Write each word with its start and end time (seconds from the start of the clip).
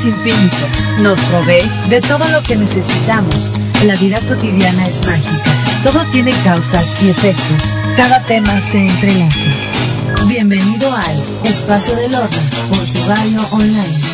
es 0.00 0.06
infinito. 0.06 0.56
Nos 1.00 1.20
provee 1.20 1.68
de 1.88 2.00
todo 2.00 2.26
lo 2.28 2.42
que 2.42 2.56
necesitamos. 2.56 3.50
La 3.84 3.94
vida 3.96 4.18
cotidiana 4.28 4.86
es 4.86 5.04
mágica. 5.06 5.50
Todo 5.84 6.04
tiene 6.12 6.32
causas 6.44 7.02
y 7.02 7.10
efectos. 7.10 7.76
Cada 7.96 8.20
tema 8.24 8.60
se 8.60 8.78
entrelaza. 8.78 9.50
Bienvenido 10.26 10.94
al 10.94 11.22
Espacio 11.44 11.94
del 11.96 12.14
Orden 12.14 12.50
por 12.68 12.84
tu 12.92 13.08
radio 13.08 13.40
online. 13.52 14.09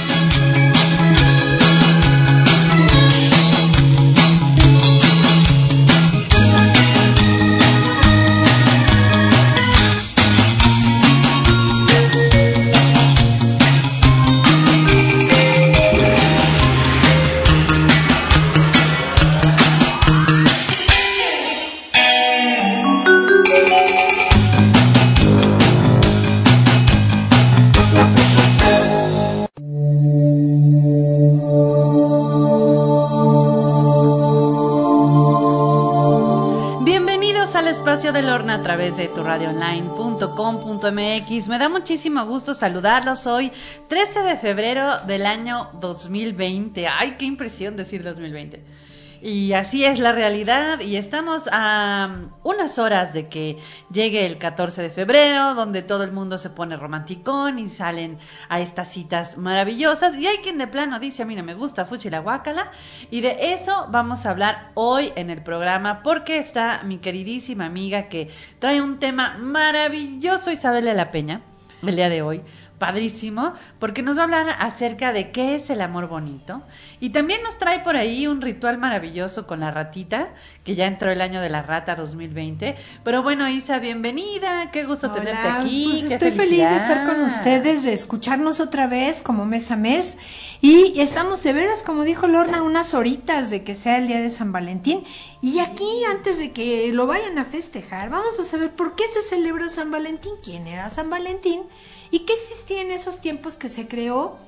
Través 38.87 38.97
de 38.97 39.09
tu 39.15 39.23
radioonline.com.mx. 39.23 41.49
Me 41.49 41.59
da 41.59 41.69
muchísimo 41.69 42.25
gusto 42.27 42.55
saludarlos 42.55 43.27
hoy, 43.27 43.53
13 43.89 44.23
de 44.23 44.37
febrero 44.37 45.01
del 45.07 45.27
año 45.27 45.71
2020. 45.81 46.87
Ay, 46.87 47.17
qué 47.19 47.25
impresión 47.25 47.75
decir 47.77 48.05
2020. 48.05 48.86
Y 49.29 49.55
así 49.55 49.85
es 49.85 49.99
la 49.99 50.13
realidad 50.13 50.79
y 50.79 50.95
estamos 50.95 51.49
a 51.51 52.29
unas 52.45 52.79
horas 52.79 53.13
de 53.13 53.29
que 53.29 53.59
llegue 53.91 54.25
el 54.25 54.39
14 54.39 54.83
de 54.83 54.89
febrero, 54.89 55.55
donde 55.55 55.83
todo 55.83 56.05
el 56.05 56.13
mundo 56.13 56.39
se 56.39 56.49
pone 56.49 56.77
romanticón 56.77 57.59
y 57.59 57.67
salen 57.67 58.21
a 58.49 58.61
estas 58.61 58.93
citas 58.93 59.37
maravillosas. 59.37 60.17
Y 60.17 60.29
hay 60.29 60.37
quien 60.37 60.59
de 60.59 60.69
plano 60.69 61.01
dice, 61.01 61.25
a 61.25 61.27
mí 61.27 61.35
no 61.35 61.43
me 61.43 61.55
gusta 61.55 61.87
Fuchi 61.87 62.09
la 62.09 62.21
guácala. 62.21 62.71
Y 63.11 63.21
de 63.21 63.53
eso 63.53 63.89
vamos 63.91 64.27
a 64.27 64.31
hablar 64.31 64.71
hoy 64.75 65.13
en 65.17 65.31
el 65.31 65.43
programa 65.43 66.05
porque 66.05 66.39
está 66.39 66.85
mi 66.85 66.99
queridísima 66.99 67.67
amiga 67.67 68.09
que 68.09 68.31
trae 68.61 68.81
un 68.81 69.01
tema 69.01 69.39
maravilloso, 69.39 70.53
Isabel 70.53 70.85
de 70.85 70.95
la 70.95 71.11
Peña, 71.11 71.41
el 71.83 71.97
día 71.97 72.09
de 72.09 72.23
hoy 72.23 72.43
padrísimo, 72.79 73.55
porque 73.79 74.03
nos 74.03 74.17
va 74.17 74.23
a 74.23 74.25
hablar 74.25 74.57
acerca 74.59 75.13
de 75.13 75.31
qué 75.31 75.55
es 75.57 75.71
el 75.71 75.81
amor 75.81 76.09
bonito. 76.09 76.63
Y 77.01 77.11
también 77.11 77.43
nos 77.43 77.59
trae 77.59 77.81
por 77.81 77.97
ahí 77.97 78.27
un 78.27 78.41
ritual 78.41 78.79
maravilloso 78.79 79.47
con 79.47 79.61
la 79.61 79.71
ratita, 79.71 80.29
que 80.65 80.75
ya 80.75 80.87
entró 80.87 81.11
el 81.11 81.21
año 81.21 81.41
de 81.41 81.49
la 81.49 81.63
rata 81.63 81.97
2020. 81.97 82.77
Pero 83.03 83.23
bueno, 83.23 83.49
Isa, 83.49 83.79
bienvenida, 83.79 84.71
qué 84.73 84.85
gusto 84.85 85.11
tenerte 85.11 85.49
aquí. 85.49 85.89
Pues 86.01 86.13
estoy 86.13 86.33
feliz 86.33 86.69
de 86.69 86.77
estar 86.77 87.07
con 87.07 87.23
ustedes, 87.23 87.85
de 87.85 87.93
escucharnos 87.93 88.61
otra 88.61 88.87
vez 88.87 89.23
como 89.23 89.47
mes 89.47 89.71
a 89.71 89.77
mes. 89.77 90.19
Y 90.61 91.01
estamos 91.01 91.43
de 91.43 91.53
veras, 91.53 91.83
como 91.83 92.05
dijo 92.05 92.27
Lorna, 92.27 92.63
unas 92.63 92.95
horitas 92.95 93.51
de 93.51 93.65
que 93.65 93.75
sea 93.75 93.99
el 93.99 94.09
día 94.09 94.21
de 94.21 94.31
San 94.31 94.53
Valentín. 94.53 95.05
Y 95.41 95.61
aquí, 95.61 96.05
antes 96.11 96.39
de 96.39 96.51
que 96.51 96.93
lo 96.93 97.07
vayan 97.07 97.39
a 97.39 97.45
festejar, 97.45 98.11
vamos 98.11 98.39
a 98.39 98.43
saber 98.43 98.71
por 98.71 98.97
qué 98.97 99.05
se 99.09 99.21
celebra 99.21 99.69
San 99.69 99.91
Valentín, 99.91 100.33
quién 100.43 100.67
era 100.67 100.91
San 100.91 101.09
Valentín 101.09 101.63
¿Y 102.11 102.21
qué 102.21 102.35
existía 102.35 102.81
en 102.81 102.91
esos 102.91 103.21
tiempos 103.21 103.57
que 103.57 103.69
se 103.69 103.89
creó 103.89 104.39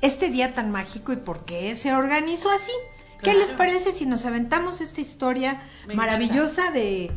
este 0.00 0.30
día 0.30 0.54
tan 0.54 0.70
mágico 0.70 1.12
y 1.12 1.16
por 1.16 1.44
qué 1.44 1.74
se 1.74 1.92
organizó 1.94 2.50
así? 2.50 2.72
¿Qué 3.22 3.34
les 3.34 3.52
parece 3.52 3.92
si 3.92 4.06
nos 4.06 4.24
aventamos 4.24 4.80
esta 4.80 5.00
historia 5.00 5.62
maravillosa 5.94 6.70
de, 6.70 7.10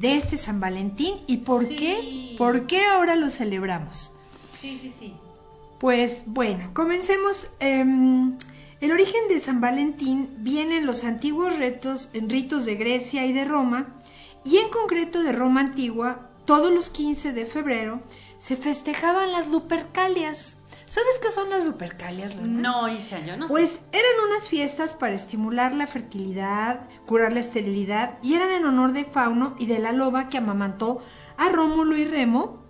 este 0.00 0.36
San 0.36 0.60
Valentín 0.60 1.14
y 1.26 1.38
por 1.38 1.66
qué 1.68 2.36
por 2.38 2.66
qué 2.66 2.86
ahora 2.86 3.16
lo 3.16 3.30
celebramos? 3.30 4.12
Sí, 4.60 4.78
sí, 4.80 4.94
sí. 4.96 5.14
Pues 5.80 6.24
bueno, 6.26 6.70
comencemos. 6.72 7.48
Em, 7.58 8.36
el 8.80 8.92
origen 8.92 9.28
de 9.28 9.40
San 9.40 9.60
Valentín 9.60 10.28
viene 10.38 10.78
en 10.78 10.86
los 10.86 11.04
antiguos 11.04 11.58
ritos, 11.58 12.10
en 12.12 12.30
ritos 12.30 12.64
de 12.64 12.76
Grecia 12.76 13.26
y 13.26 13.32
de 13.32 13.44
Roma, 13.44 13.88
y 14.44 14.58
en 14.58 14.70
concreto 14.70 15.22
de 15.22 15.32
Roma 15.32 15.60
antigua, 15.60 16.30
todos 16.44 16.72
los 16.72 16.90
15 16.90 17.32
de 17.32 17.46
febrero 17.46 18.00
se 18.40 18.56
festejaban 18.56 19.32
las 19.32 19.48
Lupercalias. 19.48 20.56
¿Sabes 20.86 21.20
qué 21.22 21.30
son 21.30 21.50
las 21.50 21.66
Lupercalias, 21.66 22.36
No, 22.36 22.88
Isa, 22.88 23.24
yo 23.24 23.36
no 23.36 23.46
Pues 23.46 23.82
eran 23.92 24.28
unas 24.28 24.48
fiestas 24.48 24.94
para 24.94 25.14
estimular 25.14 25.74
la 25.74 25.86
fertilidad, 25.86 26.88
curar 27.06 27.34
la 27.34 27.40
esterilidad 27.40 28.18
y 28.22 28.34
eran 28.34 28.50
en 28.50 28.64
honor 28.64 28.92
de 28.92 29.04
Fauno 29.04 29.54
y 29.58 29.66
de 29.66 29.78
la 29.78 29.92
loba 29.92 30.28
que 30.28 30.38
amamantó 30.38 31.00
a 31.36 31.50
Rómulo 31.50 31.96
y 31.98 32.06
Remo, 32.06 32.64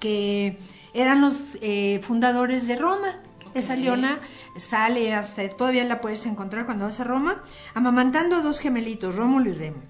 que 0.00 0.58
eran 0.94 1.20
los 1.20 1.58
eh, 1.60 2.00
fundadores 2.02 2.66
de 2.66 2.76
Roma. 2.76 3.20
Esa 3.52 3.76
leona 3.76 4.20
sale 4.56 5.14
hasta, 5.14 5.46
todavía 5.50 5.84
la 5.84 6.00
puedes 6.00 6.24
encontrar 6.24 6.64
cuando 6.64 6.86
vas 6.86 6.98
a 7.00 7.04
Roma, 7.04 7.42
amamantando 7.74 8.36
a 8.36 8.40
dos 8.40 8.58
gemelitos, 8.58 9.16
Rómulo 9.16 9.50
y 9.50 9.52
Remo. 9.52 9.82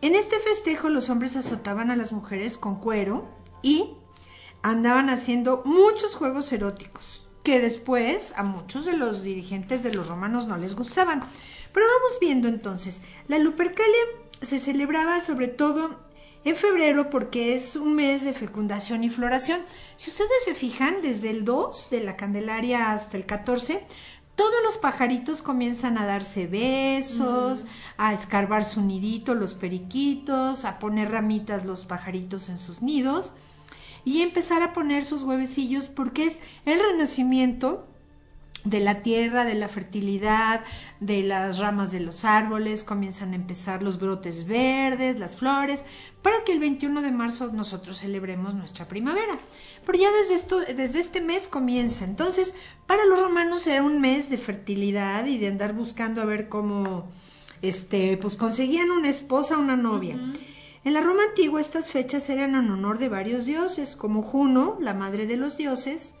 En 0.00 0.16
este 0.16 0.40
festejo 0.40 0.88
los 0.88 1.10
hombres 1.10 1.36
azotaban 1.36 1.92
a 1.92 1.96
las 1.96 2.12
mujeres 2.12 2.58
con 2.58 2.80
cuero 2.80 3.28
y 3.62 3.98
andaban 4.62 5.10
haciendo 5.10 5.62
muchos 5.64 6.14
juegos 6.14 6.52
eróticos, 6.52 7.28
que 7.42 7.60
después 7.60 8.32
a 8.36 8.42
muchos 8.42 8.84
de 8.84 8.96
los 8.96 9.22
dirigentes 9.22 9.82
de 9.82 9.92
los 9.92 10.08
romanos 10.08 10.46
no 10.46 10.56
les 10.56 10.74
gustaban. 10.76 11.24
Pero 11.72 11.86
vamos 11.86 12.18
viendo 12.20 12.48
entonces, 12.48 13.02
la 13.28 13.38
Lupercalia 13.38 14.02
se 14.40 14.58
celebraba 14.58 15.20
sobre 15.20 15.48
todo 15.48 16.00
en 16.44 16.56
febrero 16.56 17.10
porque 17.10 17.54
es 17.54 17.76
un 17.76 17.94
mes 17.94 18.24
de 18.24 18.32
fecundación 18.32 19.04
y 19.04 19.10
floración. 19.10 19.60
Si 19.96 20.10
ustedes 20.10 20.44
se 20.44 20.54
fijan, 20.54 21.02
desde 21.02 21.30
el 21.30 21.44
2 21.44 21.90
de 21.90 22.00
la 22.04 22.16
Candelaria 22.16 22.92
hasta 22.92 23.16
el 23.16 23.26
14, 23.26 23.84
todos 24.34 24.62
los 24.64 24.78
pajaritos 24.78 25.42
comienzan 25.42 25.98
a 25.98 26.06
darse 26.06 26.46
besos, 26.46 27.64
a 27.96 28.12
escarbar 28.12 28.64
su 28.64 28.80
nidito 28.80 29.34
los 29.34 29.54
periquitos, 29.54 30.64
a 30.64 30.78
poner 30.78 31.10
ramitas 31.10 31.64
los 31.64 31.84
pajaritos 31.84 32.48
en 32.48 32.58
sus 32.58 32.82
nidos 32.82 33.34
y 34.04 34.22
empezar 34.22 34.62
a 34.62 34.72
poner 34.72 35.04
sus 35.04 35.22
huevecillos 35.22 35.88
porque 35.88 36.26
es 36.26 36.40
el 36.64 36.80
renacimiento 36.80 37.86
de 38.64 38.80
la 38.80 39.02
tierra, 39.02 39.44
de 39.44 39.54
la 39.54 39.68
fertilidad, 39.68 40.64
de 41.00 41.22
las 41.22 41.58
ramas 41.58 41.90
de 41.90 42.00
los 42.00 42.24
árboles, 42.24 42.84
comienzan 42.84 43.32
a 43.32 43.36
empezar 43.36 43.82
los 43.82 43.98
brotes 43.98 44.46
verdes, 44.46 45.18
las 45.18 45.36
flores, 45.36 45.84
para 46.22 46.44
que 46.44 46.52
el 46.52 46.60
21 46.60 47.02
de 47.02 47.10
marzo 47.10 47.48
nosotros 47.52 47.98
celebremos 47.98 48.54
nuestra 48.54 48.86
primavera. 48.86 49.38
Pero 49.84 49.98
ya 49.98 50.12
desde, 50.12 50.34
esto, 50.34 50.60
desde 50.60 51.00
este 51.00 51.20
mes 51.20 51.48
comienza. 51.48 52.04
Entonces, 52.04 52.54
para 52.86 53.04
los 53.04 53.20
romanos 53.20 53.66
era 53.66 53.82
un 53.82 54.00
mes 54.00 54.30
de 54.30 54.38
fertilidad 54.38 55.26
y 55.26 55.38
de 55.38 55.48
andar 55.48 55.72
buscando 55.72 56.22
a 56.22 56.24
ver 56.24 56.48
cómo, 56.48 57.08
este, 57.62 58.16
pues 58.16 58.36
conseguían 58.36 58.92
una 58.92 59.08
esposa, 59.08 59.58
una 59.58 59.76
novia. 59.76 60.16
En 60.84 60.94
la 60.94 61.00
Roma 61.00 61.22
antigua 61.28 61.60
estas 61.60 61.92
fechas 61.92 62.28
eran 62.28 62.56
en 62.56 62.70
honor 62.70 62.98
de 62.98 63.08
varios 63.08 63.46
dioses, 63.46 63.94
como 63.94 64.22
Juno, 64.22 64.78
la 64.80 64.94
madre 64.94 65.26
de 65.26 65.36
los 65.36 65.56
dioses, 65.56 66.16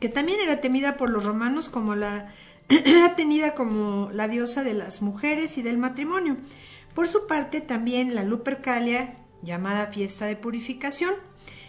que 0.00 0.08
también 0.08 0.40
era 0.40 0.62
temida 0.62 0.96
por 0.96 1.10
los 1.10 1.24
romanos 1.24 1.68
como 1.68 1.94
la 1.94 2.32
tenida 3.16 3.54
como 3.54 4.08
la 4.12 4.26
diosa 4.26 4.64
de 4.64 4.72
las 4.72 5.02
mujeres 5.02 5.58
y 5.58 5.62
del 5.62 5.76
matrimonio. 5.76 6.38
Por 6.94 7.06
su 7.06 7.26
parte, 7.26 7.60
también 7.60 8.14
la 8.14 8.22
Lupercalia, 8.22 9.16
llamada 9.42 9.88
fiesta 9.88 10.26
de 10.26 10.36
purificación, 10.36 11.14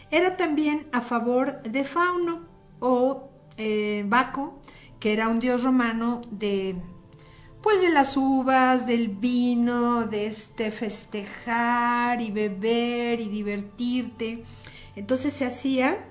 era 0.09 0.37
también 0.37 0.87
a 0.93 1.01
favor 1.01 1.63
de 1.63 1.83
Fauno 1.83 2.43
o 2.79 3.29
eh, 3.57 4.05
Baco, 4.07 4.61
que 4.99 5.11
era 5.11 5.27
un 5.27 5.39
dios 5.39 5.63
romano 5.63 6.21
de 6.31 6.75
pues 7.63 7.81
de 7.81 7.89
las 7.89 8.17
uvas, 8.17 8.85
del 8.85 9.07
vino, 9.07 10.05
de 10.05 10.27
este 10.27 10.69
festejar 10.69 12.21
y 12.21 12.29
beber 12.29 13.21
y 13.21 13.29
divertirte. 13.29 14.43
Entonces 14.97 15.31
se 15.31 15.45
hacía 15.45 16.05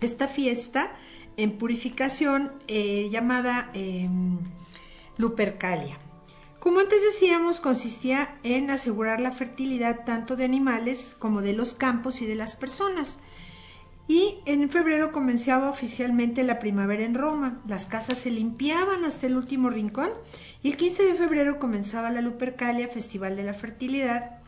esta 0.00 0.28
fiesta 0.28 0.92
en 1.36 1.58
purificación 1.58 2.52
eh, 2.68 3.08
llamada 3.10 3.70
em, 3.74 4.38
Lupercalia. 5.16 5.98
Como 6.60 6.78
antes 6.78 7.02
decíamos, 7.02 7.58
consistía 7.58 8.36
en 8.44 8.70
asegurar 8.70 9.20
la 9.20 9.32
fertilidad 9.32 10.04
tanto 10.04 10.36
de 10.36 10.44
animales 10.44 11.16
como 11.18 11.42
de 11.42 11.54
los 11.54 11.72
campos 11.72 12.22
y 12.22 12.26
de 12.26 12.36
las 12.36 12.54
personas. 12.54 13.18
Y 14.08 14.38
en 14.46 14.68
febrero 14.68 15.10
comenzaba 15.10 15.70
oficialmente 15.70 16.42
la 16.42 16.58
primavera 16.58 17.02
en 17.02 17.14
Roma. 17.14 17.60
Las 17.66 17.86
casas 17.86 18.18
se 18.18 18.30
limpiaban 18.30 19.04
hasta 19.04 19.26
el 19.26 19.36
último 19.36 19.70
rincón 19.70 20.10
y 20.62 20.70
el 20.70 20.76
15 20.76 21.04
de 21.04 21.14
febrero 21.14 21.58
comenzaba 21.58 22.10
la 22.10 22.20
Lupercalia, 22.20 22.88
Festival 22.88 23.36
de 23.36 23.42
la 23.42 23.54
Fertilidad. 23.54 24.38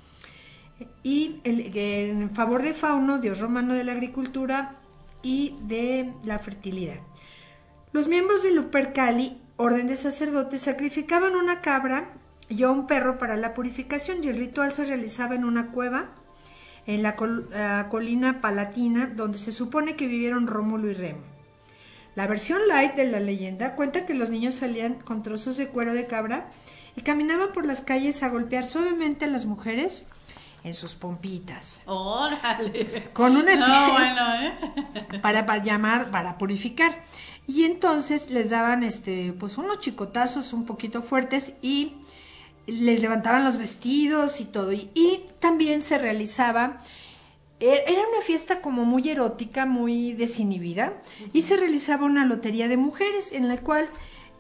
Y 1.03 1.41
en 1.45 2.31
favor 2.31 2.63
de 2.63 2.75
Fauno, 2.75 3.19
dios 3.19 3.41
romano 3.41 3.75
de 3.75 3.85
la 3.85 3.93
agricultura 3.93 4.77
y 5.23 5.57
de 5.63 6.13
la 6.25 6.39
fertilidad. 6.39 7.01
Los 7.93 8.09
miembros 8.09 8.43
del 8.43 8.57
Lupercali, 8.57 9.41
orden 9.57 9.87
de 9.87 9.97
sacerdotes, 9.97 10.63
sacrificaban 10.63 11.37
una 11.37 11.61
cabra 11.61 12.13
y 12.49 12.63
a 12.63 12.71
un 12.71 12.87
perro 12.87 13.19
para 13.19 13.37
la 13.37 13.55
purificación 13.55 14.19
y 14.23 14.29
el 14.29 14.39
ritual 14.39 14.71
se 14.71 14.85
realizaba 14.85 15.35
en 15.35 15.45
una 15.45 15.71
cueva 15.71 16.11
en 16.87 17.03
la, 17.03 17.17
colina 17.89 18.41
palatina 18.41 19.07
donde 19.07 19.39
se 19.39 19.53
supone 19.53 19.97
que 19.97 20.07
vivieron 20.07 20.47
Rómulo 20.47 20.91
y 20.91 20.95
Remo. 20.95 21.34
La 22.15 22.27
versión 22.27 22.61
light 22.69 22.95
de 22.95 23.11
la 23.11 23.21
leyenda 23.21 23.75
cuenta 23.75 24.05
que 24.05 24.15
los 24.15 24.31
niños 24.31 24.55
salían 24.55 24.95
con 24.95 25.23
trozos 25.23 25.57
de 25.57 25.69
cuero 25.69 25.95
de 25.95 26.07
cabra 26.07 26.49
y 26.97 27.03
caminaban 27.03 27.53
por 27.53 27.67
las 27.67 27.81
calles 27.81 28.23
a 28.23 28.29
golpear 28.29 28.65
suavemente 28.65 29.25
a 29.25 29.29
las 29.29 29.47
mujeres 29.47 30.07
en 30.63 30.75
sus 30.75 30.95
pompitas. 30.95 31.83
¡Órale! 31.87 33.11
Con 33.13 33.37
una 33.37 33.57
no, 33.57 33.93
bueno, 33.93 34.35
¿eh? 34.41 35.19
para, 35.21 35.45
para 35.45 35.63
llamar, 35.63 36.11
para 36.11 36.39
purificar. 36.39 37.03
Y 37.47 37.65
entonces 37.65 38.31
les 38.31 38.51
daban 38.51 38.85
este, 38.85 39.35
pues 39.39 39.59
unos 39.59 39.81
chicotazos 39.81 40.53
un 40.53 40.65
poquito 40.65 41.03
fuertes 41.03 41.55
y 41.61 41.95
les 42.67 43.03
levantaban 43.03 43.45
los 43.45 43.59
vestidos 43.59 44.41
y 44.41 44.47
todo. 44.47 44.73
Y, 44.73 44.91
y 44.95 45.27
también 45.41 45.83
se 45.83 45.99
realizaba 45.99 46.79
era 47.69 48.09
una 48.09 48.21
fiesta 48.23 48.61
como 48.61 48.85
muy 48.85 49.09
erótica, 49.09 49.67
muy 49.67 50.13
desinhibida, 50.13 50.95
y 51.33 51.43
se 51.43 51.57
realizaba 51.57 52.07
una 52.07 52.27
lotería 52.27 52.69
de 52.69 52.77
mujeres 52.77 53.33
en 53.33 53.49
la 53.49 53.59
cual 53.59 53.89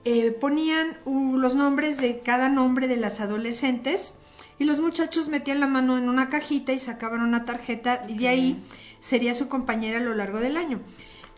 eh, 0.05 0.33
ponían 0.33 0.99
los 1.07 1.55
nombres 1.55 1.99
de 1.99 2.21
cada 2.21 2.49
nombre 2.49 2.89
de 2.89 2.97
las 2.97 3.21
adolescentes 3.21 4.17
y 4.59 4.65
los 4.65 4.81
muchachos 4.81 5.29
metían 5.29 5.61
la 5.61 5.67
mano 5.67 5.97
en 5.97 6.09
una 6.09 6.29
cajita 6.29 6.73
y 6.73 6.79
sacaban 6.79 7.23
una 7.23 7.45
tarjeta 7.45 8.03
y 8.07 8.19
de 8.19 8.29
ahí 8.29 8.63
sería 9.01 9.33
su 9.33 9.49
compañera 9.49 9.99
a 9.99 10.03
lo 10.03 10.15
largo 10.15 10.41
del 10.41 10.57
año. 10.57 10.81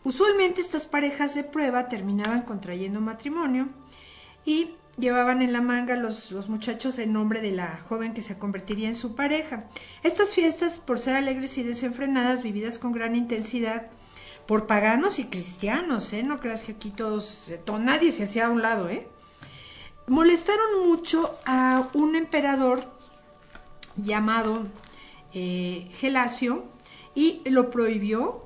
Usualmente 0.03 0.61
estas 0.61 0.87
parejas 0.87 1.35
de 1.35 1.45
prueba 1.45 1.89
terminaban 1.89 2.43
contrayendo 2.43 3.01
matrimonio 3.01 3.69
y 4.45 4.71
llevaban 4.99 5.43
en 5.43 5.53
la 5.53 5.61
manga 5.61 5.97
los, 5.97 6.31
los 6.33 6.49
muchachos 6.49 6.99
el 6.99 7.13
nombre 7.13 7.43
de 7.43 7.53
la 7.53 7.79
joven 7.89 8.15
que 8.15 8.23
se 8.23 8.39
convertiría 8.39 8.89
en 8.89 8.95
su 8.95 9.15
pareja. 9.15 9.65
Estas 10.03 10.35
fiestas, 10.35 10.79
por 10.79 10.99
ser 10.99 11.17
alegres 11.17 11.59
y 11.59 11.63
desenfrenadas, 11.63 12.43
vividas 12.43 12.79
con 12.79 12.93
gran 12.93 13.17
intensidad, 13.17 13.91
por 14.47 14.67
paganos 14.67 15.19
y 15.19 15.25
cristianos, 15.25 16.13
¿eh? 16.13 16.23
No 16.23 16.41
creas 16.41 16.63
que 16.63 16.73
aquí 16.73 16.91
todos, 16.91 17.51
eh, 17.51 17.61
nadie 17.81 18.13
se 18.13 18.25
hacía 18.25 18.47
a 18.47 18.51
un 18.51 18.63
lado, 18.63 18.89
¿eh? 18.89 19.09
Molestaron 20.07 20.89
mucho 20.89 21.37
a 21.45 21.89
un 21.95 22.15
emperador 22.15 22.85
llamado 23.97 24.67
eh, 25.35 25.89
Gelasio 25.93 26.65
y 27.15 27.43
lo 27.47 27.71
prohibió 27.71 28.45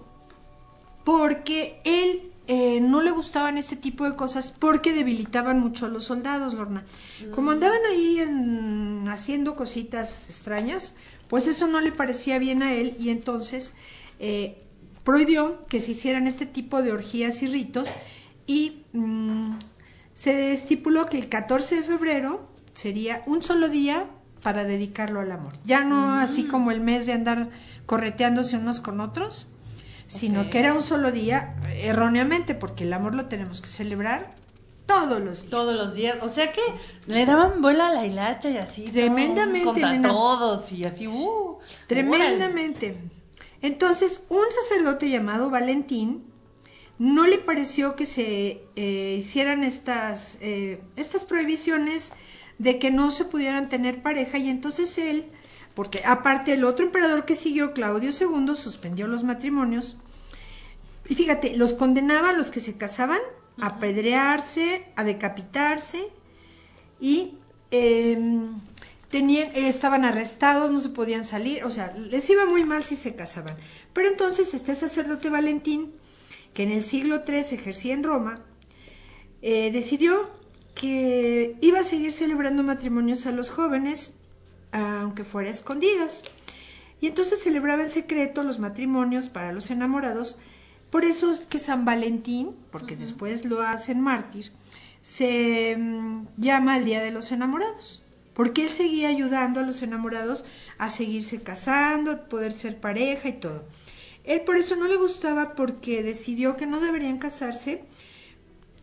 porque 1.05 1.81
él 1.85 2.30
eh, 2.47 2.81
no 2.81 3.03
le 3.03 3.11
gustaban 3.11 3.59
este 3.59 3.77
tipo 3.77 4.05
de 4.05 4.17
cosas 4.17 4.53
porque 4.53 4.93
debilitaban 4.93 5.61
mucho 5.61 5.87
a 5.87 5.89
los 5.89 6.05
soldados, 6.05 6.55
Lorna. 6.55 6.85
Como 7.33 7.53
andaban 7.53 7.81
ahí 7.89 8.19
haciendo 9.09 9.55
cositas 9.55 10.27
extrañas, 10.27 10.97
pues 11.29 11.47
eso 11.47 11.69
no 11.69 11.81
le 11.81 11.93
parecía 11.93 12.39
bien 12.39 12.63
a 12.63 12.73
él 12.75 12.97
y 12.99 13.11
entonces 13.11 13.75
eh, 14.19 14.65
prohibió 15.05 15.65
que 15.67 15.81
se 15.81 15.93
hicieran 15.93 16.27
este 16.27 16.45
tipo 16.45 16.83
de 16.83 16.93
orgías 16.93 17.43
y 17.43 17.47
ritos 17.47 17.95
y 18.47 18.83
mm, 18.93 19.55
se 20.13 20.53
estipuló 20.53 21.07
que 21.07 21.19
el 21.19 21.29
14 21.29 21.77
de 21.77 21.83
febrero 21.85 22.49
sería 22.75 23.23
un 23.27 23.43
solo 23.43 23.69
día 23.69 24.07
para 24.43 24.65
dedicarlo 24.65 25.21
al 25.21 25.31
amor. 25.33 25.53
Ya 25.65 25.85
no 25.85 26.09
mm. 26.09 26.19
así 26.19 26.45
como 26.45 26.73
el 26.73 26.81
mes 26.81 27.07
de 27.07 27.13
andar 27.13 27.51
correteándose 27.87 28.57
unos 28.57 28.81
con 28.81 29.01
otros, 29.01 29.53
sino 30.11 30.51
que 30.51 30.59
era 30.59 30.75
un 30.75 30.83
solo 30.83 31.13
día, 31.13 31.55
erróneamente, 31.73 32.57
porque 32.57 32.83
el 32.83 32.93
amor 32.93 33.15
lo 33.15 33.27
tenemos 33.27 33.61
que 33.61 33.69
celebrar 33.69 34.35
todos 34.85 35.21
los 35.21 35.43
días. 35.43 35.51
Todos 35.51 35.79
los 35.79 35.95
días. 35.95 36.19
O 36.23 36.29
sea 36.29 36.51
que 36.51 36.61
le 37.07 37.25
daban 37.25 37.63
vuela 37.63 37.89
a 37.89 37.95
la 37.95 38.07
hilacha 38.07 38.51
y 38.51 38.57
así. 38.57 38.87
Tremendamente. 38.91 39.65
Contra 39.65 40.03
todos 40.03 40.73
y 40.73 40.85
así. 40.85 41.07
Uh, 41.07 41.59
Tremendamente. 41.87 42.97
Entonces, 43.63 44.27
un 44.31 44.45
sacerdote 44.51 45.09
llamado 45.09 45.49
Valentín 45.49 46.25
no 46.99 47.29
le 47.29 47.39
pareció 47.39 47.95
que 47.95 48.05
se 48.05 48.65
eh, 48.75 49.15
hicieran 49.17 49.63
estas, 49.63 50.39
eh, 50.41 50.83
estas 50.97 51.25
prohibiciones 51.25 52.15
de 52.59 52.81
que 52.81 52.91
no 52.91 53.13
se 53.13 53.27
pudieran 53.27 53.69
tener 53.69 54.03
pareja 54.03 54.39
y 54.39 54.51
entonces 54.51 54.99
él, 54.99 55.31
porque 55.81 56.03
aparte 56.05 56.53
el 56.53 56.65
otro 56.65 56.85
emperador 56.85 57.25
que 57.25 57.35
siguió, 57.35 57.73
Claudio 57.73 58.11
II, 58.11 58.55
suspendió 58.55 59.07
los 59.09 59.25
matrimonios 59.25 59.97
y 61.09 61.15
fíjate, 61.15 61.57
los 61.57 61.73
condenaba 61.73 62.29
a 62.29 62.33
los 62.35 62.51
que 62.51 62.61
se 62.61 62.77
casaban 62.77 63.19
a 63.59 63.69
apedrearse, 63.69 64.85
a 64.95 65.05
decapitarse 65.05 66.07
y 67.01 67.39
em, 67.71 68.61
tenían, 69.09 69.57
estaban 69.57 70.05
arrestados, 70.05 70.71
no 70.71 70.81
se 70.81 70.91
podían 70.91 71.25
salir, 71.25 71.65
o 71.65 71.71
sea, 71.71 71.97
les 71.97 72.29
iba 72.29 72.45
muy 72.45 72.63
mal 72.65 72.83
si 72.83 72.95
se 72.95 73.15
casaban. 73.15 73.57
Pero 73.95 74.07
entonces 74.07 74.53
este 74.53 74.75
sacerdote 74.75 75.31
Valentín, 75.31 75.95
que 76.53 76.65
en 76.65 76.73
el 76.73 76.83
siglo 76.83 77.23
III 77.27 77.39
ejercía 77.39 77.95
en 77.95 78.05
Roma, 78.05 78.45
eh, 79.41 79.71
decidió 79.73 80.29
que 80.75 81.57
iba 81.63 81.79
a 81.79 81.85
seguir 81.85 82.13
celebrando 82.13 82.63
matrimonios 82.63 83.25
a 83.25 83.33
los 83.33 83.49
jóvenes, 83.49 84.20
aunque 84.73 85.25
fuera 85.25 85.51
escondidas. 85.51 86.25
Y 87.01 87.07
entonces 87.07 87.43
celebraba 87.43 87.83
en 87.83 87.89
secreto 87.89 88.43
los 88.43 88.59
matrimonios 88.59 89.29
para 89.29 89.53
los 89.53 89.71
enamorados. 89.71 90.39
Por 90.91 91.05
eso 91.05 91.31
es 91.31 91.47
que 91.47 91.59
San 91.59 91.85
Valentín, 91.85 92.57
porque 92.71 92.97
después 92.97 93.45
lo 93.45 93.63
hacen 93.63 94.01
mártir, 94.01 94.53
se 95.03 95.77
mm, 95.79 96.27
llama 96.37 96.77
el 96.77 96.85
Día 96.85 97.03
de 97.03 97.11
los 97.11 97.33
Enamorados 97.33 98.03
porque 98.41 98.63
él 98.63 98.69
seguía 98.71 99.09
ayudando 99.09 99.61
a 99.61 99.65
los 99.65 99.83
enamorados 99.83 100.47
a 100.79 100.89
seguirse 100.89 101.43
casando, 101.43 102.11
a 102.11 102.25
poder 102.25 102.53
ser 102.53 102.79
pareja 102.81 103.29
y 103.29 103.35
todo. 103.35 103.65
Él 104.25 104.41
por 104.43 104.57
eso 104.57 104.77
no 104.77 104.87
le 104.87 104.97
gustaba 104.97 105.55
porque 105.55 106.03
decidió 106.03 106.57
que 106.57 106.67
no 106.67 106.81
deberían 106.81 107.19
casarse 107.19 107.85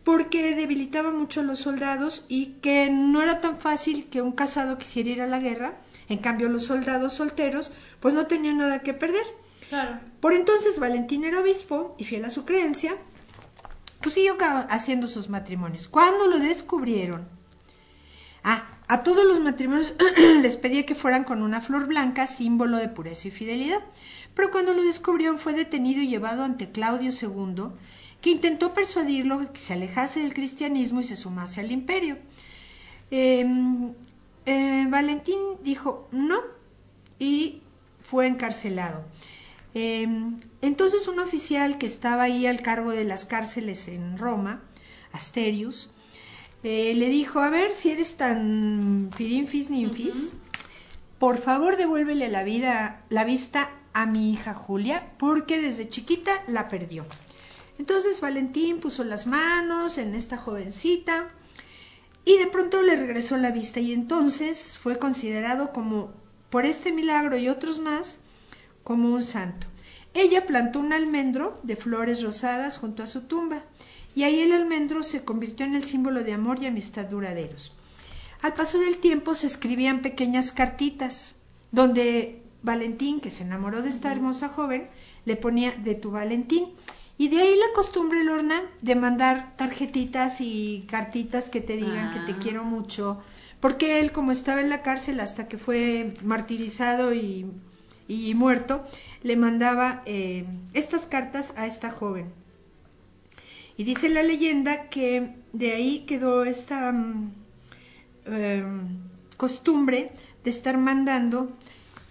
porque 0.08 0.54
debilitaba 0.54 1.10
mucho 1.10 1.40
a 1.40 1.42
los 1.42 1.58
soldados 1.58 2.24
y 2.28 2.54
que 2.62 2.88
no 2.88 3.20
era 3.20 3.42
tan 3.42 3.58
fácil 3.58 4.08
que 4.08 4.22
un 4.22 4.32
casado 4.32 4.78
quisiera 4.78 5.10
ir 5.10 5.20
a 5.20 5.26
la 5.26 5.38
guerra. 5.38 5.76
En 6.08 6.16
cambio, 6.16 6.48
los 6.48 6.64
soldados 6.64 7.12
solteros 7.12 7.72
pues 8.00 8.14
no 8.14 8.26
tenían 8.26 8.56
nada 8.56 8.80
que 8.80 8.94
perder. 8.94 9.26
Claro. 9.68 10.00
Por 10.20 10.32
entonces 10.32 10.78
Valentín 10.78 11.24
era 11.24 11.40
obispo 11.40 11.94
y 11.98 12.04
fiel 12.04 12.24
a 12.24 12.30
su 12.30 12.46
creencia, 12.46 12.96
pues 14.00 14.14
siguió 14.14 14.38
haciendo 14.70 15.08
sus 15.08 15.28
matrimonios. 15.28 15.88
Cuando 15.88 16.26
lo 16.26 16.38
descubrieron, 16.38 17.28
ah, 18.44 18.66
a 18.88 19.02
todos 19.02 19.26
los 19.26 19.40
matrimonios 19.40 19.92
les 20.40 20.56
pedía 20.56 20.86
que 20.86 20.94
fueran 20.94 21.24
con 21.24 21.42
una 21.42 21.60
flor 21.60 21.86
blanca, 21.86 22.26
símbolo 22.26 22.78
de 22.78 22.88
pureza 22.88 23.28
y 23.28 23.30
fidelidad. 23.30 23.84
Pero 24.32 24.50
cuando 24.50 24.72
lo 24.72 24.82
descubrió 24.82 25.36
fue 25.36 25.52
detenido 25.52 26.00
y 26.00 26.08
llevado 26.08 26.44
ante 26.44 26.70
Claudio 26.70 27.10
II, 27.10 27.72
que 28.20 28.30
intentó 28.30 28.74
persuadirlo 28.74 29.52
que 29.52 29.58
se 29.58 29.74
alejase 29.74 30.20
del 30.20 30.34
cristianismo 30.34 31.00
y 31.00 31.04
se 31.04 31.16
sumase 31.16 31.60
al 31.60 31.70
imperio. 31.70 32.18
Em, 33.10 33.92
eh, 34.46 34.86
Valentín 34.88 35.38
dijo 35.62 36.08
no 36.10 36.40
y 37.18 37.62
fue 38.02 38.26
encarcelado. 38.26 39.04
Em, 39.74 40.40
entonces 40.62 41.08
un 41.08 41.20
oficial 41.20 41.78
que 41.78 41.86
estaba 41.86 42.24
ahí 42.24 42.46
al 42.46 42.62
cargo 42.62 42.90
de 42.90 43.04
las 43.04 43.24
cárceles 43.24 43.88
en 43.88 44.18
Roma, 44.18 44.62
Asterius, 45.12 45.90
eh, 46.64 46.94
le 46.94 47.08
dijo, 47.08 47.40
a 47.40 47.50
ver, 47.50 47.72
si 47.72 47.90
eres 47.90 48.16
tan 48.16 49.10
firinfis 49.14 49.70
ninfis, 49.70 50.34
por 51.18 51.36
favor 51.38 51.76
devuélvele 51.76 52.28
la, 52.28 52.42
vida, 52.42 53.02
la 53.10 53.24
vista 53.24 53.70
a 53.92 54.06
mi 54.06 54.32
hija 54.32 54.54
Julia, 54.54 55.12
porque 55.18 55.60
desde 55.60 55.88
chiquita 55.88 56.42
la 56.48 56.68
perdió. 56.68 57.04
Entonces 57.78 58.20
Valentín 58.20 58.80
puso 58.80 59.04
las 59.04 59.26
manos 59.26 59.98
en 59.98 60.14
esta 60.14 60.36
jovencita 60.36 61.30
y 62.24 62.36
de 62.36 62.46
pronto 62.46 62.82
le 62.82 62.96
regresó 62.96 63.36
la 63.36 63.50
vista 63.50 63.80
y 63.80 63.92
entonces 63.92 64.76
fue 64.76 64.98
considerado 64.98 65.72
como, 65.72 66.12
por 66.50 66.66
este 66.66 66.92
milagro 66.92 67.38
y 67.38 67.48
otros 67.48 67.78
más, 67.78 68.20
como 68.84 69.14
un 69.14 69.22
santo. 69.22 69.66
Ella 70.14 70.46
plantó 70.46 70.80
un 70.80 70.92
almendro 70.92 71.60
de 71.62 71.76
flores 71.76 72.22
rosadas 72.22 72.78
junto 72.78 73.02
a 73.02 73.06
su 73.06 73.22
tumba 73.22 73.62
y 74.14 74.24
ahí 74.24 74.40
el 74.40 74.52
almendro 74.52 75.02
se 75.02 75.22
convirtió 75.22 75.64
en 75.64 75.74
el 75.74 75.84
símbolo 75.84 76.24
de 76.24 76.32
amor 76.32 76.62
y 76.62 76.66
amistad 76.66 77.06
duraderos. 77.06 77.74
Al 78.42 78.54
paso 78.54 78.78
del 78.78 78.98
tiempo 78.98 79.34
se 79.34 79.46
escribían 79.46 80.02
pequeñas 80.02 80.52
cartitas 80.52 81.36
donde 81.70 82.42
Valentín, 82.62 83.20
que 83.20 83.30
se 83.30 83.44
enamoró 83.44 83.82
de 83.82 83.88
esta 83.88 84.10
hermosa 84.10 84.48
joven, 84.48 84.88
le 85.24 85.36
ponía 85.36 85.72
de 85.72 85.94
tu 85.94 86.10
Valentín. 86.10 86.68
Y 87.18 87.26
de 87.28 87.40
ahí 87.40 87.56
la 87.56 87.72
costumbre, 87.74 88.22
Lorna, 88.22 88.62
de 88.80 88.94
mandar 88.94 89.56
tarjetitas 89.56 90.40
y 90.40 90.86
cartitas 90.88 91.50
que 91.50 91.60
te 91.60 91.76
digan 91.76 92.12
que 92.12 92.20
te 92.20 92.38
ah. 92.38 92.40
quiero 92.40 92.64
mucho. 92.64 93.20
Porque 93.58 93.98
él, 93.98 94.12
como 94.12 94.30
estaba 94.30 94.60
en 94.60 94.70
la 94.70 94.82
cárcel 94.82 95.18
hasta 95.18 95.48
que 95.48 95.58
fue 95.58 96.14
martirizado 96.22 97.12
y, 97.12 97.44
muerto, 98.36 98.84
le 99.24 99.36
mandaba 99.36 100.02
eh, 100.06 100.46
estas 100.74 101.06
cartas 101.06 101.54
a 101.56 101.66
esta 101.66 101.90
joven. 101.90 102.32
Y 103.76 103.82
dice 103.82 104.08
la 104.08 104.22
leyenda 104.22 104.88
que 104.88 105.34
de 105.52 105.72
ahí 105.72 106.00
quedó 106.00 106.44
esta 106.44 106.92
mm, 106.92 107.32
em, 108.26 108.98
costumbre 109.36 110.12
de 110.44 110.50
estar 110.50 110.78
mandando 110.78 111.50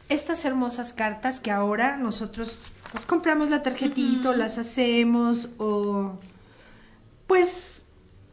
estas 0.09 0.43
hermosas 0.45 0.91
cartas 0.91 1.39
que 1.39 1.51
ahora 1.51 1.97
nosotros 1.97 2.69
pues, 2.91 3.05
compramos 3.05 3.49
la 3.49 3.63
tarjetita, 3.63 4.35
las 4.35 4.57
hacemos 4.57 5.49
o 5.57 6.17
pues 7.27 7.81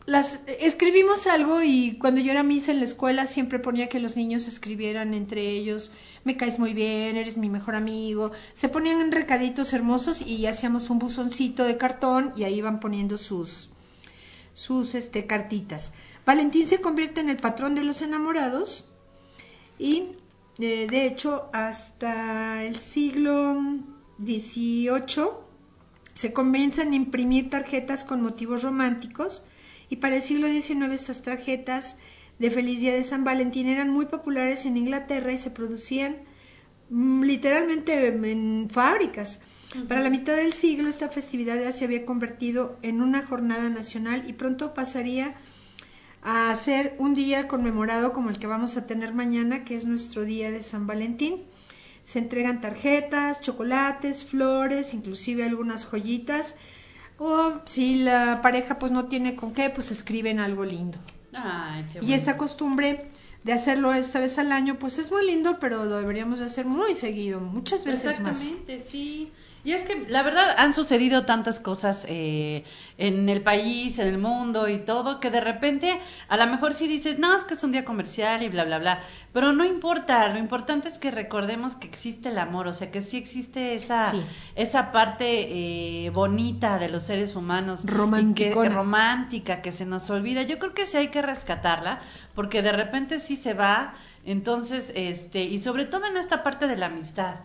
las 0.06 0.42
escribimos 0.46 1.26
algo 1.26 1.62
y 1.62 1.96
cuando 1.98 2.20
yo 2.20 2.30
era 2.30 2.42
misa 2.42 2.72
en 2.72 2.78
la 2.78 2.84
escuela 2.84 3.26
siempre 3.26 3.58
ponía 3.58 3.88
que 3.88 4.00
los 4.00 4.16
niños 4.16 4.46
escribieran 4.46 5.14
entre 5.14 5.48
ellos, 5.48 5.92
me 6.24 6.36
caes 6.36 6.58
muy 6.58 6.74
bien, 6.74 7.16
eres 7.16 7.38
mi 7.38 7.48
mejor 7.48 7.74
amigo. 7.74 8.30
Se 8.52 8.68
ponían 8.68 9.00
en 9.00 9.12
recaditos 9.12 9.72
hermosos 9.72 10.20
y 10.20 10.46
hacíamos 10.46 10.90
un 10.90 10.98
buzoncito 10.98 11.64
de 11.64 11.78
cartón 11.78 12.32
y 12.36 12.44
ahí 12.44 12.56
iban 12.56 12.80
poniendo 12.80 13.16
sus 13.16 13.70
sus 14.52 14.94
este 14.94 15.26
cartitas. 15.26 15.94
Valentín 16.24 16.66
se 16.66 16.80
convierte 16.80 17.20
en 17.20 17.28
el 17.28 17.38
patrón 17.38 17.74
de 17.74 17.82
los 17.82 18.02
enamorados 18.02 18.92
y 19.78 20.04
eh, 20.58 20.86
de 20.88 21.06
hecho 21.06 21.48
hasta 21.52 22.62
el 22.62 22.76
siglo 22.76 23.58
XVIII 24.18 25.44
se 26.14 26.32
comienzan 26.32 26.92
a 26.92 26.96
imprimir 26.96 27.50
tarjetas 27.50 28.04
con 28.04 28.22
motivos 28.22 28.62
románticos 28.62 29.44
y 29.90 29.96
para 29.96 30.16
el 30.16 30.22
siglo 30.22 30.48
XIX 30.48 30.92
estas 30.92 31.22
tarjetas 31.22 31.98
de 32.38 32.50
Feliz 32.50 32.80
Día 32.80 32.94
de 32.94 33.02
San 33.02 33.24
Valentín 33.24 33.68
eran 33.68 33.90
muy 33.90 34.06
populares 34.06 34.64
en 34.66 34.76
Inglaterra 34.76 35.32
y 35.32 35.36
se 35.36 35.50
producían 35.50 36.16
mm, 36.90 37.22
literalmente 37.22 38.06
en 38.06 38.68
fábricas. 38.70 39.42
Para 39.88 40.02
la 40.02 40.10
mitad 40.10 40.36
del 40.36 40.52
siglo 40.52 40.88
esta 40.88 41.08
festividad 41.08 41.60
ya 41.60 41.72
se 41.72 41.84
había 41.84 42.04
convertido 42.04 42.78
en 42.82 43.02
una 43.02 43.22
jornada 43.22 43.68
nacional 43.68 44.24
y 44.28 44.34
pronto 44.34 44.74
pasaría 44.74 45.34
a 46.22 46.54
ser 46.54 46.94
un 46.98 47.14
día 47.14 47.48
conmemorado 47.48 48.12
como 48.12 48.30
el 48.30 48.38
que 48.38 48.46
vamos 48.46 48.76
a 48.76 48.86
tener 48.86 49.12
mañana, 49.12 49.64
que 49.64 49.74
es 49.74 49.84
nuestro 49.84 50.24
día 50.24 50.50
de 50.50 50.62
San 50.62 50.86
Valentín. 50.86 51.42
Se 52.04 52.20
entregan 52.20 52.60
tarjetas, 52.60 53.40
chocolates, 53.40 54.24
flores, 54.24 54.94
inclusive 54.94 55.42
algunas 55.42 55.84
joyitas 55.84 56.56
o 57.18 57.54
si 57.64 57.96
la 58.02 58.40
pareja 58.42 58.78
pues 58.78 58.92
no 58.92 59.06
tiene 59.06 59.36
con 59.36 59.52
qué, 59.52 59.70
pues 59.70 59.90
escriben 59.90 60.38
algo 60.38 60.64
lindo. 60.64 60.98
Y 62.00 62.12
esta 62.12 62.36
costumbre 62.36 63.10
de 63.42 63.52
hacerlo 63.52 63.92
esta 63.92 64.20
vez 64.20 64.38
al 64.38 64.52
año, 64.52 64.78
pues 64.78 64.98
es 64.98 65.10
muy 65.10 65.26
lindo, 65.26 65.58
pero 65.58 65.84
lo 65.84 65.98
deberíamos 65.98 66.38
de 66.38 66.46
hacer 66.46 66.66
muy 66.66 66.94
seguido, 66.94 67.40
muchas 67.40 67.84
veces 67.84 68.20
más. 68.20 68.42
Exactamente, 68.42 68.84
sí. 68.88 69.32
Y 69.64 69.72
es 69.72 69.84
que 69.84 70.06
la 70.08 70.22
verdad 70.22 70.54
han 70.58 70.74
sucedido 70.74 71.24
tantas 71.24 71.58
cosas 71.58 72.04
eh, 72.10 72.64
en 72.98 73.30
el 73.30 73.40
país, 73.40 73.98
en 73.98 74.08
el 74.08 74.18
mundo 74.18 74.68
y 74.68 74.78
todo, 74.78 75.20
que 75.20 75.30
de 75.30 75.40
repente 75.40 75.98
a 76.28 76.36
lo 76.36 76.46
mejor 76.46 76.74
sí 76.74 76.86
dices, 76.86 77.18
no, 77.18 77.34
es 77.34 77.44
que 77.44 77.54
es 77.54 77.64
un 77.64 77.72
día 77.72 77.82
comercial 77.82 78.42
y 78.42 78.50
bla, 78.50 78.64
bla, 78.64 78.78
bla. 78.78 79.00
Pero 79.32 79.54
no 79.54 79.64
importa, 79.64 80.28
lo 80.28 80.38
importante 80.38 80.88
es 80.88 80.98
que 80.98 81.10
recordemos 81.10 81.76
que 81.76 81.86
existe 81.86 82.28
el 82.28 82.38
amor, 82.38 82.68
o 82.68 82.74
sea, 82.74 82.90
que 82.90 83.00
sí 83.00 83.16
existe 83.16 83.74
esa, 83.74 84.12
esa 84.54 84.92
parte 84.92 86.04
eh, 86.06 86.10
bonita 86.10 86.78
de 86.78 86.90
los 86.90 87.04
seres 87.04 87.34
humanos. 87.34 87.84
Romántica. 87.86 88.62
Que, 88.62 88.68
romántica, 88.68 89.62
que 89.62 89.72
se 89.72 89.86
nos 89.86 90.10
olvida. 90.10 90.42
Yo 90.42 90.58
creo 90.58 90.74
que 90.74 90.86
sí 90.86 90.98
hay 90.98 91.08
que 91.08 91.22
rescatarla, 91.22 92.00
porque 92.34 92.60
de 92.60 92.72
repente 92.72 93.18
sí 93.18 93.36
se 93.36 93.54
va. 93.54 93.94
Entonces, 94.26 94.92
este, 94.94 95.42
y 95.42 95.58
sobre 95.58 95.86
todo 95.86 96.06
en 96.06 96.18
esta 96.18 96.42
parte 96.42 96.66
de 96.66 96.76
la 96.76 96.86
amistad. 96.86 97.36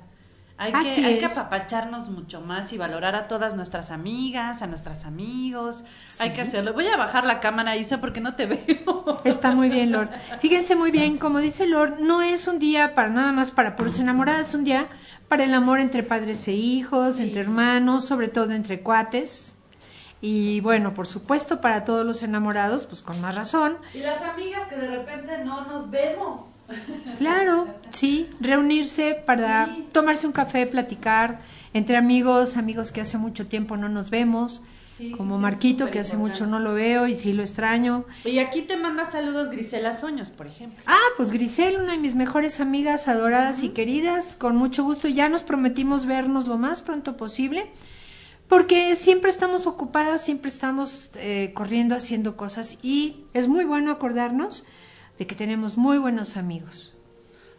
Hay 0.61 0.73
que, 0.73 1.05
hay 1.05 1.19
que 1.19 1.25
apapacharnos 1.25 2.09
mucho 2.09 2.41
más 2.41 2.73
y 2.73 2.77
valorar 2.77 3.15
a 3.15 3.29
todas 3.29 3.55
nuestras 3.55 3.91
amigas, 3.91 4.61
a 4.61 4.67
nuestros 4.67 5.05
amigos. 5.05 5.85
Hay 6.19 6.31
que 6.31 6.41
hacerlo. 6.41 6.73
Voy 6.73 6.85
a 6.87 6.97
bajar 6.97 7.23
la 7.23 7.39
cámara, 7.39 7.77
Isa, 7.77 8.01
porque 8.01 8.19
no 8.19 8.35
te 8.35 8.45
veo. 8.85 9.21
Está 9.23 9.55
muy 9.55 9.69
bien, 9.69 9.93
Lord. 9.93 10.09
Fíjense 10.39 10.75
muy 10.75 10.91
bien, 10.91 11.17
como 11.17 11.39
dice 11.39 11.65
Lord, 11.65 12.01
no 12.01 12.21
es 12.21 12.49
un 12.49 12.59
día 12.59 12.93
para 12.93 13.09
nada 13.09 13.31
más 13.31 13.51
para 13.51 13.77
puros 13.77 13.99
enamoradas, 13.99 14.49
es 14.49 14.55
un 14.55 14.65
día 14.65 14.87
para 15.29 15.45
el 15.45 15.53
amor 15.53 15.79
entre 15.79 16.03
padres 16.03 16.45
e 16.49 16.51
hijos, 16.51 17.21
entre 17.21 17.39
hermanos, 17.39 18.05
sobre 18.05 18.27
todo 18.27 18.51
entre 18.51 18.81
cuates. 18.81 19.55
Y 20.19 20.59
bueno, 20.59 20.93
por 20.93 21.07
supuesto, 21.07 21.61
para 21.61 21.85
todos 21.85 22.05
los 22.05 22.21
enamorados, 22.21 22.85
pues 22.85 23.01
con 23.01 23.21
más 23.21 23.35
razón. 23.35 23.77
Y 23.93 23.99
las 23.99 24.21
amigas 24.21 24.67
que 24.67 24.75
de 24.75 24.89
repente 24.89 25.37
no 25.45 25.65
nos 25.67 25.89
vemos. 25.89 26.58
Claro, 27.17 27.67
sí, 27.89 28.29
reunirse 28.39 29.21
para 29.25 29.75
tomarse 29.91 30.27
un 30.27 30.33
café, 30.33 30.65
platicar 30.67 31.39
entre 31.73 31.97
amigos, 31.97 32.57
amigos 32.57 32.91
que 32.91 33.01
hace 33.01 33.17
mucho 33.17 33.47
tiempo 33.47 33.77
no 33.77 33.89
nos 33.89 34.09
vemos. 34.09 34.61
como 35.15 35.39
Marquito, 35.39 35.89
que 35.91 35.99
hace 35.99 36.17
mucho 36.17 36.45
no 36.45 36.59
lo 36.59 36.73
veo 36.73 37.07
y 37.07 37.15
sí 37.15 37.31
lo 37.31 37.41
extraño. 37.41 38.03
Y 38.25 38.39
aquí 38.39 38.63
te 38.63 38.75
manda 38.75 39.09
saludos 39.09 39.49
Grisela 39.49 39.93
Soños, 39.93 40.29
por 40.29 40.45
ejemplo. 40.45 40.83
Ah, 40.87 41.07
pues 41.15 41.31
Grisel, 41.31 41.77
una 41.77 41.93
de 41.93 41.99
mis 41.99 42.15
mejores 42.15 42.59
amigas, 42.59 43.07
adoradas 43.07 43.63
y 43.63 43.69
queridas, 43.69 44.35
con 44.35 44.57
mucho 44.57 44.83
gusto. 44.83 45.07
Ya 45.07 45.29
nos 45.29 45.41
prometimos 45.43 46.05
vernos 46.05 46.47
lo 46.47 46.57
más 46.57 46.81
pronto 46.81 47.15
posible, 47.15 47.71
porque 48.49 48.97
siempre 48.97 49.29
estamos 49.29 49.67
ocupadas, 49.67 50.21
siempre 50.21 50.49
estamos 50.49 51.11
eh, 51.15 51.51
corriendo, 51.53 51.95
haciendo 51.95 52.35
cosas 52.35 52.77
y 52.81 53.23
es 53.33 53.47
muy 53.47 53.63
bueno 53.63 53.91
acordarnos 53.91 54.65
de 55.19 55.27
que 55.27 55.35
tenemos 55.35 55.77
muy 55.77 55.97
buenos 55.99 56.37
amigos. 56.37 56.95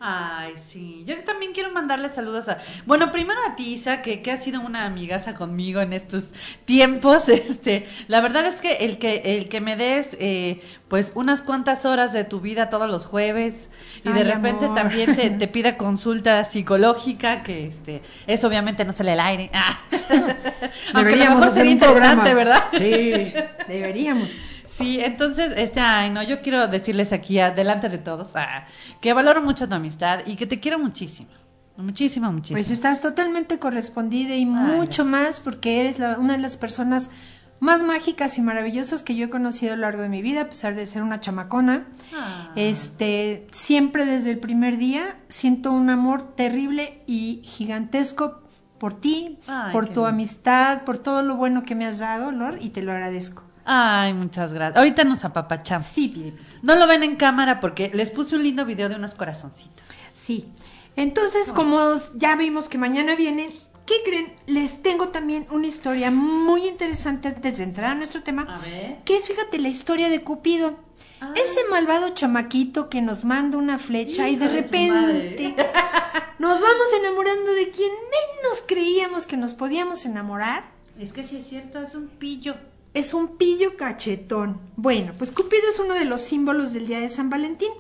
Ay, 0.03 0.55
sí. 0.57 1.05
Yo 1.07 1.15
también 1.25 1.53
quiero 1.53 1.73
mandarle 1.73 2.09
saludos 2.09 2.49
a. 2.49 2.57
Bueno, 2.87 3.13
primero 3.13 3.39
a 3.47 3.55
ti, 3.55 3.75
Isa, 3.75 4.01
que, 4.01 4.23
que 4.23 4.33
ha 4.33 4.39
sido 4.39 4.63
una 4.63 4.87
amigaza 4.87 5.35
conmigo 5.35 5.83
en 5.83 5.93
estos 5.93 6.25
tiempos. 6.65 7.29
Este, 7.51 7.87
la 8.09 8.23
verdad 8.23 8.47
es 8.47 8.63
que 8.63 8.73
el 8.77 8.99
que, 8.99 9.37
el 9.37 9.51
que 9.51 9.61
me 9.61 9.77
des, 9.77 10.17
eh, 10.19 10.63
pues, 10.89 11.13
unas 11.15 11.43
cuantas 11.43 11.85
horas 11.85 12.15
de 12.15 12.25
tu 12.25 12.41
vida 12.41 12.71
todos 12.71 12.89
los 12.89 13.05
jueves 13.05 13.69
y 14.03 14.11
de 14.11 14.25
repente 14.25 14.69
también 14.75 15.15
te, 15.15 15.29
te, 15.29 15.49
pida 15.53 15.77
consulta 15.77 16.45
psicológica, 16.45 17.43
que 17.43 17.67
este, 17.67 18.01
eso 18.27 18.49
obviamente 18.49 18.87
no 18.87 18.95
sale 18.95 19.13
al 19.13 19.21
aire. 19.21 19.51
Aunque 20.95 21.13
a 21.13 21.29
lo 21.29 21.35
mejor 21.35 21.51
sería 21.51 21.73
interesante, 21.73 22.33
¿verdad? 22.33 22.65
Sí, 22.73 23.35
deberíamos. 23.69 24.35
Sí, 24.71 25.01
entonces, 25.01 25.53
este, 25.57 25.81
ay, 25.81 26.11
no, 26.11 26.23
yo 26.23 26.43
quiero 26.43 26.69
decirles 26.69 27.13
aquí, 27.13 27.39
delante 27.39 27.89
de 27.89 27.99
todos, 27.99 28.37
ah, 28.37 28.67
que 29.01 29.13
valoro 29.13 29.43
mucho 29.43 29.69
tu 29.69 29.75
amistad 29.75 30.21
y 30.27 30.37
que 30.37 30.47
te 30.47 30.61
quiero 30.61 30.79
muchísimo. 30.79 31.31
Muchísimo, 31.77 32.31
muchísimo. 32.31 32.57
Pues 32.57 32.71
estás 32.71 33.01
totalmente 33.01 33.59
correspondida 33.59 34.37
y 34.37 34.47
mucho 34.47 35.05
más 35.05 35.41
porque 35.41 35.81
eres 35.81 35.99
una 35.99 36.35
de 36.35 36.39
las 36.39 36.57
personas 36.57 37.11
más 37.59 37.83
mágicas 37.83 38.39
y 38.39 38.43
maravillosas 38.43 39.03
que 39.03 39.17
yo 39.17 39.27
he 39.27 39.29
conocido 39.29 39.73
a 39.73 39.77
lo 39.77 39.83
largo 39.83 40.03
de 40.03 40.09
mi 40.09 40.23
vida, 40.23 40.43
a 40.43 40.49
pesar 40.49 40.77
de 40.77 40.87
ser 40.87 41.03
una 41.03 41.21
chamacona. 41.21 41.89
Ah. 42.15 42.53
Este, 42.55 43.49
siempre 43.51 44.05
desde 44.05 44.31
el 44.31 44.39
primer 44.39 44.79
día 44.79 45.19
siento 45.29 45.73
un 45.73 45.91
amor 45.91 46.23
terrible 46.37 47.03
y 47.09 47.43
gigantesco 47.45 48.43
por 48.79 48.95
ti, 48.95 49.39
por 49.73 49.89
tu 49.89 50.07
amistad, 50.07 50.85
por 50.85 50.97
todo 50.97 51.23
lo 51.23 51.37
bueno 51.37 51.65
que 51.65 51.75
me 51.75 51.87
has 51.87 51.99
dado, 51.99 52.31
Lor, 52.31 52.59
y 52.63 52.71
te 52.71 52.83
lo 52.83 52.93
agradezco. 52.93 53.50
Ay, 53.73 54.15
muchas 54.15 54.53
gracias. 54.53 54.77
Ahorita 54.77 55.05
nos 55.05 55.25
apapachamos. 55.25 55.87
Sí, 55.87 56.09
pide. 56.09 56.35
No 56.61 56.75
lo 56.75 56.89
ven 56.89 57.05
en 57.05 57.15
cámara 57.15 57.61
porque 57.61 57.89
les 57.95 58.11
puse 58.11 58.35
un 58.35 58.43
lindo 58.43 58.65
video 58.67 58.89
de 58.89 58.97
unos 58.97 59.15
corazoncitos. 59.15 59.85
Sí. 60.13 60.49
Entonces, 60.97 61.53
como 61.53 61.95
ya 62.17 62.35
vimos 62.35 62.69
que 62.69 62.79
mañana 62.79 63.15
vienen, 63.15 63.53
¿qué 63.87 63.95
creen? 64.05 64.35
Les 64.49 64.83
tengo 64.83 65.11
también 65.11 65.47
una 65.53 65.69
historia 65.69 66.11
muy 66.11 66.67
interesante 66.67 67.29
antes 67.29 67.59
de 67.59 67.63
entrar 67.63 67.93
a 67.93 67.95
nuestro 67.95 68.25
tema. 68.25 68.43
A 68.43 68.59
ver. 68.59 68.99
Que 69.05 69.17
es, 69.17 69.29
fíjate, 69.29 69.61
la 69.61 69.69
historia 69.69 70.09
de 70.09 70.25
Cupido. 70.25 70.77
Ah. 71.21 71.33
Ese 71.37 71.61
malvado 71.71 72.09
chamaquito 72.09 72.91
que 72.91 73.03
nos 73.03 73.25
manda 73.25 73.57
una 73.57 73.79
flecha 73.79 74.29
y 74.29 74.35
de 74.35 74.49
repente 74.49 75.55
nos 76.41 76.61
vamos 76.61 76.87
enamorando 76.99 77.53
de 77.53 77.71
quien 77.71 77.93
menos 77.93 78.65
creíamos 78.67 79.27
que 79.27 79.37
nos 79.37 79.55
podíamos 79.55 80.05
enamorar. 80.07 80.65
Es 80.99 81.13
que 81.13 81.23
sí 81.23 81.37
es 81.37 81.47
cierto, 81.47 81.79
es 81.79 81.95
un 81.95 82.09
pillo 82.09 82.57
es 82.95 83.15
un 83.15 83.37
pillo 83.37 83.77
cachetón. 83.77 84.61
Bueno, 84.77 85.13
pues 85.17 85.31
Cupido 85.31 85.69
es 85.69 85.79
uno 85.79 85.95
de 85.95 86.05
los 86.05 86.21
símbolos 86.21 86.73
del 86.73 86.87
día 86.87 87.01
de 87.01 87.09
San 87.09 87.31
Valentín. 87.31 87.71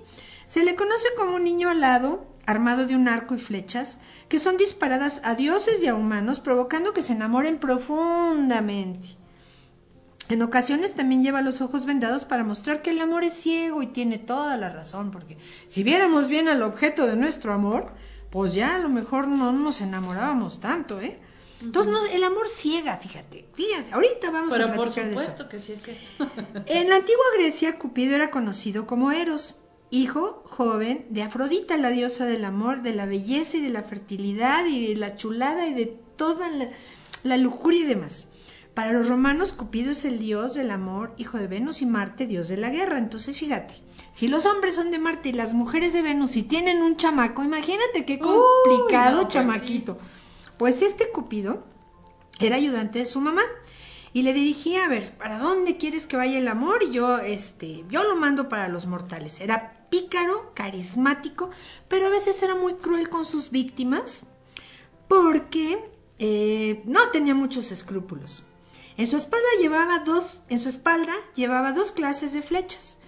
Se 0.46 0.64
le 0.64 0.74
conoce 0.74 1.08
como 1.16 1.36
un 1.36 1.44
niño 1.44 1.68
alado, 1.68 2.26
armado 2.46 2.86
de 2.86 2.96
un 2.96 3.08
arco 3.08 3.34
y 3.34 3.38
flechas, 3.38 3.98
que 4.28 4.38
son 4.38 4.56
disparadas 4.56 5.20
a 5.24 5.34
dioses 5.34 5.82
y 5.82 5.88
a 5.88 5.94
humanos, 5.94 6.40
provocando 6.40 6.92
que 6.92 7.02
se 7.02 7.12
enamoren 7.12 7.58
profundamente. 7.58 9.20
En 10.28 10.42
ocasiones 10.42 10.94
también 10.94 11.24
lleva 11.24 11.42
los 11.42 11.60
ojos 11.60 11.86
vendados 11.86 12.24
para 12.24 12.44
mostrar 12.44 12.82
que 12.82 12.90
el 12.90 13.00
amor 13.00 13.24
es 13.24 13.34
ciego 13.34 13.82
y 13.82 13.88
tiene 13.88 14.18
toda 14.18 14.56
la 14.56 14.70
razón, 14.70 15.10
porque 15.10 15.36
si 15.66 15.82
viéramos 15.82 16.28
bien 16.28 16.46
al 16.46 16.62
objeto 16.62 17.08
de 17.08 17.16
nuestro 17.16 17.52
amor, 17.52 17.92
pues 18.30 18.54
ya 18.54 18.76
a 18.76 18.78
lo 18.78 18.88
mejor 18.88 19.26
no 19.26 19.50
nos 19.50 19.80
enamorábamos 19.80 20.60
tanto, 20.60 21.00
¿eh? 21.00 21.18
Entonces, 21.62 21.94
el 22.12 22.24
amor 22.24 22.48
ciega, 22.48 22.96
fíjate. 22.96 23.46
Fíjense, 23.54 23.92
ahorita 23.92 24.30
vamos 24.30 24.54
a 24.54 24.72
platicar 24.72 25.08
de 25.08 25.14
eso. 25.14 25.48
que 25.48 25.58
sí 25.58 25.72
es 25.72 25.82
cierto. 25.82 26.30
en 26.66 26.88
la 26.88 26.96
antigua 26.96 27.24
Grecia, 27.36 27.78
Cupido 27.78 28.14
era 28.14 28.30
conocido 28.30 28.86
como 28.86 29.12
Eros, 29.12 29.56
hijo 29.90 30.42
joven 30.46 31.06
de 31.10 31.22
Afrodita, 31.22 31.76
la 31.76 31.90
diosa 31.90 32.24
del 32.24 32.44
amor, 32.44 32.82
de 32.82 32.94
la 32.94 33.06
belleza 33.06 33.58
y 33.58 33.60
de 33.60 33.70
la 33.70 33.82
fertilidad 33.82 34.64
y 34.66 34.88
de 34.88 34.96
la 34.96 35.16
chulada 35.16 35.66
y 35.66 35.74
de 35.74 35.86
toda 36.16 36.48
la, 37.22 37.36
lujuria 37.36 37.80
y 37.80 37.86
demás. 37.86 38.28
Para 38.72 38.92
los 38.92 39.08
romanos, 39.08 39.52
Cupido 39.52 39.90
es 39.90 40.04
el 40.04 40.18
dios 40.18 40.54
del 40.54 40.70
amor, 40.70 41.12
hijo 41.18 41.36
de 41.36 41.48
Venus 41.48 41.82
y 41.82 41.86
Marte, 41.86 42.26
dios 42.26 42.48
de 42.48 42.56
la 42.56 42.70
guerra. 42.70 42.98
Entonces, 42.98 43.36
fíjate, 43.36 43.74
si 44.12 44.28
los 44.28 44.46
hombres 44.46 44.76
son 44.76 44.90
de 44.90 44.98
Marte 44.98 45.30
y 45.30 45.32
las 45.32 45.54
mujeres 45.54 45.92
de 45.92 46.02
Venus 46.02 46.36
y 46.36 46.44
tienen 46.44 46.80
un 46.80 46.96
chamaco, 46.96 47.42
imagínate 47.42 48.04
qué 48.06 48.18
complicado 48.18 49.16
no, 49.16 49.22
pues 49.22 49.34
chamaquito. 49.34 49.98
Pues 50.60 50.82
este 50.82 51.10
Cupido 51.10 51.64
era 52.38 52.56
ayudante 52.56 52.98
de 52.98 53.06
su 53.06 53.22
mamá 53.22 53.40
y 54.12 54.20
le 54.20 54.34
dirigía, 54.34 54.84
a 54.84 54.88
ver, 54.88 55.10
¿para 55.16 55.38
dónde 55.38 55.78
quieres 55.78 56.06
que 56.06 56.18
vaya 56.18 56.36
el 56.36 56.48
amor? 56.48 56.82
Y 56.82 56.92
yo, 56.92 57.16
este, 57.16 57.86
yo 57.88 58.04
lo 58.04 58.14
mando 58.14 58.50
para 58.50 58.68
los 58.68 58.84
mortales. 58.84 59.40
Era 59.40 59.86
pícaro, 59.88 60.52
carismático, 60.54 61.48
pero 61.88 62.08
a 62.08 62.10
veces 62.10 62.42
era 62.42 62.56
muy 62.56 62.74
cruel 62.74 63.08
con 63.08 63.24
sus 63.24 63.50
víctimas 63.50 64.24
porque 65.08 65.82
eh, 66.18 66.82
no 66.84 67.08
tenía 67.08 67.34
muchos 67.34 67.72
escrúpulos. 67.72 68.42
En 68.98 69.06
su 69.06 69.16
espalda 69.16 69.48
llevaba 69.62 70.00
dos, 70.00 70.42
en 70.50 70.60
su 70.60 70.68
espalda 70.68 71.14
llevaba 71.34 71.72
dos 71.72 71.90
clases 71.90 72.34
de 72.34 72.42
flechas, 72.42 72.98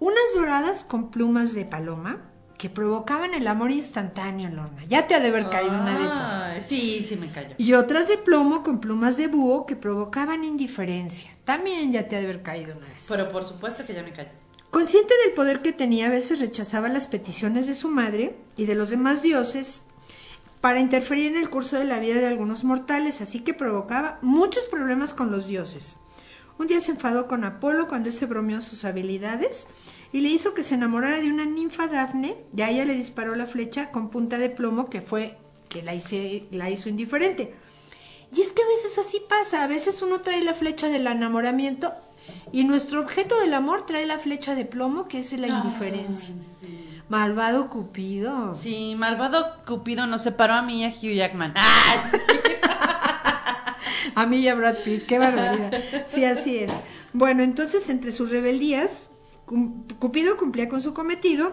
unas 0.00 0.34
doradas 0.34 0.82
con 0.82 1.12
plumas 1.12 1.54
de 1.54 1.66
paloma 1.66 2.32
que 2.58 2.70
provocaban 2.70 3.34
el 3.34 3.46
amor 3.46 3.70
instantáneo, 3.70 4.48
Lorna. 4.48 4.84
Ya 4.86 5.06
te 5.06 5.14
ha 5.14 5.20
de 5.20 5.28
haber 5.28 5.50
caído 5.50 5.78
una 5.78 5.98
de 5.98 6.06
esas. 6.06 6.64
Sí, 6.64 7.04
sí 7.06 7.16
me 7.16 7.28
cayó. 7.28 7.54
Y 7.58 7.74
otras 7.74 8.08
de 8.08 8.16
plomo 8.16 8.62
con 8.62 8.80
plumas 8.80 9.16
de 9.16 9.26
búho 9.26 9.66
que 9.66 9.76
provocaban 9.76 10.44
indiferencia. 10.44 11.30
También 11.44 11.92
ya 11.92 12.08
te 12.08 12.16
ha 12.16 12.20
de 12.20 12.24
haber 12.24 12.42
caído 12.42 12.76
una 12.76 12.86
de 12.86 12.94
esas. 12.96 13.16
Pero 13.16 13.32
por 13.32 13.44
supuesto 13.44 13.84
que 13.84 13.94
ya 13.94 14.02
me 14.02 14.12
cayó. 14.12 14.30
Consciente 14.70 15.14
del 15.24 15.34
poder 15.34 15.62
que 15.62 15.72
tenía, 15.72 16.06
a 16.06 16.10
veces 16.10 16.40
rechazaba 16.40 16.88
las 16.88 17.08
peticiones 17.08 17.66
de 17.66 17.74
su 17.74 17.88
madre 17.88 18.36
y 18.56 18.66
de 18.66 18.74
los 18.74 18.90
demás 18.90 19.22
dioses 19.22 19.82
para 20.60 20.80
interferir 20.80 21.26
en 21.28 21.36
el 21.36 21.50
curso 21.50 21.78
de 21.78 21.84
la 21.84 21.98
vida 21.98 22.16
de 22.16 22.26
algunos 22.26 22.64
mortales, 22.64 23.20
así 23.20 23.40
que 23.40 23.54
provocaba 23.54 24.18
muchos 24.22 24.66
problemas 24.66 25.14
con 25.14 25.30
los 25.30 25.46
dioses. 25.46 25.98
Un 26.58 26.66
día 26.66 26.80
se 26.80 26.92
enfadó 26.92 27.28
con 27.28 27.44
Apolo 27.44 27.86
cuando 27.86 28.08
éste 28.08 28.26
bromeó 28.26 28.60
sus 28.60 28.84
habilidades 28.84 29.68
y 30.16 30.20
le 30.20 30.30
hizo 30.30 30.54
que 30.54 30.62
se 30.62 30.74
enamorara 30.76 31.20
de 31.20 31.28
una 31.28 31.44
ninfa 31.44 31.88
Dafne, 31.88 32.38
y 32.56 32.62
a 32.62 32.70
ella 32.70 32.86
le 32.86 32.94
disparó 32.94 33.34
la 33.34 33.44
flecha 33.46 33.90
con 33.90 34.08
punta 34.08 34.38
de 34.38 34.48
plomo 34.48 34.88
que 34.88 35.02
fue 35.02 35.36
que 35.68 35.82
la, 35.82 35.94
hice- 35.94 36.44
la 36.52 36.70
hizo 36.70 36.88
indiferente. 36.88 37.54
Y 38.34 38.40
es 38.40 38.52
que 38.52 38.62
a 38.62 38.66
veces 38.66 38.96
así 38.98 39.20
pasa, 39.28 39.62
a 39.62 39.66
veces 39.66 40.00
uno 40.00 40.22
trae 40.22 40.42
la 40.42 40.54
flecha 40.54 40.88
del 40.88 41.06
enamoramiento 41.06 41.92
y 42.50 42.64
nuestro 42.64 43.00
objeto 43.02 43.38
del 43.40 43.52
amor 43.52 43.84
trae 43.84 44.06
la 44.06 44.18
flecha 44.18 44.54
de 44.54 44.64
plomo 44.64 45.06
que 45.06 45.18
es 45.18 45.32
la 45.34 45.48
indiferencia. 45.48 46.34
Ay, 46.34 46.46
sí. 46.60 47.02
Malvado 47.10 47.68
Cupido. 47.68 48.54
Sí, 48.54 48.94
malvado 48.96 49.62
Cupido 49.66 50.06
nos 50.06 50.22
separó 50.22 50.54
a 50.54 50.62
mí 50.62 50.80
y 50.80 50.84
a 50.84 50.88
Hugh 50.88 51.14
Jackman. 51.14 51.52
¡Ah! 51.56 52.10
A 54.14 54.24
mí 54.24 54.38
y 54.38 54.48
a 54.48 54.54
Brad 54.54 54.76
Pitt, 54.82 55.04
qué 55.06 55.18
barbaridad. 55.18 55.74
Sí, 56.06 56.24
así 56.24 56.56
es. 56.56 56.72
Bueno, 57.12 57.42
entonces 57.42 57.90
entre 57.90 58.12
sus 58.12 58.30
rebeldías, 58.30 59.08
Cupido 59.46 60.36
cumplía 60.36 60.68
con 60.68 60.80
su 60.80 60.92
cometido 60.92 61.52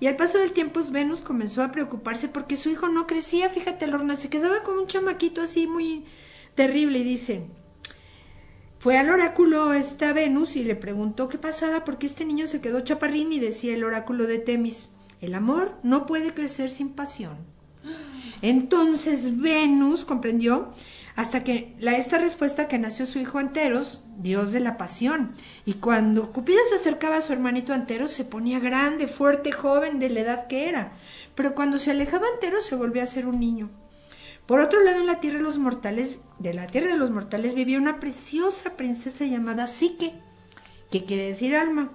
y 0.00 0.06
al 0.06 0.16
paso 0.16 0.38
del 0.38 0.52
tiempo 0.52 0.80
Venus 0.90 1.20
comenzó 1.20 1.62
a 1.62 1.70
preocuparse 1.70 2.28
porque 2.28 2.56
su 2.56 2.70
hijo 2.70 2.88
no 2.88 3.06
crecía, 3.06 3.48
fíjate, 3.48 3.86
Lorna, 3.86 4.16
se 4.16 4.28
quedaba 4.28 4.62
como 4.62 4.80
un 4.80 4.86
chamaquito 4.86 5.40
así 5.40 5.66
muy 5.66 6.04
terrible 6.54 6.98
y 6.98 7.04
dice, 7.04 7.46
fue 8.78 8.98
al 8.98 9.10
oráculo 9.10 9.72
esta 9.72 10.12
Venus 10.12 10.56
y 10.56 10.64
le 10.64 10.74
preguntó 10.74 11.28
qué 11.28 11.38
pasaba 11.38 11.84
porque 11.84 12.06
este 12.06 12.24
niño 12.24 12.48
se 12.48 12.60
quedó 12.60 12.80
chaparrín 12.80 13.32
y 13.32 13.38
decía 13.38 13.74
el 13.74 13.84
oráculo 13.84 14.26
de 14.26 14.40
Temis, 14.40 14.90
el 15.20 15.36
amor 15.36 15.72
no 15.84 16.04
puede 16.04 16.34
crecer 16.34 16.68
sin 16.68 16.90
pasión. 16.90 17.36
Entonces 18.42 19.40
Venus 19.40 20.04
comprendió 20.04 20.72
hasta 21.14 21.44
que 21.44 21.74
la, 21.78 21.96
esta 21.96 22.18
respuesta 22.18 22.68
que 22.68 22.78
nació 22.78 23.06
su 23.06 23.18
hijo 23.18 23.38
Anteros, 23.38 24.04
dios 24.16 24.52
de 24.52 24.60
la 24.60 24.76
pasión. 24.76 25.32
Y 25.64 25.74
cuando 25.74 26.32
Cupido 26.32 26.60
se 26.68 26.76
acercaba 26.76 27.16
a 27.16 27.20
su 27.20 27.32
hermanito 27.32 27.72
Anteros, 27.72 28.10
se 28.10 28.24
ponía 28.24 28.58
grande, 28.60 29.06
fuerte, 29.06 29.52
joven, 29.52 29.98
de 29.98 30.10
la 30.10 30.20
edad 30.20 30.46
que 30.46 30.68
era. 30.68 30.92
Pero 31.34 31.54
cuando 31.54 31.78
se 31.78 31.90
alejaba 31.90 32.26
Anteros, 32.32 32.64
se 32.64 32.76
volvía 32.76 33.02
a 33.02 33.06
ser 33.06 33.26
un 33.26 33.40
niño. 33.40 33.70
Por 34.46 34.60
otro 34.60 34.82
lado, 34.82 35.00
en 35.00 35.06
la 35.06 35.20
tierra 35.20 35.38
de 35.38 35.44
los 35.44 35.58
mortales, 35.58 36.16
de 36.38 36.54
la 36.54 36.66
tierra 36.66 36.92
de 36.92 36.96
los 36.96 37.10
mortales 37.10 37.54
vivía 37.54 37.78
una 37.78 38.00
preciosa 38.00 38.76
princesa 38.76 39.24
llamada 39.24 39.66
Psique, 39.66 40.14
que 40.90 41.04
quiere 41.04 41.26
decir 41.26 41.54
alma 41.54 41.90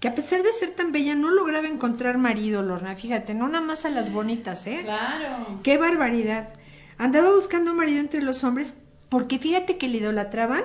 que 0.00 0.08
a 0.08 0.14
pesar 0.14 0.42
de 0.42 0.52
ser 0.52 0.70
tan 0.70 0.92
bella 0.92 1.14
no 1.14 1.30
lograba 1.30 1.66
encontrar 1.68 2.18
marido, 2.18 2.62
Lorna. 2.62 2.94
Fíjate, 2.96 3.34
no 3.34 3.48
nada 3.48 3.64
más 3.64 3.84
a 3.84 3.90
las 3.90 4.12
bonitas, 4.12 4.66
¿eh? 4.66 4.80
Claro. 4.82 5.60
¡Qué 5.62 5.78
barbaridad! 5.78 6.50
Andaba 6.98 7.30
buscando 7.30 7.74
marido 7.74 8.00
entre 8.00 8.22
los 8.22 8.44
hombres 8.44 8.74
porque 9.08 9.38
fíjate 9.38 9.78
que 9.78 9.88
le 9.88 9.98
idolatraban, 9.98 10.64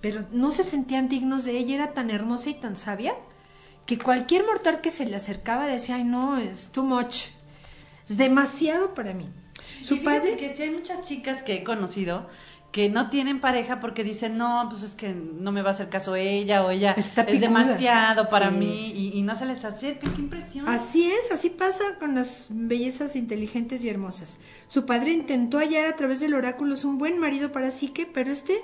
pero 0.00 0.24
no 0.32 0.50
se 0.50 0.62
sentían 0.62 1.08
dignos 1.08 1.44
de 1.44 1.58
ella, 1.58 1.74
era 1.74 1.92
tan 1.94 2.10
hermosa 2.10 2.50
y 2.50 2.54
tan 2.54 2.76
sabia 2.76 3.14
que 3.86 3.98
cualquier 3.98 4.44
mortal 4.44 4.80
que 4.80 4.90
se 4.90 5.06
le 5.06 5.16
acercaba 5.16 5.66
decía, 5.66 5.96
ay 5.96 6.04
no, 6.04 6.36
es 6.36 6.70
too 6.72 6.84
much, 6.84 7.28
es 8.08 8.16
demasiado 8.18 8.94
para 8.94 9.14
mí. 9.14 9.30
Su 9.82 9.96
Su 9.96 10.04
padre... 10.04 10.36
que 10.36 10.54
sí 10.54 10.64
hay 10.64 10.70
muchas 10.70 11.02
chicas 11.02 11.42
que 11.42 11.54
he 11.54 11.64
conocido 11.64 12.28
que 12.72 12.90
no 12.90 13.08
tienen 13.08 13.40
pareja 13.40 13.80
porque 13.80 14.04
dicen, 14.04 14.36
no, 14.36 14.66
pues 14.68 14.82
es 14.82 14.94
que 14.94 15.14
no 15.14 15.52
me 15.52 15.62
va 15.62 15.68
a 15.68 15.70
hacer 15.72 15.88
caso 15.88 16.16
ella 16.16 16.64
o 16.64 16.70
ella 16.70 16.92
Está 16.98 17.22
es 17.22 17.40
demasiado 17.40 18.28
para 18.28 18.50
Sí. 18.50 18.56
mí 18.56 18.92
y, 18.94 19.18
y 19.18 19.22
no 19.22 19.34
se 19.34 19.46
les 19.46 19.64
acerca, 19.64 20.06
qué 20.14 20.20
impresión. 20.20 20.68
Así 20.68 21.10
es, 21.10 21.32
así 21.32 21.48
pasa 21.48 21.96
con 21.98 22.14
las 22.14 22.48
bellezas 22.50 23.16
inteligentes 23.16 23.82
y 23.84 23.88
hermosas. 23.88 24.38
Su 24.68 24.84
padre 24.84 25.12
intentó 25.12 25.58
hallar 25.58 25.86
a 25.86 25.96
través 25.96 26.20
del 26.20 26.34
oráculo 26.34 26.74
un 26.84 26.98
buen 26.98 27.18
marido 27.18 27.52
para 27.52 27.70
Psique, 27.70 28.04
pero 28.06 28.30
este 28.32 28.60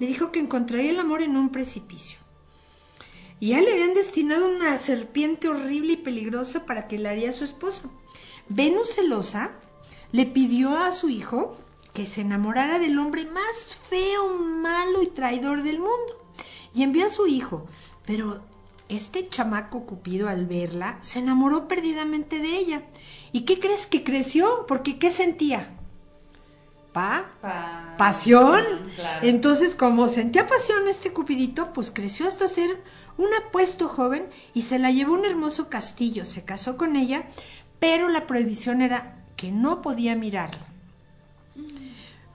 le 0.00 0.06
dijo 0.08 0.32
que 0.32 0.40
encontraría 0.40 0.90
el 0.90 0.98
amor 0.98 1.22
en 1.22 1.36
un 1.36 1.50
precipicio. 1.50 2.18
Y 3.38 3.50
ya 3.50 3.60
le 3.60 3.70
habían 3.72 3.94
destinado 3.94 4.48
una 4.48 4.76
serpiente 4.76 5.48
horrible 5.48 5.92
y 5.92 5.96
peligrosa 5.98 6.66
para 6.66 6.88
que 6.88 6.98
la 6.98 7.10
haría 7.10 7.30
su 7.32 7.44
esposa. 7.44 7.88
Venus 8.48 8.94
celosa 8.94 9.52
le 10.10 10.26
pidió 10.26 10.76
a 10.76 10.90
su 10.90 11.10
hijo 11.10 11.56
que 11.96 12.04
se 12.04 12.20
enamorara 12.20 12.78
del 12.78 12.98
hombre 12.98 13.24
más 13.24 13.74
feo, 13.88 14.28
malo 14.36 15.02
y 15.02 15.06
traidor 15.06 15.62
del 15.62 15.78
mundo. 15.78 16.22
Y 16.74 16.82
envió 16.82 17.06
a 17.06 17.08
su 17.08 17.26
hijo, 17.26 17.66
pero 18.04 18.42
este 18.90 19.30
chamaco 19.30 19.86
Cupido 19.86 20.28
al 20.28 20.44
verla 20.44 20.98
se 21.00 21.20
enamoró 21.20 21.68
perdidamente 21.68 22.38
de 22.38 22.54
ella. 22.58 22.82
¿Y 23.32 23.46
qué 23.46 23.58
crees 23.58 23.86
que 23.86 24.04
creció? 24.04 24.66
Porque 24.68 24.98
¿qué 24.98 25.08
sentía? 25.08 25.70
Pa, 26.92 27.30
Pa- 27.40 27.94
pasión. 27.96 28.62
Claro. 28.94 29.26
Entonces, 29.26 29.74
como 29.74 30.08
sentía 30.08 30.46
pasión 30.46 30.88
este 30.88 31.14
Cupidito, 31.14 31.72
pues 31.72 31.90
creció 31.90 32.28
hasta 32.28 32.46
ser 32.46 32.82
un 33.16 33.32
apuesto 33.32 33.88
joven 33.88 34.28
y 34.52 34.62
se 34.62 34.78
la 34.78 34.90
llevó 34.90 35.14
a 35.14 35.18
un 35.20 35.24
hermoso 35.24 35.70
castillo. 35.70 36.26
Se 36.26 36.44
casó 36.44 36.76
con 36.76 36.94
ella, 36.94 37.24
pero 37.80 38.10
la 38.10 38.26
prohibición 38.26 38.82
era 38.82 39.24
que 39.34 39.50
no 39.50 39.80
podía 39.80 40.14
mirarlo. 40.14 40.75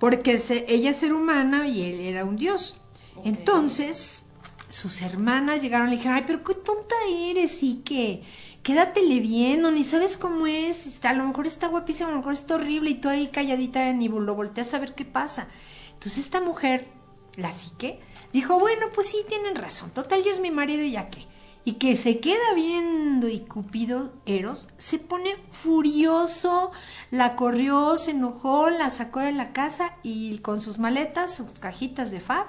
Porque 0.01 0.37
se- 0.39 0.65
ella 0.67 0.89
es 0.89 0.97
ser 0.97 1.13
humana 1.13 1.67
y 1.67 1.83
él 1.83 1.99
era 2.01 2.25
un 2.25 2.35
dios. 2.35 2.81
Entonces, 3.23 4.25
sus 4.67 5.01
hermanas 5.01 5.61
llegaron 5.61 5.87
y 5.87 5.91
le 5.91 5.97
dijeron, 5.97 6.17
ay, 6.17 6.23
pero 6.27 6.43
qué 6.43 6.55
tonta 6.55 6.95
eres 7.07 7.61
y 7.63 7.75
que 7.85 8.23
quédatele 8.63 9.19
bien, 9.19 9.63
o 9.63 9.71
ni 9.71 9.83
sabes 9.83 10.17
cómo 10.17 10.47
es, 10.47 10.87
está- 10.87 11.11
a 11.11 11.13
lo 11.13 11.23
mejor 11.25 11.45
está 11.47 11.67
guapísimo, 11.67 12.09
a 12.09 12.11
lo 12.11 12.17
mejor 12.17 12.33
está 12.33 12.55
horrible 12.55 12.89
y 12.89 12.95
tú 12.95 13.09
ahí 13.09 13.27
calladita 13.27 13.93
ni 13.93 14.07
lo 14.09 14.35
volteas 14.35 14.73
a 14.73 14.79
ver 14.79 14.95
qué 14.95 15.05
pasa. 15.05 15.47
Entonces 15.93 16.25
esta 16.25 16.41
mujer, 16.41 16.87
la 17.35 17.51
psique, 17.51 17.99
dijo, 18.33 18.59
bueno, 18.59 18.87
pues 18.95 19.07
sí, 19.07 19.17
tienen 19.27 19.55
razón, 19.55 19.91
total 19.91 20.23
ya 20.23 20.31
es 20.31 20.39
mi 20.41 20.51
marido 20.51 20.81
y 20.83 20.91
ya 20.91 21.09
qué. 21.09 21.27
Y 21.63 21.73
que 21.73 21.95
se 21.95 22.19
queda 22.19 22.53
viendo 22.55 23.27
y 23.27 23.39
Cupido, 23.41 24.11
Eros, 24.25 24.67
se 24.77 24.97
pone 24.97 25.35
furioso, 25.51 26.71
la 27.11 27.35
corrió, 27.35 27.97
se 27.97 28.11
enojó, 28.11 28.69
la 28.69 28.89
sacó 28.89 29.19
de 29.19 29.31
la 29.31 29.53
casa 29.53 29.95
y 30.01 30.39
con 30.39 30.59
sus 30.59 30.79
maletas, 30.79 31.35
sus 31.35 31.59
cajitas 31.59 32.09
de 32.09 32.19
fab, 32.19 32.47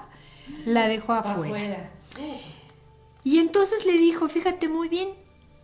la 0.65 0.87
dejó 0.87 1.13
afuera. 1.13 1.41
afuera. 1.41 1.91
Y 3.23 3.39
entonces 3.39 3.85
le 3.85 3.93
dijo, 3.93 4.27
fíjate 4.27 4.67
muy 4.67 4.89
bien, 4.89 5.09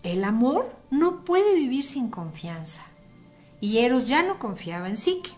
el 0.03 0.23
amor 0.23 0.71
no 0.91 1.25
puede 1.25 1.55
vivir 1.55 1.83
sin 1.83 2.09
confianza. 2.09 2.85
Y 3.61 3.79
Eros 3.79 4.07
ya 4.07 4.23
no 4.23 4.39
confiaba 4.39 4.87
en 4.87 4.95
Psique. 4.95 5.31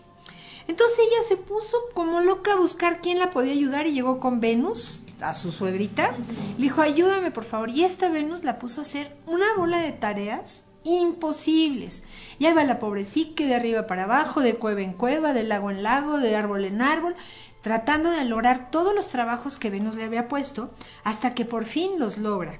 Entonces 0.68 1.00
ella 1.00 1.22
se 1.26 1.36
puso 1.36 1.76
como 1.94 2.20
loca 2.20 2.52
a 2.52 2.56
buscar 2.56 3.00
quién 3.00 3.18
la 3.18 3.30
podía 3.30 3.52
ayudar 3.52 3.86
y 3.86 3.92
llegó 3.92 4.20
con 4.20 4.40
Venus, 4.40 5.02
a 5.22 5.34
su 5.34 5.52
suegrita. 5.52 6.12
Le 6.56 6.62
dijo, 6.64 6.82
ayúdame 6.82 7.30
por 7.30 7.44
favor. 7.44 7.70
Y 7.70 7.84
esta 7.84 8.08
Venus 8.08 8.44
la 8.44 8.58
puso 8.58 8.80
a 8.80 8.82
hacer 8.82 9.16
una 9.26 9.46
bola 9.56 9.78
de 9.80 9.92
tareas 9.92 10.64
imposibles. 10.84 12.02
Y 12.38 12.46
ahí 12.46 12.54
va 12.54 12.64
la 12.64 12.78
pobre 12.78 13.04
Psique 13.04 13.46
de 13.46 13.54
arriba 13.54 13.86
para 13.86 14.04
abajo, 14.04 14.40
de 14.40 14.56
cueva 14.56 14.82
en 14.82 14.92
cueva, 14.92 15.32
de 15.32 15.42
lago 15.42 15.70
en 15.70 15.82
lago, 15.82 16.18
de 16.18 16.36
árbol 16.36 16.64
en 16.64 16.82
árbol, 16.82 17.14
tratando 17.62 18.10
de 18.10 18.24
lograr 18.24 18.70
todos 18.70 18.94
los 18.94 19.08
trabajos 19.08 19.56
que 19.56 19.70
Venus 19.70 19.94
le 19.94 20.04
había 20.04 20.28
puesto, 20.28 20.70
hasta 21.04 21.34
que 21.34 21.44
por 21.44 21.64
fin 21.64 21.98
los 21.98 22.18
logra. 22.18 22.58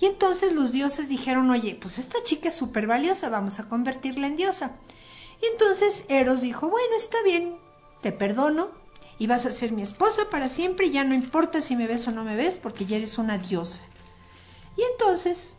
Y 0.00 0.06
entonces 0.06 0.52
los 0.52 0.72
dioses 0.72 1.08
dijeron, 1.08 1.50
oye, 1.50 1.78
pues 1.80 1.98
esta 1.98 2.22
chica 2.24 2.48
es 2.48 2.54
súper 2.54 2.86
valiosa, 2.86 3.28
vamos 3.28 3.60
a 3.60 3.68
convertirla 3.68 4.26
en 4.26 4.36
diosa. 4.36 4.72
Y 5.40 5.46
entonces 5.46 6.06
Eros 6.08 6.40
dijo, 6.40 6.68
bueno, 6.68 6.96
está 6.96 7.22
bien, 7.22 7.56
te 8.00 8.12
perdono. 8.12 8.81
Y 9.22 9.28
vas 9.28 9.46
a 9.46 9.52
ser 9.52 9.70
mi 9.70 9.82
esposa 9.82 10.22
para 10.32 10.48
siempre 10.48 10.86
y 10.86 10.90
ya 10.90 11.04
no 11.04 11.14
importa 11.14 11.60
si 11.60 11.76
me 11.76 11.86
ves 11.86 12.08
o 12.08 12.10
no 12.10 12.24
me 12.24 12.34
ves 12.34 12.56
porque 12.56 12.86
ya 12.86 12.96
eres 12.96 13.18
una 13.18 13.38
diosa. 13.38 13.84
Y 14.76 14.82
entonces 14.90 15.54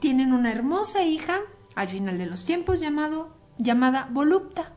tienen 0.00 0.32
una 0.32 0.50
hermosa 0.50 1.02
hija 1.02 1.40
al 1.74 1.90
final 1.90 2.16
de 2.16 2.24
los 2.24 2.46
tiempos 2.46 2.80
llamado, 2.80 3.28
llamada 3.58 4.08
Volupta, 4.10 4.72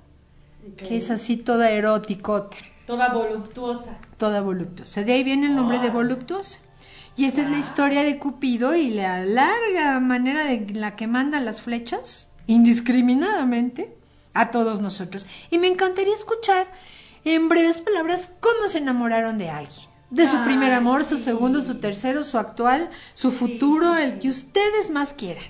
que 0.75 0.97
es 0.97 1.11
así 1.11 1.37
toda 1.37 1.71
eróticote. 1.71 2.57
Toda 2.85 3.13
voluptuosa. 3.13 3.97
Toda 4.17 4.41
voluptuosa. 4.41 5.05
De 5.05 5.13
ahí 5.13 5.23
viene 5.23 5.47
el 5.47 5.55
nombre 5.55 5.79
de 5.79 5.89
voluptuosa. 5.89 6.59
Y 7.15 7.23
esa 7.23 7.41
es 7.41 7.49
la 7.49 7.57
historia 7.57 8.03
de 8.03 8.19
Cupido 8.19 8.75
y 8.75 8.89
la 8.89 9.23
larga 9.23 9.97
manera 10.01 10.43
de 10.43 10.73
la 10.73 10.97
que 10.97 11.07
manda 11.07 11.39
las 11.39 11.61
flechas, 11.61 12.33
indiscriminadamente, 12.47 13.95
a 14.33 14.51
todos 14.51 14.81
nosotros. 14.81 15.25
Y 15.49 15.57
me 15.57 15.67
encantaría 15.67 16.13
escuchar 16.13 16.67
en 17.33 17.49
breves 17.49 17.81
palabras 17.81 18.35
cómo 18.39 18.67
se 18.67 18.77
enamoraron 18.77 19.38
de 19.38 19.49
alguien. 19.49 19.88
De 20.11 20.27
su 20.27 20.43
primer 20.43 20.71
amor, 20.71 21.03
su 21.03 21.17
segundo, 21.17 21.61
su 21.61 21.79
tercero, 21.79 22.23
su 22.23 22.38
actual, 22.38 22.89
su 23.15 23.31
futuro, 23.31 23.95
el 23.95 24.19
que 24.19 24.29
ustedes 24.29 24.91
más 24.91 25.13
quieran. 25.13 25.45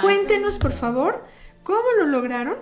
Cuéntenos, 0.00 0.58
por 0.58 0.72
favor, 0.72 1.24
cómo 1.62 1.84
lo 1.98 2.06
lograron. 2.06 2.56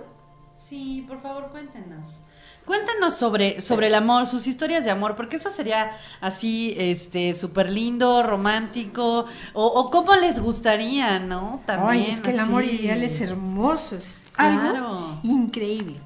Sí, 0.55 1.05
por 1.07 1.21
favor, 1.21 1.49
cuéntenos. 1.51 2.19
Cuéntanos 2.65 3.15
sobre, 3.15 3.59
sobre 3.59 3.87
el 3.87 3.95
amor, 3.95 4.27
sus 4.27 4.45
historias 4.45 4.85
de 4.85 4.91
amor, 4.91 5.15
porque 5.15 5.37
eso 5.37 5.49
sería 5.49 5.91
así, 6.21 6.75
este, 6.77 7.33
súper 7.33 7.69
lindo, 7.69 8.21
romántico, 8.21 9.25
o, 9.53 9.89
cómo 9.89 10.15
les 10.15 10.39
gustaría, 10.39 11.19
¿no? 11.19 11.61
También. 11.65 12.05
Ay, 12.05 12.11
es 12.11 12.21
que 12.21 12.31
el 12.31 12.39
amor 12.39 12.63
ideal 12.63 13.01
es 13.03 13.19
hermoso, 13.19 13.95
es 13.95 14.15
algo 14.35 15.19
increíble. 15.23 15.97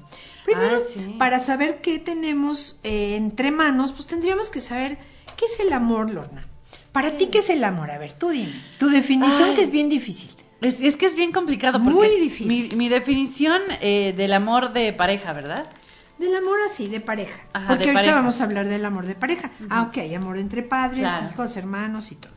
Primero, 0.46 0.80
para 1.18 1.40
saber 1.40 1.80
qué 1.80 1.98
tenemos 1.98 2.78
eh, 2.84 3.16
entre 3.16 3.50
manos, 3.50 3.90
pues 3.90 4.06
tendríamos 4.06 4.48
que 4.48 4.60
saber 4.60 4.96
qué 5.36 5.46
es 5.46 5.58
el 5.58 5.72
amor, 5.72 6.08
Lorna. 6.08 6.46
Para 6.92 7.10
ti, 7.18 7.26
¿qué 7.26 7.38
es 7.38 7.50
el 7.50 7.64
amor? 7.64 7.90
A 7.90 7.98
ver, 7.98 8.12
tú 8.12 8.30
dime. 8.30 8.52
Tu 8.78 8.88
definición 8.88 9.56
que 9.56 9.62
es 9.62 9.72
bien 9.72 9.88
difícil. 9.88 10.30
Es, 10.60 10.80
es, 10.80 10.96
que 10.96 11.06
es 11.06 11.16
bien 11.16 11.32
complicado. 11.32 11.82
Porque 11.82 11.98
Muy 11.98 12.20
difícil. 12.20 12.76
Mi, 12.76 12.88
definición 12.88 13.60
eh, 13.80 14.14
del 14.16 14.32
amor 14.32 14.72
de 14.72 14.92
pareja, 14.92 15.32
¿verdad? 15.32 15.66
Del 16.16 16.34
amor 16.36 16.58
así, 16.64 16.86
de 16.86 17.00
pareja. 17.00 17.42
Porque 17.66 17.90
ahorita 17.90 18.14
vamos 18.14 18.40
a 18.40 18.44
hablar 18.44 18.68
del 18.68 18.84
amor 18.84 19.04
de 19.04 19.16
pareja. 19.16 19.50
Aunque 19.68 20.02
hay 20.02 20.14
amor 20.14 20.38
entre 20.38 20.62
padres, 20.62 21.10
hijos, 21.28 21.56
hermanos 21.56 22.12
y 22.12 22.14
todo. 22.14 22.32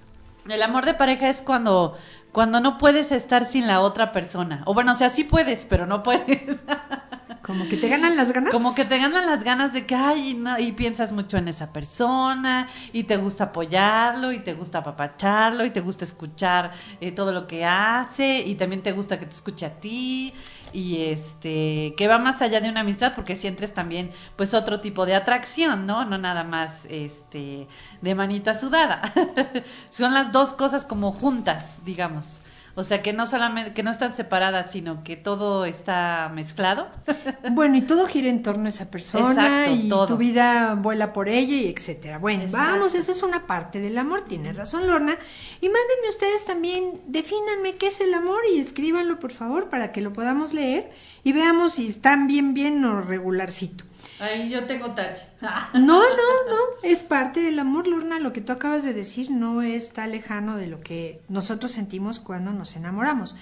El 0.50 0.64
amor 0.64 0.86
de 0.88 0.96
pareja 0.96 1.30
es 1.30 1.44
cuando, 1.44 1.96
cuando 2.32 2.60
no 2.60 2.80
puedes 2.80 3.12
estar 3.12 3.46
sin 3.46 3.68
la 3.68 3.82
otra 3.82 4.12
persona. 4.12 4.64
O 4.66 4.74
bueno, 4.74 4.94
o 4.94 4.96
sea, 4.96 5.12
sí 5.12 5.26
puedes, 5.26 5.66
pero 5.66 5.86
no 5.86 6.02
puedes. 6.02 6.58
Como 7.42 7.68
que 7.68 7.78
te 7.78 7.90
ganan 7.90 8.16
las 8.16 8.32
ganas. 8.32 8.52
Como 8.52 8.74
que 8.74 8.86
te 8.86 8.98
ganan 8.98 9.26
las 9.26 9.44
ganas 9.44 9.74
de 9.74 9.86
que, 9.86 9.96
ay, 9.96 10.34
no, 10.34 10.60
y 10.60 10.72
piensas 10.72 11.12
mucho 11.12 11.38
en 11.38 11.48
esa 11.48 11.72
persona, 11.72 12.68
y 12.92 13.04
te 13.04 13.18
gusta 13.18 13.46
apoyarlo, 13.46 14.32
y 14.32 14.40
te 14.40 14.54
gusta 14.54 14.80
apapacharlo, 14.80 15.66
y 15.66 15.70
te 15.70 15.82
gusta 15.82 16.06
escuchar 16.06 16.72
eh, 17.02 17.12
todo 17.12 17.32
lo 17.32 17.48
que 17.48 17.66
hace, 17.66 18.40
y 18.40 18.56
también 18.56 18.82
te 18.82 18.92
gusta 18.92 19.20
que 19.20 19.26
te 19.26 19.36
escuche 19.36 19.66
a 19.66 19.80
ti, 19.80 20.34
y 20.74 21.04
este 21.04 21.94
que 21.98 22.08
va 22.08 22.20
más 22.20 22.42
allá 22.42 22.62
de 22.62 22.70
una 22.70 22.82
amistad 22.82 23.14
porque 23.16 23.36
sientes 23.36 23.74
también 23.74 24.12
pues 24.36 24.54
otro 24.54 24.82
tipo 24.82 25.08
de 25.08 25.16
atracción 25.16 25.88
no 25.88 26.06
no 26.06 26.20
nada 26.20 26.44
más 26.44 26.86
este 26.92 27.68
de 28.02 28.16
manita 28.16 28.54
sudada. 28.58 29.14
Son 29.90 30.14
las 30.14 30.32
dos 30.32 30.54
cosas 30.54 30.86
como 30.86 31.12
juntas 31.12 31.82
digamos 31.86 32.42
o 32.76 32.84
sea, 32.84 33.02
que 33.02 33.14
no 33.14 33.26
solamente, 33.28 33.74
que 33.74 33.84
no 33.84 33.92
están 33.92 34.14
separadas, 34.14 34.72
sino 34.72 35.04
que 35.04 35.16
todo 35.16 35.66
está 35.66 36.32
mezclado. 36.34 36.88
Bueno, 37.52 37.78
y 37.78 37.82
todo 37.82 38.06
gira 38.06 38.30
en 38.30 38.44
torno 38.44 38.66
a 38.66 38.70
esa 38.70 38.92
persona 38.92 39.70
y 39.70 39.90
tu 39.90 40.18
vida 40.18 40.76
vuela 40.76 41.14
por 41.14 41.28
ella 41.28 41.56
y 41.56 41.68
etcétera. 41.68 42.18
Bueno, 42.20 42.46
vamos, 42.50 42.96
esa 42.96 43.12
es 43.12 43.24
una 43.24 43.48
parte 43.48 43.80
del 43.80 43.98
amor, 43.98 44.26
tiene 44.28 44.54
razón 44.54 44.88
Lorna. 44.88 45.18
Y 45.62 45.68
mándenme 45.68 46.10
ustedes 46.10 46.46
también, 46.46 47.02
defínanme 47.08 47.76
qué 47.76 47.88
es 47.88 48.02
el 48.02 48.14
amor 48.14 48.42
y 48.54 48.60
escríbanlo 48.60 49.20
por 49.20 49.32
favor 49.32 49.70
para 49.70 49.92
que 49.92 50.02
lo 50.02 50.14
podamos 50.14 50.54
leer 50.54 50.92
y 51.24 51.34
veamos 51.34 51.74
si 51.74 51.88
están 51.88 52.28
bien, 52.28 52.54
bien 52.54 52.84
o 52.86 53.02
regularcito. 53.02 53.84
Ahí 54.20 54.50
yo 54.50 54.66
tengo 54.66 54.94
touch. 54.96 55.20
no, 55.74 56.02
no, 56.02 56.04
no, 56.50 56.58
es 56.84 57.04
parte 57.04 57.40
del 57.42 57.60
amor, 57.60 57.88
Lorna. 57.88 58.20
Lo 58.20 58.34
que 58.34 58.42
tú 58.42 58.52
acabas 58.52 58.84
de 58.84 58.94
decir 58.94 59.32
no 59.32 59.62
está 59.62 60.08
lejano 60.08 60.58
de 60.58 60.68
lo 60.68 60.82
que 60.82 61.22
nosotros 61.30 61.72
sentimos 61.72 62.20
cuando 62.20 62.52
nos 62.52 62.76
enamoramos. 62.76 63.36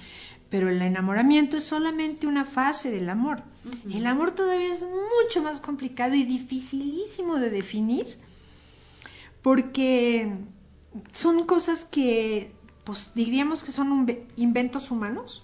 Pero 0.49 0.69
el 0.69 0.81
enamoramiento 0.81 1.57
es 1.57 1.63
solamente 1.63 2.25
una 2.27 2.45
fase 2.45 2.89
del 2.89 3.09
amor. 3.09 3.43
El 3.91 4.05
amor 4.05 4.31
todavía 4.31 4.71
es 4.71 4.85
mucho 5.21 5.43
más 5.43 5.59
complicado 5.59 6.15
y 6.15 6.23
dificilísimo 6.23 7.35
de 7.35 7.49
definir 7.49 8.17
porque 9.41 10.29
son 11.11 11.45
cosas 11.45 11.85
que, 11.85 12.51
pues 12.83 13.11
diríamos 13.15 13.63
que 13.63 13.71
son 13.71 14.05
inventos 14.35 14.91
humanos. 14.91 15.43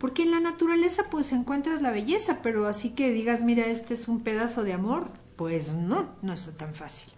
Porque 0.00 0.22
en 0.22 0.30
la 0.30 0.40
naturaleza 0.40 1.10
pues 1.10 1.30
encuentras 1.30 1.82
la 1.82 1.90
belleza, 1.90 2.38
pero 2.42 2.66
así 2.66 2.90
que 2.90 3.12
digas, 3.12 3.42
mira, 3.42 3.66
este 3.66 3.92
es 3.92 4.08
un 4.08 4.20
pedazo 4.20 4.64
de 4.64 4.72
amor, 4.72 5.10
pues 5.36 5.74
no, 5.74 6.08
no 6.22 6.32
es 6.32 6.50
tan 6.56 6.72
fácil. 6.72 7.12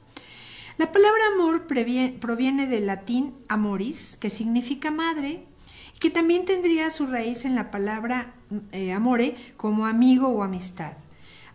La 0.79 0.91
palabra 0.91 1.23
amor 1.33 1.69
proviene 1.69 2.67
del 2.67 2.87
latín 2.87 3.35
amoris, 3.47 4.17
que 4.17 4.31
significa 4.31 4.91
madre, 4.91 5.47
y 5.95 5.99
que 6.01 6.11
también 6.11 6.45
tendría 6.45 6.91
su 6.91 7.07
raíz 7.07 7.45
en 7.45 7.55
la 7.55 7.71
palabra 7.71 8.35
eh, 8.73 8.93
amore 8.93 9.37
como 9.57 9.87
amigo 9.87 10.27
o 10.31 10.43
amistad. 10.43 10.97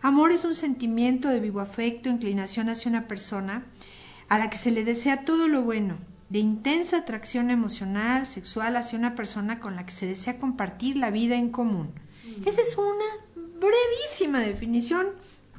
Amor 0.00 0.32
es 0.32 0.46
un 0.46 0.54
sentimiento 0.54 1.28
de 1.28 1.40
vivo 1.40 1.60
afecto, 1.60 2.08
inclinación 2.08 2.70
hacia 2.70 2.88
una 2.88 3.06
persona 3.06 3.66
a 4.30 4.38
la 4.38 4.48
que 4.48 4.56
se 4.56 4.70
le 4.70 4.82
desea 4.82 5.26
todo 5.26 5.46
lo 5.46 5.60
bueno, 5.60 5.98
de 6.28 6.38
intensa 6.38 6.98
atracción 6.98 7.50
emocional, 7.50 8.26
sexual 8.26 8.76
hacia 8.76 8.98
una 8.98 9.14
persona 9.14 9.60
con 9.60 9.76
la 9.76 9.86
que 9.86 9.92
se 9.92 10.06
desea 10.06 10.38
compartir 10.38 10.96
la 10.96 11.10
vida 11.10 11.36
en 11.36 11.50
común. 11.50 11.92
Esa 12.44 12.60
es 12.60 12.76
una 12.76 13.04
brevísima 13.58 14.40
definición, 14.40 15.08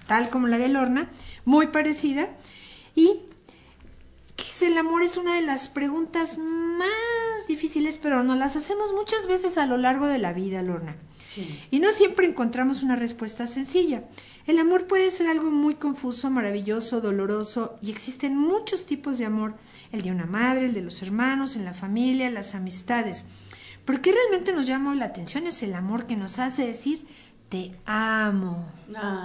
tal 0.08 0.30
como 0.30 0.48
la 0.48 0.58
de 0.58 0.70
Lorna, 0.70 1.10
muy 1.46 1.68
parecida. 1.68 2.30
¿Y 2.96 3.22
qué 4.36 4.46
es 4.52 4.62
el 4.62 4.78
amor? 4.78 5.04
Es 5.04 5.18
una 5.18 5.36
de 5.36 5.42
las 5.42 5.68
preguntas 5.68 6.38
más 6.38 7.48
difíciles, 7.48 7.98
pero 7.98 8.24
nos 8.24 8.38
las 8.38 8.56
hacemos 8.56 8.94
muchas 8.94 9.28
veces 9.28 9.58
a 9.58 9.66
lo 9.66 9.78
largo 9.78 10.06
de 10.06 10.20
la 10.20 10.34
vida, 10.34 10.62
Lorna. 10.62 10.96
Y 11.72 11.80
no 11.80 11.92
siempre 11.92 12.28
encontramos 12.28 12.84
una 12.84 12.96
respuesta 12.96 13.48
sencilla. 13.48 14.04
El 14.48 14.60
amor 14.60 14.88
puede 14.88 15.12
ser 15.12 15.28
algo 15.28 15.52
muy 15.52 15.76
confuso, 15.76 16.30
maravilloso, 16.30 17.02
doloroso, 17.02 17.78
y 17.82 17.92
existen 17.92 18.38
muchos 18.38 18.86
tipos 18.86 19.18
de 19.18 19.26
amor, 19.26 19.56
el 19.92 20.02
de 20.02 20.12
una 20.12 20.26
madre, 20.26 20.66
el 20.66 20.74
de 20.74 20.82
los 20.82 21.02
hermanos, 21.02 21.56
en 21.56 21.66
la 21.66 21.74
familia, 21.74 22.30
las 22.32 22.56
amistades. 22.56 23.26
Pero 23.86 24.02
qué 24.02 24.12
realmente 24.12 24.54
nos 24.54 24.68
llama 24.68 24.96
la 24.96 25.06
atención 25.06 25.48
es 25.48 25.64
el 25.64 25.74
amor 25.74 26.06
que 26.06 26.16
nos 26.16 26.40
hace 26.40 26.66
decir 26.66 27.06
te 27.50 27.76
amo, 27.86 28.72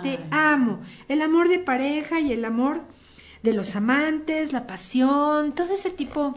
te 0.02 0.18
amo. 0.30 0.80
El 1.08 1.20
amor 1.20 1.48
de 1.48 1.58
pareja 1.58 2.20
y 2.20 2.32
el 2.32 2.44
amor 2.44 2.80
de 3.42 3.52
los 3.52 3.76
amantes, 3.76 4.54
la 4.54 4.66
pasión, 4.66 5.54
todo 5.54 5.74
ese 5.74 5.90
tipo 5.90 6.34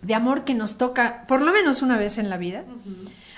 de 0.00 0.14
amor 0.14 0.44
que 0.44 0.54
nos 0.54 0.78
toca 0.78 1.26
por 1.26 1.42
lo 1.42 1.52
menos 1.52 1.82
una 1.82 1.98
vez 1.98 2.18
en 2.18 2.30
la 2.30 2.38
vida. 2.38 2.64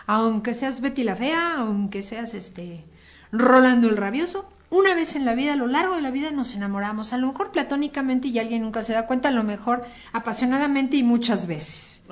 Aunque 0.07 0.55
seas 0.55 0.81
Betty 0.81 1.03
la 1.05 1.17
fea, 1.17 1.57
aunque 1.59 2.03
seas 2.03 2.35
este 2.35 2.85
Rolando 3.33 3.89
el 3.89 3.97
rabioso, 3.97 4.49
una 4.71 4.95
vez 4.95 5.15
en 5.15 5.25
la 5.25 5.35
vida, 5.35 5.53
a 5.53 5.57
lo 5.57 5.67
largo 5.67 5.95
de 5.95 6.03
la 6.03 6.11
vida 6.11 6.31
nos 6.31 6.55
enamoramos, 6.55 7.13
a 7.13 7.17
lo 7.17 7.29
mejor 7.29 7.53
platónicamente 7.53 8.29
y 8.29 8.39
alguien 8.39 8.63
nunca 8.63 8.83
se 8.83 8.93
da 8.93 9.07
cuenta, 9.07 9.29
a 9.29 9.33
lo 9.33 9.45
mejor 9.45 9.85
apasionadamente 10.13 10.97
y 10.97 11.03
muchas 11.03 11.47
veces. 11.47 12.03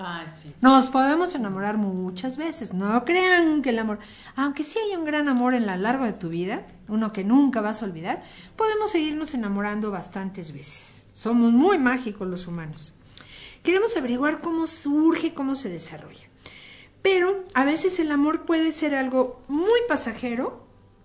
Nos 0.61 0.89
podemos 0.89 1.35
enamorar 1.35 1.77
muchas 1.77 2.39
veces, 2.39 2.73
no 2.73 3.05
crean 3.05 3.63
que 3.63 3.71
el 3.71 3.79
amor, 3.81 3.99
aunque 4.37 4.63
sí 4.63 4.79
hay 4.79 4.97
un 4.97 5.05
gran 5.05 5.29
amor 5.29 5.55
en 5.55 5.67
la 5.67 5.77
largo 5.77 6.05
de 6.05 6.13
tu 6.13 6.29
vida, 6.29 6.67
uno 6.89 7.13
que 7.13 7.25
nunca 7.25 7.61
vas 7.61 7.83
a 7.83 7.87
olvidar, 7.87 8.23
podemos 8.57 8.91
seguirnos 8.93 9.35
enamorando 9.35 9.91
bastantes 9.91 10.53
veces. 10.53 11.09
Somos 11.15 11.53
muy 11.53 11.79
mágicos 11.79 12.29
los 12.29 12.47
humanos. 12.47 12.95
Queremos 13.63 13.97
averiguar 13.97 14.41
cómo 14.41 14.67
surge, 14.67 15.35
cómo 15.35 15.55
se 15.55 15.69
desarrolla. 15.69 16.32
Pero 17.03 17.45
a 17.55 17.65
veces 17.65 17.99
el 17.99 18.11
amor 18.13 18.45
puede 18.45 18.71
ser 18.71 18.95
algo 18.95 19.41
muy 19.49 19.81
pasajero, 19.89 20.63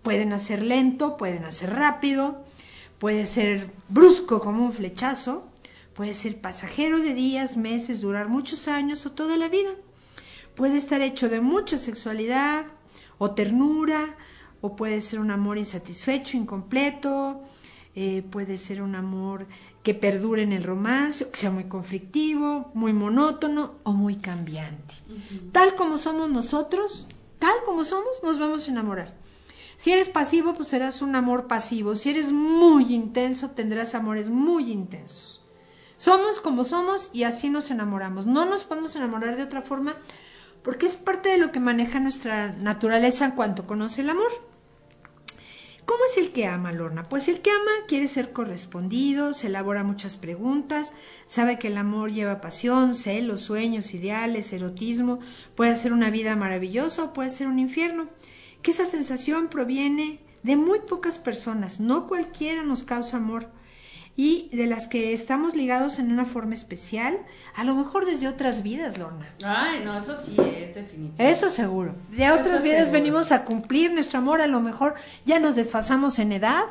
Pueden 0.07 0.31
hacer 0.31 0.61
lento, 0.61 1.17
pueden 1.17 1.43
hacer 1.43 1.73
rápido, 1.73 2.41
puede 2.97 3.25
ser 3.25 3.69
brusco 3.89 4.39
como 4.39 4.63
un 4.63 4.71
flechazo, 4.71 5.45
puede 5.93 6.13
ser 6.13 6.39
pasajero 6.39 6.99
de 6.99 7.13
días, 7.13 7.57
meses, 7.57 7.99
durar 7.99 8.29
muchos 8.29 8.69
años 8.69 9.05
o 9.05 9.11
toda 9.11 9.35
la 9.35 9.49
vida. 9.49 9.71
Puede 10.55 10.77
estar 10.77 11.01
hecho 11.01 11.27
de 11.27 11.41
mucha 11.41 11.77
sexualidad 11.77 12.67
o 13.17 13.31
ternura, 13.31 14.15
o 14.61 14.77
puede 14.77 15.01
ser 15.01 15.19
un 15.19 15.29
amor 15.29 15.57
insatisfecho, 15.57 16.37
incompleto, 16.37 17.43
eh, 17.99 18.21
puede 18.21 18.59
ser 18.59 18.83
un 18.83 18.93
amor 18.93 19.47
que 19.81 19.95
perdure 19.95 20.43
en 20.43 20.51
el 20.51 20.61
romance, 20.61 21.27
que 21.31 21.35
sea 21.35 21.49
muy 21.49 21.63
conflictivo, 21.63 22.69
muy 22.75 22.93
monótono 22.93 23.73
o 23.81 23.91
muy 23.91 24.17
cambiante. 24.17 24.93
Tal 25.51 25.73
como 25.73 25.97
somos 25.97 26.29
nosotros, 26.29 27.07
tal 27.39 27.55
como 27.65 27.83
somos, 27.83 28.21
nos 28.21 28.37
vamos 28.37 28.67
a 28.67 28.71
enamorar. 28.71 29.15
Si 29.77 29.91
eres 29.91 30.09
pasivo, 30.09 30.53
pues 30.53 30.67
serás 30.67 31.01
un 31.01 31.15
amor 31.15 31.47
pasivo. 31.47 31.95
Si 31.95 32.11
eres 32.11 32.31
muy 32.31 32.93
intenso, 32.93 33.49
tendrás 33.49 33.95
amores 33.95 34.29
muy 34.29 34.71
intensos. 34.71 35.43
Somos 35.95 36.39
como 36.39 36.63
somos 36.63 37.09
y 37.13 37.23
así 37.23 37.49
nos 37.49 37.71
enamoramos. 37.71 38.27
No 38.27 38.45
nos 38.45 38.63
podemos 38.63 38.95
enamorar 38.95 39.37
de 39.37 39.43
otra 39.43 39.63
forma 39.63 39.95
porque 40.61 40.85
es 40.85 40.97
parte 40.97 41.29
de 41.29 41.39
lo 41.39 41.51
que 41.51 41.59
maneja 41.59 41.99
nuestra 41.99 42.51
naturaleza 42.51 43.25
en 43.25 43.31
cuanto 43.31 43.65
conoce 43.65 44.01
el 44.01 44.11
amor. 44.11 44.29
¿Cómo 45.87 46.03
es 46.03 46.17
el 46.17 46.33
que 46.33 46.45
ama, 46.45 46.73
Lorna? 46.73 47.03
Pues 47.03 47.29
el 47.29 47.39
que 47.39 47.49
ama 47.49 47.71
quiere 47.87 48.07
ser 48.07 48.33
correspondido, 48.33 49.31
se 49.31 49.47
elabora 49.47 49.85
muchas 49.85 50.17
preguntas, 50.17 50.93
sabe 51.27 51.57
que 51.57 51.69
el 51.69 51.77
amor 51.77 52.11
lleva 52.11 52.41
pasión, 52.41 52.93
celos, 52.93 53.39
sueños, 53.39 53.93
ideales, 53.93 54.51
erotismo, 54.51 55.19
puede 55.55 55.77
ser 55.77 55.93
una 55.93 56.09
vida 56.09 56.35
maravillosa 56.35 57.05
o 57.05 57.13
puede 57.13 57.29
ser 57.29 57.47
un 57.47 57.57
infierno. 57.57 58.09
Que 58.61 58.71
esa 58.71 58.83
sensación 58.83 59.47
proviene 59.47 60.19
de 60.43 60.57
muy 60.57 60.79
pocas 60.79 61.19
personas, 61.19 61.79
no 61.79 62.05
cualquiera 62.05 62.63
nos 62.63 62.83
causa 62.83 63.15
amor 63.15 63.49
y 64.19 64.49
de 64.51 64.65
las 64.65 64.87
que 64.87 65.13
estamos 65.13 65.55
ligados 65.55 65.99
en 65.99 66.11
una 66.11 66.25
forma 66.25 66.55
especial, 66.55 67.19
a 67.55 67.63
lo 67.63 67.75
mejor 67.75 68.05
desde 68.07 68.27
otras 68.27 68.63
vidas, 68.63 68.97
Lorna. 68.97 69.29
Ay, 69.45 69.81
no, 69.85 69.95
eso 69.95 70.17
sí 70.19 70.35
es 70.39 70.73
definitivo. 70.73 71.13
Eso 71.19 71.49
seguro. 71.49 71.95
De 72.09 72.29
otras 72.31 72.63
vidas 72.63 72.91
venimos 72.91 73.31
a 73.31 73.45
cumplir 73.45 73.93
nuestro 73.93 74.17
amor, 74.17 74.41
a 74.41 74.47
lo 74.47 74.59
mejor 74.59 74.95
ya 75.23 75.39
nos 75.39 75.55
desfasamos 75.55 76.17
en 76.17 76.31
edad. 76.31 76.65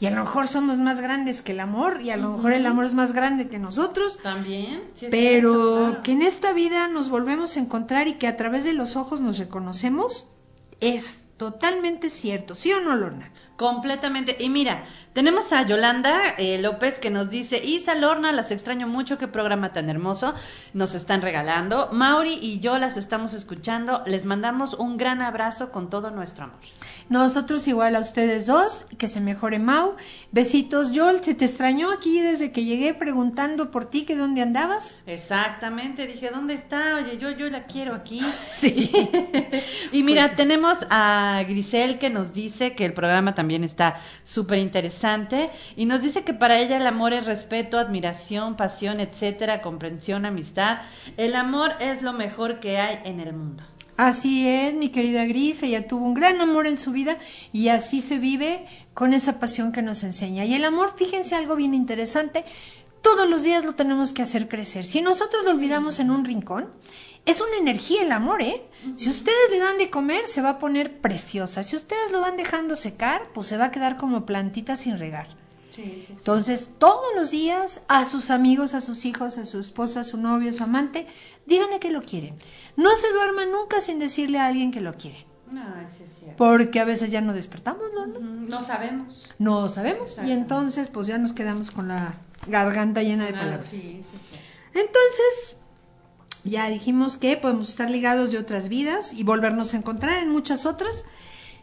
Y 0.00 0.06
a 0.06 0.10
lo 0.10 0.24
mejor 0.24 0.46
somos 0.46 0.78
más 0.78 1.02
grandes 1.02 1.42
que 1.42 1.52
el 1.52 1.60
amor, 1.60 2.00
y 2.00 2.08
a 2.08 2.16
lo 2.16 2.30
mejor 2.30 2.54
el 2.54 2.64
amor 2.64 2.86
es 2.86 2.94
más 2.94 3.12
grande 3.12 3.48
que 3.48 3.58
nosotros. 3.58 4.18
También. 4.22 4.84
pero 5.10 5.98
que 6.02 6.12
en 6.12 6.22
esta 6.22 6.54
vida 6.54 6.88
nos 6.88 7.10
volvemos 7.10 7.58
a 7.58 7.60
encontrar 7.60 8.08
y 8.08 8.14
que 8.14 8.26
a 8.26 8.34
través 8.38 8.64
de 8.64 8.72
los 8.72 8.96
ojos 8.96 9.20
nos 9.20 9.36
reconocemos, 9.38 10.32
es 10.80 11.26
totalmente 11.36 12.08
cierto. 12.08 12.54
¿Sí 12.54 12.72
o 12.72 12.80
no, 12.80 12.96
Lorna? 12.96 13.30
Completamente. 13.60 14.38
Y 14.40 14.48
mira, 14.48 14.84
tenemos 15.12 15.52
a 15.52 15.66
Yolanda 15.66 16.18
eh, 16.38 16.62
López 16.62 16.98
que 16.98 17.10
nos 17.10 17.28
dice, 17.28 17.62
Isa 17.62 17.94
Lorna, 17.94 18.32
las 18.32 18.52
extraño 18.52 18.88
mucho, 18.88 19.18
qué 19.18 19.28
programa 19.28 19.70
tan 19.70 19.90
hermoso 19.90 20.34
nos 20.72 20.94
están 20.94 21.20
regalando. 21.20 21.90
Mauri 21.92 22.38
y 22.40 22.60
yo 22.60 22.78
las 22.78 22.96
estamos 22.96 23.34
escuchando, 23.34 24.02
les 24.06 24.24
mandamos 24.24 24.72
un 24.72 24.96
gran 24.96 25.20
abrazo 25.20 25.72
con 25.72 25.90
todo 25.90 26.10
nuestro 26.10 26.44
amor. 26.44 26.58
Nosotros 27.10 27.68
igual 27.68 27.96
a 27.96 28.00
ustedes 28.00 28.46
dos, 28.46 28.86
que 28.96 29.08
se 29.08 29.20
mejore 29.20 29.58
Mau. 29.58 29.96
Besitos, 30.32 30.92
Yol, 30.92 31.22
¿se 31.22 31.34
te 31.34 31.44
extrañó 31.44 31.90
aquí 31.90 32.20
desde 32.20 32.52
que 32.52 32.64
llegué 32.64 32.94
preguntando 32.94 33.70
por 33.70 33.84
ti 33.84 34.04
que 34.06 34.16
dónde 34.16 34.40
andabas? 34.40 35.02
Exactamente, 35.06 36.06
dije, 36.06 36.30
¿dónde 36.30 36.54
está? 36.54 36.96
Oye, 36.96 37.18
yo, 37.18 37.30
yo 37.32 37.50
la 37.50 37.66
quiero 37.66 37.94
aquí. 37.94 38.22
Sí. 38.54 38.90
y 39.92 40.02
mira, 40.02 40.26
pues 40.26 40.36
tenemos 40.36 40.78
a 40.90 41.42
Grisel 41.48 41.98
que 41.98 42.10
nos 42.10 42.32
dice 42.32 42.74
que 42.74 42.84
el 42.84 42.92
programa 42.92 43.34
también 43.34 43.49
está 43.64 44.00
súper 44.24 44.58
interesante 44.58 45.50
y 45.76 45.86
nos 45.86 46.02
dice 46.02 46.24
que 46.24 46.34
para 46.34 46.58
ella 46.58 46.76
el 46.76 46.86
amor 46.86 47.12
es 47.12 47.26
respeto, 47.26 47.78
admiración, 47.78 48.56
pasión, 48.56 49.00
etcétera, 49.00 49.60
comprensión, 49.60 50.24
amistad. 50.24 50.78
El 51.16 51.34
amor 51.34 51.72
es 51.80 52.02
lo 52.02 52.12
mejor 52.12 52.60
que 52.60 52.78
hay 52.78 53.00
en 53.04 53.20
el 53.20 53.32
mundo. 53.32 53.64
Así 53.96 54.48
es, 54.48 54.74
mi 54.74 54.88
querida 54.88 55.26
Gris, 55.26 55.62
ella 55.62 55.86
tuvo 55.86 56.06
un 56.06 56.14
gran 56.14 56.40
amor 56.40 56.66
en 56.66 56.78
su 56.78 56.90
vida 56.90 57.18
y 57.52 57.68
así 57.68 58.00
se 58.00 58.18
vive 58.18 58.64
con 58.94 59.12
esa 59.12 59.38
pasión 59.38 59.72
que 59.72 59.82
nos 59.82 60.04
enseña. 60.04 60.46
Y 60.46 60.54
el 60.54 60.64
amor, 60.64 60.94
fíjense 60.96 61.34
algo 61.34 61.54
bien 61.54 61.74
interesante, 61.74 62.44
todos 63.02 63.28
los 63.28 63.42
días 63.42 63.64
lo 63.64 63.74
tenemos 63.74 64.12
que 64.12 64.22
hacer 64.22 64.48
crecer. 64.48 64.84
Si 64.84 65.02
nosotros 65.02 65.44
lo 65.44 65.50
olvidamos 65.50 66.00
en 66.00 66.10
un 66.10 66.24
rincón, 66.24 66.70
es 67.26 67.40
una 67.40 67.56
energía 67.58 68.02
el 68.02 68.12
amor, 68.12 68.42
¿eh? 68.42 68.62
Si 68.96 69.10
ustedes 69.10 69.50
le 69.50 69.58
dan 69.58 69.78
de 69.78 69.90
comer, 69.90 70.26
se 70.26 70.42
va 70.42 70.50
a 70.50 70.58
poner 70.58 71.00
preciosa. 71.00 71.62
Si 71.62 71.76
ustedes 71.76 72.10
lo 72.12 72.20
van 72.20 72.36
dejando 72.36 72.76
secar, 72.76 73.28
pues 73.34 73.46
se 73.46 73.56
va 73.56 73.66
a 73.66 73.70
quedar 73.70 73.96
como 73.96 74.26
plantita 74.26 74.76
sin 74.76 74.98
regar. 74.98 75.40
Entonces, 75.76 76.70
todos 76.78 77.14
los 77.14 77.30
días 77.30 77.82
a 77.88 78.04
sus 78.04 78.30
amigos, 78.30 78.74
a 78.74 78.80
sus 78.80 79.04
hijos, 79.04 79.38
a 79.38 79.46
su 79.46 79.58
esposo, 79.60 80.00
a 80.00 80.04
su 80.04 80.16
novio, 80.16 80.50
a 80.50 80.52
su 80.52 80.64
amante, 80.64 81.06
díganle 81.46 81.78
que 81.78 81.90
lo 81.90 82.02
quieren. 82.02 82.36
No 82.76 82.94
se 82.96 83.10
duerma 83.12 83.46
nunca 83.46 83.80
sin 83.80 83.98
decirle 83.98 84.38
a 84.38 84.46
alguien 84.46 84.72
que 84.72 84.80
lo 84.80 84.94
quiere. 84.94 85.26
No, 85.50 85.62
sí 85.90 86.04
es 86.04 86.12
cierto. 86.18 86.36
Porque 86.36 86.80
a 86.80 86.84
veces 86.84 87.10
ya 87.10 87.20
no 87.20 87.32
despertamos, 87.32 87.86
¿no? 87.94 88.06
No 88.06 88.62
sabemos. 88.62 89.34
No 89.38 89.68
sabemos. 89.68 90.18
Y 90.24 90.32
entonces, 90.32 90.88
pues 90.88 91.06
ya 91.06 91.18
nos 91.18 91.32
quedamos 91.32 91.70
con 91.70 91.88
la 91.88 92.12
garganta 92.46 93.02
llena 93.02 93.24
de 93.24 93.36
ah, 93.36 93.40
palabras. 93.40 93.94
Entonces, 94.74 95.56
ya 96.44 96.68
dijimos 96.68 97.18
que 97.18 97.36
podemos 97.36 97.70
estar 97.70 97.90
ligados 97.90 98.32
de 98.32 98.38
otras 98.38 98.68
vidas 98.68 99.12
y 99.12 99.24
volvernos 99.24 99.74
a 99.74 99.76
encontrar 99.76 100.22
en 100.22 100.30
muchas 100.30 100.66
otras. 100.66 101.04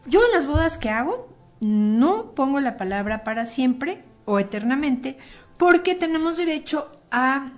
Yo 0.06 0.24
en 0.26 0.32
las 0.32 0.48
bodas 0.48 0.78
que 0.78 0.90
hago, 0.90 1.30
no 1.60 2.32
pongo 2.34 2.60
la 2.60 2.78
palabra 2.78 3.24
para 3.24 3.46
siempre 3.46 4.04
o 4.26 4.40
eternamente, 4.40 5.18
porque 5.58 5.96
tenemos 5.96 6.38
derecho 6.38 6.92
a 7.12 7.52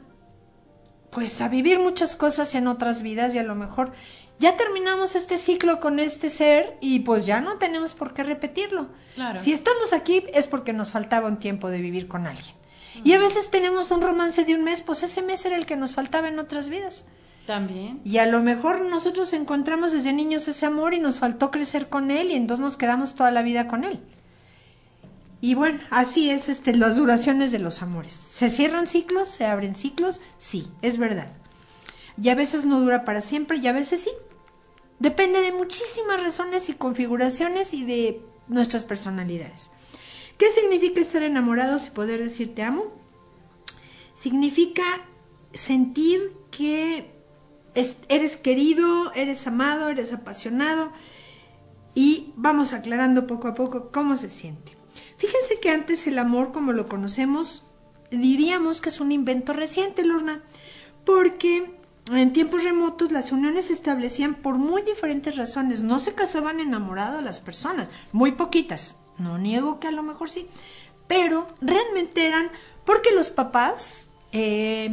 pues 1.11 1.41
a 1.41 1.49
vivir 1.49 1.79
muchas 1.79 2.15
cosas 2.15 2.53
en 2.53 2.67
otras 2.67 3.01
vidas 3.01 3.33
y 3.33 3.39
a 3.39 3.43
lo 3.43 3.55
mejor 3.55 3.91
ya 4.37 4.55
terminamos 4.55 5.15
este 5.15 5.37
ciclo 5.37 5.79
con 5.79 5.99
este 5.99 6.29
ser 6.29 6.77
y 6.81 6.99
pues 6.99 7.25
ya 7.25 7.41
no 7.41 7.57
tenemos 7.57 7.93
por 7.93 8.13
qué 8.13 8.23
repetirlo. 8.23 8.89
Si 9.35 9.51
estamos 9.51 9.91
aquí 9.91 10.23
es 10.33 10.47
porque 10.47 10.71
nos 10.71 10.91
faltaba 10.91 11.27
un 11.27 11.37
tiempo 11.37 11.69
de 11.69 11.81
vivir 11.81 12.07
con 12.07 12.27
alguien. 12.27 12.58
Y 13.03 13.13
a 13.13 13.19
veces 13.19 13.49
tenemos 13.51 13.91
un 13.91 14.01
romance 14.01 14.43
de 14.43 14.55
un 14.55 14.63
mes, 14.63 14.81
pues 14.81 15.03
ese 15.03 15.21
mes 15.21 15.45
era 15.45 15.55
el 15.55 15.65
que 15.65 15.75
nos 15.75 15.93
faltaba 15.93 16.27
en 16.27 16.39
otras 16.39 16.69
vidas. 16.69 17.05
También. 17.45 18.01
Y 18.03 18.17
a 18.17 18.25
lo 18.25 18.41
mejor 18.41 18.81
nosotros 18.85 19.33
encontramos 19.33 19.91
desde 19.91 20.13
niños 20.13 20.47
ese 20.47 20.65
amor 20.65 20.93
y 20.93 20.99
nos 20.99 21.17
faltó 21.17 21.49
crecer 21.49 21.89
con 21.89 22.11
él 22.11 22.31
y 22.31 22.35
entonces 22.35 22.63
nos 22.63 22.77
quedamos 22.77 23.15
toda 23.15 23.31
la 23.31 23.41
vida 23.41 23.67
con 23.67 23.83
él. 23.83 23.99
Y 25.41 25.55
bueno, 25.55 25.79
así 25.89 26.29
es 26.29 26.49
este, 26.49 26.75
las 26.75 26.97
duraciones 26.97 27.51
de 27.51 27.59
los 27.59 27.81
amores. 27.81 28.11
¿Se 28.13 28.49
cierran 28.49 28.87
ciclos? 28.87 29.29
¿Se 29.29 29.45
abren 29.45 29.73
ciclos? 29.73 30.21
Sí, 30.37 30.67
es 30.81 30.97
verdad. 30.97 31.31
Y 32.21 32.29
a 32.29 32.35
veces 32.35 32.65
no 32.65 32.81
dura 32.81 33.05
para 33.05 33.21
siempre 33.21 33.57
y 33.57 33.67
a 33.67 33.71
veces 33.71 34.01
sí. 34.01 34.11
Depende 34.99 35.41
de 35.41 35.53
muchísimas 35.53 36.21
razones 36.21 36.67
y 36.69 36.73
configuraciones 36.73 37.73
y 37.73 37.85
de 37.85 38.21
nuestras 38.49 38.83
personalidades. 38.83 39.71
¿Qué 40.39 40.49
significa 40.51 41.01
estar 41.01 41.21
enamorados 41.21 41.87
y 41.87 41.91
poder 41.91 42.23
decir 42.23 42.55
te 42.55 42.63
amo? 42.63 42.85
Significa 44.15 45.05
sentir 45.53 46.31
que 46.49 47.11
eres 47.73 48.37
querido, 48.37 49.11
eres 49.13 49.45
amado, 49.47 49.89
eres 49.89 50.13
apasionado 50.13 50.93
y 51.93 52.31
vamos 52.37 52.71
aclarando 52.71 53.27
poco 53.27 53.49
a 53.49 53.53
poco 53.53 53.91
cómo 53.91 54.15
se 54.15 54.29
siente. 54.29 54.77
Fíjense 55.17 55.59
que 55.59 55.71
antes 55.71 56.07
el 56.07 56.17
amor 56.17 56.53
como 56.53 56.71
lo 56.71 56.87
conocemos 56.87 57.65
diríamos 58.09 58.79
que 58.79 58.89
es 58.89 59.01
un 59.01 59.11
invento 59.11 59.51
reciente, 59.51 60.05
Lorna, 60.05 60.41
porque 61.05 61.78
en 62.11 62.33
tiempos 62.33 62.63
remotos 62.63 63.11
las 63.11 63.31
uniones 63.31 63.65
se 63.65 63.73
establecían 63.73 64.35
por 64.35 64.55
muy 64.55 64.81
diferentes 64.81 65.37
razones. 65.37 65.81
No 65.83 65.99
se 65.99 66.13
casaban 66.13 66.59
enamorados 66.59 67.23
las 67.23 67.39
personas, 67.39 67.91
muy 68.11 68.31
poquitas. 68.33 68.99
No 69.17 69.37
niego 69.37 69.79
que 69.79 69.87
a 69.87 69.91
lo 69.91 70.03
mejor 70.03 70.29
sí, 70.29 70.47
pero 71.07 71.47
realmente 71.61 72.25
eran 72.25 72.49
porque 72.85 73.11
los 73.11 73.29
papás 73.29 74.11
eh, 74.31 74.89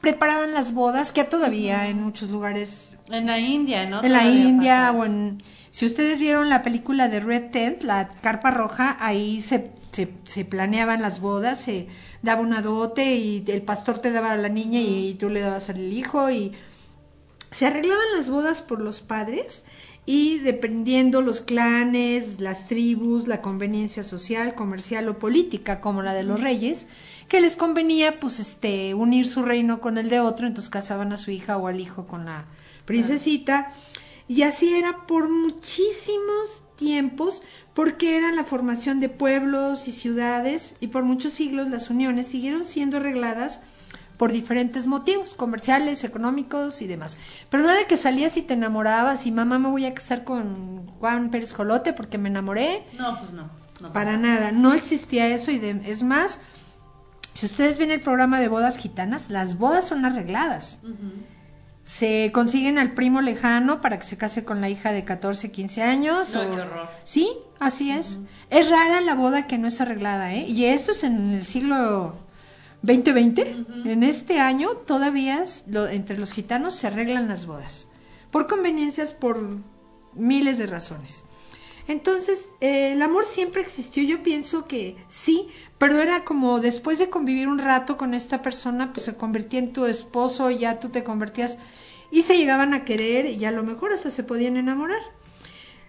preparaban 0.00 0.52
las 0.52 0.72
bodas, 0.72 1.12
que 1.12 1.24
todavía 1.24 1.88
en 1.88 2.02
muchos 2.02 2.30
lugares... 2.30 2.96
En 3.08 3.26
la 3.26 3.38
India, 3.38 3.88
¿no? 3.88 4.02
En 4.02 4.12
la 4.12 4.24
India 4.24 4.92
o 4.92 5.04
en... 5.04 5.42
Si 5.70 5.86
ustedes 5.86 6.18
vieron 6.18 6.48
la 6.48 6.62
película 6.62 7.08
de 7.08 7.20
Red 7.20 7.50
Tent, 7.50 7.82
la 7.84 8.08
carpa 8.08 8.50
roja, 8.50 8.96
ahí 8.98 9.40
se, 9.40 9.70
se, 10.24 10.44
planeaban 10.44 11.02
las 11.02 11.20
bodas, 11.20 11.60
se 11.60 11.86
daba 12.22 12.40
una 12.40 12.62
dote 12.62 13.14
y 13.14 13.44
el 13.46 13.62
pastor 13.62 13.98
te 13.98 14.10
daba 14.10 14.32
a 14.32 14.36
la 14.36 14.48
niña 14.48 14.80
y, 14.80 15.14
tú 15.14 15.28
le 15.28 15.40
dabas 15.40 15.70
al 15.70 15.92
hijo 15.92 16.30
y 16.30 16.52
se 17.50 17.66
arreglaban 17.66 18.04
las 18.16 18.30
bodas 18.30 18.62
por 18.62 18.80
los 18.80 19.00
padres 19.00 19.64
y 20.06 20.38
dependiendo 20.38 21.22
los 21.22 21.40
clanes, 21.40 22.40
las 22.40 22.66
tribus, 22.66 23.28
la 23.28 23.42
conveniencia 23.42 24.02
social, 24.02 24.54
comercial 24.54 25.08
o 25.08 25.18
política, 25.18 25.80
como 25.80 26.02
la 26.02 26.14
de 26.14 26.24
los 26.24 26.40
reyes, 26.40 26.86
que 27.30 27.40
les 27.40 27.54
convenía 27.54 28.18
pues 28.18 28.40
este 28.40 28.92
unir 28.92 29.24
su 29.24 29.44
reino 29.44 29.80
con 29.80 29.98
el 29.98 30.10
de 30.10 30.18
otro, 30.18 30.48
entonces 30.48 30.68
casaban 30.68 31.12
a 31.12 31.16
su 31.16 31.30
hija 31.30 31.56
o 31.56 31.68
al 31.68 31.78
hijo 31.78 32.08
con 32.08 32.24
la 32.24 32.44
princesita 32.86 33.70
y 34.26 34.42
así 34.42 34.74
era 34.74 35.06
por 35.06 35.28
muchísimos 35.28 36.64
tiempos 36.74 37.44
porque 37.72 38.16
era 38.16 38.32
la 38.32 38.42
formación 38.42 38.98
de 38.98 39.08
pueblos 39.08 39.86
y 39.86 39.92
ciudades 39.92 40.74
y 40.80 40.88
por 40.88 41.04
muchos 41.04 41.32
siglos 41.32 41.68
las 41.68 41.88
uniones 41.88 42.26
siguieron 42.26 42.64
siendo 42.64 42.96
arregladas 42.96 43.60
por 44.16 44.32
diferentes 44.32 44.88
motivos, 44.88 45.34
comerciales, 45.34 46.02
económicos 46.02 46.82
y 46.82 46.88
demás. 46.88 47.16
Pero 47.48 47.62
nada 47.62 47.78
de 47.78 47.86
que 47.86 47.96
salías 47.96 48.36
y 48.38 48.42
te 48.42 48.54
enamorabas 48.54 49.24
y 49.26 49.30
mamá 49.30 49.60
me 49.60 49.68
voy 49.68 49.86
a 49.86 49.94
casar 49.94 50.24
con 50.24 50.88
Juan 50.98 51.30
Pérez 51.30 51.52
Colote 51.52 51.92
porque 51.92 52.18
me 52.18 52.28
enamoré. 52.28 52.82
No, 52.98 53.20
pues 53.20 53.32
no. 53.32 53.50
no 53.80 53.92
para 53.92 54.16
nada, 54.16 54.50
no 54.50 54.74
existía 54.74 55.28
eso 55.28 55.52
y 55.52 55.58
de, 55.58 55.80
es 55.86 56.02
más, 56.02 56.40
si 57.40 57.46
ustedes 57.46 57.78
ven 57.78 57.90
el 57.90 58.00
programa 58.00 58.38
de 58.38 58.48
bodas 58.48 58.76
gitanas, 58.76 59.30
las 59.30 59.56
bodas 59.58 59.88
son 59.88 60.04
arregladas. 60.04 60.80
se 61.82 62.30
consiguen 62.32 62.78
al 62.78 62.92
primo 62.92 63.20
lejano 63.20 63.80
para 63.80 63.98
que 63.98 64.04
se 64.04 64.16
case 64.16 64.44
con 64.44 64.60
la 64.60 64.68
hija 64.68 64.92
de 64.92 65.04
14, 65.04 65.50
15 65.50 65.82
años. 65.82 66.34
No, 66.34 66.42
o- 66.42 66.50
qué 66.54 66.60
horror. 66.60 66.88
Sí, 67.04 67.32
así 67.58 67.90
es. 67.90 68.20
Es 68.50 68.70
rara 68.70 69.00
la 69.00 69.14
boda 69.14 69.46
que 69.46 69.58
no 69.58 69.66
es 69.66 69.80
arreglada, 69.80 70.32
¿eh? 70.34 70.46
Y 70.46 70.66
esto 70.66 70.92
es 70.92 71.02
en 71.02 71.32
el 71.32 71.42
siglo 71.44 72.14
2020. 72.82 73.64
En 73.86 74.02
este 74.04 74.38
año 74.40 74.70
todavía 74.86 75.42
lo- 75.68 75.88
entre 75.88 76.16
los 76.18 76.32
gitanos 76.32 76.74
se 76.74 76.86
arreglan 76.86 77.26
las 77.28 77.46
bodas. 77.46 77.88
Por 78.30 78.46
conveniencias, 78.46 79.12
por 79.12 79.58
miles 80.14 80.58
de 80.58 80.66
razones. 80.66 81.24
Entonces, 81.90 82.50
eh, 82.60 82.92
el 82.92 83.02
amor 83.02 83.24
siempre 83.24 83.60
existió. 83.60 84.04
Yo 84.04 84.22
pienso 84.22 84.64
que 84.66 84.96
sí, 85.08 85.48
pero 85.76 86.00
era 86.00 86.24
como 86.24 86.60
después 86.60 87.00
de 87.00 87.10
convivir 87.10 87.48
un 87.48 87.58
rato 87.58 87.96
con 87.96 88.14
esta 88.14 88.42
persona, 88.42 88.92
pues 88.92 89.06
se 89.06 89.16
convertía 89.16 89.58
en 89.58 89.72
tu 89.72 89.86
esposo, 89.86 90.52
y 90.52 90.58
ya 90.58 90.78
tú 90.78 90.90
te 90.90 91.02
convertías 91.02 91.58
y 92.12 92.22
se 92.22 92.36
llegaban 92.36 92.74
a 92.74 92.84
querer 92.84 93.26
y 93.26 93.44
a 93.44 93.50
lo 93.50 93.64
mejor 93.64 93.92
hasta 93.92 94.08
se 94.08 94.22
podían 94.22 94.56
enamorar. 94.56 95.00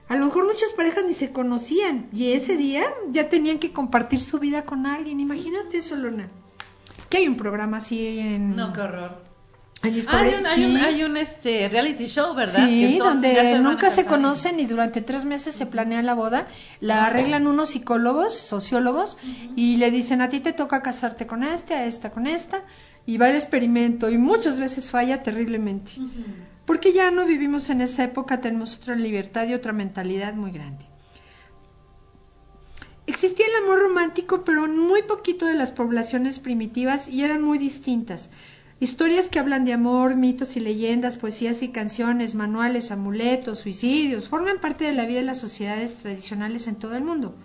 A 0.07 0.15
lo 0.15 0.25
mejor 0.25 0.47
muchas 0.47 0.73
parejas 0.73 1.05
ni 1.05 1.13
se 1.13 1.31
conocían 1.31 2.09
y 2.11 2.31
ese 2.31 2.57
día 2.57 2.83
ya 3.11 3.29
tenían 3.29 3.59
que 3.59 3.71
compartir 3.71 4.21
su 4.21 4.39
vida 4.39 4.65
con 4.65 4.87
alguien. 4.87 5.19
Imagínate 5.19 5.77
eso, 5.77 5.95
Lorna. 5.95 6.29
Que 7.09 7.17
hay 7.17 7.27
un 7.27 7.37
programa 7.37 7.77
así 7.77 8.17
en, 8.17 8.55
No, 8.55 8.73
qué 8.73 8.81
horror. 8.81 9.30
Ah, 9.83 10.19
hay 10.19 10.33
un, 10.35 10.45
hay 10.45 10.65
un, 10.65 10.77
hay 10.77 11.03
un, 11.03 11.17
este, 11.17 11.67
reality 11.67 12.05
show, 12.05 12.35
¿verdad? 12.35 12.67
Sí, 12.67 12.81
Que 12.81 12.97
son- 12.99 13.21
ya 13.23 13.31
donde 13.43 13.59
nunca 13.59 13.89
se 13.89 14.05
conocen 14.05 14.59
y 14.59 14.65
durante 14.67 15.01
tres 15.01 15.25
meses 15.25 15.55
se 15.55 15.65
planea 15.65 16.03
la 16.03 16.13
boda. 16.13 16.47
La 16.79 17.05
arreglan 17.07 17.47
unos 17.47 17.69
psicólogos, 17.69 18.33
sociólogos, 18.37 19.17
y 19.55 19.77
le 19.77 19.89
dicen 19.89 20.21
a 20.21 20.29
ti 20.29 20.39
te 20.39 20.53
toca 20.53 20.83
casarte 20.83 21.25
con 21.25 21.43
este, 21.43 21.73
a 21.73 21.85
esta 21.85 22.11
con 22.11 22.27
esta, 22.27 22.63
y 23.07 23.17
va 23.17 23.29
el 23.29 23.35
experimento 23.35 24.09
y 24.11 24.19
muchas 24.19 24.59
veces 24.59 24.91
falla 24.91 25.23
terriblemente. 25.23 25.93
Porque 26.65 26.93
ya 26.93 27.09
no 27.09 27.25
vivimos 27.25 27.71
en 27.71 27.81
esa 27.81 28.03
época, 28.03 28.39
tenemos 28.39 28.77
otra 28.77 28.95
libertad 28.95 29.47
y 29.47 29.55
otra 29.55 29.73
mentalidad 29.73 30.35
muy 30.35 30.51
grande. 30.51 30.85
Existía 33.07 33.45
el 33.47 33.63
amor 33.63 33.79
romántico, 33.79 34.43
pero 34.45 34.65
en 34.65 34.77
muy 34.77 35.01
poquito 35.01 35.45
de 35.47 35.55
las 35.55 35.71
poblaciones 35.71 36.39
primitivas 36.39 37.07
y 37.09 37.23
eran 37.23 37.41
muy 37.41 37.57
distintas. 37.57 38.29
Historias 38.81 39.29
que 39.29 39.37
hablan 39.37 39.63
de 39.63 39.73
amor, 39.73 40.15
mitos 40.15 40.57
y 40.57 40.59
leyendas, 40.59 41.15
poesías 41.15 41.61
y 41.61 41.67
canciones, 41.67 42.33
manuales, 42.33 42.89
amuletos, 42.89 43.59
suicidios, 43.59 44.27
forman 44.27 44.59
parte 44.59 44.85
de 44.85 44.93
la 44.93 45.05
vida 45.05 45.19
de 45.19 45.25
las 45.25 45.39
sociedades 45.39 45.97
tradicionales 45.97 46.65
en 46.65 46.77
todo 46.77 46.95
el 46.95 47.03
mundo. 47.03 47.35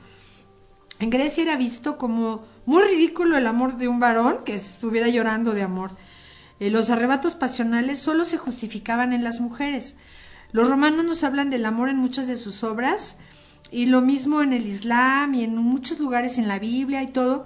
En 0.99 1.11
Grecia 1.11 1.43
era 1.43 1.57
visto 1.57 1.99
como 1.99 2.47
muy 2.65 2.83
ridículo 2.85 3.37
el 3.37 3.47
amor 3.47 3.77
de 3.77 3.87
un 3.87 4.01
varón 4.01 4.39
que 4.47 4.55
estuviera 4.55 5.09
llorando 5.09 5.53
de 5.53 5.61
amor. 5.61 5.95
Eh, 6.59 6.71
los 6.71 6.89
arrebatos 6.89 7.35
pasionales 7.35 7.99
solo 7.99 8.25
se 8.25 8.39
justificaban 8.39 9.13
en 9.13 9.23
las 9.23 9.39
mujeres. 9.39 9.99
Los 10.53 10.71
romanos 10.71 11.05
nos 11.05 11.23
hablan 11.23 11.51
del 11.51 11.67
amor 11.67 11.91
en 11.91 11.99
muchas 11.99 12.29
de 12.29 12.37
sus 12.37 12.65
obras 12.65 13.19
y 13.71 13.85
lo 13.85 14.01
mismo 14.01 14.41
en 14.41 14.55
el 14.55 14.67
Islam 14.67 15.35
y 15.35 15.45
en 15.45 15.55
muchos 15.55 16.01
lugares 16.01 16.39
en 16.39 16.49
la 16.49 16.59
Biblia 16.59 17.03
y 17.03 17.09
todo. 17.09 17.45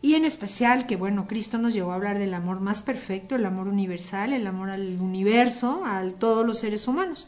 Y 0.00 0.14
en 0.14 0.24
especial 0.24 0.86
que, 0.86 0.96
bueno, 0.96 1.26
Cristo 1.26 1.58
nos 1.58 1.74
llevó 1.74 1.92
a 1.92 1.96
hablar 1.96 2.18
del 2.18 2.34
amor 2.34 2.60
más 2.60 2.82
perfecto, 2.82 3.34
el 3.34 3.44
amor 3.44 3.66
universal, 3.66 4.32
el 4.32 4.46
amor 4.46 4.70
al 4.70 5.00
universo, 5.00 5.82
a 5.84 6.08
todos 6.10 6.46
los 6.46 6.58
seres 6.58 6.86
humanos. 6.86 7.26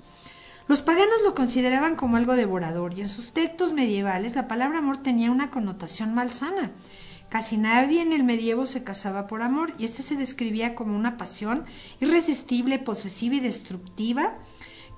Los 0.69 0.83
paganos 0.83 1.23
lo 1.25 1.35
consideraban 1.35 1.97
como 1.97 2.17
algo 2.17 2.37
devorador 2.37 2.97
y 2.97 3.01
en 3.01 3.09
sus 3.09 3.33
textos 3.33 3.73
medievales 3.73 4.37
la 4.37 4.47
palabra 4.47 4.79
amor 4.79 4.99
tenía 4.99 5.33
una 5.33 5.51
connotación 5.51 6.15
malsana. 6.15 6.71
Casi 7.29 7.57
nadie 7.57 8.03
en 8.03 8.13
el 8.13 8.23
medievo 8.23 8.67
se 8.67 8.85
casaba 8.85 9.27
por 9.27 9.43
amor 9.43 9.73
y 9.79 9.85
este 9.85 10.03
se 10.03 10.15
describía 10.15 10.77
como 10.77 10.97
una 10.97 11.17
pasión 11.17 11.65
irresistible, 12.01 12.79
posesiva 12.79 13.35
y 13.35 13.41
destructiva 13.41 14.39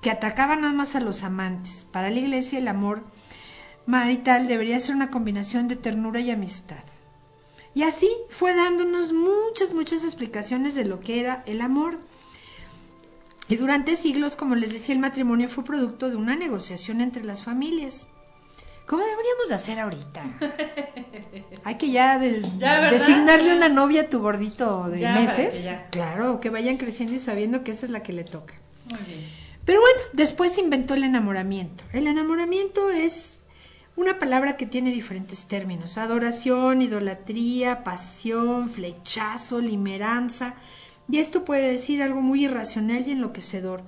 que 0.03 0.11
atacaba 0.11 0.55
nada 0.55 0.73
más 0.73 0.95
a 0.95 0.99
los 0.99 1.23
amantes. 1.23 1.87
Para 1.91 2.11
la 2.11 2.19
iglesia 2.19 2.59
el 2.59 2.67
amor 2.67 3.03
marital 3.87 4.47
debería 4.47 4.77
ser 4.77 4.93
una 4.93 5.09
combinación 5.09 5.67
de 5.67 5.75
ternura 5.75 6.19
y 6.19 6.29
amistad. 6.29 6.83
Y 7.75 7.83
así 7.83 8.09
fue 8.29 8.53
dándonos 8.53 9.13
muchas, 9.13 9.73
muchas 9.73 10.03
explicaciones 10.03 10.75
de 10.75 10.85
lo 10.85 10.99
que 10.99 11.19
era 11.19 11.43
el 11.47 11.61
amor. 11.61 11.99
Y 13.49 13.55
durante 13.57 13.95
siglos, 13.95 14.35
como 14.35 14.55
les 14.55 14.71
decía, 14.71 14.93
el 14.93 14.99
matrimonio 15.01 15.49
fue 15.49 15.63
producto 15.63 16.09
de 16.09 16.15
una 16.15 16.35
negociación 16.35 17.01
entre 17.01 17.23
las 17.23 17.43
familias. 17.43 18.07
¿Cómo 18.85 19.03
deberíamos 19.03 19.49
de 19.49 19.55
hacer 19.55 19.79
ahorita? 19.79 20.23
Hay 21.63 21.75
que 21.75 21.89
ya, 21.91 22.19
de- 22.19 22.41
Ya, 22.57 22.79
¿verdad? 22.81 22.91
designarle 22.91 23.55
una 23.55 23.69
novia 23.69 24.01
a 24.03 24.09
tu 24.09 24.19
gordito 24.19 24.89
de 24.89 24.99
Ya, 24.99 25.15
meses. 25.15 25.65
ya. 25.65 25.87
Claro, 25.89 26.39
que 26.39 26.49
vayan 26.49 26.77
creciendo 26.77 27.15
y 27.15 27.19
sabiendo 27.19 27.63
que 27.63 27.71
esa 27.71 27.85
es 27.85 27.91
la 27.91 28.03
que 28.03 28.13
le 28.13 28.23
toca. 28.23 28.53
Muy 28.89 28.99
bien. 29.07 29.29
Pero 29.65 29.79
bueno, 29.79 29.99
después 30.11 30.51
se 30.53 30.61
inventó 30.61 30.93
el 30.93 31.05
enamoramiento. 31.05 31.85
El 31.93 32.07
enamoramiento 32.07 32.89
es 32.89 33.42
una 33.95 34.19
palabra 34.19 34.57
que 34.57 34.65
tiene 34.65 34.91
diferentes 34.91 35.47
términos. 35.47 35.97
Adoración, 35.97 36.81
idolatría, 36.81 37.83
pasión, 37.83 38.69
flechazo, 38.69 39.59
limeranza. 39.59 40.55
Y 41.09 41.19
esto 41.19 41.45
puede 41.45 41.69
decir 41.69 42.01
algo 42.01 42.21
muy 42.21 42.45
irracional 42.45 43.07
y 43.07 43.11
enloquecedor. 43.11 43.83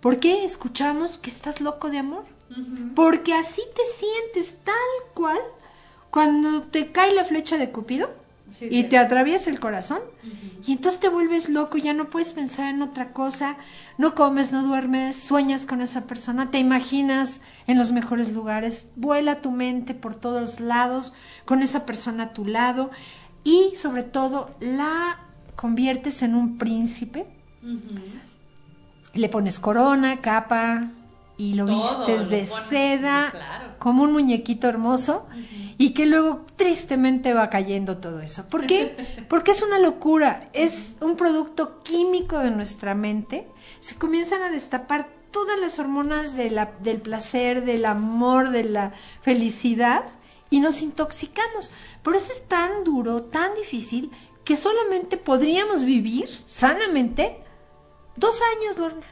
¿Por 0.00 0.20
qué 0.20 0.44
escuchamos 0.44 1.18
que 1.18 1.30
estás 1.30 1.60
loco 1.60 1.90
de 1.90 1.98
amor? 1.98 2.24
Porque 2.94 3.34
así 3.34 3.62
te 3.74 3.82
sientes 3.84 4.60
tal 4.62 4.74
cual 5.14 5.38
cuando 6.10 6.62
te 6.62 6.92
cae 6.92 7.12
la 7.14 7.24
flecha 7.24 7.58
de 7.58 7.70
Cupido 7.70 8.25
Sí, 8.50 8.66
y 8.66 8.82
sí. 8.82 8.88
te 8.88 8.98
atraviesa 8.98 9.50
el 9.50 9.60
corazón. 9.60 10.00
Y 10.66 10.72
entonces 10.72 11.00
te 11.00 11.08
vuelves 11.08 11.48
loco, 11.48 11.78
ya 11.78 11.92
no 11.92 12.10
puedes 12.10 12.32
pensar 12.32 12.74
en 12.74 12.82
otra 12.82 13.12
cosa, 13.12 13.56
no 13.98 14.14
comes, 14.14 14.52
no 14.52 14.62
duermes, 14.62 15.16
sueñas 15.16 15.64
con 15.64 15.80
esa 15.80 16.06
persona, 16.06 16.50
te 16.50 16.58
imaginas 16.58 17.40
en 17.68 17.78
los 17.78 17.92
mejores 17.92 18.32
lugares, 18.32 18.88
vuela 18.96 19.40
tu 19.42 19.52
mente 19.52 19.94
por 19.94 20.16
todos 20.16 20.58
lados 20.58 21.14
con 21.44 21.62
esa 21.62 21.86
persona 21.86 22.24
a 22.24 22.32
tu 22.32 22.44
lado 22.44 22.90
y 23.44 23.72
sobre 23.76 24.02
todo 24.02 24.56
la 24.58 25.20
conviertes 25.54 26.22
en 26.22 26.34
un 26.34 26.58
príncipe, 26.58 27.26
le 29.14 29.28
pones 29.28 29.60
corona, 29.60 30.20
capa 30.20 30.90
y 31.38 31.54
lo 31.54 31.66
Todo, 31.66 31.76
vistes 31.76 32.24
lo 32.24 32.28
de 32.30 32.44
pones, 32.44 32.66
seda 32.68 33.28
claro. 33.30 33.74
como 33.78 34.02
un 34.04 34.12
muñequito 34.12 34.68
hermoso 34.68 35.26
y 35.78 35.90
que 35.92 36.06
luego 36.06 36.44
tristemente 36.56 37.34
va 37.34 37.50
cayendo 37.50 37.98
todo 37.98 38.20
eso. 38.20 38.46
¿Por 38.48 38.66
qué? 38.66 39.24
Porque 39.28 39.50
es 39.50 39.62
una 39.62 39.78
locura, 39.78 40.48
es 40.54 40.96
un 41.00 41.16
producto 41.16 41.82
químico 41.82 42.38
de 42.38 42.50
nuestra 42.50 42.94
mente. 42.94 43.46
Se 43.80 43.96
comienzan 43.96 44.42
a 44.42 44.50
destapar 44.50 45.08
todas 45.30 45.58
las 45.58 45.78
hormonas 45.78 46.34
de 46.36 46.50
la- 46.50 46.72
del 46.80 47.00
placer, 47.02 47.64
del 47.64 47.84
amor, 47.84 48.50
de 48.50 48.64
la 48.64 48.92
felicidad 49.20 50.04
y 50.48 50.60
nos 50.60 50.80
intoxicamos. 50.80 51.70
Por 52.02 52.16
eso 52.16 52.32
es 52.32 52.48
tan 52.48 52.84
duro, 52.84 53.24
tan 53.24 53.54
difícil, 53.56 54.10
que 54.44 54.56
solamente 54.56 55.16
podríamos 55.18 55.84
vivir 55.84 56.28
sanamente 56.46 57.42
dos 58.16 58.40
años, 58.56 58.78
Lorna 58.78 59.04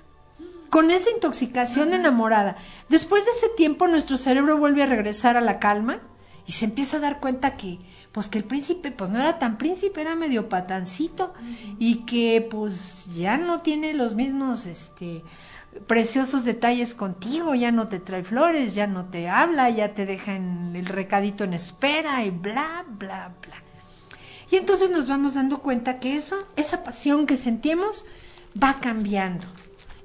con 0.74 0.90
esa 0.90 1.08
intoxicación 1.12 1.94
enamorada. 1.94 2.56
Después 2.88 3.24
de 3.24 3.30
ese 3.30 3.48
tiempo 3.50 3.86
nuestro 3.86 4.16
cerebro 4.16 4.58
vuelve 4.58 4.82
a 4.82 4.86
regresar 4.86 5.36
a 5.36 5.40
la 5.40 5.60
calma 5.60 6.00
y 6.48 6.50
se 6.50 6.64
empieza 6.64 6.96
a 6.96 7.00
dar 7.00 7.20
cuenta 7.20 7.56
que 7.56 7.78
pues 8.10 8.26
que 8.26 8.38
el 8.38 8.44
príncipe 8.44 8.90
pues 8.90 9.08
no 9.08 9.20
era 9.20 9.38
tan 9.38 9.56
príncipe, 9.56 10.00
era 10.00 10.16
medio 10.16 10.48
patancito 10.48 11.32
y 11.78 12.06
que 12.06 12.44
pues 12.50 13.08
ya 13.14 13.36
no 13.36 13.60
tiene 13.60 13.94
los 13.94 14.16
mismos 14.16 14.66
este 14.66 15.22
preciosos 15.86 16.42
detalles 16.42 16.96
contigo, 16.96 17.54
ya 17.54 17.70
no 17.70 17.86
te 17.86 18.00
trae 18.00 18.24
flores, 18.24 18.74
ya 18.74 18.88
no 18.88 19.04
te 19.04 19.28
habla, 19.28 19.70
ya 19.70 19.94
te 19.94 20.06
deja 20.06 20.34
en 20.34 20.74
el 20.74 20.86
recadito 20.86 21.44
en 21.44 21.54
espera 21.54 22.24
y 22.24 22.30
bla 22.30 22.84
bla 22.88 23.32
bla. 23.40 23.62
Y 24.50 24.56
entonces 24.56 24.90
nos 24.90 25.06
vamos 25.06 25.34
dando 25.34 25.60
cuenta 25.60 26.00
que 26.00 26.16
eso, 26.16 26.34
esa 26.56 26.82
pasión 26.82 27.26
que 27.26 27.36
sentimos, 27.36 28.06
va 28.60 28.80
cambiando. 28.80 29.46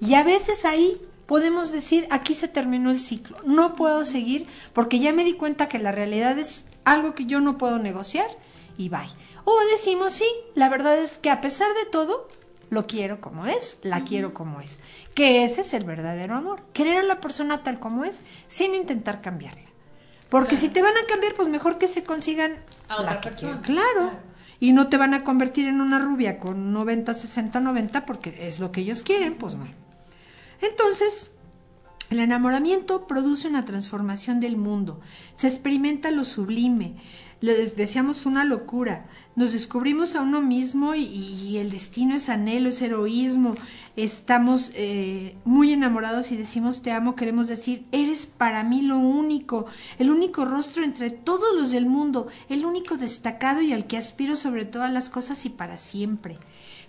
Y 0.02 0.16
a 0.16 0.24
veces 0.24 0.66
ahí 0.66 1.02
podemos 1.26 1.72
decir, 1.72 2.08
aquí 2.10 2.34
se 2.34 2.48
terminó 2.48 2.90
el 2.90 3.00
ciclo, 3.00 3.38
no 3.46 3.76
puedo 3.76 4.04
seguir 4.04 4.48
porque 4.74 5.00
ya 5.00 5.14
me 5.14 5.24
di 5.24 5.34
cuenta 5.34 5.68
que 5.68 5.78
la 5.78 5.92
realidad 5.92 6.40
es 6.40 6.68
algo 6.86 7.14
que 7.14 7.26
yo 7.26 7.40
no 7.40 7.58
puedo 7.58 7.78
negociar 7.78 8.28
y 8.78 8.90
bye. 8.90 9.02
O 9.44 9.56
decimos, 9.72 10.14
sí, 10.14 10.26
la 10.56 10.70
verdad 10.70 10.98
es 10.98 11.18
que 11.18 11.30
a 11.30 11.42
pesar 11.42 11.68
de 11.76 11.90
todo, 11.90 12.28
lo 12.70 12.86
quiero 12.86 13.20
como 13.22 13.46
es, 13.46 13.80
la 13.84 14.04
quiero 14.04 14.34
como 14.34 14.62
es. 14.62 14.80
Que 15.14 15.44
ese 15.44 15.62
es 15.62 15.74
el 15.74 15.84
verdadero 15.84 16.36
amor, 16.36 16.64
querer 16.74 16.98
a 16.98 17.04
la 17.04 17.20
persona 17.20 17.64
tal 17.64 17.80
como 17.80 18.06
es 18.06 18.22
sin 18.48 18.76
intentar 18.76 19.22
cambiarla. 19.22 19.70
Porque 20.30 20.58
si 20.58 20.70
te 20.70 20.82
van 20.82 20.96
a 20.96 21.08
cambiar, 21.08 21.34
pues 21.34 21.48
mejor 21.48 21.78
que 21.78 21.88
se 21.88 22.04
consigan 22.04 22.58
A 22.88 23.02
otra 23.02 23.22
persona. 23.22 23.62
Claro. 23.62 23.92
claro. 23.94 24.12
Y 24.60 24.74
no 24.74 24.90
te 24.90 24.98
van 24.98 25.14
a 25.14 25.24
convertir 25.24 25.68
en 25.68 25.82
una 25.82 26.00
rubia 26.00 26.40
con 26.40 26.74
90, 26.74 27.14
60, 27.14 27.60
90 27.60 28.06
porque 28.06 28.36
es 28.48 28.60
lo 28.60 28.72
que 28.72 28.82
ellos 28.82 29.04
quieren, 29.04 29.36
pues 29.36 29.56
no. 29.56 29.68
Entonces, 30.62 31.36
El 32.10 32.20
enamoramiento 32.20 33.06
produce 33.06 33.48
una 33.48 33.66
transformación 33.66 34.40
del 34.40 34.58
mundo, 34.58 35.00
se 35.36 35.48
experimenta 35.48 36.10
lo 36.10 36.24
sublime, 36.24 36.96
les 37.40 37.76
deseamos 37.76 38.26
una 38.26 38.44
locura, 38.46 39.06
nos 39.36 39.52
descubrimos 39.54 40.16
a 40.16 40.22
uno 40.22 40.42
mismo 40.42 40.96
y, 40.96 41.58
el 41.58 41.70
destino 41.70 42.16
es 42.16 42.28
anhelo, 42.30 42.70
es 42.70 42.82
heroísmo, 42.82 43.54
estamos 44.04 44.72
eh, 44.76 45.36
muy 45.46 45.74
enamorados 45.74 46.32
y 46.32 46.38
decimos 46.38 46.82
te 46.82 46.92
amo, 46.92 47.16
queremos 47.16 47.48
decir, 47.48 47.86
eres 47.92 48.28
para 48.28 48.64
mí 48.64 48.82
lo 48.82 48.98
único, 48.98 49.66
el 49.98 50.12
único 50.12 50.46
rostro 50.46 50.84
entre 50.84 51.10
todos 51.10 51.56
los 51.56 51.72
del 51.72 51.86
mundo, 51.86 52.28
el 52.50 52.66
único 52.66 52.98
destacado 52.98 53.62
y 53.62 53.74
al 53.74 53.88
que 53.88 53.98
aspiro 53.98 54.36
sobre 54.36 54.66
todas 54.66 54.92
las 54.92 55.10
cosas 55.10 55.46
y 55.46 55.50
para 55.50 55.78
siempre. 55.78 56.38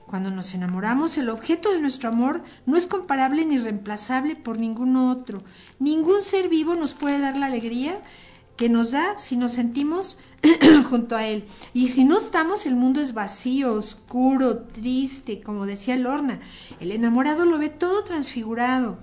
Cuando 0.07 0.33
nos 0.33 0.55
enamoramos, 0.55 1.17
el 1.19 1.31
objeto 1.31 1.73
de 1.73 1.81
nuestro 1.81 2.09
amor 2.09 2.43
no 2.67 2.77
es 2.77 2.87
comparable 2.87 3.45
ni 3.45 3.59
reemplazable 3.59 4.35
por 4.35 4.59
ningún 4.59 4.97
otro. 4.97 5.45
Ningún 5.79 6.23
ser 6.23 6.49
vivo 6.49 6.75
nos 6.75 6.95
puede 6.95 7.21
dar 7.21 7.37
la 7.37 7.47
alegría 7.47 8.01
que 8.61 8.69
nos 8.69 8.91
da 8.91 9.17
si 9.17 9.39
nos 9.39 9.53
sentimos 9.53 10.19
junto 10.91 11.17
a 11.17 11.27
Él. 11.27 11.47
Y 11.73 11.89
si 11.89 12.05
no 12.05 12.19
estamos, 12.19 12.67
el 12.67 12.77
mundo 12.77 13.01
es 13.01 13.15
vacío, 13.15 13.73
oscuro, 13.73 14.59
triste, 14.59 15.41
como 15.41 15.65
decía 15.65 15.97
Lorna. 15.97 16.41
El 16.79 16.93
enamorado 16.93 17.47
lo 17.47 17.57
ve 17.57 17.71
todo 17.71 18.05
transfigurado. 18.05 18.99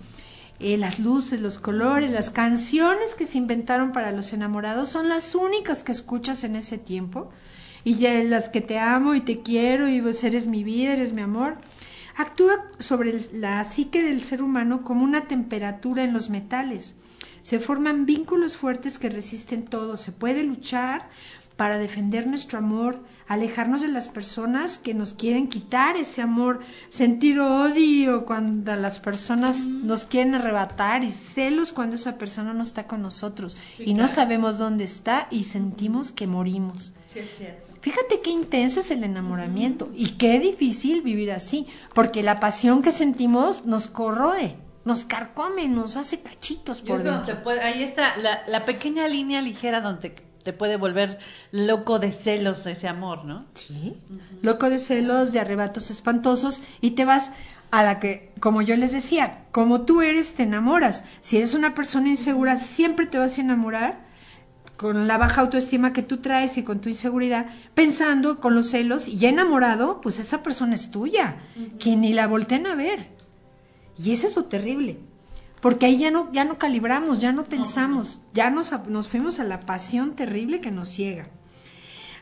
Eh, 0.60 0.78
las 0.78 0.99
luces, 0.99 1.41
los 1.41 1.58
colores, 1.58 2.12
las 2.12 2.30
canciones 2.30 3.16
que 3.16 3.26
se 3.26 3.39
inventaron 3.39 3.93
para 3.93 4.12
los 4.12 4.32
enamorados 4.32 4.89
son 4.89 5.10
las 5.10 5.34
únicas 5.34 5.84
que 5.84 5.91
escuchas 5.91 6.43
en 6.43 6.55
ese 6.55 6.78
tiempo 6.78 7.32
y 7.84 7.95
ya 7.95 8.24
las 8.24 8.49
que 8.49 8.62
te 8.62 8.78
amo 8.78 9.16
y 9.16 9.22
te 9.22 9.41
quiero 9.41 9.89
y 9.89 10.03
eres 10.22 10.47
mi 10.47 10.64
vida, 10.64 10.93
eres 10.93 11.14
mi 11.14 11.22
amor, 11.24 11.58
actúa 12.16 12.64
sobre 12.78 13.16
la 13.34 13.64
psique 13.64 14.03
del 14.03 14.22
ser 14.22 14.43
humano 14.43 14.84
como 14.84 15.03
una 15.03 15.22
temperatura 15.28 16.03
en 16.03 16.14
los 16.14 16.30
metales. 16.30 16.93
Se 17.48 17.60
forman 17.60 18.06
vínculos 18.06 18.58
fuertes 18.58 19.00
que 19.00 19.08
resisten 19.08 19.64
todo. 19.64 19.95
Se 19.95 20.12
puede 20.12 20.43
luchar 20.43 21.08
para 21.56 21.78
defender 21.78 22.28
nuestro 22.28 22.58
amor, 22.58 23.00
alejarnos 23.26 23.80
de 23.80 23.88
las 23.88 24.10
personas 24.10 24.78
que 24.80 24.93
nos 24.93 25.14
quieren 25.14 25.48
quitar 25.48 25.95
ese 25.95 26.22
amor, 26.22 26.60
sentir 26.89 27.39
odio 27.39 28.26
cuando 28.26 28.76
las 28.76 29.00
personas 29.00 29.60
nos 29.60 30.04
quieren 30.04 30.36
arrebatar 30.36 31.06
y 31.06 31.10
celos 31.10 31.72
cuando 31.72 31.95
esa 31.95 32.18
persona 32.18 32.52
no 32.52 32.64
está 32.64 32.86
con 32.86 33.02
nosotros 33.02 33.56
y 33.80 33.93
no 33.93 34.10
sabemos 34.10 34.58
dónde 34.58 34.84
está 34.84 35.30
y 35.32 35.45
sentimos 35.45 36.12
que 36.12 36.28
morimos. 36.28 36.91
Sí, 37.14 37.20
es 37.20 37.30
cierto. 37.38 37.66
Fíjate 37.80 38.20
qué 38.20 38.32
intenso 38.32 38.82
es 38.82 38.91
el 38.91 39.06
enamoramiento 39.06 39.89
y 39.95 40.18
qué 40.18 40.38
difícil 40.41 41.02
vivir 41.02 41.32
así, 41.32 41.66
porque 41.93 42.24
la 42.24 42.41
pasión 42.41 42.82
que 42.82 42.91
sentimos 42.91 43.66
nos 43.66 43.88
corroe, 43.88 44.58
nos 44.88 45.03
carcome, 45.05 45.67
nos 45.67 45.97
hace 45.97 46.21
cachitos 46.21 46.81
por 46.81 47.03
dentro. 47.03 47.38
ahí 47.61 47.83
está 47.83 48.13
la, 48.17 48.65
pequeña 48.65 49.07
línea 49.07 49.41
ligera 49.41 49.81
donde 49.81 50.09
te 50.43 50.53
puede 50.53 50.77
volver 50.77 51.19
loco 51.51 51.99
de 51.99 52.13
celos 52.13 52.65
ese 52.65 52.88
amor, 52.88 53.25
¿no? 53.25 53.45
Sí, 53.53 53.97
loco 54.41 54.69
de 54.69 54.79
celos, 54.79 55.33
de 55.33 55.41
arrebatos 55.41 55.91
espantosos 55.91 56.61
y 56.79 56.91
te 56.91 57.03
vas 57.03 57.33
a 57.69 57.83
la 57.83 57.99
que, 57.99 58.31
como 58.39 58.61
yo 58.61 58.77
les 58.77 58.93
decía, 58.93 59.43
como 59.51 59.81
tú 59.81 60.01
eres, 60.01 60.35
te 60.35 60.43
enamoras. 60.43 61.03
Si 61.19 61.35
eres 61.35 61.53
una 61.53 61.75
persona 61.75 62.07
insegura, 62.07 62.55
siempre 62.55 63.07
te 63.07 63.19
vas 63.19 63.38
a 63.38 63.41
enamorar 63.41 64.07
con 64.77 65.07
la 65.07 65.17
baja 65.17 65.41
autoestima 65.41 65.91
que 65.91 66.03
tú 66.03 66.17
traes 66.17 66.57
y 66.57 66.63
con 66.63 66.79
tu 66.79 66.88
inseguridad, 66.88 67.47
pensando 67.73 68.39
con 68.39 68.55
los 68.55 68.69
celos 68.69 69.09
y 69.09 69.17
ya 69.17 69.27
enamorado, 69.27 69.99
pues 69.99 70.19
esa 70.19 70.43
persona 70.43 70.75
es 70.75 70.91
tuya, 70.91 71.38
que 71.77 71.97
ni 71.97 72.13
la 72.13 72.27
volteen 72.27 72.67
a 72.67 72.75
ver. 72.75 73.16
Y 74.04 74.12
eso 74.12 74.28
es 74.28 74.36
lo 74.36 74.45
terrible, 74.45 75.00
porque 75.62 75.88
ahí 75.88 75.98
ya 75.98 76.12
no, 76.12 76.32
ya 76.32 76.45
no 76.45 76.58
calibramos, 76.58 77.20
ya 77.20 77.32
no 77.32 77.43
pensamos, 77.43 78.22
ya 78.34 78.50
nos, 78.50 78.72
nos 78.88 79.08
fuimos 79.08 79.39
a 79.39 79.43
la 79.43 79.60
pasión 79.60 80.16
terrible 80.16 80.62
que 80.62 80.72
nos 80.72 80.89
ciega. 80.89 81.30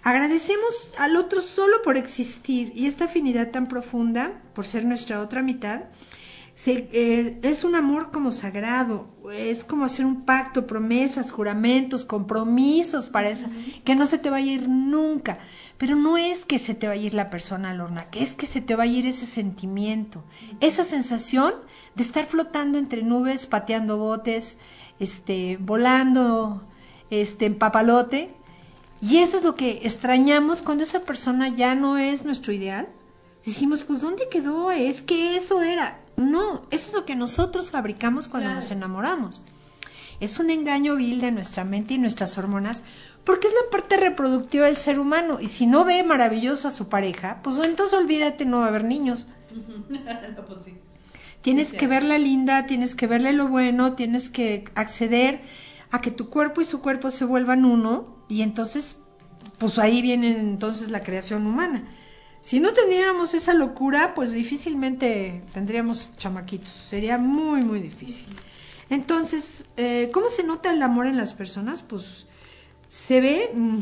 Agradecemos 0.04 0.94
al 1.00 1.16
otro 1.16 1.42
solo 1.42 1.82
por 1.82 1.98
existir 1.98 2.72
y 2.76 2.86
esta 2.86 3.06
afinidad 3.06 3.50
tan 3.50 3.68
profunda, 3.68 4.40
por 4.54 4.66
ser 4.66 4.86
nuestra 4.86 5.20
otra 5.20 5.42
mitad, 5.42 5.86
eh, 6.68 7.40
es 7.42 7.66
un 7.66 7.76
amor 7.76 8.12
como 8.12 8.32
sagrado, 8.32 9.10
es 9.34 9.66
como 9.66 9.84
hacer 9.84 10.06
un 10.06 10.24
pacto, 10.24 10.66
promesas, 10.66 11.32
juramentos, 11.32 12.06
compromisos 12.06 13.10
para 13.10 13.30
esa, 13.30 13.50
que 13.84 13.96
no 13.96 14.06
se 14.06 14.20
te 14.20 14.30
va 14.30 14.38
a 14.38 14.42
ir 14.42 14.70
nunca. 14.70 15.38
Pero 15.78 15.96
no 15.96 16.18
es 16.18 16.46
que 16.46 16.58
se 16.58 16.74
te 16.74 16.88
va 16.88 16.94
a 16.94 16.98
ir 16.98 17.14
la 17.14 17.30
persona, 17.30 17.74
Lorna, 17.74 18.10
que 18.10 18.24
es 18.24 18.36
que 18.36 18.46
se 18.46 18.62
te 18.62 18.76
va 18.76 18.84
a 18.84 18.88
ir 18.88 19.06
ese 19.06 19.26
sentimiento, 19.26 20.24
esa 20.62 20.84
sensación 20.84 21.54
de 21.96 22.04
estar 22.04 22.26
flotando 22.26 22.78
entre 22.78 23.04
nubes, 23.04 23.46
pateando 23.46 23.98
botes, 23.98 24.58
este, 25.00 25.58
volando, 25.60 26.64
este, 27.10 27.46
en 27.46 27.58
papalote. 27.58 28.34
Y 29.02 29.18
eso 29.18 29.38
es 29.38 29.44
lo 29.44 29.56
que 29.56 29.82
extrañamos 29.84 30.62
cuando 30.62 30.86
esa 30.86 31.02
persona 31.02 31.50
ya 31.50 31.76
no 31.76 31.98
es 31.98 32.24
nuestro 32.24 32.54
ideal. 32.54 32.88
Decimos, 33.46 33.84
pues, 33.84 34.02
¿dónde 34.02 34.30
quedó? 34.30 34.72
Es 34.72 35.02
que 35.02 35.36
eso 35.36 35.62
era 35.62 36.00
no, 36.18 36.62
eso 36.72 36.90
es 36.90 36.94
lo 36.94 37.06
que 37.06 37.16
nosotros 37.16 37.72
fabricamos 37.72 38.28
cuando 38.28 38.54
nos 38.54 38.72
enamoramos. 38.72 39.42
Es 40.20 40.40
un 40.40 40.50
engaño 40.50 40.96
vil 40.96 41.20
de 41.20 41.32
nuestra 41.32 41.66
mente 41.66 41.96
y 41.96 41.98
nuestras 41.98 42.38
hormonas 42.38 42.84
porque 43.26 43.48
es 43.48 43.54
la 43.54 43.70
parte 43.72 43.98
reproductiva 43.98 44.68
del 44.68 44.78
ser 44.78 45.00
humano 45.00 45.40
y 45.42 45.48
si 45.48 45.66
no 45.66 45.84
ve 45.84 46.04
maravillosa 46.04 46.70
a 46.70 46.72
su 46.72 46.88
pareja, 46.88 47.40
pues 47.44 47.58
entonces 47.60 47.98
olvídate, 47.98 48.46
no 48.46 48.60
va 48.60 48.66
a 48.66 48.70
haber 48.70 48.86
niños. 48.86 49.28
Pues 50.48 50.60
tienes 51.42 51.74
que 51.74 51.88
verla 51.88 52.18
linda, 52.18 52.66
tienes 52.66 52.96
que 52.96 53.06
verle 53.06 53.32
lo 53.32 53.48
bueno, 53.48 53.94
tienes 53.94 54.30
que 54.30 54.66
acceder 54.74 55.42
a 55.92 56.02
que 56.02 56.10
tu 56.10 56.30
cuerpo 56.30 56.62
y 56.62 56.66
su 56.66 56.82
cuerpo 56.82 57.12
se 57.12 57.24
vuelvan 57.24 57.66
uno 57.66 58.18
y 58.28 58.42
entonces, 58.42 59.04
pues 59.60 59.78
ahí 59.78 60.02
viene 60.02 60.40
entonces 60.40 60.90
la 60.90 61.04
creación 61.04 61.46
humana. 61.46 61.88
Si 62.42 62.60
no 62.60 62.74
tendríamos 62.74 63.34
esa 63.34 63.54
locura, 63.54 64.14
pues 64.14 64.34
difícilmente 64.34 65.44
tendríamos 65.54 66.10
chamaquitos. 66.18 66.70
Sería 66.70 67.18
muy, 67.18 67.62
muy 67.62 67.80
difícil. 67.80 68.28
Entonces, 68.90 69.66
eh, 69.78 70.10
¿cómo 70.14 70.30
se 70.30 70.44
nota 70.44 70.72
el 70.72 70.82
amor 70.84 71.08
en 71.08 71.18
las 71.18 71.34
personas? 71.34 71.82
Pues 71.82 72.28
se 72.88 73.22
ve 73.22 73.52
mm, 73.54 73.78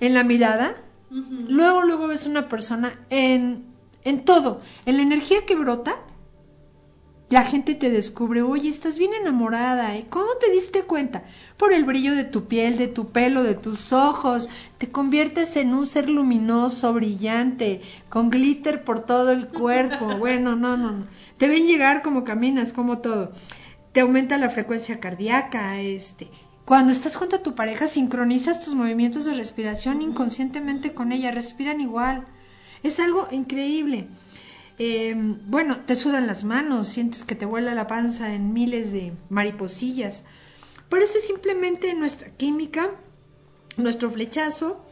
en 0.00 0.14
la 0.14 0.24
mirada. 0.24 0.76
Luego, 1.10 1.82
luego 1.82 2.06
ves 2.06 2.26
una 2.26 2.48
persona 2.48 2.98
en, 3.10 3.66
en 4.02 4.24
todo, 4.24 4.62
en 4.86 4.96
la 4.96 5.02
energía 5.02 5.44
que 5.44 5.54
brota 5.54 5.96
la 7.32 7.44
gente 7.46 7.74
te 7.74 7.88
descubre, 7.88 8.42
oye, 8.42 8.68
estás 8.68 8.98
bien 8.98 9.14
enamorada, 9.14 9.96
¿eh? 9.96 10.04
¿Cómo 10.10 10.26
te 10.38 10.50
diste 10.50 10.82
cuenta? 10.82 11.22
Por 11.56 11.72
el 11.72 11.84
brillo 11.84 12.14
de 12.14 12.24
tu 12.24 12.44
piel, 12.44 12.76
de 12.76 12.88
tu 12.88 13.08
pelo, 13.08 13.42
de 13.42 13.54
tus 13.54 13.94
ojos. 13.94 14.50
Te 14.76 14.90
conviertes 14.90 15.56
en 15.56 15.72
un 15.72 15.86
ser 15.86 16.10
luminoso, 16.10 16.92
brillante, 16.92 17.80
con 18.10 18.28
glitter 18.28 18.84
por 18.84 19.00
todo 19.00 19.30
el 19.30 19.48
cuerpo. 19.48 20.16
Bueno, 20.18 20.56
no, 20.56 20.76
no, 20.76 20.92
no. 20.92 21.04
Te 21.38 21.48
ven 21.48 21.66
llegar 21.66 22.02
como 22.02 22.22
caminas, 22.22 22.74
como 22.74 22.98
todo. 22.98 23.32
Te 23.92 24.00
aumenta 24.00 24.36
la 24.36 24.50
frecuencia 24.50 25.00
cardíaca, 25.00 25.80
este. 25.80 26.28
Cuando 26.64 26.92
estás 26.92 27.16
junto 27.16 27.36
a 27.36 27.42
tu 27.42 27.54
pareja, 27.54 27.86
sincronizas 27.86 28.60
tus 28.60 28.74
movimientos 28.74 29.24
de 29.24 29.34
respiración 29.34 30.00
inconscientemente 30.00 30.94
con 30.94 31.10
ella, 31.10 31.32
respiran 31.32 31.80
igual. 31.80 32.26
Es 32.82 33.00
algo 33.00 33.26
increíble. 33.32 34.08
Em, 34.78 35.38
bueno, 35.50 35.80
te 35.80 35.96
sudan 35.96 36.26
las 36.26 36.44
manos, 36.44 36.86
sientes 36.86 37.24
que 37.24 37.34
te 37.34 37.46
vuela 37.46 37.74
la 37.74 37.86
panza 37.86 38.32
en 38.34 38.52
miles 38.52 38.92
de 38.92 39.12
mariposillas. 39.28 40.24
Pero 40.88 41.04
eso 41.04 41.18
es 41.18 41.26
simplemente 41.26 41.94
nuestra 41.94 42.30
química, 42.30 42.90
nuestro 43.76 44.10
flechazo, 44.10 44.84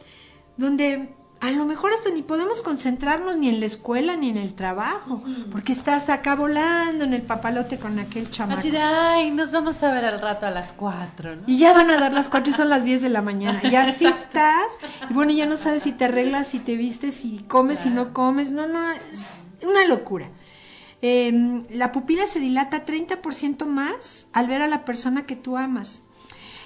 donde 0.57 1.09
a 1.41 1.49
lo 1.49 1.65
mejor 1.65 1.91
hasta 1.91 2.11
ni 2.11 2.21
podemos 2.21 2.61
concentrarnos 2.61 3.35
ni 3.35 3.49
en 3.49 3.59
la 3.59 3.65
escuela 3.65 4.15
ni 4.15 4.29
en 4.29 4.37
el 4.37 4.53
trabajo, 4.53 5.23
porque 5.51 5.71
estás 5.71 6.09
acá 6.09 6.35
volando 6.35 7.03
en 7.03 7.15
el 7.15 7.23
papalote 7.23 7.79
con 7.79 7.97
aquel 7.97 8.29
chamaco. 8.29 8.59
Así 8.59 8.69
de, 8.69 8.79
ay, 8.79 9.31
nos 9.31 9.51
vamos 9.51 9.81
a 9.81 9.91
ver 9.91 10.05
al 10.05 10.21
rato 10.21 10.45
a 10.45 10.51
las 10.51 10.71
cuatro, 10.71 11.35
¿no? 11.35 11.41
Y 11.47 11.57
ya 11.57 11.73
van 11.73 11.89
a 11.89 11.99
dar 11.99 12.13
las 12.13 12.29
cuatro 12.29 12.51
y 12.51 12.53
son 12.53 12.69
las 12.69 12.85
diez 12.85 13.01
de 13.01 13.09
la 13.09 13.23
mañana. 13.23 13.59
Y 13.63 13.75
así 13.75 14.05
estás. 14.05 14.77
Y 15.09 15.13
bueno, 15.13 15.31
ya 15.31 15.47
no 15.47 15.55
sabes 15.55 15.81
si 15.81 15.93
te 15.93 16.05
arreglas, 16.05 16.47
si 16.47 16.59
te 16.59 16.75
vistes, 16.75 17.15
si 17.15 17.39
comes, 17.47 17.79
si 17.79 17.89
no 17.89 18.13
comes. 18.13 18.51
No, 18.51 18.67
no, 18.67 18.79
una 19.63 19.85
locura. 19.87 20.29
Em, 21.01 21.65
la 21.71 21.91
pupila 21.91 22.27
se 22.27 22.39
dilata 22.39 22.85
30% 22.85 23.65
más 23.65 24.27
al 24.33 24.45
ver 24.45 24.61
a 24.61 24.67
la 24.67 24.85
persona 24.85 25.23
que 25.23 25.35
tú 25.35 25.57
amas. 25.57 26.03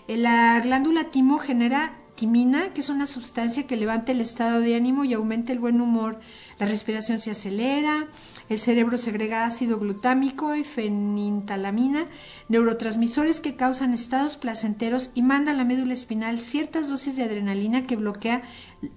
Eh, 0.09 0.17
la 0.17 0.59
glándula 0.59 1.05
timo 1.05 1.39
genera 1.39 1.93
timina, 2.15 2.73
que 2.73 2.81
es 2.81 2.89
una 2.89 3.05
sustancia 3.05 3.67
que 3.67 3.75
levanta 3.75 4.11
el 4.11 4.21
estado 4.21 4.61
de 4.61 4.75
ánimo 4.75 5.03
y 5.03 5.13
aumenta 5.13 5.51
el 5.51 5.59
buen 5.59 5.81
humor. 5.81 6.19
La 6.59 6.65
respiración 6.65 7.19
se 7.19 7.31
acelera, 7.31 8.07
el 8.47 8.57
cerebro 8.57 8.97
segrega 8.97 9.45
ácido 9.45 9.77
glutámico 9.77 10.55
y 10.55 10.63
fenintalamina, 10.63 12.07
neurotransmisores 12.47 13.41
que 13.41 13.55
causan 13.55 13.93
estados 13.93 14.37
placenteros 14.37 15.11
y 15.13 15.21
manda 15.21 15.51
a 15.51 15.55
la 15.55 15.65
médula 15.65 15.93
espinal 15.93 16.39
ciertas 16.39 16.89
dosis 16.89 17.17
de 17.17 17.23
adrenalina 17.23 17.85
que 17.85 17.97
bloquea 17.97 18.43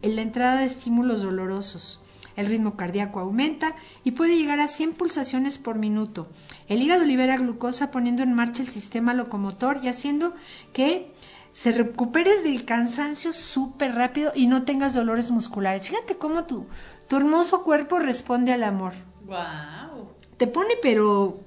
la 0.03 0.23
entrada 0.23 0.61
de 0.61 0.67
estímulos 0.67 1.23
dolorosos. 1.23 2.01
el 2.37 2.47
ritmo 2.47 2.77
cardíaco 2.77 3.19
aumenta 3.19 3.75
y 4.05 4.13
puede 4.13 4.39
llegar 4.39 4.61
a 4.61 4.69
100 4.69 4.93
pulsaciones 4.93 5.59
por 5.59 5.77
minuto. 5.77 6.29
El 6.69 6.81
hígado 6.81 7.05
libera 7.05 7.37
glucosa 7.37 7.91
poniendo 7.91 8.23
en 8.23 8.33
marcha 8.33 8.63
el 8.63 8.69
sistema 8.69 9.13
locomotor 9.13 9.81
y 9.83 9.89
haciendo 9.89 10.35
que 10.73 11.11
se 11.59 11.73
recuperes 11.73 12.45
del 12.45 12.65
cansancio 12.65 13.33
súper 13.33 13.97
rápido 13.97 14.31
y 14.33 14.47
no 14.47 14.63
tengas 14.63 14.95
dolores 14.95 15.33
musculares. 15.33 15.89
Fíjate 15.89 16.17
cómo 16.17 16.45
tu, 16.45 16.69
tu 17.09 17.17
hermoso 17.17 17.65
cuerpo 17.65 17.99
responde 17.99 18.53
al 18.53 18.63
amor. 18.63 18.93
Wow. 19.27 20.07
Te 20.37 20.47
pone 20.47 20.75
pero 20.81 21.41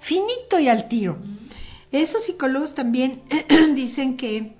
finito 0.00 0.58
y 0.58 0.68
al 0.68 0.88
tiro. 0.88 1.18
Esos 1.92 2.24
psicólogos 2.24 2.74
también 2.74 3.22
dicen 3.76 4.16
que 4.16 4.56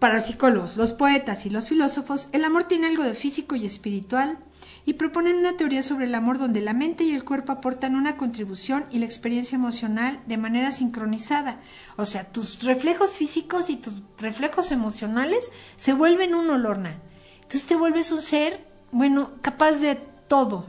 para 0.00 0.14
los 0.14 0.24
psicólogos, 0.24 0.76
los 0.76 0.92
poetas 0.94 1.46
y 1.46 1.50
los 1.50 1.68
filósofos, 1.68 2.28
el 2.32 2.44
amor 2.44 2.64
tiene 2.64 2.88
algo 2.88 3.04
de 3.04 3.14
físico 3.14 3.54
y 3.54 3.66
espiritual 3.66 4.36
y 4.84 4.94
proponen 4.94 5.36
una 5.36 5.56
teoría 5.56 5.82
sobre 5.82 6.06
el 6.06 6.14
amor 6.14 6.38
donde 6.38 6.60
la 6.60 6.72
mente 6.72 7.04
y 7.04 7.12
el 7.12 7.24
cuerpo 7.24 7.52
aportan 7.52 7.96
una 7.96 8.16
contribución 8.16 8.84
y 8.90 8.98
la 8.98 9.04
experiencia 9.04 9.56
emocional 9.56 10.20
de 10.26 10.36
manera 10.36 10.70
sincronizada. 10.70 11.60
O 11.96 12.04
sea, 12.04 12.24
tus 12.24 12.64
reflejos 12.64 13.16
físicos 13.16 13.70
y 13.70 13.76
tus 13.76 14.02
reflejos 14.18 14.72
emocionales 14.72 15.52
se 15.76 15.92
vuelven 15.92 16.34
un 16.34 16.50
olorna. 16.50 16.98
Entonces 17.36 17.66
te 17.66 17.76
vuelves 17.76 18.12
un 18.12 18.22
ser, 18.22 18.66
bueno, 18.90 19.32
capaz 19.42 19.80
de 19.80 19.96
todo 20.28 20.66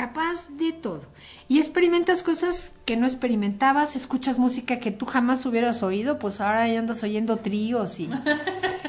capaz 0.00 0.48
de 0.56 0.72
todo. 0.72 1.02
Y 1.46 1.58
experimentas 1.58 2.22
cosas 2.22 2.72
que 2.86 2.96
no 2.96 3.06
experimentabas, 3.06 3.96
escuchas 3.96 4.38
música 4.38 4.78
que 4.78 4.92
tú 4.92 5.04
jamás 5.04 5.44
hubieras 5.44 5.82
oído, 5.82 6.18
pues 6.18 6.40
ahora 6.40 6.66
ya 6.68 6.78
andas 6.78 7.02
oyendo 7.02 7.36
tríos 7.36 8.00
y, 8.00 8.08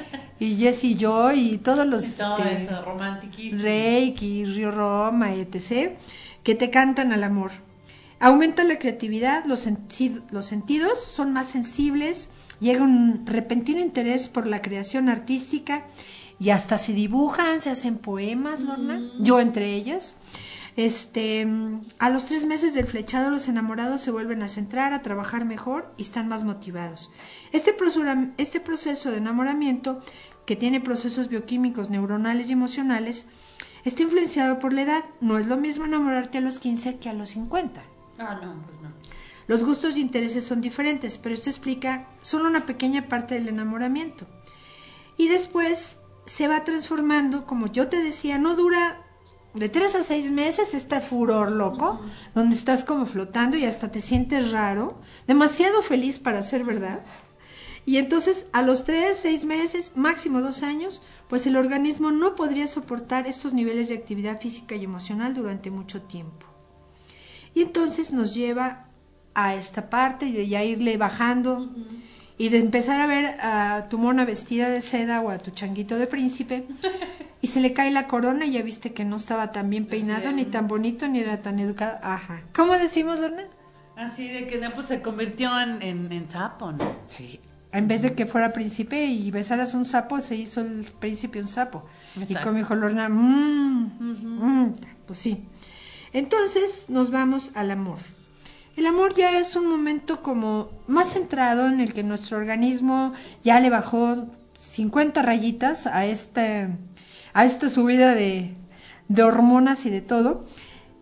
y 0.42 0.56
Jesse 0.56 0.86
y 0.86 0.96
yo 0.96 1.32
y 1.32 1.60
todos 1.60 1.86
los... 1.86 2.04
Y 2.04 2.18
todo 2.18 2.38
este, 2.40 2.64
eso, 2.64 2.82
romantiquísimo. 2.82 3.62
Reiki, 3.62 4.44
Río 4.46 4.72
Roma, 4.72 5.36
etc., 5.36 5.92
que 6.44 6.56
te 6.56 6.72
cantan 6.72 7.14
al 7.14 7.24
amor. 7.24 7.52
Aumenta 8.20 8.64
la 8.64 8.80
creatividad, 8.80 9.46
los, 9.46 9.60
sentidos 9.60 11.04
son 11.04 11.32
más 11.32 11.46
sensibles, 11.46 12.30
llega 12.60 12.84
un 12.84 13.28
repentino 13.28 13.80
interés 13.80 14.30
por 14.30 14.48
la 14.48 14.64
creación 14.64 15.10
artística 15.10 15.86
y 16.40 16.50
hasta 16.50 16.80
se 16.80 16.94
dibujan, 16.94 17.62
se 17.62 17.70
hacen 17.70 18.00
poemas, 18.00 18.62
Lorna, 18.62 19.00
yo 19.20 19.40
entre 19.40 19.76
ellas. 19.76 20.18
Este, 20.78 21.46
mm, 21.46 21.82
a 22.00 22.10
los 22.10 22.26
tres 22.26 22.46
meses 22.46 22.74
del 22.74 22.88
flechado, 22.88 23.30
los 23.30 23.48
enamorados 23.48 24.02
se 24.02 24.12
vuelven 24.12 24.42
a 24.42 24.48
centrar, 24.48 24.94
a 24.94 25.02
trabajar 25.02 25.44
mejor 25.44 25.94
y 25.98 26.04
están 26.04 26.28
más 26.28 26.44
motivados. 26.44 27.12
Este, 27.52 27.76
este 28.38 28.60
proceso 28.62 29.12
de 29.12 29.18
enamoramiento, 29.18 30.00
que 30.46 30.56
tiene 30.56 30.82
procesos 30.82 31.28
bioquímicos, 31.28 31.90
neuronales 31.90 32.50
y 32.50 32.54
emocionales, 32.54 33.28
está 33.86 34.04
influenciado 34.04 34.60
por 34.60 34.74
la 34.74 34.82
edad. 34.84 35.04
No 35.20 35.38
es 35.38 35.48
lo 35.48 35.58
mismo 35.58 35.86
enamorarte 35.86 36.38
a 36.38 36.42
los 36.42 36.60
15 36.60 36.98
que 36.98 37.10
a 37.10 37.14
los 37.14 37.30
50. 37.30 37.82
Ah, 38.20 38.40
no, 38.42 38.62
pues 38.66 38.82
no. 38.82 38.92
Los 39.48 39.64
gustos 39.64 39.98
y 39.98 40.02
intereses 40.02 40.46
son 40.46 40.62
diferentes, 40.62 41.18
pero 41.18 41.34
esto 41.34 41.50
explica 41.50 42.08
solo 42.22 42.48
una 42.48 42.66
pequeña 42.66 43.08
parte 43.08 43.36
del 43.36 43.50
enamoramiento. 43.50 44.26
Y 45.18 45.28
después 45.28 46.00
se 46.26 46.48
va 46.48 46.64
transformando, 46.64 47.46
como 47.46 47.68
yo 47.68 47.88
te 47.88 48.02
decía, 48.02 48.38
no 48.38 48.56
dura 48.56 49.02
de 49.54 49.68
tres 49.68 49.96
a 49.96 50.04
seis 50.04 50.32
meses 50.32 50.74
este 50.74 51.02
furor 51.02 51.52
loco, 51.52 52.00
donde 52.34 52.56
estás 52.56 52.84
como 52.84 53.06
flotando 53.06 53.58
y 53.58 53.66
hasta 53.66 53.92
te 53.92 54.00
sientes 54.00 54.52
raro, 54.52 55.02
demasiado 55.28 55.82
feliz 55.82 56.20
para 56.20 56.42
ser 56.42 56.64
verdad. 56.64 57.04
Y 57.86 57.98
entonces 57.98 58.48
a 58.54 58.62
los 58.62 58.86
tres, 58.86 59.18
seis 59.18 59.46
meses, 59.46 59.94
máximo 59.96 60.42
dos 60.42 60.64
años, 60.64 61.02
pues 61.28 61.48
el 61.48 61.56
organismo 61.56 62.12
no 62.12 62.36
podría 62.36 62.68
soportar 62.68 63.28
estos 63.28 63.54
niveles 63.54 63.90
de 63.90 63.96
actividad 63.96 64.40
física 64.40 64.76
y 64.76 64.84
emocional 64.84 65.34
durante 65.34 65.72
mucho 65.72 66.02
tiempo. 66.02 66.46
Y 67.54 67.62
entonces 67.62 68.14
nos 68.14 68.34
lleva 68.34 68.88
a 69.34 69.56
esta 69.56 69.90
parte 69.90 70.28
y 70.28 70.34
de 70.34 70.48
ya 70.48 70.64
irle 70.64 70.98
bajando 70.98 71.70
y 72.38 72.50
de 72.50 72.60
empezar 72.60 73.00
a 73.00 73.08
ver 73.08 73.40
a 73.42 73.88
tu 73.90 73.98
mona 73.98 74.26
vestida 74.26 74.70
de 74.70 74.82
seda 74.82 75.22
o 75.22 75.30
a 75.30 75.38
tu 75.38 75.52
changuito 75.52 75.98
de 75.98 76.08
príncipe 76.08 76.66
y 77.42 77.48
se 77.48 77.62
le 77.62 77.74
cae 77.74 77.92
la 77.92 78.08
corona 78.08 78.46
y 78.46 78.52
ya 78.52 78.62
viste 78.62 78.94
que 78.94 79.06
no 79.06 79.16
estaba 79.16 79.52
tan 79.52 79.70
bien 79.70 79.86
peinado, 79.86 80.32
ni 80.32 80.46
tan 80.46 80.68
bonito, 80.68 81.08
ni 81.08 81.20
era 81.20 81.42
tan 81.42 81.60
educado. 81.60 81.98
Ajá. 82.04 82.44
¿Cómo 82.54 82.74
decimos, 82.74 83.20
Lorna? 83.20 83.48
Así 83.96 84.28
de 84.28 84.48
que 84.48 84.58
no, 84.58 84.72
pues 84.72 84.88
se 84.88 85.02
convirtió 85.02 85.60
en, 85.60 85.82
en, 85.82 86.12
en 86.12 86.30
sapo, 86.30 86.72
¿no? 86.72 86.96
Sí. 87.08 87.40
En 87.74 87.88
vez 87.88 88.02
de 88.02 88.14
que 88.14 88.26
fuera 88.26 88.52
príncipe 88.52 89.06
y 89.06 89.32
besaras 89.32 89.74
un 89.74 89.86
sapo, 89.86 90.20
se 90.20 90.36
hizo 90.36 90.62
el 90.62 90.86
príncipe 91.00 91.40
un 91.40 91.48
sapo. 91.48 91.86
Y 92.18 92.24
Exacto. 92.24 92.48
como 92.48 92.58
dijo 92.60 92.76
Lorna, 92.76 93.08
mmm, 93.08 93.92
mm, 94.00 94.74
pues 95.06 95.20
sí. 95.20 95.46
Entonces 96.14 96.86
nos 96.90 97.12
vamos 97.12 97.52
al 97.56 97.72
amor. 97.72 98.00
El 98.76 98.86
amor 98.86 99.14
ya 99.14 99.38
es 99.38 99.56
un 99.56 99.68
momento 99.68 100.22
como 100.22 100.70
más 100.88 101.14
centrado 101.14 101.68
en 101.68 101.80
el 101.80 101.94
que 101.94 102.04
nuestro 102.04 102.38
organismo 102.38 103.14
ya 103.44 103.60
le 103.60 103.70
bajó 103.70 104.28
50 104.54 105.22
rayitas 105.22 105.88
a 105.88 106.06
este 106.06 106.70
a 107.34 107.46
esta 107.46 107.70
subida 107.70 108.14
de, 108.14 108.54
de 109.08 109.24
hormonas 109.24 109.86
y 109.86 109.90
de 109.90 110.02
todo 110.02 110.46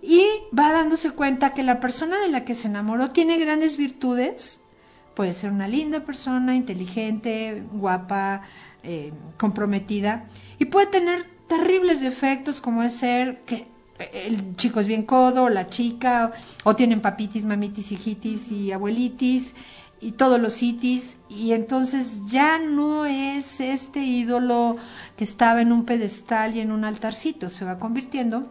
y 0.01 0.25
va 0.57 0.71
dándose 0.71 1.11
cuenta 1.11 1.53
que 1.53 1.63
la 1.63 1.79
persona 1.79 2.19
de 2.19 2.29
la 2.29 2.45
que 2.45 2.55
se 2.55 2.67
enamoró 2.67 3.11
tiene 3.11 3.37
grandes 3.37 3.77
virtudes, 3.77 4.63
puede 5.13 5.33
ser 5.33 5.51
una 5.51 5.67
linda 5.67 6.01
persona, 6.05 6.55
inteligente, 6.55 7.63
guapa, 7.73 8.41
eh, 8.83 9.11
comprometida 9.37 10.27
y 10.57 10.65
puede 10.65 10.87
tener 10.87 11.25
terribles 11.47 12.01
defectos 12.01 12.61
como 12.61 12.83
es 12.83 12.93
ser 12.93 13.41
que 13.45 13.67
el 14.13 14.55
chico 14.55 14.79
es 14.79 14.87
bien 14.87 15.03
codo, 15.03 15.49
la 15.49 15.69
chica, 15.69 16.31
o 16.63 16.75
tienen 16.75 17.01
papitis, 17.01 17.43
mamitis, 17.43 17.91
hijitis 17.91 18.49
y 18.49 18.71
abuelitis, 18.71 19.55
y 20.01 20.13
todos 20.13 20.39
los 20.39 20.63
itis, 20.63 21.17
y 21.27 21.51
entonces 21.51 22.27
ya 22.27 22.57
no 22.57 23.05
es 23.05 23.59
este 23.59 23.99
ídolo 23.99 24.77
que 25.17 25.25
estaba 25.25 25.59
en 25.61 25.73
un 25.73 25.83
pedestal 25.83 26.55
y 26.55 26.61
en 26.61 26.71
un 26.71 26.85
altarcito, 26.85 27.49
se 27.49 27.65
va 27.65 27.77
convirtiendo 27.77 28.49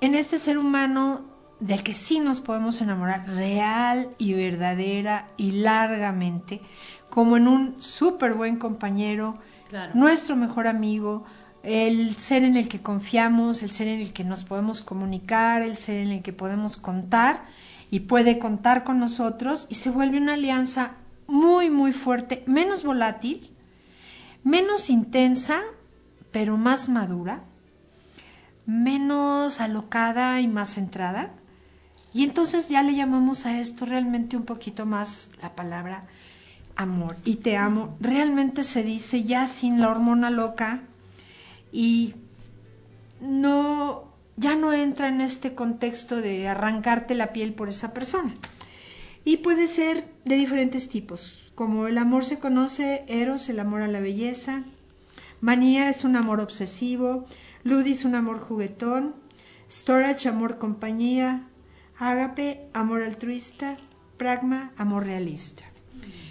en 0.00 0.14
este 0.14 0.38
ser 0.38 0.58
humano 0.58 1.29
del 1.60 1.82
que 1.82 1.94
sí 1.94 2.20
nos 2.20 2.40
podemos 2.40 2.80
enamorar 2.80 3.28
real 3.28 4.08
y 4.18 4.32
verdadera 4.34 5.28
y 5.36 5.52
largamente, 5.52 6.60
como 7.08 7.36
en 7.36 7.48
un 7.48 7.80
súper 7.80 8.34
buen 8.34 8.56
compañero, 8.56 9.38
Claro. 9.68 9.92
nuestro 9.94 10.34
mejor 10.34 10.66
amigo, 10.66 11.24
el 11.62 12.14
ser 12.16 12.42
en 12.42 12.56
el 12.56 12.66
que 12.68 12.80
confiamos, 12.80 13.62
el 13.62 13.70
ser 13.70 13.86
en 13.88 14.00
el 14.00 14.12
que 14.12 14.24
nos 14.24 14.44
podemos 14.44 14.82
comunicar, 14.82 15.62
el 15.62 15.76
ser 15.76 15.98
en 15.98 16.10
el 16.10 16.22
que 16.22 16.32
podemos 16.32 16.76
contar 16.76 17.44
y 17.90 18.00
puede 18.00 18.38
contar 18.38 18.82
con 18.82 18.98
nosotros 18.98 19.66
y 19.68 19.74
se 19.76 19.90
vuelve 19.90 20.18
una 20.18 20.34
alianza 20.34 20.92
muy, 21.26 21.70
muy 21.70 21.92
fuerte, 21.92 22.42
menos 22.46 22.82
volátil, 22.82 23.50
menos 24.42 24.90
intensa, 24.90 25.60
pero 26.32 26.56
más 26.56 26.88
madura, 26.88 27.42
menos 28.66 29.60
alocada 29.60 30.40
y 30.40 30.48
más 30.48 30.70
centrada. 30.74 31.30
Y 32.12 32.24
entonces 32.24 32.68
ya 32.68 32.82
le 32.82 32.94
llamamos 32.94 33.46
a 33.46 33.60
esto 33.60 33.86
realmente 33.86 34.36
un 34.36 34.44
poquito 34.44 34.86
más 34.86 35.30
la 35.40 35.54
palabra 35.54 36.06
amor. 36.76 37.16
Y 37.24 37.36
te 37.36 37.56
amo. 37.56 37.96
Realmente 38.00 38.64
se 38.64 38.82
dice 38.82 39.24
ya 39.24 39.46
sin 39.46 39.80
la 39.80 39.90
hormona 39.90 40.30
loca 40.30 40.82
y 41.72 42.14
no 43.20 44.10
ya 44.36 44.56
no 44.56 44.72
entra 44.72 45.08
en 45.08 45.20
este 45.20 45.54
contexto 45.54 46.16
de 46.16 46.48
arrancarte 46.48 47.14
la 47.14 47.32
piel 47.32 47.52
por 47.52 47.68
esa 47.68 47.92
persona. 47.92 48.32
Y 49.22 49.38
puede 49.38 49.66
ser 49.66 50.08
de 50.24 50.36
diferentes 50.36 50.88
tipos, 50.88 51.52
como 51.54 51.86
el 51.86 51.98
amor 51.98 52.24
se 52.24 52.38
conoce, 52.38 53.04
eros, 53.06 53.50
el 53.50 53.60
amor 53.60 53.82
a 53.82 53.88
la 53.88 54.00
belleza, 54.00 54.62
manía 55.42 55.90
es 55.90 56.04
un 56.04 56.16
amor 56.16 56.40
obsesivo, 56.40 57.26
ludis 57.64 58.06
un 58.06 58.14
amor 58.14 58.38
juguetón, 58.38 59.14
storage 59.70 60.26
amor 60.26 60.56
compañía, 60.56 61.46
ágape 62.00 62.66
amor 62.72 63.02
altruista, 63.02 63.76
pragma 64.16 64.72
amor 64.76 65.04
realista. 65.04 65.64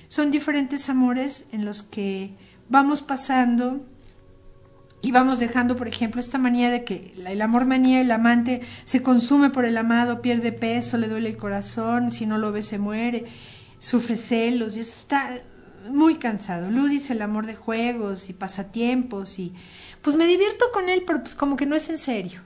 Son 0.07 0.32
diferentes 0.32 0.89
amores 0.89 1.47
en 1.51 1.63
los 1.63 1.84
que 1.84 2.32
vamos 2.67 3.01
pasando 3.01 3.86
y 5.01 5.11
vamos 5.11 5.39
dejando, 5.39 5.76
por 5.76 5.88
ejemplo, 5.88 6.20
esta 6.20 6.39
manía 6.39 6.70
de 6.72 6.84
que 6.84 7.13
el 7.15 7.41
amor 7.41 7.65
manía, 7.65 8.01
el 8.01 8.11
amante 8.11 8.61
se 8.84 9.01
consume 9.01 9.49
por 9.49 9.63
el 9.63 9.78
amado, 9.78 10.22
pierde 10.22 10.51
peso, 10.51 10.97
le 10.97 11.07
duele 11.07 11.30
el 11.30 11.38
corazón, 11.38 12.11
si 12.11 12.26
no 12.26 12.38
lo 12.38 12.51
ve 12.51 12.63
se 12.63 12.80
muere, 12.80 13.26
sufre 13.78 14.15
celos 14.15 14.76
y 14.76 14.82
eso 14.82 14.99
está 14.99 15.41
muy 15.89 16.15
cansado. 16.15 16.70
Ludis, 16.70 17.11
el 17.11 17.22
amor 17.22 17.45
de 17.45 17.55
juegos 17.55 18.30
y 18.30 18.34
pasatiempos 18.34 19.38
y 19.38 19.53
pues 20.01 20.15
me 20.15 20.26
divierto 20.26 20.65
con 20.74 20.89
él, 20.89 21.03
pero 21.05 21.22
pues 21.22 21.36
como 21.36 21.55
que 21.55 21.67
no 21.67 21.76
es 21.76 21.89
en 21.89 21.97
serio. 21.97 22.41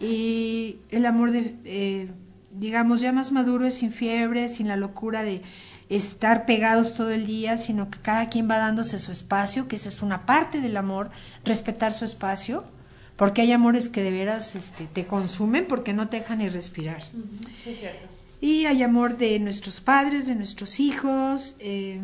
Y 0.00 0.78
el 0.90 1.06
amor 1.06 1.32
de, 1.32 1.54
eh, 1.64 2.08
digamos, 2.52 3.00
ya 3.00 3.12
más 3.12 3.32
maduro 3.32 3.66
es 3.66 3.74
sin 3.74 3.92
fiebre, 3.92 4.48
sin 4.48 4.68
la 4.68 4.76
locura 4.76 5.22
de 5.22 5.42
estar 5.88 6.46
pegados 6.46 6.94
todo 6.94 7.10
el 7.10 7.26
día, 7.26 7.56
sino 7.56 7.90
que 7.90 8.00
cada 8.00 8.28
quien 8.28 8.50
va 8.50 8.58
dándose 8.58 8.98
su 8.98 9.12
espacio, 9.12 9.68
que 9.68 9.76
esa 9.76 9.88
es 9.88 10.02
una 10.02 10.26
parte 10.26 10.60
del 10.60 10.76
amor, 10.76 11.10
respetar 11.44 11.92
su 11.92 12.04
espacio, 12.04 12.64
porque 13.16 13.42
hay 13.42 13.52
amores 13.52 13.88
que 13.88 14.02
de 14.02 14.10
veras 14.10 14.56
este, 14.56 14.86
te 14.86 15.06
consumen 15.06 15.66
porque 15.66 15.92
no 15.92 16.08
te 16.08 16.18
dejan 16.18 16.38
ni 16.38 16.48
respirar. 16.48 17.02
Sí, 17.02 17.70
es 17.70 17.78
cierto. 17.78 18.06
Y 18.40 18.66
hay 18.66 18.82
amor 18.82 19.16
de 19.16 19.38
nuestros 19.38 19.80
padres, 19.80 20.26
de 20.26 20.34
nuestros 20.34 20.80
hijos, 20.80 21.56
eh, 21.60 22.00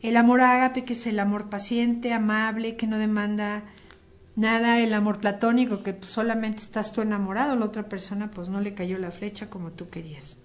el 0.00 0.16
amor 0.16 0.40
ágape, 0.40 0.84
que 0.84 0.94
es 0.94 1.06
el 1.06 1.20
amor 1.20 1.50
paciente, 1.50 2.12
amable, 2.12 2.76
que 2.76 2.86
no 2.86 2.98
demanda 2.98 3.62
nada, 4.36 4.80
el 4.80 4.94
amor 4.94 5.18
platónico, 5.18 5.82
que 5.82 5.92
pues, 5.92 6.10
solamente 6.10 6.62
estás 6.62 6.92
tú 6.92 7.00
enamorado, 7.00 7.56
la 7.56 7.66
otra 7.66 7.88
persona 7.88 8.30
pues 8.30 8.48
no 8.48 8.60
le 8.60 8.74
cayó 8.74 8.98
la 8.98 9.10
flecha 9.10 9.50
como 9.50 9.72
tú 9.72 9.90
querías. 9.90 10.38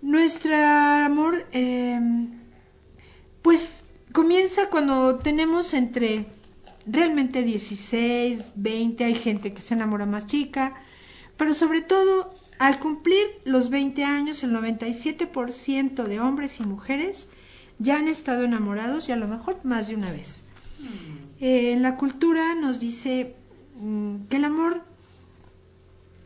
Nuestro 0.00 0.56
amor, 0.56 1.46
eh, 1.52 2.00
pues 3.42 3.82
comienza 4.12 4.70
cuando 4.70 5.16
tenemos 5.16 5.74
entre 5.74 6.26
realmente 6.86 7.42
16, 7.42 8.52
20, 8.56 9.04
hay 9.04 9.14
gente 9.14 9.52
que 9.52 9.60
se 9.60 9.74
enamora 9.74 10.06
más 10.06 10.26
chica, 10.26 10.74
pero 11.36 11.52
sobre 11.52 11.80
todo 11.80 12.30
al 12.58 12.78
cumplir 12.78 13.26
los 13.44 13.70
20 13.70 14.04
años, 14.04 14.42
el 14.42 14.52
97% 14.52 16.04
de 16.04 16.20
hombres 16.20 16.58
y 16.60 16.64
mujeres 16.64 17.30
ya 17.78 17.98
han 17.98 18.08
estado 18.08 18.44
enamorados 18.44 19.08
y 19.08 19.12
a 19.12 19.16
lo 19.16 19.28
mejor 19.28 19.64
más 19.64 19.88
de 19.88 19.94
una 19.94 20.10
vez. 20.10 20.44
Eh, 21.40 21.72
en 21.72 21.82
la 21.82 21.96
cultura 21.96 22.54
nos 22.54 22.80
dice 22.80 23.36
mm, 23.80 24.26
que 24.28 24.36
el 24.36 24.44
amor 24.44 24.82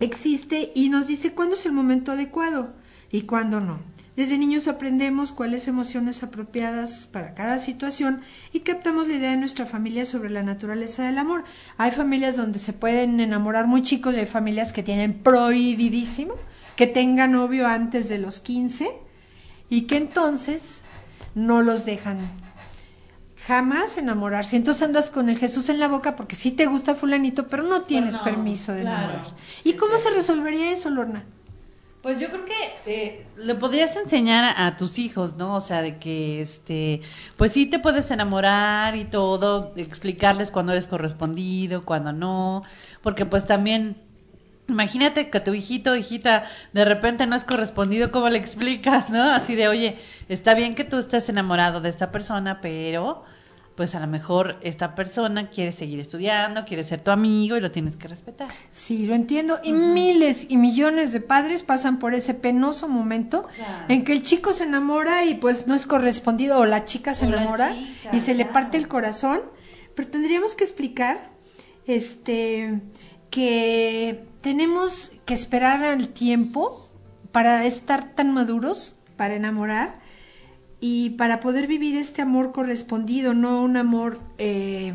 existe 0.00 0.72
y 0.74 0.88
nos 0.88 1.06
dice 1.06 1.32
cuándo 1.32 1.54
es 1.54 1.66
el 1.66 1.72
momento 1.72 2.12
adecuado 2.12 2.72
y 3.10 3.22
cuándo 3.22 3.60
no. 3.60 3.78
Desde 4.16 4.36
niños 4.36 4.68
aprendemos 4.68 5.32
cuáles 5.32 5.68
emociones 5.68 6.22
apropiadas 6.22 7.06
para 7.06 7.32
cada 7.32 7.58
situación 7.58 8.20
y 8.52 8.60
captamos 8.60 9.08
la 9.08 9.14
idea 9.14 9.30
de 9.30 9.38
nuestra 9.38 9.64
familia 9.64 10.04
sobre 10.04 10.28
la 10.28 10.42
naturaleza 10.42 11.04
del 11.04 11.16
amor. 11.16 11.44
Hay 11.78 11.92
familias 11.92 12.36
donde 12.36 12.58
se 12.58 12.74
pueden 12.74 13.20
enamorar 13.20 13.66
muy 13.66 13.82
chicos 13.82 14.14
y 14.14 14.18
hay 14.18 14.26
familias 14.26 14.74
que 14.74 14.82
tienen 14.82 15.14
prohibidísimo 15.14 16.34
que 16.76 16.86
tengan 16.86 17.32
novio 17.32 17.66
antes 17.66 18.08
de 18.08 18.18
los 18.18 18.40
15 18.40 18.90
y 19.70 19.82
que 19.82 19.96
entonces 19.96 20.82
no 21.34 21.62
los 21.62 21.86
dejan 21.86 22.18
jamás 23.46 23.96
enamorarse. 23.98 24.56
Entonces 24.56 24.82
andas 24.82 25.10
con 25.10 25.28
el 25.28 25.38
Jesús 25.38 25.68
en 25.68 25.78
la 25.80 25.88
boca 25.88 26.16
porque 26.16 26.36
sí 26.36 26.52
te 26.52 26.66
gusta 26.66 26.94
fulanito, 26.94 27.48
pero 27.48 27.62
no 27.64 27.82
tienes 27.84 28.18
no, 28.18 28.22
permiso 28.22 28.72
de 28.72 28.82
claro. 28.82 28.86
enamorar. 28.86 29.36
¿Y 29.64 29.72
Sí, 29.72 29.76
cómo 29.76 29.96
sí. 29.96 29.98
se 29.98 30.10
resolvería 30.10 30.70
eso, 30.72 30.90
Lorna? 30.90 31.26
Pues 32.02 32.18
yo 32.18 32.30
creo 32.30 32.44
que 32.44 32.52
eh, 32.86 33.26
le 33.36 33.54
podrías 33.54 33.96
enseñar 33.96 34.44
a, 34.44 34.66
a 34.66 34.76
tus 34.76 34.98
hijos, 34.98 35.36
¿no? 35.36 35.54
O 35.54 35.60
sea, 35.60 35.82
de 35.82 35.98
que, 36.00 36.42
este, 36.42 37.00
pues 37.36 37.52
sí 37.52 37.66
te 37.66 37.78
puedes 37.78 38.10
enamorar 38.10 38.96
y 38.96 39.04
todo, 39.04 39.72
explicarles 39.76 40.50
cuándo 40.50 40.72
eres 40.72 40.88
correspondido, 40.88 41.84
cuándo 41.84 42.12
no, 42.12 42.64
porque 43.02 43.24
pues 43.24 43.46
también, 43.46 44.02
imagínate 44.68 45.30
que 45.30 45.38
tu 45.40 45.54
hijito, 45.54 45.94
hijita, 45.94 46.44
de 46.72 46.84
repente 46.84 47.26
no 47.28 47.36
es 47.36 47.44
correspondido, 47.44 48.10
¿cómo 48.10 48.28
le 48.30 48.38
explicas, 48.38 49.08
no? 49.10 49.22
Así 49.30 49.54
de, 49.54 49.68
oye, 49.68 49.98
está 50.28 50.54
bien 50.54 50.74
que 50.74 50.82
tú 50.84 50.98
estés 50.98 51.28
enamorado 51.28 51.80
de 51.80 51.90
esta 51.90 52.10
persona, 52.10 52.60
pero 52.60 53.24
pues 53.82 53.96
a 53.96 53.98
lo 53.98 54.06
mejor 54.06 54.58
esta 54.62 54.94
persona 54.94 55.50
quiere 55.50 55.72
seguir 55.72 55.98
estudiando, 55.98 56.64
quiere 56.64 56.84
ser 56.84 57.00
tu 57.02 57.10
amigo 57.10 57.56
y 57.56 57.60
lo 57.60 57.72
tienes 57.72 57.96
que 57.96 58.06
respetar. 58.06 58.46
Sí, 58.70 59.06
lo 59.06 59.14
entiendo. 59.16 59.58
Y 59.64 59.72
miles 59.72 60.46
y 60.48 60.56
millones 60.56 61.10
de 61.10 61.20
padres 61.20 61.64
pasan 61.64 61.98
por 61.98 62.14
ese 62.14 62.32
penoso 62.34 62.86
momento 62.86 63.48
Claro. 63.56 63.86
en 63.88 64.04
que 64.04 64.12
el 64.12 64.22
chico 64.22 64.52
se 64.52 64.62
enamora 64.62 65.24
y 65.24 65.34
pues 65.34 65.66
no 65.66 65.74
es 65.74 65.84
correspondido 65.84 66.60
o 66.60 66.64
la 66.64 66.84
chica 66.84 67.12
se 67.12 67.24
O 67.26 67.28
enamora 67.30 67.74
chica, 67.74 68.10
y 68.12 68.20
se 68.20 68.34
le 68.34 68.44
parte 68.44 68.76
el 68.76 68.86
corazón. 68.86 69.40
Pero 69.96 70.06
tendríamos 70.10 70.54
que 70.54 70.62
explicar 70.62 71.32
este 71.88 72.82
que 73.30 74.24
tenemos 74.42 75.10
que 75.24 75.34
esperar 75.34 75.82
al 75.82 76.06
tiempo 76.10 76.88
para 77.32 77.64
estar 77.66 78.14
tan 78.14 78.32
maduros 78.32 79.00
para 79.16 79.34
enamorar 79.34 79.98
y 80.84 81.10
para 81.10 81.38
poder 81.38 81.68
vivir 81.68 81.96
este 81.96 82.22
amor 82.22 82.50
correspondido, 82.50 83.34
no 83.34 83.62
un 83.62 83.76
amor 83.76 84.18
eh, 84.38 84.92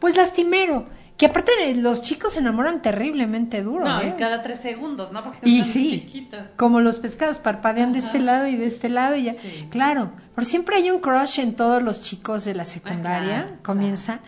pues 0.00 0.16
lastimero. 0.16 0.88
Que 1.16 1.26
aparte 1.26 1.52
los 1.76 2.02
chicos 2.02 2.32
se 2.32 2.40
enamoran 2.40 2.82
terriblemente 2.82 3.62
duro. 3.62 3.84
No, 3.86 4.00
¿eh? 4.00 4.16
cada 4.18 4.42
tres 4.42 4.58
segundos, 4.58 5.12
¿no? 5.12 5.22
Porque 5.22 5.48
Y 5.48 5.60
están 5.60 5.72
sí, 5.72 5.90
chiquitos. 5.90 6.40
como 6.56 6.80
los 6.80 6.98
pescados, 6.98 7.38
parpadean 7.38 7.92
de 7.92 8.00
este 8.00 8.18
lado 8.18 8.48
y 8.48 8.56
de 8.56 8.66
este 8.66 8.88
lado 8.88 9.14
y 9.14 9.24
ya. 9.24 9.34
Sí. 9.34 9.68
Claro, 9.70 10.10
pero 10.34 10.44
siempre 10.44 10.74
hay 10.74 10.90
un 10.90 10.98
crush 10.98 11.38
en 11.38 11.54
todos 11.54 11.84
los 11.84 12.02
chicos 12.02 12.44
de 12.44 12.54
la 12.54 12.64
secundaria, 12.64 13.42
claro, 13.42 13.58
comienza. 13.62 14.20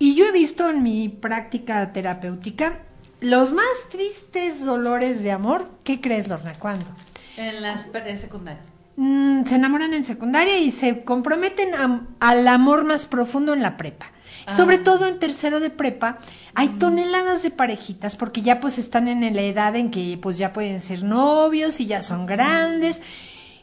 Y 0.00 0.16
yo 0.16 0.24
he 0.26 0.32
visto 0.32 0.68
en 0.70 0.82
mi 0.82 1.08
práctica 1.08 1.92
terapéutica 1.92 2.80
los 3.20 3.52
más 3.52 3.88
tristes 3.92 4.64
dolores 4.64 5.22
de 5.22 5.30
amor. 5.30 5.70
¿Qué 5.84 6.00
crees, 6.00 6.26
Lorna? 6.26 6.54
¿Cuándo? 6.58 6.86
En 7.36 7.62
las 7.62 7.86
en 7.94 8.18
secundaria. 8.18 8.69
Mm, 9.02 9.46
se 9.46 9.54
enamoran 9.54 9.94
en 9.94 10.04
secundaria 10.04 10.58
y 10.58 10.70
se 10.70 11.04
comprometen 11.04 11.74
a- 11.74 12.02
al 12.20 12.46
amor 12.46 12.84
más 12.84 13.06
profundo 13.06 13.54
en 13.54 13.62
la 13.62 13.78
prepa. 13.78 14.10
Ah. 14.46 14.54
Sobre 14.54 14.76
todo 14.76 15.06
en 15.06 15.18
tercero 15.18 15.58
de 15.58 15.70
prepa 15.70 16.18
hay 16.54 16.68
toneladas 16.68 17.42
de 17.42 17.50
parejitas 17.50 18.14
porque 18.14 18.42
ya 18.42 18.60
pues 18.60 18.76
están 18.76 19.08
en 19.08 19.34
la 19.34 19.40
edad 19.40 19.74
en 19.76 19.90
que 19.90 20.18
pues 20.20 20.36
ya 20.36 20.52
pueden 20.52 20.80
ser 20.80 21.02
novios 21.02 21.80
y 21.80 21.86
ya 21.86 22.02
son 22.02 22.26
grandes. 22.26 23.00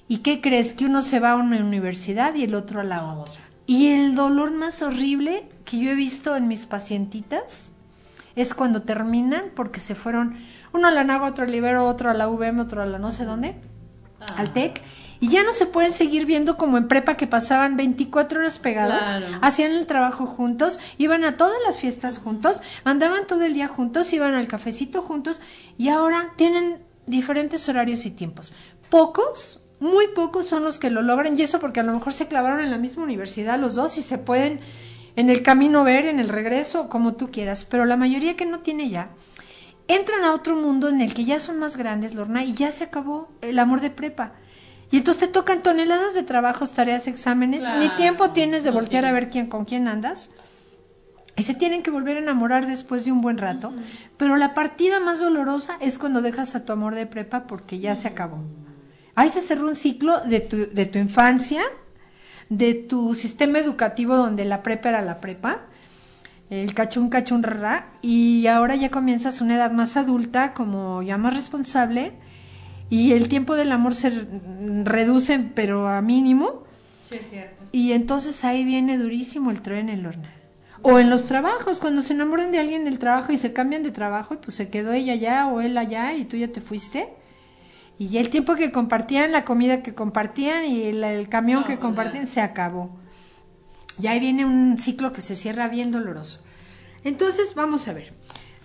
¿Y 0.07 0.17
qué 0.19 0.41
crees? 0.41 0.73
Que 0.73 0.85
uno 0.85 1.03
se 1.03 1.19
va 1.19 1.31
a 1.33 1.35
una 1.35 1.57
universidad 1.59 2.33
y 2.33 2.43
el 2.43 2.55
otro 2.55 2.81
a 2.81 2.83
la 2.83 3.03
otra. 3.05 3.39
Y 3.67 3.89
el 3.89 4.15
dolor 4.15 4.49
más 4.49 4.81
horrible 4.81 5.47
que 5.65 5.77
yo 5.77 5.91
he 5.91 5.95
visto 5.95 6.35
en 6.35 6.47
mis 6.47 6.65
pacientitas 6.65 7.71
es 8.35 8.55
cuando 8.55 8.81
terminan 8.81 9.43
porque 9.55 9.81
se 9.81 9.93
fueron 9.93 10.35
uno 10.73 10.88
a 10.88 10.91
la 10.91 11.03
Naga, 11.03 11.27
otro 11.27 11.43
al 11.45 11.53
Ibero, 11.53 11.85
otro 11.85 12.09
a 12.09 12.15
la 12.15 12.27
UVM, 12.27 12.59
otro 12.61 12.81
a 12.81 12.88
la 12.88 12.97
no 12.97 13.11
sé 13.11 13.23
dónde 13.25 13.55
Ah. 14.19 14.25
al 14.38 14.51
TEC 14.51 14.81
y 15.20 15.30
ya 15.30 15.43
no 15.43 15.51
se 15.53 15.65
pueden 15.65 15.91
seguir 15.91 16.26
viendo 16.26 16.57
como 16.57 16.78
en 16.78 16.88
prepa 16.88 17.15
que 17.15 17.28
pasaban 17.28 17.78
24 17.78 18.39
horas 18.39 18.59
pegados, 18.59 19.09
Claro. 19.09 19.26
hacían 19.41 19.72
el 19.74 19.86
trabajo 19.88 20.26
juntos, 20.26 20.80
iban 20.97 21.24
a 21.24 21.38
todas 21.38 21.57
las 21.65 21.80
fiestas 21.80 22.18
juntos, 22.20 22.61
andaban 22.84 23.28
todo 23.28 23.43
el 23.43 23.53
día 23.53 23.68
juntos, 23.68 24.11
iban 24.13 24.34
al 24.36 24.47
cafecito 24.47 25.01
juntos 25.01 25.41
y 25.78 25.89
ahora 25.89 26.34
tienen 26.36 26.80
diferentes 27.05 27.68
horarios 27.70 28.05
y 28.05 28.11
tiempos. 28.11 28.53
Pocos, 28.89 29.61
muy 29.80 30.07
pocos 30.09 30.47
son 30.47 30.63
los 30.63 30.80
que 30.80 30.89
lo 30.89 31.01
logran 31.01 31.38
y 31.38 31.41
eso 31.41 31.59
porque 31.59 31.80
a 31.80 31.84
lo 31.84 31.93
mejor 31.93 32.13
se 32.13 32.28
clavaron 32.28 32.59
en 32.61 32.72
la 32.72 32.78
misma 32.78 33.03
universidad 33.03 33.59
los 33.59 33.76
dos 33.76 33.97
y 33.97 34.01
se 34.01 34.18
pueden 34.18 34.59
en 35.15 35.30
el 35.30 35.41
camino 35.41 35.84
ver, 35.84 36.05
en 36.05 36.20
el 36.20 36.30
regreso, 36.30 36.89
como 36.89 37.15
tú 37.15 37.32
quieras, 37.32 37.65
pero 37.65 37.86
la 37.86 37.97
mayoría 37.97 38.36
que 38.36 38.45
no 38.45 38.59
tiene 38.59 38.89
ya 38.89 39.09
entran 39.88 40.24
a 40.26 40.34
otro 40.34 40.55
mundo 40.55 40.89
en 40.89 41.01
el 41.01 41.13
que 41.13 41.26
ya 41.26 41.39
son 41.39 41.59
más 41.59 41.78
grandes, 41.78 42.13
Lorna, 42.13 42.43
y 42.43 42.53
ya 42.53 42.72
se 42.72 42.84
acabó 42.84 43.30
el 43.41 43.57
amor 43.57 43.82
de 43.82 43.89
prepa. 43.89 44.34
Y 44.89 44.97
entonces 44.97 45.27
te 45.27 45.33
tocan 45.33 45.63
toneladas 45.63 46.13
de 46.13 46.23
trabajos, 46.23 46.71
tareas, 46.71 47.07
exámenes, 47.07 47.65
ni 47.79 47.89
tiempo 47.89 48.31
tienes 48.31 48.63
de 48.63 48.71
no 48.71 48.77
voltear 48.77 49.05
a 49.05 49.11
ver 49.11 49.29
quién 49.29 49.47
con 49.47 49.65
quién 49.65 49.88
andas. 49.88 50.31
Y 51.35 51.43
se 51.43 51.53
tienen 51.53 51.83
que 51.83 51.91
volver 51.91 52.17
a 52.17 52.21
enamorar 52.21 52.65
después 52.65 53.05
de 53.05 53.11
un 53.11 53.21
buen 53.21 53.38
rato. 53.38 53.73
Pero 54.17 54.38
la 54.38 54.53
partida 54.53 54.99
más 54.99 55.19
dolorosa 55.19 55.77
es 55.81 55.97
cuando 55.97 56.21
dejas 56.21 56.55
a 56.55 56.65
tu 56.65 56.73
amor 56.73 56.95
de 56.95 57.05
prepa 57.05 57.45
porque 57.45 57.79
ya 57.79 57.95
se 57.95 58.07
acabó. 58.07 58.43
Ahí 59.13 59.29
se 59.29 59.41
cerró 59.41 59.67
un 59.67 59.75
ciclo 59.75 60.19
de 60.21 60.39
tu, 60.39 60.57
de 60.71 60.85
tu 60.85 60.99
infancia, 60.99 61.61
de 62.49 62.73
tu 62.73 63.13
sistema 63.13 63.59
educativo 63.59 64.15
donde 64.15 64.45
la 64.45 64.63
prepa 64.63 64.89
era 64.89 65.01
la 65.01 65.19
prepa, 65.19 65.61
el 66.49 66.73
cachún 66.73 67.09
cachún 67.09 67.43
rara, 67.43 67.91
y 68.01 68.47
ahora 68.47 68.75
ya 68.75 68.89
comienzas 68.89 69.41
una 69.41 69.55
edad 69.55 69.71
más 69.71 69.97
adulta, 69.97 70.53
como 70.53 71.03
ya 71.03 71.17
más 71.17 71.33
responsable, 71.33 72.13
y 72.89 73.11
el 73.13 73.27
tiempo 73.29 73.55
del 73.55 73.71
amor 73.71 73.93
se 73.95 74.11
reduce, 74.83 75.39
pero 75.39 75.88
a 75.88 76.01
mínimo, 76.01 76.63
Sí, 77.07 77.15
es 77.15 77.29
cierto. 77.29 77.63
y 77.71 77.91
entonces 77.93 78.43
ahí 78.43 78.63
viene 78.63 78.97
durísimo 78.97 79.51
el 79.51 79.61
tren 79.61 79.89
en 79.89 80.03
Lorna. 80.03 80.31
O 80.83 80.99
en 80.99 81.09
los 81.09 81.25
trabajos, 81.25 81.79
cuando 81.79 82.01
se 82.01 82.13
enamoran 82.13 82.51
de 82.51 82.59
alguien 82.59 82.85
del 82.85 82.99
trabajo 82.99 83.31
y 83.33 83.38
se 83.38 83.51
cambian 83.51 83.81
de 83.83 83.91
trabajo 83.91 84.35
y 84.35 84.38
pues 84.38 84.53
se 84.55 84.69
quedó 84.69 84.93
ella 84.93 85.13
allá 85.13 85.47
o 85.47 85.59
él 85.59 85.75
allá 85.77 86.13
y 86.13 86.23
tú 86.25 86.38
ya 86.38 86.49
te 86.49 86.61
fuiste. 86.61 87.09
Y 87.97 88.17
el 88.17 88.29
tiempo 88.29 88.53
que 88.55 88.71
compartían, 88.71 89.31
la 89.31 89.43
comida 89.43 89.81
que 89.81 89.95
compartían 89.95 90.65
y 90.65 90.83
el, 90.83 91.03
el 91.03 91.29
camión 91.29 91.61
No, 91.61 91.65
que 91.67 91.73
pues 91.73 91.81
compartían 91.83 92.27
se 92.27 92.41
acabó. 92.41 92.95
Ya 93.97 94.11
ahí 94.11 94.19
viene 94.19 94.45
un 94.45 94.77
ciclo 94.77 95.11
que 95.13 95.23
se 95.23 95.35
cierra 95.35 95.67
bien 95.67 95.91
doloroso. 95.91 96.43
Entonces, 97.03 97.55
vamos 97.55 97.88
a 97.88 97.93
ver. 97.93 98.13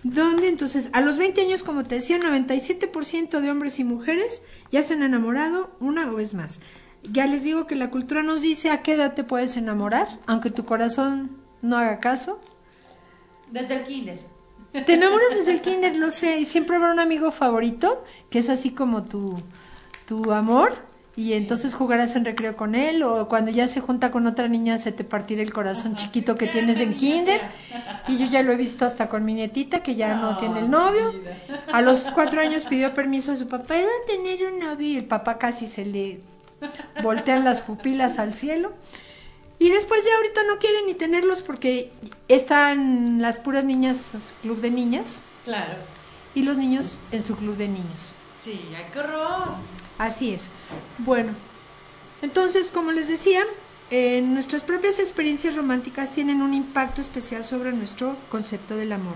¿Dónde 0.03 0.49
entonces? 0.49 0.89
A 0.93 1.01
los 1.01 1.17
20 1.17 1.41
años, 1.41 1.63
como 1.63 1.85
te 1.85 1.95
decía, 1.95 2.19
97% 2.19 3.39
de 3.39 3.51
hombres 3.51 3.79
y 3.79 3.83
mujeres 3.85 4.43
ya 4.69 4.83
se 4.83 4.93
han 4.93 5.03
enamorado 5.03 5.71
una 5.79 6.11
o 6.11 6.19
es 6.19 6.33
más. 6.33 6.59
Ya 7.03 7.25
les 7.25 7.43
digo 7.43 7.67
que 7.67 7.75
la 7.75 7.89
cultura 7.89 8.21
nos 8.21 8.41
dice 8.41 8.69
a 8.69 8.81
qué 8.81 8.93
edad 8.93 9.13
te 9.13 9.23
puedes 9.23 9.55
enamorar, 9.55 10.19
aunque 10.25 10.51
tu 10.51 10.65
corazón 10.65 11.37
no 11.61 11.77
haga 11.77 11.99
caso. 11.99 12.39
Desde 13.51 13.77
el 13.77 13.83
kinder. 13.83 14.19
Te 14.73 14.93
enamoras 14.93 15.35
desde 15.35 15.51
el 15.53 15.61
kinder, 15.61 15.95
lo 15.95 16.09
sé, 16.11 16.39
y 16.39 16.45
siempre 16.45 16.75
habrá 16.75 16.91
un 16.91 16.99
amigo 16.99 17.31
favorito 17.31 18.03
que 18.29 18.39
es 18.39 18.49
así 18.49 18.71
como 18.71 19.03
tu, 19.03 19.35
tu 20.07 20.31
amor 20.31 20.92
y 21.15 21.33
entonces 21.33 21.75
jugarás 21.75 22.15
en 22.15 22.25
recreo 22.25 22.57
con 22.57 22.73
él 22.73 23.03
o 23.03 23.27
cuando 23.27 23.51
ya 23.51 23.67
se 23.67 23.81
junta 23.81 24.09
con 24.09 24.25
otra 24.25 24.47
niña 24.47 24.79
se 24.79 24.91
te 24.91 25.03
partirá 25.03 25.43
el 25.43 25.53
corazón 25.53 25.95
chiquito 25.95 26.37
que 26.37 26.47
tienes 26.47 26.79
en 26.79 26.95
kinder. 26.95 27.39
y 28.07 28.17
yo 28.17 28.25
ya 28.25 28.41
lo 28.41 28.51
he 28.51 28.55
visto 28.55 28.85
hasta 28.85 29.09
con 29.09 29.23
mi 29.23 29.35
nietita 29.35 29.83
que 29.83 29.95
ya 29.95 30.15
no, 30.15 30.37
tiene 30.37 30.59
el 30.59 30.71
novio. 30.71 31.13
a 31.71 31.81
los 31.81 32.01
cuatro 32.13 32.41
años 32.41 32.65
pidió 32.65 32.93
permiso 32.93 33.31
a 33.31 33.35
su 33.35 33.47
papá 33.47 33.65
¿puedo 33.65 33.89
tener 34.07 34.43
un 34.51 34.59
novio? 34.59 34.87
y 34.87 34.97
el 34.97 35.05
papá 35.05 35.37
casi 35.37 35.67
se 35.67 35.85
le 35.85 36.21
voltean 37.03 37.43
las 37.43 37.59
pupilas 37.59 38.19
al 38.19 38.33
cielo. 38.33 38.73
Y 39.59 39.69
después 39.69 40.03
ya 40.03 40.15
ahorita 40.15 40.43
no 40.43 40.57
quiere 40.57 40.85
ni 40.85 40.93
tenerlos 40.93 41.41
porque 41.41 41.91
están 42.27 43.21
las 43.21 43.37
puras 43.37 43.65
niñas 43.65 44.33
club 44.41 44.59
de 44.59 44.71
niñas. 44.71 45.21
Claro. 45.45 45.73
y 46.33 46.43
los 46.43 46.57
niños 46.57 46.97
en 47.11 47.21
su 47.21 47.35
club 47.35 47.57
de 47.57 47.67
niños. 47.67 48.15
Sí, 48.33 48.61
qué 48.91 48.99
horror. 48.99 49.55
Así 49.97 50.33
es. 50.33 50.49
Bueno, 50.99 51.33
entonces, 52.21 52.71
como 52.71 52.91
les 52.91 53.07
decía, 53.07 53.43
eh, 53.91 54.21
nuestras 54.21 54.63
propias 54.63 54.99
experiencias 54.99 55.55
románticas 55.55 56.13
tienen 56.13 56.41
un 56.41 56.53
impacto 56.53 57.01
especial 57.01 57.43
sobre 57.43 57.71
nuestro 57.73 58.15
concepto 58.29 58.75
del 58.75 58.91
amor. 58.91 59.15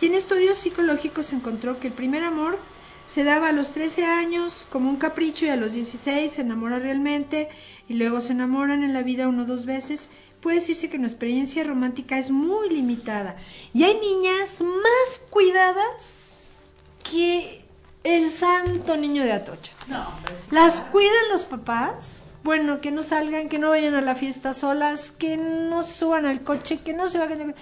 Y 0.00 0.06
en 0.06 0.14
estudios 0.14 0.58
psicológicos 0.58 1.26
se 1.26 1.36
encontró 1.36 1.80
que 1.80 1.88
el 1.88 1.92
primer 1.92 2.22
amor 2.22 2.58
se 3.06 3.24
daba 3.24 3.48
a 3.48 3.52
los 3.52 3.72
13 3.72 4.04
años 4.04 4.66
como 4.70 4.88
un 4.88 4.96
capricho 4.96 5.46
y 5.46 5.48
a 5.48 5.56
los 5.56 5.72
16 5.72 6.30
se 6.30 6.40
enamora 6.42 6.78
realmente 6.78 7.48
y 7.88 7.94
luego 7.94 8.20
se 8.20 8.32
enamoran 8.32 8.84
en 8.84 8.92
la 8.92 9.02
vida 9.02 9.28
uno 9.28 9.42
o 9.42 9.46
dos 9.46 9.66
veces. 9.66 10.10
Puede 10.40 10.58
decirse 10.58 10.88
que 10.88 10.98
nuestra 10.98 11.16
experiencia 11.16 11.64
romántica 11.64 12.18
es 12.18 12.30
muy 12.30 12.68
limitada. 12.68 13.36
Y 13.74 13.84
hay 13.84 13.98
niñas 13.98 14.60
más 14.60 15.22
cuidadas 15.30 16.74
que 17.02 17.61
el 18.04 18.30
santo 18.30 18.96
niño 18.96 19.22
de 19.22 19.32
Atocha. 19.32 19.72
No, 19.88 20.06
sí. 20.26 20.48
Las 20.50 20.80
cuidan 20.80 21.28
los 21.30 21.44
papás. 21.44 22.34
Bueno, 22.44 22.80
que 22.80 22.90
no 22.90 23.04
salgan, 23.04 23.48
que 23.48 23.60
no 23.60 23.70
vayan 23.70 23.94
a 23.94 24.00
la 24.00 24.16
fiesta 24.16 24.52
solas, 24.52 25.12
que 25.12 25.36
no 25.36 25.82
suban 25.84 26.26
al 26.26 26.42
coche, 26.42 26.80
que 26.80 26.92
no 26.92 27.06
se 27.06 27.18
vayan. 27.18 27.54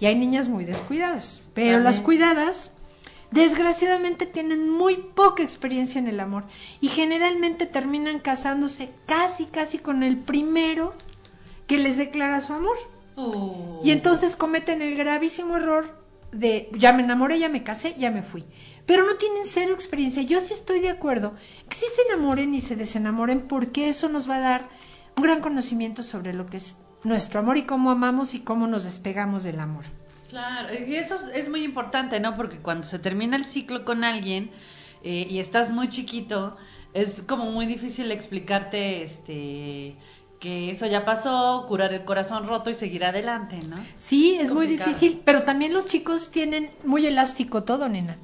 Y 0.00 0.06
hay 0.06 0.16
niñas 0.16 0.48
muy 0.48 0.64
descuidadas. 0.64 1.42
Pero 1.54 1.78
las 1.78 2.00
cuidadas, 2.00 2.72
desgraciadamente, 3.30 4.26
tienen 4.26 4.68
muy 4.68 4.96
poca 4.96 5.44
experiencia 5.44 6.00
en 6.00 6.08
el 6.08 6.18
amor. 6.18 6.44
Y 6.80 6.88
generalmente 6.88 7.66
terminan 7.66 8.18
casándose 8.18 8.90
casi, 9.06 9.44
casi 9.44 9.78
con 9.78 10.02
el 10.02 10.16
primero 10.16 10.94
que 11.68 11.78
les 11.78 11.96
declara 11.96 12.40
su 12.40 12.54
amor. 12.54 12.76
Y 13.84 13.92
entonces 13.92 14.34
cometen 14.34 14.82
el 14.82 14.96
gravísimo 14.96 15.56
error 15.56 15.96
de 16.32 16.68
ya 16.72 16.92
me 16.92 17.04
enamoré, 17.04 17.38
ya 17.38 17.48
me 17.48 17.62
casé, 17.62 17.94
ya 17.96 18.10
me 18.10 18.22
fui. 18.22 18.44
Pero 18.86 19.04
no 19.06 19.14
tienen 19.14 19.44
cero 19.44 19.72
experiencia. 19.72 20.22
Yo 20.22 20.40
sí 20.40 20.52
estoy 20.52 20.80
de 20.80 20.90
acuerdo 20.90 21.34
que 21.68 21.76
sí 21.76 21.86
se 21.94 22.02
enamoren 22.12 22.54
y 22.54 22.60
se 22.60 22.76
desenamoren 22.76 23.42
porque 23.48 23.88
eso 23.88 24.08
nos 24.08 24.28
va 24.28 24.36
a 24.36 24.40
dar 24.40 24.68
un 25.16 25.22
gran 25.22 25.40
conocimiento 25.40 26.02
sobre 26.02 26.32
lo 26.34 26.46
que 26.46 26.58
es 26.58 26.76
nuestro 27.02 27.40
amor 27.40 27.56
y 27.56 27.62
cómo 27.62 27.90
amamos 27.90 28.34
y 28.34 28.40
cómo 28.40 28.66
nos 28.66 28.84
despegamos 28.84 29.42
del 29.42 29.60
amor. 29.60 29.84
Claro, 30.28 30.68
y 30.74 30.96
eso 30.96 31.16
es- 31.32 31.48
muy 31.48 31.62
importante, 31.62 32.18
¿no? 32.18 32.34
Porque 32.34 32.58
cuando 32.58 32.86
se 32.86 32.98
termina 32.98 33.36
el 33.36 33.44
ciclo 33.44 33.84
con 33.84 34.04
alguien 34.04 34.50
eh, 35.02 35.26
y 35.30 35.38
estás 35.38 35.70
muy 35.70 35.88
chiquito, 35.90 36.56
es 36.94 37.22
como 37.22 37.50
muy 37.52 37.66
difícil 37.66 38.10
explicarte 38.10 39.02
este 39.02 39.96
que 40.40 40.70
eso 40.70 40.86
ya 40.86 41.04
pasó, 41.06 41.64
curar 41.68 41.92
el 41.94 42.04
corazón 42.04 42.46
roto 42.46 42.68
y 42.68 42.74
seguir 42.74 43.04
adelante, 43.04 43.58
¿no? 43.68 43.76
Sí, 43.96 44.36
es 44.38 44.50
muy 44.50 44.66
difícil, 44.66 45.22
pero 45.24 45.42
también 45.42 45.72
los 45.72 45.86
chicos 45.86 46.30
tienen 46.30 46.70
muy 46.84 47.06
elástico 47.06 47.64
todo, 47.64 47.88
nena. 47.88 48.18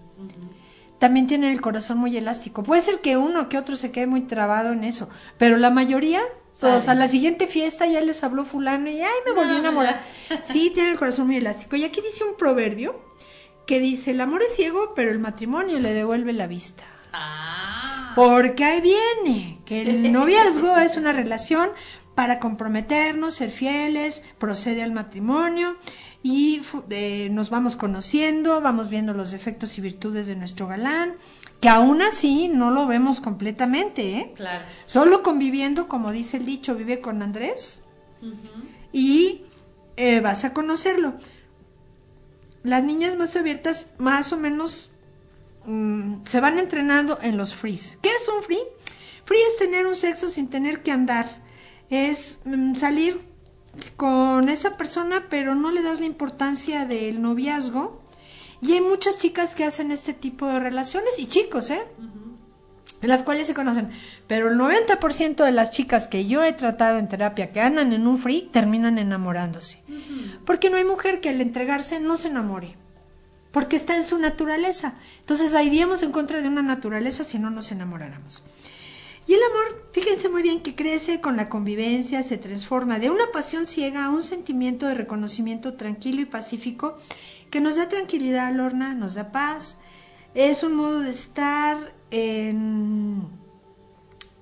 También 1.01 1.26
tienen 1.26 1.51
el 1.51 1.62
corazón 1.62 1.96
muy 1.96 2.14
elástico. 2.14 2.62
Puede 2.62 2.82
ser 2.82 3.01
que 3.01 3.16
uno 3.16 3.48
que 3.48 3.57
otro 3.57 3.74
se 3.74 3.90
quede 3.90 4.07
muy 4.07 4.20
trabado 4.20 4.72
en 4.72 4.84
eso, 4.84 5.09
pero 5.38 5.57
la 5.57 5.70
mayoría, 5.70 6.20
todos 6.61 6.84
Sale. 6.84 7.01
a 7.01 7.05
la 7.05 7.09
siguiente 7.09 7.46
fiesta 7.46 7.86
ya 7.86 8.03
les 8.03 8.22
habló 8.22 8.44
fulano 8.44 8.90
y 8.90 9.01
ay, 9.01 9.11
me 9.24 9.32
volví 9.32 9.55
a 9.55 9.59
enamorar. 9.59 10.05
Sí, 10.42 10.70
tienen 10.74 10.92
el 10.92 10.98
corazón 10.98 11.26
muy 11.26 11.36
elástico. 11.36 11.74
Y 11.74 11.84
aquí 11.84 12.03
dice 12.03 12.24
un 12.24 12.36
proverbio 12.36 13.01
que 13.66 13.80
dice, 13.80 14.11
el 14.11 14.20
amor 14.20 14.42
es 14.42 14.55
ciego, 14.55 14.92
pero 14.94 15.11
el 15.11 15.18
matrimonio 15.18 15.80
le 15.80 15.94
devuelve 15.94 16.34
la 16.34 16.46
vista. 16.46 16.84
Ah. 17.14 18.12
Porque 18.14 18.62
ahí 18.62 18.82
viene, 18.82 19.59
que 19.64 19.80
el 19.80 20.12
noviazgo 20.12 20.76
es 20.76 20.98
una 20.98 21.14
relación 21.14 21.70
para 22.14 22.40
comprometernos, 22.40 23.36
ser 23.36 23.51
fieles, 23.51 24.22
procede 24.36 24.82
al 24.82 24.92
matrimonio 24.92 25.76
y 26.22 26.60
eh, 26.90 27.28
nos 27.30 27.48
vamos 27.48 27.76
conociendo, 27.76 28.60
vamos 28.60 28.90
viendo 28.90 29.14
los 29.14 29.30
defectos 29.30 29.78
y 29.78 29.80
virtudes 29.80 30.26
de 30.26 30.36
nuestro 30.36 30.66
galán, 30.66 31.14
que 31.60 31.68
aún 31.68 32.02
así 32.02 32.48
no 32.48 32.70
lo 32.70 32.86
vemos 32.86 33.20
completamente, 33.20 34.16
¿eh? 34.16 34.32
Claro. 34.36 34.64
Solo 34.84 35.22
conviviendo, 35.22 35.88
como 35.88 36.12
dice 36.12 36.36
el 36.36 36.46
dicho, 36.46 36.74
vive 36.74 37.00
con 37.00 37.22
Andrés 37.22 37.84
y 38.92 39.42
eh, 39.96 40.20
vas 40.20 40.44
a 40.44 40.52
conocerlo. 40.52 41.14
Las 42.62 42.84
niñas 42.84 43.16
más 43.16 43.34
abiertas, 43.36 43.92
más 43.96 44.34
o 44.34 44.36
menos, 44.36 44.90
mm, 45.64 46.24
se 46.24 46.40
van 46.40 46.58
entrenando 46.58 47.18
en 47.22 47.38
los 47.38 47.54
frees. 47.54 47.98
¿Qué 48.02 48.10
es 48.10 48.28
un 48.28 48.42
free? 48.42 48.60
Free 49.24 49.40
es 49.46 49.56
tener 49.56 49.86
un 49.86 49.94
sexo 49.94 50.28
sin 50.28 50.48
tener 50.48 50.82
que 50.82 50.92
andar. 50.92 51.26
Es 51.88 52.40
mm, 52.44 52.74
salir 52.74 53.29
con 53.96 54.48
esa 54.48 54.76
persona, 54.76 55.26
pero 55.28 55.54
no 55.54 55.70
le 55.70 55.82
das 55.82 56.00
la 56.00 56.06
importancia 56.06 56.86
del 56.86 57.20
noviazgo. 57.22 58.00
Y 58.62 58.72
hay 58.72 58.80
muchas 58.80 59.18
chicas 59.18 59.54
que 59.54 59.64
hacen 59.64 59.90
este 59.90 60.12
tipo 60.12 60.46
de 60.46 60.60
relaciones, 60.60 61.18
y 61.18 61.26
chicos, 61.26 61.70
¿eh? 61.70 61.82
en 63.02 63.08
las 63.08 63.22
cuales 63.22 63.46
se 63.46 63.54
conocen. 63.54 63.90
Pero 64.26 64.48
el 64.48 64.58
90% 64.58 65.44
de 65.44 65.52
las 65.52 65.70
chicas 65.70 66.06
que 66.06 66.26
yo 66.26 66.44
he 66.44 66.52
tratado 66.52 66.98
en 66.98 67.08
terapia 67.08 67.52
que 67.52 67.60
andan 67.60 67.92
en 67.92 68.06
un 68.06 68.18
free 68.18 68.48
terminan 68.52 68.98
enamorándose. 68.98 69.82
Porque 70.44 70.70
no 70.70 70.76
hay 70.76 70.84
mujer 70.84 71.20
que 71.20 71.30
al 71.30 71.40
entregarse 71.40 72.00
no 72.00 72.16
se 72.16 72.28
enamore. 72.28 72.76
Porque 73.52 73.76
está 73.76 73.96
en 73.96 74.04
su 74.04 74.18
naturaleza. 74.18 74.94
Entonces 75.20 75.54
iríamos 75.60 76.02
en 76.02 76.12
contra 76.12 76.40
de 76.40 76.48
una 76.48 76.62
naturaleza 76.62 77.24
si 77.24 77.38
no 77.38 77.50
nos 77.50 77.72
enamoráramos. 77.72 78.42
Y 79.30 79.34
el 79.34 79.40
amor, 79.44 79.86
fíjense 79.92 80.28
muy 80.28 80.42
bien 80.42 80.60
que 80.60 80.74
crece 80.74 81.20
con 81.20 81.36
la 81.36 81.48
convivencia, 81.48 82.20
se 82.24 82.36
transforma 82.36 82.98
de 82.98 83.10
una 83.10 83.30
pasión 83.32 83.68
ciega 83.68 84.04
a 84.06 84.10
un 84.10 84.24
sentimiento 84.24 84.86
de 84.88 84.94
reconocimiento 84.94 85.74
tranquilo 85.74 86.20
y 86.20 86.24
pacífico 86.24 86.96
que 87.48 87.60
nos 87.60 87.76
da 87.76 87.88
tranquilidad, 87.88 88.52
Lorna, 88.52 88.92
nos 88.92 89.14
da 89.14 89.30
paz. 89.30 89.78
Es 90.34 90.64
un 90.64 90.74
modo 90.74 90.98
de 90.98 91.10
estar 91.10 91.92
en- 92.10 93.22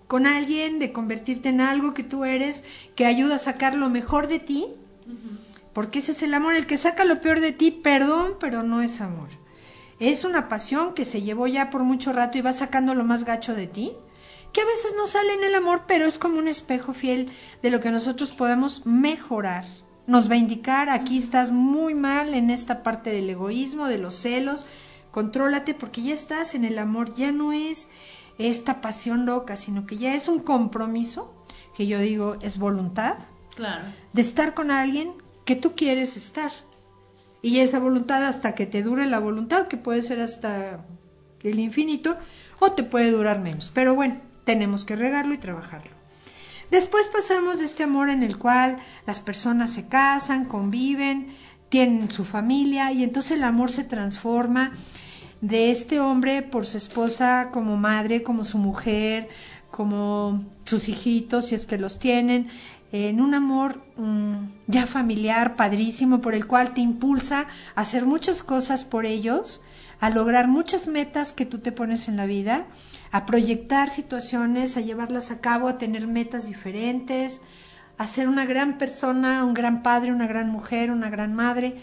con 0.06 0.26
alguien, 0.26 0.78
de 0.78 0.90
convertirte 0.90 1.50
en 1.50 1.60
algo 1.60 1.92
que 1.92 2.02
tú 2.02 2.24
eres, 2.24 2.64
que 2.96 3.04
ayuda 3.04 3.34
a 3.34 3.38
sacar 3.38 3.74
lo 3.74 3.90
mejor 3.90 4.26
de 4.26 4.38
ti. 4.38 4.68
Porque 5.74 5.98
ese 5.98 6.12
es 6.12 6.22
el 6.22 6.32
amor, 6.32 6.54
el 6.54 6.66
que 6.66 6.78
saca 6.78 7.04
lo 7.04 7.20
peor 7.20 7.40
de 7.40 7.52
ti, 7.52 7.70
perdón, 7.72 8.36
pero 8.40 8.62
no 8.62 8.80
es 8.80 9.02
amor. 9.02 9.28
Es 10.00 10.24
una 10.24 10.48
pasión 10.48 10.94
que 10.94 11.04
se 11.04 11.20
llevó 11.20 11.46
ya 11.46 11.68
por 11.68 11.82
mucho 11.82 12.10
rato 12.14 12.38
y 12.38 12.40
va 12.40 12.54
sacando 12.54 12.94
lo 12.94 13.04
más 13.04 13.24
gacho 13.24 13.54
de 13.54 13.66
ti, 13.66 13.92
que 14.52 14.60
a 14.62 14.66
veces 14.66 14.94
no 14.96 15.06
sale 15.06 15.34
en 15.34 15.44
el 15.44 15.54
amor, 15.54 15.82
pero 15.86 16.06
es 16.06 16.18
como 16.18 16.38
un 16.38 16.48
espejo 16.48 16.92
fiel 16.92 17.30
de 17.62 17.70
lo 17.70 17.80
que 17.80 17.90
nosotros 17.90 18.32
podemos 18.32 18.86
mejorar. 18.86 19.64
Nos 20.06 20.30
va 20.30 20.34
a 20.34 20.38
indicar, 20.38 20.88
aquí 20.88 21.18
estás 21.18 21.50
muy 21.52 21.94
mal 21.94 22.32
en 22.34 22.50
esta 22.50 22.82
parte 22.82 23.10
del 23.10 23.28
egoísmo, 23.28 23.86
de 23.86 23.98
los 23.98 24.14
celos, 24.14 24.64
contrólate 25.10 25.74
porque 25.74 26.02
ya 26.02 26.14
estás 26.14 26.54
en 26.54 26.64
el 26.64 26.78
amor, 26.78 27.12
ya 27.14 27.30
no 27.30 27.52
es 27.52 27.88
esta 28.38 28.80
pasión 28.80 29.26
loca, 29.26 29.56
sino 29.56 29.86
que 29.86 29.96
ya 29.98 30.14
es 30.14 30.28
un 30.28 30.40
compromiso, 30.40 31.34
que 31.76 31.86
yo 31.86 31.98
digo 31.98 32.36
es 32.40 32.58
voluntad, 32.58 33.18
Claro. 33.54 33.84
de 34.12 34.20
estar 34.22 34.54
con 34.54 34.70
alguien 34.70 35.12
que 35.44 35.56
tú 35.56 35.74
quieres 35.74 36.16
estar. 36.16 36.52
Y 37.42 37.58
esa 37.58 37.78
voluntad 37.78 38.24
hasta 38.24 38.54
que 38.54 38.66
te 38.66 38.82
dure 38.82 39.06
la 39.06 39.18
voluntad, 39.18 39.68
que 39.68 39.76
puede 39.76 40.02
ser 40.02 40.20
hasta 40.20 40.84
el 41.42 41.58
infinito, 41.58 42.16
o 42.60 42.72
te 42.72 42.82
puede 42.82 43.10
durar 43.10 43.40
menos. 43.40 43.70
Pero 43.74 43.94
bueno, 43.94 44.20
tenemos 44.48 44.86
que 44.86 44.96
regarlo 44.96 45.34
y 45.34 45.36
trabajarlo. 45.36 45.90
Después 46.70 47.06
pasamos 47.08 47.58
de 47.58 47.66
este 47.66 47.82
amor 47.82 48.08
en 48.08 48.22
el 48.22 48.38
cual 48.38 48.78
las 49.06 49.20
personas 49.20 49.70
se 49.74 49.88
casan, 49.88 50.46
conviven, 50.46 51.34
tienen 51.68 52.10
su 52.10 52.24
familia 52.24 52.90
y 52.90 53.04
entonces 53.04 53.32
el 53.32 53.44
amor 53.44 53.70
se 53.70 53.84
transforma 53.84 54.72
de 55.42 55.70
este 55.70 56.00
hombre 56.00 56.40
por 56.40 56.64
su 56.64 56.78
esposa 56.78 57.50
como 57.52 57.76
madre, 57.76 58.22
como 58.22 58.42
su 58.42 58.56
mujer, 58.56 59.28
como 59.70 60.42
sus 60.64 60.88
hijitos, 60.88 61.48
si 61.48 61.54
es 61.54 61.66
que 61.66 61.76
los 61.76 61.98
tienen, 61.98 62.48
en 62.90 63.20
un 63.20 63.34
amor 63.34 63.82
mm, 63.98 64.34
ya 64.66 64.86
familiar, 64.86 65.56
padrísimo, 65.56 66.22
por 66.22 66.34
el 66.34 66.46
cual 66.46 66.72
te 66.72 66.80
impulsa 66.80 67.48
a 67.74 67.82
hacer 67.82 68.06
muchas 68.06 68.42
cosas 68.42 68.86
por 68.86 69.04
ellos, 69.04 69.60
a 70.00 70.10
lograr 70.10 70.48
muchas 70.48 70.86
metas 70.86 71.32
que 71.32 71.46
tú 71.46 71.58
te 71.58 71.72
pones 71.72 72.08
en 72.08 72.16
la 72.16 72.26
vida, 72.26 72.66
a 73.10 73.26
proyectar 73.26 73.90
situaciones, 73.90 74.76
a 74.76 74.80
llevarlas 74.80 75.30
a 75.30 75.40
cabo, 75.40 75.68
a 75.68 75.78
tener 75.78 76.06
metas 76.06 76.48
diferentes, 76.48 77.40
a 77.96 78.06
ser 78.06 78.28
una 78.28 78.46
gran 78.46 78.78
persona, 78.78 79.44
un 79.44 79.54
gran 79.54 79.82
padre, 79.82 80.12
una 80.12 80.26
gran 80.28 80.50
mujer, 80.50 80.90
una 80.90 81.10
gran 81.10 81.34
madre, 81.34 81.82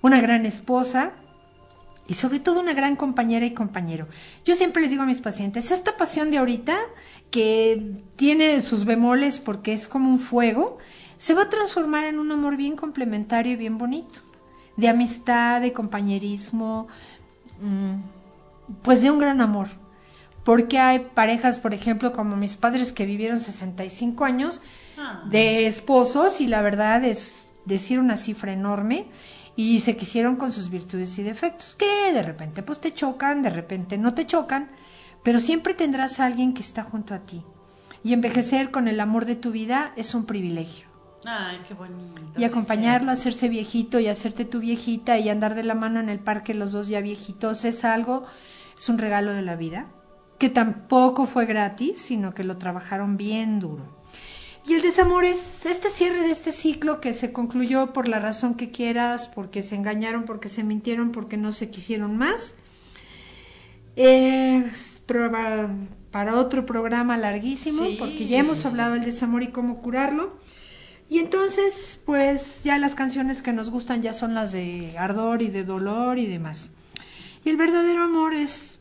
una 0.00 0.20
gran 0.20 0.46
esposa. 0.46 1.12
y 2.08 2.14
sobre 2.14 2.40
todo 2.40 2.58
una 2.58 2.72
gran 2.72 2.96
compañera 2.96 3.46
y 3.46 3.54
compañero. 3.54 4.08
Yo 4.44 4.56
siempre 4.56 4.82
les 4.82 4.90
digo 4.90 5.04
a 5.04 5.06
mis 5.06 5.20
pacientes, 5.20 5.70
esta 5.70 5.96
pasión 5.96 6.32
de 6.32 6.38
ahorita, 6.38 6.76
que 7.30 8.02
tiene 8.16 8.60
sus 8.62 8.84
bemoles 8.84 9.38
porque 9.38 9.72
es 9.72 9.86
como 9.86 10.10
un 10.10 10.18
fuego, 10.18 10.78
se 11.18 11.34
va 11.34 11.42
a 11.42 11.48
transformar 11.48 12.06
en 12.06 12.18
un 12.18 12.32
amor 12.32 12.56
bien 12.56 12.74
complementario 12.74 13.52
y 13.52 13.56
bien 13.56 13.78
bonito, 13.78 14.22
de 14.76 14.88
amistad, 14.88 15.60
de 15.60 15.72
compañerismo, 15.72 16.88
pues 18.82 19.02
de 19.02 19.10
un 19.10 19.18
gran 19.18 19.40
amor. 19.40 19.68
Porque 20.44 20.78
hay 20.78 21.00
parejas, 21.00 21.58
por 21.58 21.74
ejemplo, 21.74 22.12
como 22.12 22.36
mis 22.36 22.56
padres 22.56 22.92
que 22.92 23.06
vivieron 23.06 23.40
65 23.40 24.24
años 24.24 24.62
Ah. 25.02 25.22
de 25.30 25.66
esposos 25.66 26.42
y 26.42 26.46
la 26.46 26.60
verdad 26.60 27.02
es 27.04 27.52
decir 27.64 27.98
una 27.98 28.18
cifra 28.18 28.52
enorme 28.52 29.06
y 29.56 29.80
se 29.80 29.96
quisieron 29.96 30.36
con 30.36 30.52
sus 30.52 30.68
virtudes 30.68 31.18
y 31.18 31.22
defectos, 31.22 31.74
que 31.74 32.12
de 32.12 32.22
repente 32.22 32.62
pues 32.62 32.80
te 32.80 32.92
chocan, 32.92 33.40
de 33.42 33.48
repente 33.48 33.96
no 33.96 34.12
te 34.12 34.26
chocan, 34.26 34.70
pero 35.22 35.40
siempre 35.40 35.72
tendrás 35.72 36.20
a 36.20 36.26
alguien 36.26 36.52
que 36.52 36.60
está 36.60 36.82
junto 36.82 37.14
a 37.14 37.20
ti. 37.20 37.42
Y 38.04 38.12
envejecer 38.12 38.70
con 38.70 38.88
el 38.88 39.00
amor 39.00 39.24
de 39.24 39.36
tu 39.36 39.52
vida 39.52 39.92
es 39.96 40.14
un 40.14 40.26
privilegio. 40.26 40.86
Ay, 41.24 41.60
qué 41.68 41.74
bonito. 41.74 42.32
Y 42.38 42.44
acompañarlo 42.44 43.10
a 43.10 43.14
sí. 43.16 43.20
hacerse 43.20 43.48
viejito 43.48 44.00
y 44.00 44.06
hacerte 44.08 44.44
tu 44.44 44.58
viejita 44.60 45.18
y 45.18 45.28
andar 45.28 45.54
de 45.54 45.64
la 45.64 45.74
mano 45.74 46.00
en 46.00 46.08
el 46.08 46.18
parque 46.18 46.54
los 46.54 46.72
dos 46.72 46.88
ya 46.88 47.00
viejitos 47.00 47.64
es 47.64 47.84
algo, 47.84 48.24
es 48.76 48.88
un 48.88 48.98
regalo 48.98 49.32
de 49.32 49.42
la 49.42 49.56
vida, 49.56 49.86
que 50.38 50.48
tampoco 50.48 51.26
fue 51.26 51.44
gratis, 51.44 52.00
sino 52.00 52.32
que 52.32 52.44
lo 52.44 52.56
trabajaron 52.56 53.16
bien 53.18 53.60
duro. 53.60 54.00
Y 54.66 54.74
el 54.74 54.82
desamor 54.82 55.24
es 55.24 55.66
este 55.66 55.90
cierre 55.90 56.20
de 56.22 56.30
este 56.30 56.52
ciclo 56.52 57.00
que 57.00 57.12
se 57.14 57.32
concluyó 57.32 57.92
por 57.92 58.08
la 58.08 58.18
razón 58.18 58.54
que 58.54 58.70
quieras, 58.70 59.28
porque 59.28 59.62
se 59.62 59.74
engañaron, 59.74 60.24
porque 60.24 60.48
se 60.48 60.62
mintieron, 60.64 61.12
porque 61.12 61.36
no 61.36 61.50
se 61.52 61.70
quisieron 61.70 62.16
más. 62.16 62.54
Es 63.96 65.02
para, 65.06 65.70
para 66.10 66.36
otro 66.36 66.64
programa 66.66 67.16
larguísimo, 67.16 67.84
Sí. 67.84 67.96
porque 67.98 68.26
ya 68.26 68.38
hemos 68.38 68.64
hablado 68.64 68.94
del 68.94 69.04
desamor 69.04 69.42
y 69.42 69.48
cómo 69.48 69.80
curarlo. 69.82 70.36
Y 71.10 71.18
entonces, 71.18 72.00
pues 72.06 72.62
ya 72.62 72.78
las 72.78 72.94
canciones 72.94 73.42
que 73.42 73.52
nos 73.52 73.70
gustan 73.70 74.00
ya 74.00 74.12
son 74.12 74.32
las 74.32 74.52
de 74.52 74.94
ardor 74.96 75.42
y 75.42 75.48
de 75.48 75.64
dolor 75.64 76.20
y 76.20 76.26
demás. 76.26 76.70
Y 77.44 77.50
el 77.50 77.56
verdadero 77.56 78.04
amor 78.04 78.32
es 78.32 78.78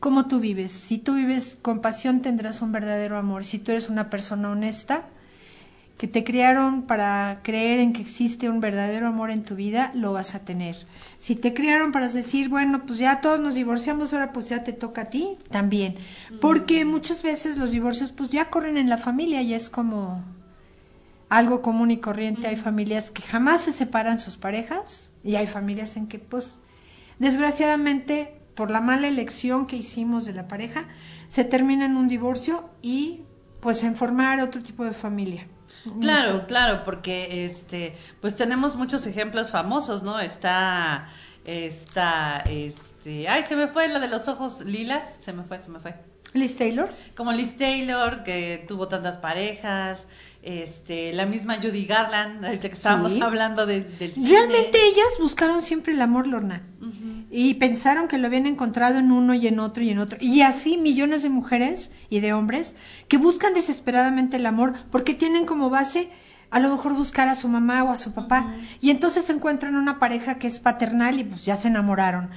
cómo 0.00 0.26
tú 0.28 0.38
vives. 0.38 0.70
Si 0.70 0.98
tú 0.98 1.14
vives 1.14 1.58
con 1.60 1.80
pasión 1.80 2.20
tendrás 2.20 2.60
un 2.60 2.72
verdadero 2.72 3.16
amor. 3.16 3.46
Si 3.46 3.58
tú 3.58 3.72
eres 3.72 3.88
una 3.88 4.10
persona 4.10 4.50
honesta, 4.50 5.06
que 5.96 6.08
te 6.08 6.24
criaron 6.24 6.82
para 6.82 7.40
creer 7.42 7.78
en 7.78 7.94
que 7.94 8.02
existe 8.02 8.50
un 8.50 8.60
verdadero 8.60 9.06
amor 9.06 9.30
en 9.30 9.44
tu 9.44 9.54
vida, 9.54 9.92
lo 9.94 10.12
vas 10.12 10.34
a 10.34 10.44
tener. 10.44 10.76
Si 11.16 11.36
te 11.36 11.54
criaron 11.54 11.90
para 11.92 12.08
decir, 12.08 12.50
bueno, 12.50 12.84
pues 12.84 12.98
ya 12.98 13.22
todos 13.22 13.40
nos 13.40 13.54
divorciamos, 13.54 14.12
ahora 14.12 14.32
pues 14.32 14.50
ya 14.50 14.62
te 14.62 14.74
toca 14.74 15.02
a 15.02 15.10
ti, 15.10 15.38
también. 15.50 15.94
Porque 16.38 16.84
muchas 16.84 17.22
veces 17.22 17.56
los 17.56 17.70
divorcios 17.70 18.12
pues 18.12 18.30
ya 18.30 18.50
corren 18.50 18.76
en 18.76 18.90
la 18.90 18.98
familia 18.98 19.40
y 19.40 19.54
es 19.54 19.70
como 19.70 20.22
algo 21.32 21.62
común 21.62 21.90
y 21.90 21.96
corriente. 21.96 22.46
Hay 22.46 22.56
familias 22.56 23.10
que 23.10 23.22
jamás 23.22 23.62
se 23.62 23.72
separan 23.72 24.18
sus 24.18 24.36
parejas 24.36 25.12
y 25.24 25.36
hay 25.36 25.46
familias 25.46 25.96
en 25.96 26.06
que 26.06 26.18
pues 26.18 26.62
desgraciadamente 27.18 28.38
por 28.54 28.70
la 28.70 28.82
mala 28.82 29.08
elección 29.08 29.66
que 29.66 29.76
hicimos 29.76 30.26
de 30.26 30.34
la 30.34 30.46
pareja 30.46 30.88
se 31.28 31.44
termina 31.44 31.86
en 31.86 31.96
un 31.96 32.06
divorcio 32.08 32.68
y 32.82 33.22
pues 33.60 33.82
en 33.82 33.96
formar 33.96 34.40
otro 34.40 34.62
tipo 34.62 34.84
de 34.84 34.92
familia. 34.92 35.48
Claro, 36.00 36.34
Mucho. 36.34 36.46
claro, 36.46 36.84
porque 36.84 37.44
este, 37.46 37.94
pues 38.20 38.36
tenemos 38.36 38.76
muchos 38.76 39.06
ejemplos 39.06 39.50
famosos, 39.50 40.02
¿no? 40.02 40.20
Está, 40.20 41.08
está, 41.44 42.40
este, 42.46 43.28
ay, 43.28 43.44
se 43.44 43.56
me 43.56 43.68
fue 43.68 43.88
la 43.88 43.98
de 44.00 44.08
los 44.08 44.28
ojos 44.28 44.64
lilas, 44.64 45.16
se 45.20 45.32
me 45.32 45.44
fue, 45.44 45.60
se 45.62 45.70
me 45.70 45.80
fue. 45.80 46.11
Liz 46.34 46.56
Taylor. 46.56 46.90
Como 47.14 47.32
Liz 47.32 47.56
Taylor, 47.56 48.22
que 48.22 48.64
tuvo 48.66 48.88
tantas 48.88 49.16
parejas, 49.16 50.08
este, 50.42 51.12
la 51.12 51.26
misma 51.26 51.56
Judy 51.56 51.84
Garland, 51.84 52.44
ahorita 52.44 52.68
que 52.68 52.74
estábamos 52.74 53.12
Sí. 53.12 53.20
hablando 53.22 53.66
de- 53.66 53.82
del 53.82 54.14
cine. 54.14 54.28
Realmente 54.30 54.78
ellas 54.86 55.18
buscaron 55.20 55.60
siempre 55.60 55.92
el 55.94 56.00
amor, 56.02 56.26
Lorna. 56.26 56.62
Y 57.34 57.54
pensaron 57.54 58.08
que 58.08 58.18
lo 58.18 58.26
habían 58.26 58.46
encontrado 58.46 58.98
en 58.98 59.10
uno 59.10 59.32
y 59.34 59.46
en 59.46 59.58
otro 59.58 59.82
y 59.82 59.88
en 59.90 59.98
otro. 59.98 60.18
Y 60.20 60.42
así 60.42 60.76
millones 60.76 61.22
de 61.22 61.30
mujeres 61.30 61.92
y 62.10 62.20
de 62.20 62.34
hombres 62.34 62.74
que 63.08 63.16
buscan 63.16 63.54
desesperadamente 63.54 64.36
el 64.36 64.44
amor 64.44 64.74
porque 64.90 65.14
tienen 65.14 65.46
como 65.46 65.70
base 65.70 66.10
a 66.50 66.60
lo 66.60 66.68
mejor 66.68 66.92
buscar 66.92 67.28
a 67.28 67.34
su 67.34 67.48
mamá 67.48 67.82
o 67.84 67.90
a 67.90 67.96
su 67.96 68.12
papá. 68.12 68.52
Y 68.82 68.90
entonces 68.90 69.30
encuentran 69.30 69.76
una 69.76 69.98
pareja 69.98 70.34
que 70.34 70.46
es 70.46 70.58
paternal 70.60 71.18
y 71.18 71.24
pues 71.24 71.46
ya 71.46 71.56
se 71.56 71.68
enamoraron. 71.68 72.28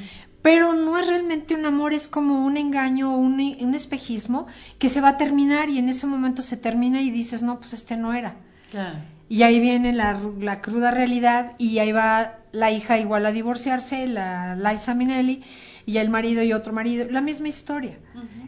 Pero 0.46 0.74
no 0.74 0.96
es 1.00 1.08
realmente 1.08 1.56
un 1.56 1.66
amor, 1.66 1.96
es 1.96 2.08
como 2.08 2.46
un 2.46 2.56
engaño, 2.56 3.18
un, 3.18 3.42
un 3.60 3.74
espejismo 3.74 4.46
que 4.78 4.90
se 4.90 5.02
va 5.02 5.10
a 5.10 5.18
terminar 5.18 5.72
y 5.72 5.80
en 5.80 5.90
ese 5.90 6.06
momento 6.06 6.44
se 6.44 6.56
termina 6.56 7.02
y 7.02 7.10
dices, 7.10 7.42
no, 7.42 7.58
pues 7.58 7.74
este 7.74 7.98
no 7.98 8.14
era. 8.14 8.36
Claro. 8.70 9.00
Y 9.28 9.42
ahí 9.42 9.60
viene 9.60 9.92
la, 9.92 10.22
la 10.40 10.62
cruda 10.62 10.92
realidad 10.92 11.54
y 11.58 11.80
ahí 11.80 11.92
va 11.92 12.36
la 12.52 12.70
hija 12.70 13.00
igual 13.00 13.26
a 13.26 13.32
divorciarse, 13.32 14.06
la 14.06 14.56
Liza 14.56 14.94
Minnelli, 14.94 15.42
y 15.88 15.98
el 15.98 16.12
marido 16.12 16.44
y 16.44 16.54
otro 16.54 16.74
marido, 16.74 17.08
la 17.10 17.22
misma 17.22 17.48
historia. 17.48 17.98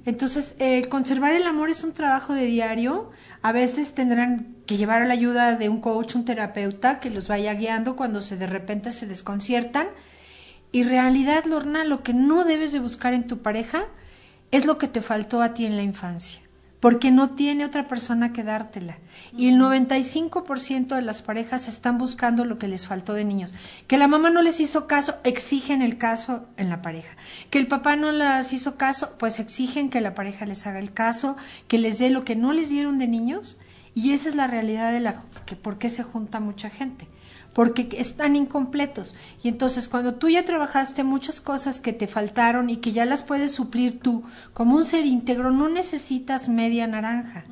Entonces, 0.06 0.56
eh, 0.60 0.84
conservar 0.90 1.32
el 1.32 1.48
amor 1.48 1.72
es 1.72 1.84
un 1.84 1.94
trabajo 1.94 2.36
de 2.36 2.46
diario. 2.46 3.10
A 3.42 3.52
veces 3.54 3.96
tendrán 3.96 4.56
que 4.68 4.78
llevar 4.78 5.02
a 5.02 5.08
la 5.08 5.16
ayuda 5.16 5.56
de 5.56 5.68
un 5.68 5.82
coach, 5.82 6.14
un 6.14 6.26
terapeuta 6.26 7.00
que 7.00 7.10
los 7.10 7.28
vaya 7.28 7.56
guiando 7.56 7.96
cuando 7.96 8.22
se 8.22 8.38
de 8.38 8.46
repente 8.46 8.92
se 8.92 9.08
desconciertan. 9.08 9.88
Y 10.78 10.84
realidad, 10.84 11.46
Lorna, 11.46 11.86
lo 11.86 12.04
que 12.04 12.14
no 12.14 12.44
debes 12.44 12.72
de 12.72 12.78
buscar 12.78 13.16
en 13.16 13.26
tu 13.26 13.40
pareja 13.40 13.88
es 14.52 14.68
lo 14.68 14.78
que 14.78 14.88
te 14.88 15.02
faltó 15.02 15.42
a 15.42 15.56
ti 15.56 15.66
en 15.66 15.76
la 15.76 15.82
infancia, 15.82 16.40
porque 16.80 17.10
no 17.10 17.32
tiene 17.32 17.66
otra 17.66 17.88
persona 17.88 18.32
que 18.32 18.44
dártela. 18.44 19.00
Y 19.36 19.48
el 19.50 19.60
95% 19.60 20.96
de 20.96 21.02
las 21.02 21.24
parejas 21.24 21.68
están 21.68 21.98
buscando 21.98 22.46
lo 22.46 22.60
que 22.60 22.68
les 22.68 22.86
faltó 22.86 23.16
de 23.16 23.26
niños. 23.26 23.56
Que 23.88 23.98
la 23.98 24.08
mamá 24.08 24.30
no 24.30 24.44
les 24.44 24.60
hizo 24.60 24.86
caso, 24.86 25.16
exigen 25.24 25.82
el 25.82 25.98
caso 25.98 26.46
en 26.58 26.70
la 26.70 26.84
pareja. 26.84 27.18
Que 27.50 27.58
el 27.58 27.68
papá 27.68 27.96
no 27.96 28.12
les 28.12 28.54
hizo 28.54 28.78
caso, 28.78 29.16
pues 29.18 29.40
exigen 29.40 29.90
que 29.90 30.00
la 30.00 30.14
pareja 30.14 30.46
les 30.46 30.68
haga 30.68 30.78
el 30.78 30.94
caso, 30.94 31.38
que 31.68 31.80
les 31.80 31.98
dé 31.98 32.12
lo 32.12 32.24
que 32.24 32.36
no 32.36 32.54
les 32.54 32.70
dieron 32.70 33.00
de 33.00 33.08
niños. 33.08 33.58
Y 33.96 34.12
esa 34.12 34.30
es 34.30 34.36
la 34.36 34.46
realidad 34.46 34.92
de 34.92 35.00
la 35.00 35.24
que 35.48 35.56
por 35.56 35.80
qué 35.80 35.90
se 35.90 36.04
junta 36.04 36.40
mucha 36.40 36.70
gente 36.70 37.08
porque 37.58 37.90
están 37.98 38.36
incompletos. 38.36 39.16
Y 39.42 39.48
entonces 39.48 39.88
cuando 39.88 40.14
tú 40.14 40.30
ya 40.30 40.46
trabajaste 40.46 41.04
muchas 41.04 41.42
cosas 41.42 41.82
que 41.82 41.92
te 41.92 42.06
faltaron 42.06 42.70
y 42.70 42.78
que 42.78 42.92
ya 42.92 43.04
las 43.04 43.24
puedes 43.24 43.52
suplir 43.52 44.00
tú 44.00 44.24
como 44.54 44.76
un 44.76 44.84
ser 44.84 45.08
íntegro, 45.08 45.50
no 45.50 45.68
necesitas 45.68 46.50
media 46.50 46.86
naranja. 46.86 47.46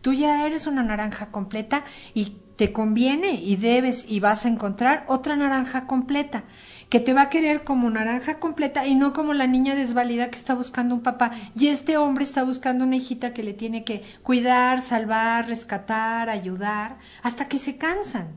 Tú 0.00 0.12
ya 0.12 0.46
eres 0.46 0.68
una 0.68 0.84
naranja 0.84 1.32
completa 1.32 1.82
y 2.14 2.36
te 2.54 2.70
conviene 2.70 3.32
y 3.32 3.56
debes 3.56 4.06
y 4.08 4.20
vas 4.20 4.46
a 4.46 4.48
encontrar 4.48 5.04
otra 5.08 5.34
naranja 5.34 5.88
completa 5.88 6.44
que 6.88 7.00
te 7.00 7.12
va 7.12 7.22
a 7.22 7.28
querer 7.28 7.64
como 7.64 7.90
naranja 7.90 8.38
completa 8.38 8.86
y 8.86 8.94
no 8.94 9.12
como 9.12 9.34
la 9.34 9.48
niña 9.48 9.74
desvalida 9.74 10.30
que 10.30 10.38
está 10.38 10.54
buscando 10.54 10.94
un 10.94 11.02
papá 11.02 11.32
y 11.58 11.66
este 11.66 11.96
hombre 11.96 12.22
está 12.22 12.44
buscando 12.44 12.84
una 12.84 12.94
hijita 12.94 13.34
que 13.34 13.42
le 13.42 13.54
tiene 13.54 13.82
que 13.82 14.04
cuidar, 14.22 14.80
salvar, 14.80 15.48
rescatar, 15.48 16.30
ayudar, 16.30 16.98
hasta 17.24 17.48
que 17.48 17.58
se 17.58 17.76
cansan 17.76 18.28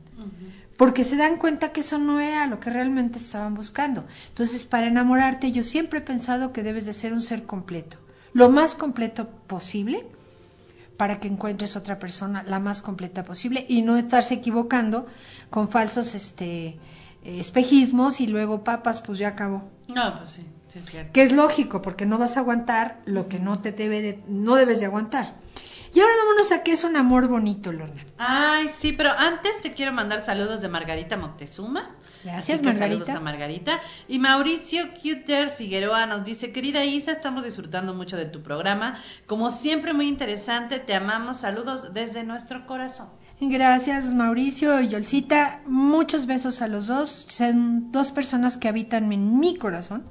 porque 0.79 1.03
se 1.03 1.17
dan 1.17 1.35
cuenta 1.35 1.73
que 1.73 1.81
eso 1.81 1.97
no 1.97 2.21
era 2.21 2.47
lo 2.47 2.61
que 2.61 2.69
realmente 2.69 3.17
estaban 3.17 3.53
buscando. 3.53 4.05
Entonces, 4.29 4.63
para 4.63 4.87
enamorarte, 4.87 5.51
yo 5.51 5.61
siempre 5.61 5.99
he 5.99 6.01
pensado 6.01 6.53
que 6.53 6.63
debes 6.63 6.85
de 6.85 6.93
ser 6.93 7.11
un 7.11 7.19
ser 7.19 7.43
completo, 7.43 7.97
lo 8.31 8.49
más 8.49 8.75
completo 8.75 9.27
posible, 9.27 10.07
para 10.95 11.19
que 11.19 11.27
encuentres 11.27 11.75
otra 11.75 11.99
persona 11.99 12.43
la 12.43 12.61
más 12.61 12.81
completa 12.81 13.25
posible 13.25 13.65
y 13.67 13.81
no 13.81 13.97
estarse 13.97 14.35
equivocando 14.35 15.05
con 15.49 15.67
falsos 15.67 16.15
este, 16.15 16.79
espejismos 17.25 18.21
y 18.21 18.27
luego 18.27 18.63
papas, 18.63 19.01
pues 19.01 19.19
ya 19.19 19.27
acabó. 19.27 19.69
No, 19.89 20.15
pues 20.15 20.29
sí, 20.29 20.45
sí 20.69 20.79
es 20.79 20.85
cierto. 20.85 21.11
Que 21.11 21.23
es 21.23 21.33
lógico, 21.33 21.81
porque 21.81 22.05
no 22.05 22.17
vas 22.17 22.37
a 22.37 22.39
aguantar 22.39 23.01
lo 23.03 23.27
que 23.27 23.41
no 23.41 23.59
te 23.59 23.73
debe 23.73 24.01
de, 24.01 24.23
no 24.29 24.55
debes 24.55 24.79
de 24.79 24.85
aguantar. 24.85 25.35
Y 25.93 25.99
ahora 25.99 26.13
vámonos 26.19 26.51
a 26.51 26.63
qué 26.63 26.73
es 26.73 26.83
un 26.83 26.95
amor 26.95 27.27
bonito, 27.27 27.71
Lorna. 27.71 28.05
Ay, 28.17 28.69
sí, 28.69 28.93
pero 28.93 29.11
antes 29.11 29.61
te 29.61 29.73
quiero 29.73 29.91
mandar 29.91 30.21
saludos 30.21 30.61
de 30.61 30.69
Margarita 30.69 31.17
Moctezuma. 31.17 31.95
Gracias, 32.23 32.61
Margarita. 32.61 33.05
Saludos 33.05 33.09
a 33.09 33.19
Margarita. 33.19 33.79
Y 34.07 34.19
Mauricio 34.19 34.83
Cuter 35.01 35.51
Figueroa 35.51 36.05
nos 36.05 36.23
dice, 36.25 36.51
querida 36.51 36.85
Isa, 36.85 37.11
estamos 37.11 37.43
disfrutando 37.43 37.93
mucho 37.93 38.17
de 38.17 38.25
tu 38.25 38.43
programa. 38.43 38.99
Como 39.25 39.49
siempre, 39.49 39.93
muy 39.93 40.07
interesante. 40.07 40.79
Te 40.79 40.93
amamos. 40.93 41.37
Saludos 41.37 41.93
desde 41.93 42.23
nuestro 42.23 42.67
corazón. 42.67 43.09
Gracias 43.41 44.13
Mauricio 44.13 44.81
y 44.81 44.89
Yolcita, 44.89 45.61
muchos 45.65 46.25
besos 46.25 46.61
a 46.61 46.67
los 46.67 46.87
dos, 46.87 47.09
son 47.09 47.89
dos 47.89 48.11
personas 48.11 48.57
que 48.57 48.67
habitan 48.67 49.13
en 49.13 49.39
mi 49.39 49.55
corazón 49.55 50.03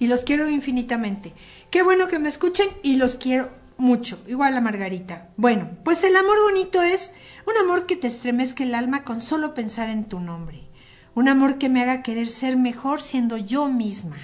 y 0.00 0.08
los 0.08 0.24
quiero 0.24 0.50
infinitamente. 0.50 1.32
Qué 1.70 1.84
bueno 1.84 2.08
que 2.08 2.18
me 2.18 2.28
escuchen 2.28 2.68
y 2.82 2.96
los 2.96 3.14
quiero 3.14 3.61
mucho, 3.82 4.22
igual 4.28 4.56
a 4.56 4.60
Margarita. 4.60 5.30
Bueno, 5.36 5.68
pues 5.84 6.04
el 6.04 6.14
amor 6.14 6.40
bonito 6.44 6.82
es 6.82 7.12
un 7.46 7.56
amor 7.56 7.84
que 7.86 7.96
te 7.96 8.06
estremezca 8.06 8.62
el 8.62 8.76
alma 8.76 9.02
con 9.02 9.20
solo 9.20 9.54
pensar 9.54 9.90
en 9.90 10.04
tu 10.04 10.20
nombre. 10.20 10.68
Un 11.14 11.28
amor 11.28 11.58
que 11.58 11.68
me 11.68 11.82
haga 11.82 12.02
querer 12.02 12.28
ser 12.28 12.56
mejor 12.56 13.02
siendo 13.02 13.36
yo 13.36 13.68
misma. 13.68 14.18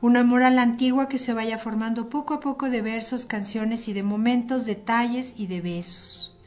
Un 0.00 0.16
amor 0.16 0.44
a 0.44 0.50
la 0.50 0.62
antigua 0.62 1.08
que 1.08 1.18
se 1.18 1.34
vaya 1.34 1.58
formando 1.58 2.08
poco 2.08 2.34
a 2.34 2.40
poco 2.40 2.70
de 2.70 2.80
versos, 2.80 3.26
canciones 3.26 3.88
y 3.88 3.92
de 3.92 4.04
momentos, 4.04 4.66
detalles 4.66 5.34
y 5.36 5.48
de 5.48 5.60
besos. 5.60 6.38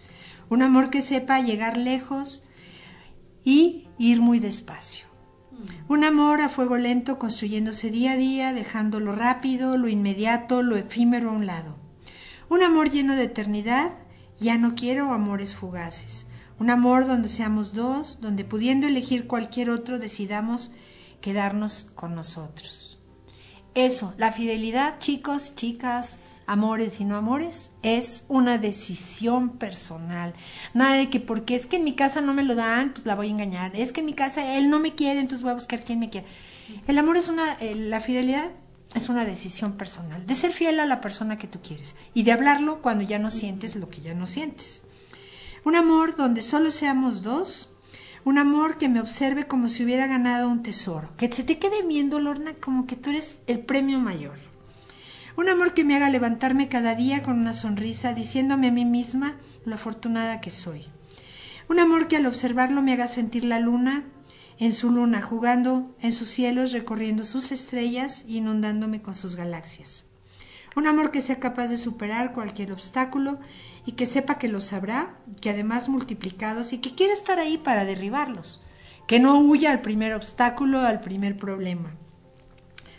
Un 0.49 0.61
amor 0.61 0.89
que 0.89 1.01
sepa 1.01 1.41
llegar 1.41 1.77
lejos 1.77 2.47
y 3.43 3.89
ir 3.97 4.21
muy 4.21 4.39
despacio. 4.39 5.07
Un 5.89 6.05
amor 6.05 6.39
a 6.39 6.47
fuego 6.47 6.77
lento 6.77 7.19
construyéndose 7.19 7.91
día 7.91 8.13
a 8.13 8.15
día, 8.17 8.53
dejando 8.53 9.01
lo 9.01 9.11
rápido, 9.11 9.75
lo 9.75 9.89
inmediato, 9.89 10.63
lo 10.63 10.77
efímero 10.77 11.31
a 11.31 11.33
un 11.33 11.45
lado. 11.45 11.78
Un 12.49 12.63
amor 12.63 12.89
lleno 12.89 13.15
de 13.15 13.25
eternidad, 13.25 13.91
ya 14.39 14.57
no 14.57 14.73
quiero 14.73 15.13
amores 15.13 15.53
fugaces. 15.53 16.25
Un 16.59 16.71
amor 16.71 17.05
donde 17.05 17.29
seamos 17.29 17.75
dos, 17.75 18.21
donde 18.21 18.43
pudiendo 18.43 18.87
elegir 18.87 19.27
cualquier 19.27 19.69
otro 19.69 19.99
decidamos 19.99 20.71
quedarnos 21.21 21.91
con 21.93 22.15
nosotros. 22.15 22.99
Eso, 23.75 24.15
la 24.17 24.31
fidelidad, 24.31 24.97
chicos, 24.97 25.53
chicas, 25.55 26.41
amores 26.47 26.99
y 26.99 27.05
no 27.05 27.15
amores, 27.15 27.69
es 27.83 28.25
una 28.27 28.57
decisión 28.57 29.57
personal. 29.57 30.33
Nada 30.73 30.95
de 30.95 31.11
que 31.11 31.19
porque 31.19 31.53
es 31.53 31.67
que 31.67 31.75
en 31.75 31.83
mi 31.83 31.93
casa 31.93 32.19
no 32.19 32.33
me 32.33 32.43
lo 32.43 32.55
dan, 32.55 32.93
pues 32.93 33.05
la 33.05 33.13
voy 33.13 33.27
a 33.27 33.29
engañar. 33.29 33.75
Es 33.75 33.93
que 33.93 33.99
en 33.99 34.07
mi 34.07 34.13
casa 34.13 34.57
él 34.57 34.71
no 34.71 34.79
me 34.79 34.95
quiere, 34.95 35.19
entonces 35.19 35.43
voy 35.43 35.51
a 35.51 35.53
buscar 35.53 35.83
quien 35.83 35.99
me 35.99 36.09
quiera. 36.09 36.25
El 36.87 36.97
amor 36.97 37.15
es 37.15 37.29
una, 37.29 37.53
eh, 37.59 37.75
la 37.75 37.99
fidelidad 37.99 38.51
es 38.95 39.09
una 39.09 39.25
decisión 39.25 39.73
personal, 39.73 40.25
de 40.25 40.35
ser 40.35 40.51
fiel 40.51 40.79
a 40.79 40.85
la 40.85 41.01
persona 41.01 41.37
que 41.37 41.47
tú 41.47 41.59
quieres 41.61 41.95
y 42.13 42.23
de 42.23 42.31
hablarlo 42.31 42.81
cuando 42.81 43.03
ya 43.03 43.19
no 43.19 43.29
sientes 43.31 43.75
lo 43.75 43.89
que 43.89 44.01
ya 44.01 44.13
no 44.13 44.25
sientes. 44.25 44.83
Un 45.63 45.75
amor 45.75 46.15
donde 46.15 46.41
solo 46.41 46.71
seamos 46.71 47.21
dos, 47.21 47.75
un 48.25 48.37
amor 48.37 48.77
que 48.77 48.89
me 48.89 48.99
observe 48.99 49.45
como 49.45 49.69
si 49.69 49.83
hubiera 49.83 50.07
ganado 50.07 50.49
un 50.49 50.63
tesoro, 50.63 51.09
que 51.17 51.31
se 51.31 51.43
te 51.43 51.59
quede 51.59 51.83
viendo, 51.83 52.19
Lorna, 52.19 52.53
como 52.55 52.87
que 52.87 52.95
tú 52.95 53.11
eres 53.11 53.39
el 53.47 53.59
premio 53.59 53.99
mayor. 53.99 54.37
Un 55.37 55.47
amor 55.47 55.73
que 55.73 55.85
me 55.85 55.95
haga 55.95 56.09
levantarme 56.09 56.67
cada 56.67 56.95
día 56.95 57.23
con 57.23 57.39
una 57.39 57.53
sonrisa, 57.53 58.13
diciéndome 58.13 58.67
a 58.67 58.71
mí 58.71 58.85
misma 58.85 59.37
lo 59.65 59.75
afortunada 59.75 60.41
que 60.41 60.49
soy. 60.49 60.85
Un 61.69 61.79
amor 61.79 62.07
que 62.07 62.17
al 62.17 62.25
observarlo 62.25 62.81
me 62.81 62.93
haga 62.93 63.07
sentir 63.07 63.43
la 63.45 63.59
luna 63.59 64.03
en 64.59 64.73
su 64.73 64.91
luna, 64.91 65.21
jugando 65.21 65.95
en 66.01 66.11
sus 66.11 66.27
cielos, 66.27 66.73
recorriendo 66.73 67.23
sus 67.23 67.51
estrellas 67.53 68.25
y 68.27 68.37
inundándome 68.37 69.01
con 69.01 69.15
sus 69.15 69.37
galaxias. 69.37 70.11
Un 70.75 70.85
amor 70.85 71.11
que 71.11 71.21
sea 71.21 71.39
capaz 71.39 71.67
de 71.67 71.77
superar 71.77 72.33
cualquier 72.33 72.73
obstáculo 72.73 73.39
y 73.85 73.93
que 73.93 74.05
sepa 74.05 74.37
que 74.37 74.49
los 74.49 74.65
sabrá, 74.65 75.17
que 75.41 75.49
además 75.49 75.87
multiplicados 75.87 76.73
y 76.73 76.79
que 76.79 76.93
quiere 76.93 77.13
estar 77.13 77.39
ahí 77.39 77.57
para 77.57 77.85
derribarlos, 77.85 78.61
que 79.07 79.19
no 79.19 79.39
huya 79.39 79.71
al 79.71 79.81
primer 79.81 80.13
obstáculo, 80.13 80.81
al 80.81 80.99
primer 80.99 81.37
problema. 81.37 81.95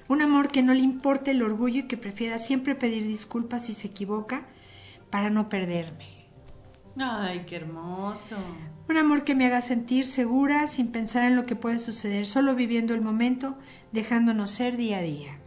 Un 0.08 0.22
amor 0.22 0.50
que 0.50 0.62
no 0.62 0.74
le 0.74 0.80
importe 0.80 1.30
el 1.30 1.42
orgullo 1.42 1.80
y 1.80 1.86
que 1.86 1.96
prefiera 1.96 2.38
siempre 2.38 2.74
pedir 2.74 3.06
disculpas 3.06 3.66
si 3.66 3.74
se 3.74 3.88
equivoca 3.88 4.46
para 5.10 5.30
no 5.30 5.48
perderme. 5.48 6.19
Ay, 6.96 7.44
qué 7.46 7.56
hermoso. 7.56 8.36
Un 8.88 8.96
amor 8.96 9.24
que 9.24 9.34
me 9.34 9.46
haga 9.46 9.60
sentir 9.60 10.06
segura 10.06 10.66
sin 10.66 10.88
pensar 10.90 11.24
en 11.24 11.36
lo 11.36 11.46
que 11.46 11.56
puede 11.56 11.78
suceder, 11.78 12.26
solo 12.26 12.54
viviendo 12.54 12.92
el 12.92 13.00
momento, 13.00 13.56
dejándonos 13.92 14.50
ser 14.50 14.76
día 14.76 14.98
a 14.98 15.02
día. 15.02 15.38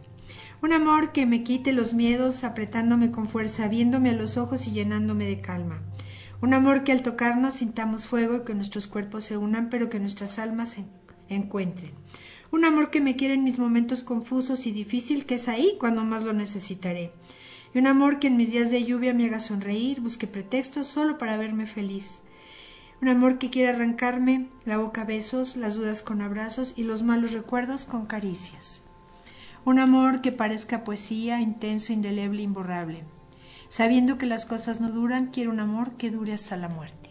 Un 0.62 0.72
amor 0.72 1.12
que 1.12 1.26
me 1.26 1.44
quite 1.44 1.72
los 1.72 1.92
miedos, 1.92 2.42
apretándome 2.42 3.10
con 3.10 3.26
fuerza, 3.26 3.68
viéndome 3.68 4.10
a 4.10 4.14
los 4.14 4.38
ojos 4.38 4.66
y 4.66 4.72
llenándome 4.72 5.26
de 5.26 5.42
calma. 5.42 5.82
Un 6.40 6.54
amor 6.54 6.84
que 6.84 6.92
al 6.92 7.02
tocarnos 7.02 7.54
sintamos 7.54 8.06
fuego 8.06 8.36
y 8.36 8.44
que 8.44 8.54
nuestros 8.54 8.86
cuerpos 8.86 9.24
se 9.24 9.36
unan, 9.36 9.68
pero 9.68 9.90
que 9.90 10.00
nuestras 10.00 10.38
almas 10.38 10.70
se 10.70 10.84
encuentren. 11.28 11.92
Un 12.50 12.64
amor 12.64 12.90
que 12.90 13.02
me 13.02 13.16
quiera 13.16 13.34
en 13.34 13.44
mis 13.44 13.58
momentos 13.58 14.02
confusos 14.02 14.66
y 14.66 14.72
difícil, 14.72 15.26
que 15.26 15.34
es 15.34 15.48
ahí 15.48 15.76
cuando 15.78 16.04
más 16.04 16.24
lo 16.24 16.32
necesitaré. 16.32 17.12
Y 17.74 17.78
un 17.80 17.88
amor 17.88 18.20
que 18.20 18.28
en 18.28 18.36
mis 18.36 18.52
días 18.52 18.70
de 18.70 18.84
lluvia 18.84 19.12
me 19.12 19.26
haga 19.26 19.40
sonreír, 19.40 20.00
busque 20.00 20.28
pretextos 20.28 20.86
solo 20.86 21.18
para 21.18 21.36
verme 21.36 21.66
feliz. 21.66 22.22
Un 23.02 23.08
amor 23.08 23.38
que 23.38 23.50
quiera 23.50 23.70
arrancarme 23.70 24.48
la 24.64 24.78
boca 24.78 25.02
a 25.02 25.04
besos, 25.04 25.56
las 25.56 25.74
dudas 25.74 26.02
con 26.02 26.22
abrazos 26.22 26.74
y 26.76 26.84
los 26.84 27.02
malos 27.02 27.32
recuerdos 27.32 27.84
con 27.84 28.06
caricias. 28.06 28.82
Un 29.64 29.80
amor 29.80 30.20
que 30.20 30.30
parezca 30.30 30.84
poesía, 30.84 31.40
intenso, 31.40 31.92
indeleble, 31.92 32.42
imborrable. 32.42 33.02
Sabiendo 33.68 34.18
que 34.18 34.26
las 34.26 34.46
cosas 34.46 34.80
no 34.80 34.90
duran, 34.90 35.30
quiero 35.32 35.50
un 35.50 35.58
amor 35.58 35.96
que 35.96 36.10
dure 36.10 36.32
hasta 36.32 36.56
la 36.56 36.68
muerte. 36.68 37.10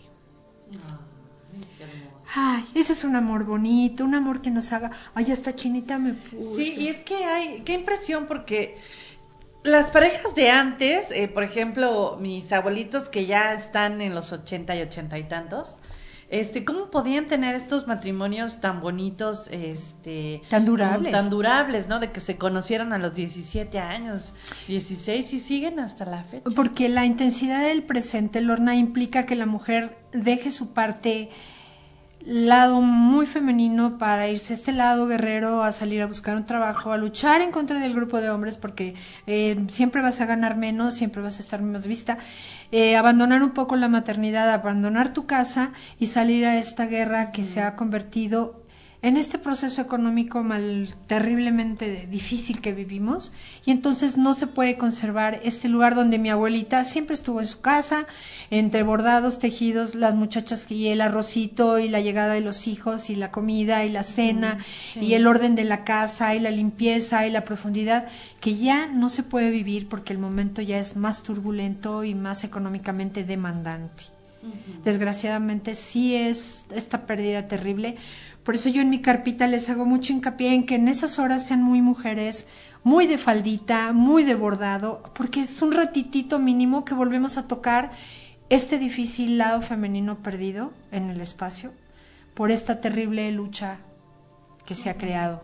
Ay, 2.35 2.63
ese 2.73 2.93
es 2.93 3.03
un 3.03 3.15
amor 3.15 3.43
bonito, 3.43 4.05
un 4.05 4.15
amor 4.15 4.41
que 4.41 4.49
nos 4.49 4.71
haga. 4.71 4.91
Ay, 5.13 5.31
hasta 5.31 5.55
chinita 5.55 5.99
me 5.99 6.13
puse. 6.13 6.63
Sí, 6.63 6.75
y 6.79 6.87
es 6.87 6.97
que 7.03 7.25
hay. 7.25 7.61
Qué 7.65 7.73
impresión, 7.73 8.27
porque 8.27 8.77
las 9.63 9.91
parejas 9.91 10.35
de 10.35 10.49
antes, 10.49 11.11
eh, 11.11 11.27
por 11.27 11.43
ejemplo, 11.43 12.17
mis 12.19 12.51
abuelitos 12.51 13.09
que 13.09 13.25
ya 13.25 13.53
están 13.53 14.01
en 14.01 14.13
los 14.13 14.31
ochenta 14.31 14.75
y 14.75 14.81
ochenta 14.81 15.17
y 15.17 15.23
tantos, 15.23 15.77
este, 16.29 16.65
¿cómo 16.65 16.89
podían 16.89 17.27
tener 17.27 17.53
estos 17.53 17.85
matrimonios 17.85 18.59
tan 18.59 18.81
bonitos, 18.81 19.49
este, 19.51 20.41
tan 20.49 20.65
durables, 20.65 21.11
tan 21.11 21.29
durables, 21.29 21.87
¿no? 21.87 21.99
De 21.99 22.11
que 22.11 22.19
se 22.21 22.37
conocieron 22.37 22.91
a 22.91 22.97
los 22.97 23.13
17 23.13 23.77
años, 23.77 24.33
16 24.67 25.31
y 25.31 25.39
siguen 25.39 25.79
hasta 25.79 26.05
la 26.05 26.23
fecha. 26.23 26.49
Porque 26.55 26.89
la 26.89 27.05
intensidad 27.05 27.61
del 27.61 27.83
presente, 27.83 28.41
Lorna, 28.41 28.75
implica 28.75 29.27
que 29.27 29.35
la 29.35 29.45
mujer 29.45 29.99
deje 30.11 30.49
su 30.49 30.73
parte 30.73 31.29
lado 32.25 32.81
muy 32.81 33.25
femenino 33.25 33.97
para 33.97 34.27
irse 34.27 34.53
a 34.53 34.55
este 34.55 34.71
lado 34.71 35.07
guerrero, 35.07 35.63
a 35.63 35.71
salir 35.71 36.01
a 36.01 36.05
buscar 36.05 36.35
un 36.35 36.45
trabajo, 36.45 36.91
a 36.91 36.97
luchar 36.97 37.41
en 37.41 37.51
contra 37.51 37.79
del 37.79 37.93
grupo 37.93 38.21
de 38.21 38.29
hombres 38.29 38.57
porque 38.57 38.95
eh, 39.27 39.63
siempre 39.67 40.01
vas 40.01 40.21
a 40.21 40.25
ganar 40.25 40.55
menos, 40.55 40.93
siempre 40.93 41.21
vas 41.21 41.37
a 41.37 41.41
estar 41.41 41.61
más 41.61 41.87
vista, 41.87 42.17
eh, 42.71 42.95
abandonar 42.95 43.43
un 43.43 43.51
poco 43.51 43.75
la 43.75 43.89
maternidad, 43.89 44.51
abandonar 44.51 45.13
tu 45.13 45.25
casa 45.25 45.71
y 45.99 46.07
salir 46.07 46.45
a 46.45 46.57
esta 46.57 46.85
guerra 46.85 47.31
que 47.31 47.43
se 47.43 47.61
ha 47.61 47.75
convertido 47.75 48.62
en 49.03 49.17
este 49.17 49.37
proceso 49.37 49.81
económico 49.81 50.43
mal 50.43 50.95
terriblemente 51.07 52.07
difícil 52.09 52.61
que 52.61 52.71
vivimos 52.71 53.33
y 53.65 53.71
entonces 53.71 54.17
no 54.17 54.33
se 54.33 54.47
puede 54.47 54.77
conservar 54.77 55.41
este 55.43 55.67
lugar 55.67 55.93
donde 55.93 56.17
mi 56.17 56.29
abuelita 56.29 56.85
siempre 56.85 57.13
estuvo 57.13 57.41
en 57.41 57.47
su 57.47 57.59
casa, 57.59 58.07
entre 58.49 58.81
bordados, 58.81 59.39
tejidos, 59.39 59.93
las 59.93 60.15
muchachas 60.15 60.71
y 60.71 60.87
el 60.87 61.01
arrocito 61.01 61.79
y 61.79 61.89
la 61.89 61.99
llegada 61.99 62.33
de 62.33 62.39
los 62.39 62.65
hijos 62.65 63.09
y 63.09 63.15
la 63.17 63.29
comida 63.29 63.83
y 63.83 63.89
la 63.89 64.03
cena 64.03 64.59
y 64.95 65.15
el 65.15 65.27
orden 65.27 65.55
de 65.55 65.65
la 65.65 65.83
casa 65.83 66.33
y 66.33 66.39
la 66.39 66.49
limpieza 66.49 67.27
y 67.27 67.29
la 67.29 67.43
profundidad 67.43 68.07
que 68.39 68.55
ya 68.55 68.87
no 68.87 69.09
se 69.09 69.23
puede 69.23 69.51
vivir 69.51 69.89
porque 69.89 70.13
el 70.13 70.19
momento 70.19 70.61
ya 70.61 70.79
es 70.79 70.95
más 70.95 71.23
turbulento 71.23 72.05
y 72.05 72.15
más 72.15 72.45
económicamente 72.45 73.25
demandante. 73.25 74.05
Desgraciadamente 74.83 75.73
sí 75.73 76.15
es 76.15 76.65
esta 76.73 77.05
pérdida 77.05 77.47
terrible, 77.47 77.95
por 78.43 78.55
eso 78.55 78.69
yo 78.69 78.81
en 78.81 78.89
mi 78.89 79.01
carpita 79.01 79.47
les 79.47 79.69
hago 79.69 79.85
mucho 79.85 80.11
hincapié 80.11 80.53
en 80.53 80.65
que 80.65 80.75
en 80.75 80.87
esas 80.87 81.17
horas 81.17 81.47
sean 81.47 81.63
muy 81.63 81.81
mujeres, 81.81 82.45
muy 82.83 83.07
de 83.07 83.17
faldita, 83.17 83.93
muy 83.93 84.23
de 84.23 84.35
bordado, 84.35 85.01
porque 85.15 85.41
es 85.41 85.61
un 85.61 85.71
ratitito 85.71 86.39
mínimo 86.39 86.83
que 86.83 86.93
volvemos 86.93 87.37
a 87.37 87.47
tocar 87.47 87.91
este 88.49 88.77
difícil 88.77 89.37
lado 89.37 89.61
femenino 89.61 90.21
perdido 90.21 90.73
en 90.91 91.09
el 91.09 91.21
espacio 91.21 91.71
por 92.33 92.51
esta 92.51 92.81
terrible 92.81 93.31
lucha 93.31 93.77
que 94.65 94.75
se 94.75 94.89
ha 94.89 94.97
creado. 94.97 95.41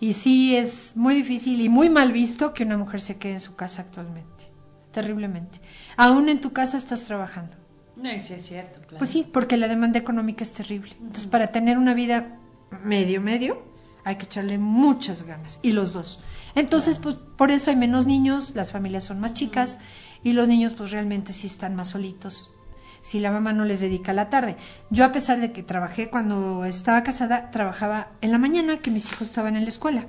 Y 0.00 0.14
sí 0.14 0.56
es 0.56 0.96
muy 0.96 1.14
difícil 1.14 1.60
y 1.60 1.68
muy 1.68 1.88
mal 1.88 2.12
visto 2.12 2.52
que 2.52 2.64
una 2.64 2.76
mujer 2.76 3.00
se 3.00 3.18
quede 3.18 3.34
en 3.34 3.40
su 3.40 3.54
casa 3.54 3.82
actualmente, 3.82 4.46
terriblemente. 4.92 5.60
Aún 5.96 6.28
en 6.28 6.40
tu 6.40 6.52
casa 6.52 6.76
estás 6.76 7.04
trabajando. 7.04 7.57
No, 7.98 8.10
sí 8.18 8.34
es 8.34 8.46
cierto, 8.46 8.80
claro. 8.80 8.98
Pues 8.98 9.10
sí, 9.10 9.28
porque 9.30 9.56
la 9.56 9.68
demanda 9.68 9.98
económica 9.98 10.44
es 10.44 10.52
terrible. 10.52 10.92
Entonces, 11.00 11.26
para 11.26 11.48
tener 11.48 11.78
una 11.78 11.94
vida 11.94 12.38
medio, 12.84 13.20
medio, 13.20 13.62
hay 14.04 14.16
que 14.16 14.24
echarle 14.24 14.58
muchas 14.58 15.24
ganas. 15.24 15.58
Y 15.62 15.72
los 15.72 15.92
dos. 15.92 16.20
Entonces, 16.54 16.98
pues 16.98 17.16
por 17.16 17.50
eso 17.50 17.70
hay 17.70 17.76
menos 17.76 18.06
niños, 18.06 18.54
las 18.54 18.72
familias 18.72 19.04
son 19.04 19.20
más 19.20 19.32
chicas 19.32 19.78
y 20.22 20.32
los 20.32 20.48
niños 20.48 20.74
pues 20.74 20.90
realmente 20.90 21.32
sí 21.32 21.46
están 21.46 21.74
más 21.74 21.88
solitos 21.88 22.52
si 23.00 23.20
la 23.20 23.30
mamá 23.30 23.52
no 23.52 23.64
les 23.64 23.80
dedica 23.80 24.12
la 24.12 24.28
tarde. 24.28 24.56
Yo 24.90 25.04
a 25.04 25.12
pesar 25.12 25.40
de 25.40 25.52
que 25.52 25.62
trabajé 25.62 26.10
cuando 26.10 26.64
estaba 26.64 27.02
casada, 27.02 27.50
trabajaba 27.50 28.08
en 28.20 28.32
la 28.32 28.38
mañana 28.38 28.78
que 28.78 28.90
mis 28.90 29.10
hijos 29.10 29.28
estaban 29.28 29.56
en 29.56 29.62
la 29.62 29.68
escuela. 29.68 30.06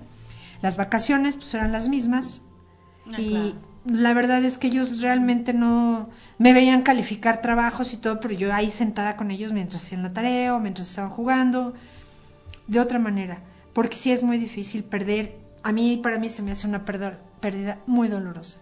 Las 0.62 0.78
vacaciones 0.78 1.36
pues 1.36 1.54
eran 1.54 1.72
las 1.72 1.88
mismas 1.88 2.42
ah, 3.08 3.22
y 3.22 3.56
la 3.86 4.14
verdad 4.14 4.44
es 4.44 4.58
que 4.58 4.68
ellos 4.68 5.02
realmente 5.02 5.54
no 5.54 6.10
me 6.38 6.54
veían 6.54 6.82
calificar 6.82 7.42
trabajos 7.42 7.94
y 7.94 7.98
todo, 7.98 8.20
pero 8.20 8.34
yo 8.34 8.54
ahí 8.54 8.70
sentada 8.70 9.16
con 9.16 9.32
ellos 9.32 9.54
mientras 9.54 9.84
hacían 9.84 10.04
la 10.04 10.14
tarea 10.14 10.56
o 10.56 10.60
mientras 10.60 10.90
estaban 10.90 11.12
jugando, 11.12 11.74
de 12.68 12.80
otra 12.80 13.00
manera, 13.00 13.42
porque 13.74 13.98
sí 13.98 14.12
es 14.12 14.24
muy 14.24 14.38
difícil 14.38 14.84
perder, 14.84 15.38
a 15.64 15.72
mí 15.72 16.00
para 16.02 16.20
mí 16.20 16.30
se 16.30 16.42
me 16.42 16.52
hace 16.52 16.68
una 16.68 16.86
pérdida, 16.86 17.80
muy 17.88 18.08
dolorosa, 18.08 18.60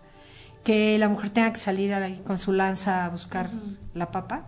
que 0.63 0.97
la 0.97 1.09
mujer 1.09 1.31
tenga 1.31 1.51
que 1.51 1.59
salir 1.59 1.93
ahí 1.93 2.21
con 2.25 2.37
su 2.37 2.53
lanza 2.53 3.05
a 3.05 3.09
buscar 3.09 3.49
la 3.93 4.11
papa, 4.11 4.45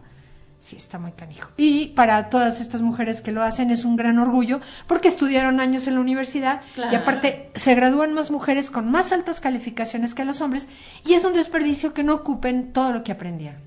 sí 0.59 0.75
está 0.75 0.99
muy 0.99 1.13
canijo. 1.13 1.49
Y 1.57 1.87
para 1.87 2.29
todas 2.29 2.61
estas 2.61 2.81
mujeres 2.81 3.21
que 3.21 3.31
lo 3.31 3.41
hacen 3.41 3.71
es 3.71 3.85
un 3.85 3.95
gran 3.95 4.19
orgullo 4.19 4.59
porque 4.87 5.07
estudiaron 5.07 5.59
años 5.59 5.87
en 5.87 5.95
la 5.95 6.01
universidad 6.01 6.61
y 6.91 6.95
aparte 6.95 7.49
se 7.55 7.73
gradúan 7.75 8.13
más 8.13 8.29
mujeres 8.29 8.69
con 8.69 8.91
más 8.91 9.11
altas 9.13 9.39
calificaciones 9.39 10.13
que 10.13 10.25
los 10.25 10.41
hombres 10.41 10.67
y 11.05 11.13
es 11.13 11.23
un 11.23 11.33
desperdicio 11.33 11.93
que 11.93 12.03
no 12.03 12.13
ocupen 12.13 12.73
todo 12.73 12.91
lo 12.91 13.03
que 13.03 13.13
aprendieron. 13.13 13.61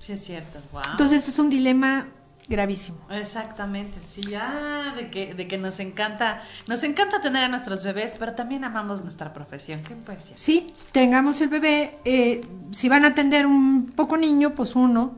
Sí, 0.00 0.12
es 0.12 0.24
cierto. 0.24 0.58
Wow. 0.72 0.82
Entonces 0.92 1.28
es 1.28 1.38
un 1.38 1.48
dilema 1.48 2.08
gravísimo. 2.48 2.98
Exactamente, 3.10 3.98
sí, 4.08 4.22
ya 4.22 4.92
de 4.96 5.10
que, 5.10 5.34
de 5.34 5.48
que 5.48 5.58
nos 5.58 5.80
encanta, 5.80 6.40
nos 6.66 6.82
encanta 6.84 7.20
tener 7.20 7.42
a 7.42 7.48
nuestros 7.48 7.82
bebés, 7.82 8.14
pero 8.18 8.34
también 8.34 8.64
amamos 8.64 9.02
nuestra 9.02 9.32
profesión. 9.32 9.80
¿Qué? 9.82 9.96
Sí, 10.34 10.68
tengamos 10.92 11.40
el 11.40 11.48
bebé, 11.48 11.98
eh, 12.04 12.40
si 12.70 12.88
van 12.88 13.04
a 13.04 13.08
atender 13.08 13.46
un 13.46 13.86
poco 13.86 14.16
niño, 14.16 14.54
pues 14.54 14.76
uno, 14.76 15.16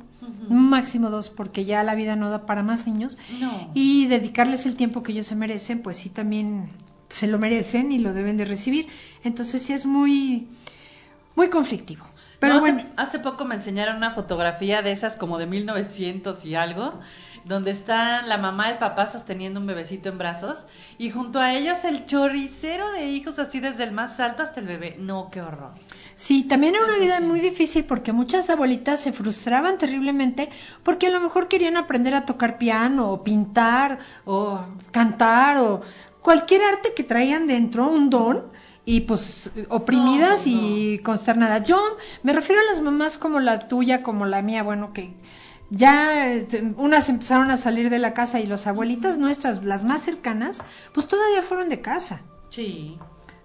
máximo 0.49 1.11
dos, 1.11 1.31
porque 1.31 1.65
ya 1.65 1.83
la 1.83 1.95
vida 1.95 2.17
no 2.17 2.31
da 2.31 2.47
para 2.47 2.63
más 2.63 2.87
niños. 2.87 3.19
No. 3.41 3.71
Y 3.75 4.07
dedicarles 4.07 4.67
el 4.67 4.77
tiempo 4.77 5.03
que 5.03 5.13
ellos 5.13 5.27
se 5.27 5.35
merecen, 5.37 5.83
pues 5.83 5.97
sí 5.97 6.09
también 6.09 6.71
se 7.09 7.27
lo 7.27 7.39
merecen 7.39 7.93
y 7.93 7.99
lo 7.99 8.13
deben 8.13 8.37
de 8.37 8.45
recibir. 8.45 8.89
Entonces 9.25 9.63
sí 9.63 9.73
es 9.73 9.87
muy, 9.87 10.49
muy 11.35 11.49
conflictivo. 11.49 12.05
Pero 12.39 12.55
No, 12.55 12.61
hace, 12.61 12.73
bueno, 12.73 12.89
hace 12.97 13.19
poco 13.19 13.45
me 13.45 13.57
enseñaron 13.57 13.97
una 13.97 14.13
fotografía 14.13 14.83
de 14.83 14.93
esas 14.93 15.17
como 15.17 15.39
de 15.39 15.47
1900 15.47 16.45
y 16.45 16.55
algo, 16.55 17.01
donde 17.45 17.73
están 17.73 18.29
la 18.29 18.39
mamá 18.39 18.69
y 18.69 18.73
el 18.73 18.79
papá 18.79 19.07
sosteniendo 19.07 19.59
un 19.59 19.67
bebecito 19.67 20.09
en 20.09 20.19
brazos 20.19 20.67
y 20.99 21.11
junto 21.11 21.41
a 21.41 21.55
ellas 21.55 21.85
el 21.85 22.07
choricero 22.07 22.91
de 22.93 23.07
hijos 23.07 23.39
así 23.39 23.59
desde 23.59 23.85
el 23.85 23.93
más 23.93 24.21
alto 24.21 24.43
hasta 24.43 24.61
el 24.61 24.67
bebé. 24.67 24.97
No, 24.99 25.31
qué 25.31 25.41
horror. 25.41 25.73
Sí, 26.19 26.43
también 26.43 26.75
era 26.75 26.85
una 26.85 26.99
vida 26.99 27.21
muy 27.21 27.39
difícil 27.39 27.85
porque 27.85 28.13
muchas 28.13 28.51
abuelitas 28.51 29.01
se 29.01 29.13
frustraban 29.13 29.79
terriblemente 29.79 30.49
porque 30.83 31.07
a 31.07 31.11
lo 31.11 31.21
mejor 31.21 31.47
querían 31.47 31.77
aprender 31.77 32.17
a 32.17 32.27
tocar 32.27 32.59
piano 32.59 33.13
o 33.13 33.23
pintar 33.23 34.01
o 34.25 34.61
cantar 34.91 35.59
o 35.59 35.81
cualquier 36.21 36.63
arte 36.65 36.93
que 36.97 37.05
traían 37.05 37.47
dentro, 37.47 37.89
un 37.89 38.11
don, 38.11 38.49
y 38.85 39.03
pues 39.03 39.53
oprimidas 39.69 40.45
No, 40.49 40.55
no. 40.55 40.61
y 40.61 40.99
consternadas. 41.05 41.63
Yo 41.63 41.81
me 42.25 42.33
refiero 42.33 42.61
a 42.63 42.65
las 42.65 42.81
mamás 42.81 43.17
como 43.17 43.39
la 43.39 43.69
tuya, 43.69 44.03
como 44.03 44.27
la 44.27 44.43
mía, 44.43 44.65
bueno, 44.65 44.93
que 44.93 45.15
ya 45.71 46.27
este, 46.33 46.63
unas 46.79 47.09
empezaron 47.11 47.53
a 47.53 47.57
salir 47.57 47.91
de 47.91 48.01
la 48.01 48.13
casa 48.13 48.41
y 48.41 48.47
las 48.49 48.67
abuelitas 48.67 49.19
nuestras, 49.19 49.65
las 49.65 49.85
más 49.85 50.03
cercanas, 50.03 50.63
pues 50.93 51.07
todavía 51.07 51.43
fueron 51.43 51.69
de 51.69 51.81
casa 51.81 52.23
Sí. 52.51 52.99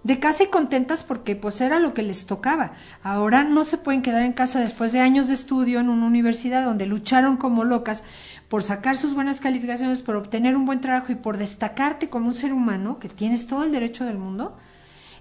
De 0.04 0.18
casa 0.20 0.44
y 0.44 0.46
contentas 0.48 1.02
porque 1.02 1.34
pues 1.34 1.60
era 1.60 1.80
lo 1.80 1.94
que 1.94 2.02
les 2.02 2.26
tocaba. 2.26 2.72
Ahora 3.02 3.42
no 3.42 3.64
se 3.64 3.78
pueden 3.78 4.02
quedar 4.02 4.22
en 4.22 4.34
casa 4.34 4.60
después 4.60 4.92
de 4.92 5.00
años 5.00 5.28
de 5.28 5.34
estudio 5.34 5.80
en 5.80 5.88
una 5.88 6.06
universidad 6.06 6.64
donde 6.64 6.86
lucharon 6.86 7.36
como 7.38 7.64
locas 7.64 8.04
por 8.48 8.62
sacar 8.62 8.96
sus 8.96 9.14
buenas 9.14 9.40
calificaciones, 9.40 10.02
por 10.02 10.16
obtener 10.16 10.56
un 10.56 10.66
buen 10.66 10.80
trabajo 10.80 11.10
y 11.10 11.14
por 11.16 11.38
destacarte 11.38 12.10
como 12.10 12.28
un 12.28 12.34
ser 12.34 12.52
humano, 12.52 12.98
que 12.98 13.08
tienes 13.08 13.46
todo 13.46 13.64
el 13.64 13.72
derecho 13.72 14.04
del 14.04 14.18
mundo, 14.18 14.56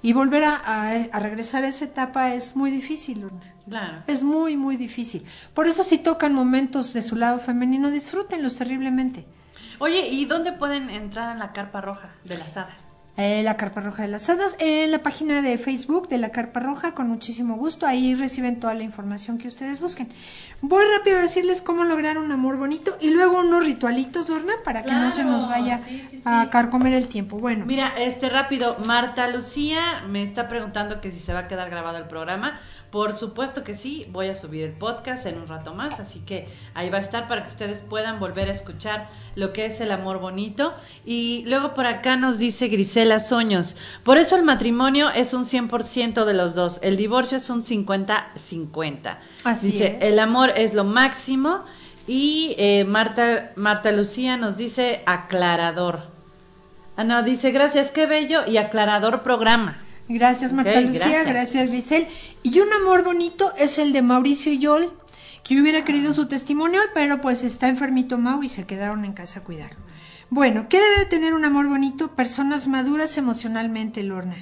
y 0.01 0.11
volver 0.11 0.43
a, 0.43 0.55
a- 0.57 0.91
a 1.11 1.19
regresar 1.19 1.63
a 1.63 1.69
esa 1.69 1.85
etapa 1.85 2.33
es 2.35 2.55
muy 2.57 2.69
difícil, 2.69 3.21
Lorna. 3.21 3.39
Claro. 3.67 4.03
Es 4.07 4.21
muy, 4.21 4.57
muy 4.57 4.75
difícil. 4.75 5.23
Por 5.53 5.67
eso 5.67 5.83
si 5.85 5.97
tocan 5.97 6.33
momentos 6.33 6.91
de 6.91 7.01
su 7.01 7.15
lado 7.15 7.39
femenino, 7.39 7.89
disfrútenlos 7.89 8.57
terriblemente. 8.57 9.25
Oye, 9.79 10.09
¿y 10.09 10.25
dónde 10.25 10.51
pueden 10.51 10.89
entrar 10.89 11.31
en 11.31 11.39
la 11.39 11.53
carpa 11.53 11.79
roja 11.79 12.09
de 12.25 12.37
las 12.37 12.57
hadas? 12.57 12.83
Eh, 13.15 13.43
la 13.43 13.57
Carpa 13.57 13.79
Roja 13.79 14.01
de 14.01 14.07
las 14.07 14.27
Hadas, 14.27 14.55
en 14.57 14.89
la 14.89 15.03
página 15.03 15.43
de 15.43 15.59
Facebook 15.59 16.07
de 16.07 16.17
la 16.17 16.29
Carpa 16.29 16.59
Roja, 16.59 16.95
con 16.95 17.09
muchísimo 17.09 17.57
gusto. 17.57 17.85
Ahí 17.85 18.15
reciben 18.15 18.59
toda 18.59 18.73
la 18.73 18.81
información 18.81 19.37
que 19.37 19.47
ustedes 19.47 19.79
busquen. 19.79 20.09
Voy 20.61 20.83
rápido 20.97 21.19
a 21.19 21.21
decirles 21.21 21.61
cómo 21.61 21.83
lograr 21.83 22.17
un 22.17 22.31
amor 22.31 22.57
bonito 22.57 22.97
y 22.99 23.11
luego 23.11 23.39
unos 23.41 23.65
ritualitos, 23.65 24.29
Lorna, 24.29 24.53
para 24.63 24.81
que 24.81 24.93
no 24.93 25.11
se 25.11 25.23
nos 25.23 25.47
vaya 25.47 25.77
sí, 25.77 26.03
sí, 26.09 26.17
sí. 26.17 26.21
a 26.25 26.49
carcomer 26.49 26.95
el 26.95 27.07
tiempo. 27.07 27.37
Bueno, 27.37 27.65
Mira, 27.67 27.93
este 27.99 28.29
rápido, 28.29 28.77
Marta 28.87 29.27
Lucía 29.27 30.03
me 30.09 30.23
está 30.23 30.47
preguntando 30.47 30.99
que 30.99 31.11
si 31.11 31.19
se 31.19 31.33
va 31.33 31.39
a 31.39 31.47
quedar 31.47 31.69
grabado 31.69 31.99
el 31.99 32.05
programa. 32.05 32.59
Por 32.93 33.13
supuesto 33.13 33.63
que 33.63 33.73
sí, 33.73 34.05
voy 34.11 34.27
a 34.27 34.35
subir 34.35 34.65
el 34.65 34.71
podcast 34.71 35.25
en 35.25 35.39
un 35.39 35.47
rato 35.47 35.73
más, 35.73 35.99
así 35.99 36.19
que 36.19 36.47
ahí 36.75 36.91
va 36.91 36.99
a 36.99 37.01
estar 37.01 37.27
para 37.27 37.41
que 37.41 37.49
ustedes 37.49 37.79
puedan 37.79 38.19
volver 38.19 38.49
a 38.49 38.51
escuchar 38.51 39.09
lo 39.33 39.51
que 39.51 39.65
es 39.65 39.81
el 39.81 39.91
amor 39.91 40.19
bonito. 40.19 40.75
Y 41.03 41.43
luego 41.47 41.73
por 41.73 41.87
acá 41.87 42.17
nos 42.17 42.37
dice 42.37 42.67
Grisela 42.67 43.19
Soños, 43.19 43.77
por 44.03 44.19
eso 44.19 44.35
el 44.35 44.43
matrimonio 44.43 45.09
es 45.09 45.33
un 45.33 45.45
100% 45.45 46.23
de 46.23 46.35
los 46.35 46.53
dos, 46.53 46.77
el 46.83 46.95
divorcio 46.95 47.37
es 47.37 47.49
un 47.49 47.63
50-50. 47.63 49.17
Así 49.43 49.71
dice, 49.71 49.97
es. 49.99 50.09
el 50.09 50.19
amor 50.19 50.51
es 50.55 50.75
lo 50.75 50.83
máximo 50.83 51.63
y 52.05 52.53
eh, 52.59 52.85
Marta, 52.87 53.53
Marta 53.55 53.91
Lucía 53.91 54.37
nos 54.37 54.55
dice 54.55 55.01
aclarador. 55.07 56.11
Ah, 56.95 57.03
no, 57.03 57.23
dice 57.23 57.49
gracias, 57.49 57.89
qué 57.89 58.05
bello 58.05 58.41
y 58.45 58.57
aclarador 58.57 59.23
programa. 59.23 59.81
gracias 60.07 60.53
Marta 60.53 60.79
Lucía, 60.79 61.23
gracias. 61.23 61.25
gracias 61.25 61.69
Grisel. 61.69 62.07
Y 62.45 62.59
un 62.59 62.73
amor 62.73 63.05
bonito 63.05 63.53
es 63.57 63.77
el 63.79 63.93
de 63.93 64.01
Mauricio 64.01 64.51
Yol, 64.51 64.91
que 65.45 65.61
hubiera 65.61 65.85
querido 65.85 66.11
su 66.11 66.27
testimonio, 66.27 66.81
pero 66.93 67.21
pues 67.21 67.41
está 67.41 67.69
enfermito 67.69 68.17
Mau 68.17 68.43
y 68.43 68.49
se 68.49 68.65
quedaron 68.65 69.05
en 69.05 69.13
casa 69.13 69.39
a 69.39 69.43
cuidarlo. 69.45 69.79
Bueno, 70.29 70.67
¿qué 70.67 70.77
debe 70.81 70.99
de 70.99 71.05
tener 71.05 71.35
un 71.35 71.45
amor 71.45 71.69
bonito? 71.69 72.17
Personas 72.17 72.67
maduras 72.67 73.17
emocionalmente, 73.17 74.03
Lorna. 74.03 74.35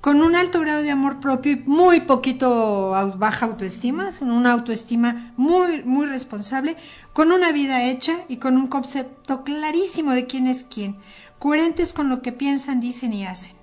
Con 0.00 0.22
un 0.22 0.34
alto 0.34 0.60
grado 0.60 0.82
de 0.82 0.90
amor 0.90 1.20
propio 1.20 1.52
y 1.52 1.62
muy 1.66 2.00
poquito 2.00 2.90
baja 3.16 3.46
autoestima, 3.46 4.10
una 4.22 4.50
autoestima 4.50 5.32
muy, 5.36 5.84
muy 5.84 6.06
responsable, 6.06 6.76
con 7.12 7.30
una 7.30 7.52
vida 7.52 7.84
hecha 7.84 8.24
y 8.28 8.38
con 8.38 8.56
un 8.56 8.66
concepto 8.66 9.44
clarísimo 9.44 10.10
de 10.10 10.26
quién 10.26 10.48
es 10.48 10.64
quién, 10.64 10.96
coherentes 11.38 11.92
con 11.92 12.08
lo 12.08 12.22
que 12.22 12.32
piensan, 12.32 12.80
dicen 12.80 13.12
y 13.12 13.24
hacen. 13.24 13.55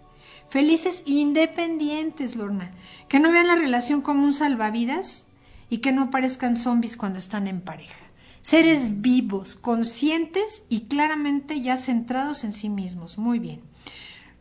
Felices 0.53 1.03
e 1.07 1.13
independientes, 1.13 2.35
Lorna. 2.35 2.69
Que 3.09 3.19
no 3.19 3.31
vean 3.31 3.47
la 3.47 3.55
relación 3.55 4.01
como 4.01 4.23
un 4.23 4.31
salvavidas 4.31 5.25
y 5.67 5.79
que 5.79 5.91
no 5.91 6.11
parezcan 6.11 6.55
zombies 6.55 6.95
cuando 6.95 7.17
están 7.17 7.47
en 7.47 7.59
pareja. 7.59 7.97
Seres 8.43 9.01
vivos, 9.01 9.55
conscientes 9.55 10.67
y 10.69 10.81
claramente 10.81 11.59
ya 11.61 11.75
centrados 11.75 12.43
en 12.43 12.53
sí 12.53 12.69
mismos. 12.69 13.17
Muy 13.17 13.39
bien. 13.39 13.61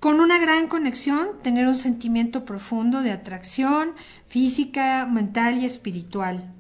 Con 0.01 0.21
una 0.21 0.37
gran 0.37 0.69
conexión, 0.69 1.29
tener 1.43 1.67
un 1.67 1.75
sentimiento 1.75 2.45
profundo 2.45 3.01
de 3.01 3.13
atracción 3.13 3.95
física, 4.29 5.07
mental 5.07 5.57
y 5.57 5.65
espiritual, 5.65 6.53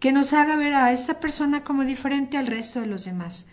que 0.00 0.12
nos 0.12 0.34
haga 0.34 0.54
ver 0.56 0.74
a 0.74 0.92
esta 0.92 1.18
persona 1.18 1.64
como 1.64 1.86
diferente 1.86 2.36
al 2.36 2.46
resto 2.46 2.80
de 2.80 2.86
los 2.88 3.06
demás. 3.06 3.46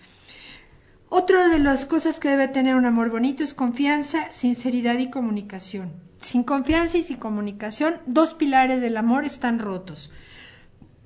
Otra 1.09 1.47
de 1.47 1.59
las 1.59 1.85
cosas 1.85 2.19
que 2.19 2.29
debe 2.29 2.47
tener 2.47 2.75
un 2.75 2.85
amor 2.85 3.09
bonito 3.09 3.43
es 3.43 3.53
confianza, 3.53 4.31
sinceridad 4.31 4.97
y 4.97 5.09
comunicación. 5.09 5.93
Sin 6.19 6.43
confianza 6.43 6.97
y 6.97 7.03
sin 7.03 7.17
comunicación, 7.17 7.97
dos 8.07 8.33
pilares 8.33 8.81
del 8.81 8.97
amor 8.97 9.25
están 9.25 9.59
rotos. 9.59 10.11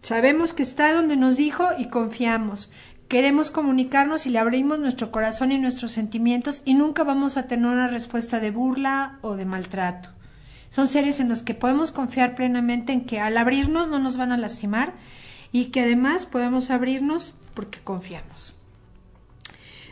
Sabemos 0.02 0.54
que 0.54 0.64
está 0.64 0.94
donde 0.94 1.18
nos 1.18 1.36
dijo 1.36 1.68
y 1.78 1.90
confiamos. 1.90 2.72
Queremos 3.10 3.52
comunicarnos 3.52 4.26
y 4.26 4.30
le 4.30 4.40
abrimos 4.40 4.80
nuestro 4.80 5.12
corazón 5.12 5.52
y 5.52 5.58
nuestros 5.58 5.92
sentimientos 5.92 6.62
y 6.64 6.76
nunca 6.76 7.04
vamos 7.04 7.36
a 7.36 7.48
tener 7.48 7.66
una 7.66 7.88
respuesta 7.90 8.40
de 8.40 8.52
burla 8.52 9.20
o 9.22 9.36
de 9.36 9.46
maltrato. 9.46 10.10
Son 10.70 10.88
seres 10.88 11.20
en 11.20 11.28
los 11.28 11.44
que 11.44 11.56
podemos 11.56 11.92
confiar 11.92 12.36
plenamente 12.36 12.94
en 12.94 13.06
que 13.06 13.20
al 13.20 13.38
abrirnos 13.38 13.90
no 13.90 14.00
nos 14.00 14.16
van 14.16 14.32
a 14.32 14.38
lastimar 14.38 14.94
y 15.52 15.66
que 15.66 15.82
además 15.82 16.26
podemos 16.26 16.70
abrirnos 16.70 17.34
porque 17.56 17.80
confiamos. 17.80 18.56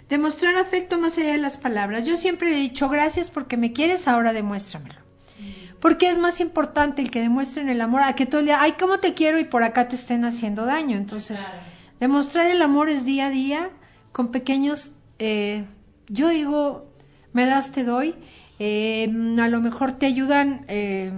Demostrar 0.10 0.56
afecto 0.56 0.98
más 0.98 1.18
allá 1.18 1.32
de 1.34 1.38
las 1.38 1.58
palabras. 1.58 2.06
Yo 2.06 2.16
siempre 2.16 2.52
he 2.52 2.56
dicho 2.56 2.88
gracias 2.90 3.30
porque 3.30 3.58
me 3.58 3.74
quieres, 3.74 4.08
ahora 4.08 4.34
demuéstramelo. 4.34 4.96
Porque 5.80 6.10
es 6.10 6.18
más 6.18 6.40
importante 6.40 7.02
el 7.02 7.12
que 7.12 7.22
demuestren 7.22 7.70
el 7.70 7.82
amor 7.82 8.02
a 8.02 8.14
que 8.16 8.26
todo 8.26 8.40
el 8.40 8.48
día, 8.48 8.62
ay, 8.62 8.76
cómo 8.80 9.00
te 9.00 9.14
quiero 9.14 9.38
y 9.40 9.44
por 9.44 9.64
acá 9.64 9.88
te 9.88 9.96
estén 9.96 10.26
haciendo 10.26 10.66
daño. 10.66 10.98
Entonces, 10.98 11.42
Claro. 11.42 11.56
demostrar 12.00 12.48
el 12.48 12.62
amor 12.62 12.90
es 12.90 13.06
día 13.06 13.28
a 13.28 13.30
día 13.30 13.70
con 14.12 14.30
pequeños, 14.32 14.94
eh, 15.20 15.66
yo 16.08 16.30
digo, 16.30 16.92
me 17.34 17.46
das, 17.46 17.72
te 17.72 17.84
doy. 17.84 18.16
Eh, 18.60 19.12
a 19.40 19.48
lo 19.50 19.62
mejor 19.62 19.92
te 19.92 20.08
ayudan 20.08 20.66
eh, 20.68 21.12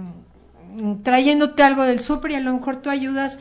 trayéndote 1.02 1.62
algo 1.62 1.84
del 1.84 2.00
súper 2.00 2.32
y 2.32 2.34
a 2.34 2.40
lo 2.40 2.52
mejor 2.52 2.76
tú 2.76 2.90
ayudas 2.90 3.38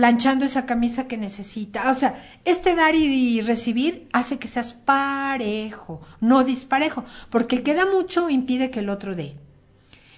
planchando 0.00 0.46
esa 0.46 0.64
camisa 0.64 1.06
que 1.06 1.18
necesita. 1.18 1.90
O 1.90 1.92
sea, 1.92 2.14
este 2.46 2.74
dar 2.74 2.94
y, 2.94 3.42
recibir 3.42 4.08
hace 4.14 4.38
que 4.38 4.48
seas 4.48 4.72
parejo, 4.72 6.00
no 6.22 6.42
disparejo, 6.42 7.04
porque 7.28 7.56
el 7.56 7.62
que 7.62 7.74
da 7.74 7.84
mucho 7.84 8.30
impide 8.30 8.70
que 8.70 8.80
el 8.80 8.88
otro 8.88 9.14
dé. 9.14 9.36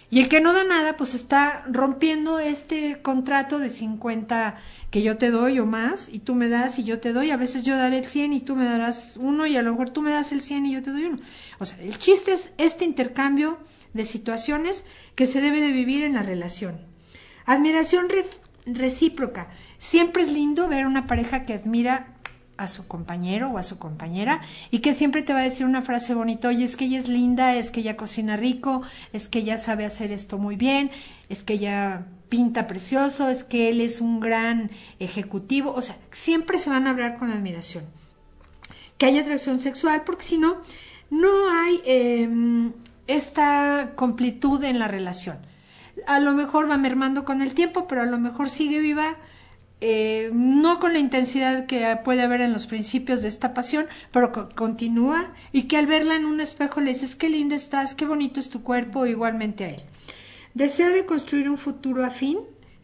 Y 0.08 0.20
el 0.20 0.28
que 0.28 0.40
no 0.40 0.52
da 0.52 0.62
nada, 0.62 0.96
pues 0.96 1.14
está 1.14 1.64
rompiendo 1.68 2.38
este 2.38 3.02
contrato 3.02 3.58
de 3.58 3.70
50 3.70 4.54
que 4.90 5.02
yo 5.02 5.18
te 5.18 5.32
doy 5.32 5.58
o 5.58 5.66
más, 5.66 6.10
y 6.12 6.20
tú 6.20 6.36
me 6.36 6.48
das 6.48 6.78
y 6.78 6.84
yo 6.84 7.00
te 7.00 7.12
doy. 7.12 7.32
A 7.32 7.36
veces 7.36 7.64
yo 7.64 7.76
daré 7.76 7.98
el 7.98 8.06
100 8.06 8.34
y 8.34 8.40
tú 8.40 8.54
me 8.54 8.64
darás 8.64 9.16
uno, 9.20 9.48
y 9.48 9.56
a 9.56 9.62
lo 9.62 9.72
mejor 9.72 9.90
tú 9.90 10.00
me 10.00 10.12
das 10.12 10.30
el 10.30 10.40
100 10.42 10.66
y 10.66 10.74
yo 10.74 10.82
te 10.82 10.92
doy 10.92 11.06
uno. 11.06 11.18
O 11.58 11.64
sea, 11.64 11.78
el 11.82 11.98
chiste 11.98 12.30
es 12.30 12.52
este 12.56 12.84
intercambio 12.84 13.58
de 13.94 14.04
situaciones 14.04 14.84
que 15.16 15.26
se 15.26 15.40
debe 15.40 15.60
de 15.60 15.72
vivir 15.72 16.04
en 16.04 16.12
la 16.14 16.22
relación. 16.22 16.80
Admiración 17.46 18.08
re- 18.10 18.24
recíproca. 18.64 19.48
Siempre 19.82 20.22
es 20.22 20.30
lindo 20.30 20.68
ver 20.68 20.86
una 20.86 21.08
pareja 21.08 21.44
que 21.44 21.54
admira 21.54 22.06
a 22.56 22.68
su 22.68 22.86
compañero 22.86 23.50
o 23.50 23.58
a 23.58 23.64
su 23.64 23.80
compañera 23.80 24.40
y 24.70 24.78
que 24.78 24.92
siempre 24.92 25.22
te 25.22 25.32
va 25.32 25.40
a 25.40 25.42
decir 25.42 25.66
una 25.66 25.82
frase 25.82 26.14
bonita, 26.14 26.46
oye, 26.46 26.62
es 26.62 26.76
que 26.76 26.84
ella 26.84 27.00
es 27.00 27.08
linda, 27.08 27.56
es 27.56 27.72
que 27.72 27.80
ella 27.80 27.96
cocina 27.96 28.36
rico, 28.36 28.82
es 29.12 29.28
que 29.28 29.40
ella 29.40 29.58
sabe 29.58 29.84
hacer 29.84 30.12
esto 30.12 30.38
muy 30.38 30.54
bien, 30.54 30.92
es 31.28 31.42
que 31.42 31.54
ella 31.54 32.06
pinta 32.28 32.68
precioso, 32.68 33.28
es 33.28 33.42
que 33.42 33.70
él 33.70 33.80
es 33.80 34.00
un 34.00 34.20
gran 34.20 34.70
ejecutivo, 35.00 35.72
o 35.74 35.82
sea, 35.82 35.96
siempre 36.12 36.60
se 36.60 36.70
van 36.70 36.86
a 36.86 36.90
hablar 36.90 37.18
con 37.18 37.32
admiración. 37.32 37.84
Que 38.98 39.06
haya 39.06 39.22
atracción 39.22 39.58
sexual, 39.58 40.04
porque 40.06 40.22
si 40.22 40.38
no, 40.38 40.58
no 41.10 41.28
hay 41.50 41.82
em, 41.86 42.72
esta 43.08 43.94
completud 43.96 44.62
en 44.62 44.78
la 44.78 44.86
relación. 44.86 45.38
A 46.06 46.20
lo 46.20 46.34
mejor 46.34 46.70
va 46.70 46.76
mermando 46.76 47.24
con 47.24 47.42
el 47.42 47.52
tiempo, 47.52 47.88
pero 47.88 48.02
a 48.02 48.06
lo 48.06 48.20
mejor 48.20 48.48
sigue 48.48 48.78
viva 48.78 49.16
eh, 49.84 50.30
no 50.32 50.78
con 50.78 50.92
la 50.92 51.00
intensidad 51.00 51.66
que 51.66 51.98
puede 52.04 52.22
haber 52.22 52.40
en 52.40 52.52
los 52.52 52.68
principios 52.68 53.20
de 53.20 53.26
esta 53.26 53.52
pasión, 53.52 53.86
pero 54.12 54.30
continúa 54.54 55.34
y 55.50 55.64
que 55.64 55.76
al 55.76 55.88
verla 55.88 56.14
en 56.14 56.24
un 56.24 56.40
espejo 56.40 56.80
le 56.80 56.92
dices 56.92 57.16
qué 57.16 57.28
linda 57.28 57.56
estás, 57.56 57.96
qué 57.96 58.06
bonito 58.06 58.38
es 58.38 58.48
tu 58.48 58.62
cuerpo, 58.62 59.06
igualmente 59.06 59.64
a 59.64 59.70
él. 59.70 59.82
Desea 60.54 60.90
de 60.90 61.04
construir 61.04 61.50
un 61.50 61.58
futuro 61.58 62.04
afín, 62.04 62.38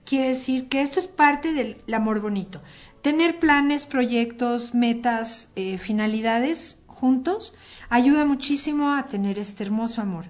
quiere 0.05 0.29
decir 0.31 0.69
que 0.69 0.83
esto 0.83 0.99
es 0.99 1.07
parte 1.07 1.53
del 1.53 1.77
amor 1.95 2.19
bonito. 2.19 2.61
Tener 3.01 3.39
planes, 3.39 3.87
proyectos, 3.87 4.75
metas, 4.75 5.53
eh, 5.55 5.79
finalidades 5.79 6.83
juntos 6.89 7.55
ayuda 7.91 8.25
muchísimo 8.25 8.91
a 8.91 9.07
tener 9.07 9.39
este 9.39 9.63
hermoso 9.63 10.03
amor. 10.03 10.25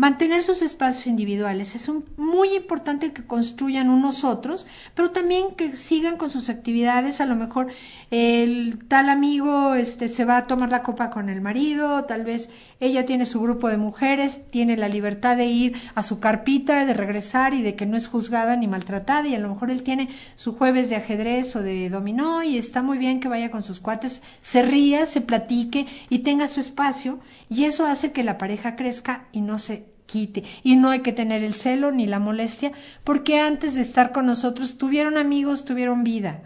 Mantener 0.00 0.42
sus 0.42 0.62
espacios 0.62 1.06
individuales. 1.08 1.74
Es 1.74 1.90
muy 2.16 2.54
importante 2.54 3.12
que 3.12 3.26
construyan 3.26 3.90
unos 3.90 4.24
otros, 4.24 4.66
pero 4.94 5.10
también 5.10 5.54
que 5.54 5.76
sigan 5.76 6.16
con 6.16 6.30
sus 6.30 6.48
actividades. 6.48 7.20
A 7.20 7.26
lo 7.26 7.36
mejor 7.36 7.66
el 8.10 8.78
tal 8.88 9.10
amigo 9.10 9.74
este, 9.74 10.08
se 10.08 10.24
va 10.24 10.38
a 10.38 10.46
tomar 10.46 10.70
la 10.70 10.82
copa 10.82 11.10
con 11.10 11.28
el 11.28 11.42
marido, 11.42 12.06
tal 12.06 12.24
vez 12.24 12.48
ella 12.80 13.04
tiene 13.04 13.26
su 13.26 13.42
grupo 13.42 13.68
de 13.68 13.76
mujeres, 13.76 14.50
tiene 14.50 14.78
la 14.78 14.88
libertad 14.88 15.36
de 15.36 15.44
ir 15.44 15.76
a 15.94 16.02
su 16.02 16.18
carpita, 16.18 16.86
de 16.86 16.94
regresar 16.94 17.52
y 17.52 17.60
de 17.60 17.76
que 17.76 17.84
no 17.84 17.98
es 17.98 18.08
juzgada 18.08 18.56
ni 18.56 18.68
maltratada. 18.68 19.28
Y 19.28 19.34
a 19.34 19.38
lo 19.38 19.50
mejor 19.50 19.70
él 19.70 19.82
tiene 19.82 20.08
su 20.34 20.56
jueves 20.56 20.88
de 20.88 20.96
ajedrez 20.96 21.54
o 21.56 21.62
de 21.62 21.90
dominó 21.90 22.42
y 22.42 22.56
está 22.56 22.82
muy 22.82 22.96
bien 22.96 23.20
que 23.20 23.28
vaya 23.28 23.50
con 23.50 23.62
sus 23.62 23.80
cuates, 23.80 24.22
se 24.40 24.62
ría, 24.62 25.04
se 25.04 25.20
platique 25.20 25.86
y 26.08 26.20
tenga 26.20 26.48
su 26.48 26.60
espacio. 26.60 27.18
Y 27.50 27.64
eso 27.64 27.84
hace 27.84 28.12
que 28.12 28.24
la 28.24 28.38
pareja 28.38 28.76
crezca 28.76 29.26
y 29.32 29.42
no 29.42 29.58
se 29.58 29.89
quite. 30.10 30.44
Y 30.62 30.76
no 30.76 30.90
hay 30.90 31.00
que 31.00 31.12
tener 31.12 31.44
el 31.44 31.54
celo 31.54 31.92
ni 31.92 32.06
la 32.06 32.18
molestia, 32.18 32.72
porque 33.04 33.38
antes 33.38 33.76
de 33.76 33.82
estar 33.82 34.12
con 34.12 34.26
nosotros 34.26 34.76
tuvieron 34.76 35.16
amigos, 35.16 35.64
tuvieron 35.64 36.02
vida. 36.04 36.42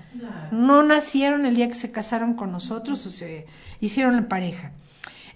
No 0.53 0.83
nacieron 0.83 1.47
el 1.47 1.57
día 1.57 1.69
que 1.69 1.75
se 1.75 1.91
casaron 1.91 2.35
con 2.35 2.53
nosotros 2.53 3.05
o 3.07 3.11
se 3.11 3.47
hicieron 3.81 4.17
la 4.17 4.29
pareja. 4.29 4.73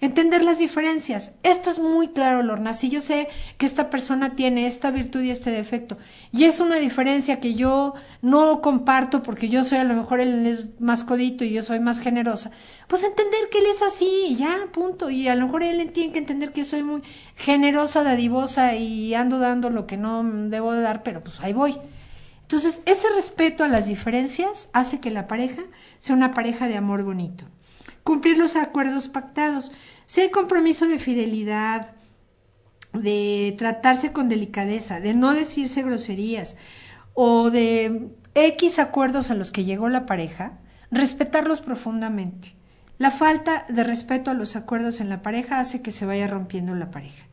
Entender 0.01 0.43
las 0.43 0.59
diferencias. 0.59 1.35
Esto 1.43 1.69
es 1.69 1.79
muy 1.79 2.09
claro, 2.09 2.41
Lorna. 2.41 2.73
Si 2.73 2.89
yo 2.89 3.01
sé 3.01 3.27
que 3.57 3.65
esta 3.65 3.89
persona 3.89 4.35
tiene 4.35 4.65
esta 4.65 4.91
virtud 4.91 5.21
y 5.21 5.29
este 5.29 5.51
defecto, 5.51 5.97
y 6.31 6.45
es 6.45 6.61
una 6.61 6.77
diferencia 6.77 7.41
que 7.41 7.53
yo 7.53 7.95
no 8.21 8.61
comparto 8.61 9.21
porque 9.21 9.49
yo 9.49 9.65
soy 9.65 9.79
a 9.79 9.83
lo 9.83 9.95
mejor 9.95 10.21
él 10.21 10.47
es 10.47 10.79
más 10.79 11.03
codito 11.03 11.43
y 11.43 11.51
yo 11.51 11.61
soy 11.63 11.81
más 11.81 11.99
generosa, 11.99 12.51
pues 12.87 13.03
entender 13.03 13.49
que 13.51 13.57
él 13.57 13.65
es 13.65 13.81
así, 13.81 14.37
ya, 14.39 14.69
punto. 14.71 15.09
Y 15.09 15.27
a 15.27 15.35
lo 15.35 15.47
mejor 15.47 15.63
él 15.63 15.91
tiene 15.91 16.13
que 16.13 16.19
entender 16.19 16.53
que 16.53 16.63
soy 16.63 16.83
muy 16.83 17.01
generosa, 17.35 18.01
dadivosa 18.01 18.75
y 18.75 19.13
ando 19.15 19.37
dando 19.37 19.69
lo 19.69 19.85
que 19.85 19.97
no 19.97 20.23
debo 20.23 20.71
de 20.71 20.81
dar, 20.81 21.03
pero 21.03 21.19
pues 21.19 21.41
ahí 21.41 21.51
voy. 21.51 21.77
Entonces, 22.43 22.81
ese 22.85 23.07
respeto 23.13 23.63
a 23.63 23.67
las 23.67 23.85
diferencias 23.87 24.69
hace 24.73 24.99
que 24.99 25.11
la 25.11 25.27
pareja 25.27 25.63
sea 25.99 26.15
una 26.15 26.33
pareja 26.33 26.67
de 26.67 26.77
amor 26.77 27.03
bonito 27.03 27.45
cumplir 28.09 28.39
los 28.39 28.55
acuerdos 28.55 29.07
pactados. 29.07 29.71
Si 30.07 30.21
hay 30.21 30.31
compromiso 30.31 30.87
de 30.87 30.97
fidelidad, 30.97 31.91
de 32.91 33.53
tratarse 33.55 34.11
con 34.11 34.29
delicadeza, 34.29 34.99
de 34.99 35.13
no 35.13 35.35
decirse 35.35 35.83
groserías 35.83 36.57
o 37.13 37.51
de 37.51 38.09
X 38.33 38.79
acuerdos 38.79 39.29
a 39.29 39.35
los 39.35 39.51
que 39.51 39.63
llegó 39.63 39.89
la 39.89 40.07
pareja, 40.07 40.57
respetarlos 40.89 41.61
profundamente. 41.61 42.55
La 42.97 43.11
falta 43.11 43.67
de 43.69 43.83
respeto 43.83 44.31
a 44.31 44.33
los 44.33 44.55
acuerdos 44.55 45.01
en 45.01 45.09
la 45.09 45.21
pareja 45.21 45.59
hace 45.59 45.83
que 45.83 45.91
se 45.91 46.07
vaya 46.07 46.25
rompiendo 46.25 46.73
la 46.73 46.89
pareja. 46.89 47.27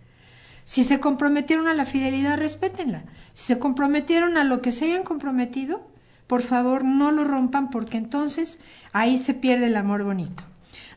Si 0.65 0.85
se 0.85 1.01
comprometieron 1.01 1.69
a 1.69 1.75
la 1.75 1.87
fidelidad, 1.87 2.37
respétenla. 2.37 3.05
Si 3.33 3.45
se 3.55 3.59
comprometieron 3.59 4.37
a 4.37 4.45
lo 4.45 4.61
que 4.61 4.73
se 4.73 4.85
hayan 4.85 5.05
comprometido, 5.05 5.89
por 6.27 6.43
favor 6.43 6.85
no 6.85 7.13
lo 7.13 7.25
rompan 7.25 7.71
porque 7.71 7.97
entonces 7.97 8.61
ahí 8.93 9.17
se 9.17 9.33
pierde 9.33 9.69
el 9.69 9.77
amor 9.79 10.05
bonito. 10.05 10.45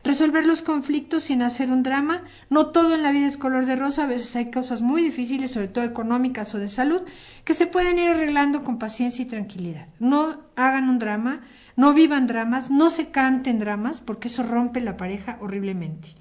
Resolver 0.02 0.46
los 0.46 0.62
conflictos 0.62 1.24
sin 1.24 1.42
hacer 1.42 1.70
un 1.70 1.82
drama. 1.82 2.22
No 2.48 2.68
todo 2.68 2.94
en 2.94 3.02
la 3.02 3.12
vida 3.12 3.26
es 3.26 3.36
color 3.36 3.66
de 3.66 3.76
rosa, 3.76 4.04
a 4.04 4.06
veces 4.06 4.34
hay 4.34 4.50
cosas 4.50 4.80
muy 4.80 5.02
difíciles, 5.02 5.50
sobre 5.50 5.68
todo 5.68 5.84
económicas 5.84 6.54
o 6.54 6.58
de 6.58 6.68
salud, 6.68 7.02
que 7.44 7.52
se 7.52 7.66
pueden 7.66 7.98
ir 7.98 8.08
arreglando 8.08 8.64
con 8.64 8.78
paciencia 8.78 9.22
y 9.22 9.28
tranquilidad. 9.28 9.88
No 9.98 10.40
hagan 10.56 10.88
un 10.88 10.98
drama, 10.98 11.42
no 11.76 11.92
vivan 11.92 12.26
dramas, 12.26 12.70
no 12.70 12.88
se 12.88 13.10
canten 13.10 13.58
dramas, 13.58 14.00
porque 14.00 14.28
eso 14.28 14.42
rompe 14.42 14.80
la 14.80 14.96
pareja 14.96 15.36
horriblemente. 15.40 16.14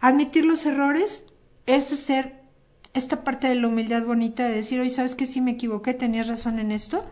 Admitir 0.00 0.44
los 0.44 0.66
errores, 0.66 1.26
esto 1.66 1.94
es 1.94 2.00
ser 2.00 2.42
esta 2.92 3.22
parte 3.22 3.46
de 3.46 3.54
la 3.54 3.68
humildad 3.68 4.04
bonita 4.04 4.48
de 4.48 4.54
decir, 4.54 4.80
oye, 4.80 4.90
¿sabes 4.90 5.14
que 5.14 5.26
sí 5.26 5.40
me 5.40 5.52
equivoqué? 5.52 5.94
¿Tenías 5.94 6.26
razón 6.26 6.58
en 6.58 6.72
esto? 6.72 7.08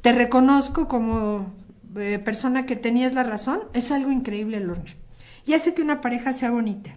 Te 0.00 0.12
reconozco 0.12 0.88
como 0.88 1.52
eh, 1.96 2.18
persona 2.18 2.64
que 2.64 2.76
tenías 2.76 3.12
la 3.12 3.24
razón. 3.24 3.60
Es 3.74 3.92
algo 3.92 4.10
increíble, 4.10 4.60
Lorna 4.60 4.94
y 5.48 5.54
hace 5.54 5.72
que 5.72 5.82
una 5.82 6.02
pareja 6.02 6.34
sea 6.34 6.50
bonita. 6.50 6.94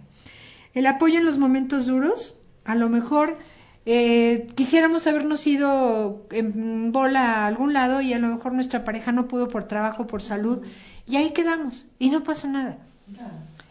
El 0.74 0.86
apoyo 0.86 1.18
en 1.18 1.24
los 1.24 1.38
momentos 1.38 1.86
duros, 1.86 2.42
a 2.64 2.74
lo 2.74 2.90
mejor 2.90 3.38
eh, 3.86 4.46
quisiéramos 4.54 5.06
habernos 5.06 5.46
ido 5.46 6.26
en 6.30 6.92
bola 6.92 7.44
a 7.44 7.46
algún 7.46 7.72
lado 7.72 8.02
y 8.02 8.12
a 8.12 8.18
lo 8.18 8.28
mejor 8.28 8.52
nuestra 8.52 8.84
pareja 8.84 9.10
no 9.10 9.26
pudo 9.26 9.48
por 9.48 9.64
trabajo, 9.64 10.06
por 10.06 10.20
salud, 10.20 10.60
y 11.06 11.16
ahí 11.16 11.30
quedamos 11.30 11.86
y 11.98 12.10
no 12.10 12.22
pasa 12.22 12.46
nada. 12.46 12.76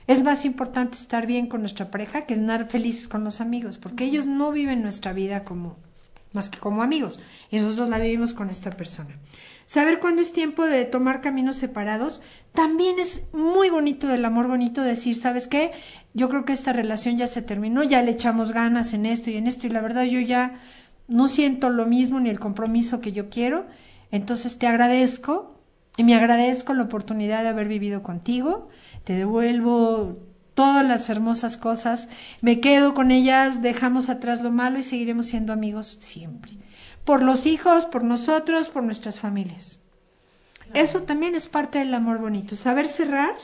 Es 0.08 0.24
más 0.24 0.46
importante 0.46 0.98
estar 0.98 1.28
bien 1.28 1.46
con 1.46 1.62
nuestra 1.62 1.92
pareja 1.92 2.26
que 2.26 2.34
estar 2.34 2.66
felices 2.66 3.08
con 3.08 3.24
los 3.24 3.40
amigos, 3.40 3.78
porque 3.78 4.06
ellos 4.06 4.26
no 4.26 4.52
viven 4.52 4.82
nuestra 4.82 5.14
vida 5.14 5.44
como 5.44 5.78
más 6.34 6.50
que 6.50 6.58
como 6.58 6.82
amigos, 6.82 7.20
y 7.52 7.60
nosotros 7.60 7.88
la 7.88 8.00
vivimos 8.00 8.34
con 8.34 8.50
esta 8.50 8.72
persona. 8.72 9.16
Saber 9.72 10.02
cuándo 10.02 10.22
es 10.22 10.34
tiempo 10.34 10.66
de 10.66 10.84
tomar 10.84 11.22
caminos 11.22 11.56
separados 11.56 12.22
también 12.52 13.00
es 13.00 13.30
muy 13.32 13.70
bonito 13.70 14.06
del 14.10 14.26
amor 14.26 14.50
bonito 14.50 14.82
decir, 14.82 15.16
¿sabes 15.16 15.48
qué? 15.48 15.72
Yo 16.14 16.28
creo 16.28 16.44
que 16.44 16.52
esta 16.52 16.74
relación 16.74 17.18
ya 17.18 17.26
se 17.26 17.42
terminó, 17.42 17.82
ya 17.82 18.02
le 18.02 18.12
echamos 18.12 18.52
ganas 18.52 18.92
en 18.92 19.06
esto 19.06 19.30
y 19.30 19.38
en 19.38 19.48
esto 19.48 19.68
y 19.68 19.70
la 19.70 19.80
verdad 19.80 20.04
yo 20.04 20.20
ya 20.20 20.60
no 21.08 21.30
siento 21.30 21.70
lo 21.70 21.86
mismo 21.86 22.20
ni 22.20 22.30
el 22.30 22.38
compromiso 22.38 23.00
que 23.00 23.14
yo 23.14 23.30
quiero. 23.30 23.66
Entonces 24.12 24.58
te 24.58 24.68
agradezco 24.68 25.58
y 25.96 26.04
me 26.04 26.16
agradezco 26.16 26.74
la 26.74 26.84
oportunidad 26.84 27.44
de 27.44 27.48
haber 27.48 27.70
vivido 27.70 28.04
contigo. 28.04 28.68
Te 29.06 29.14
devuelvo 29.14 30.20
todas 30.54 30.86
las 30.86 31.10
hermosas 31.10 31.56
cosas, 31.56 32.10
me 32.42 32.60
quedo 32.60 32.94
con 32.94 33.10
ellas, 33.10 33.62
dejamos 33.62 34.10
atrás 34.10 34.42
lo 34.42 34.52
malo 34.52 34.80
y 34.80 34.84
seguiremos 34.84 35.28
siendo 35.28 35.54
amigos 35.54 35.88
siempre 35.88 36.58
por 37.06 37.24
los 37.24 37.46
hijos, 37.46 37.86
por 37.86 38.04
nosotros, 38.04 38.70
por 38.70 38.84
nuestras 38.84 39.20
familias. 39.20 39.80
Eso 40.74 41.04
también 41.04 41.36
es 41.36 41.48
parte 41.48 41.80
del 41.80 41.94
amor 41.94 42.20
bonito, 42.20 42.56
saber 42.56 42.88
cerrar 42.88 43.36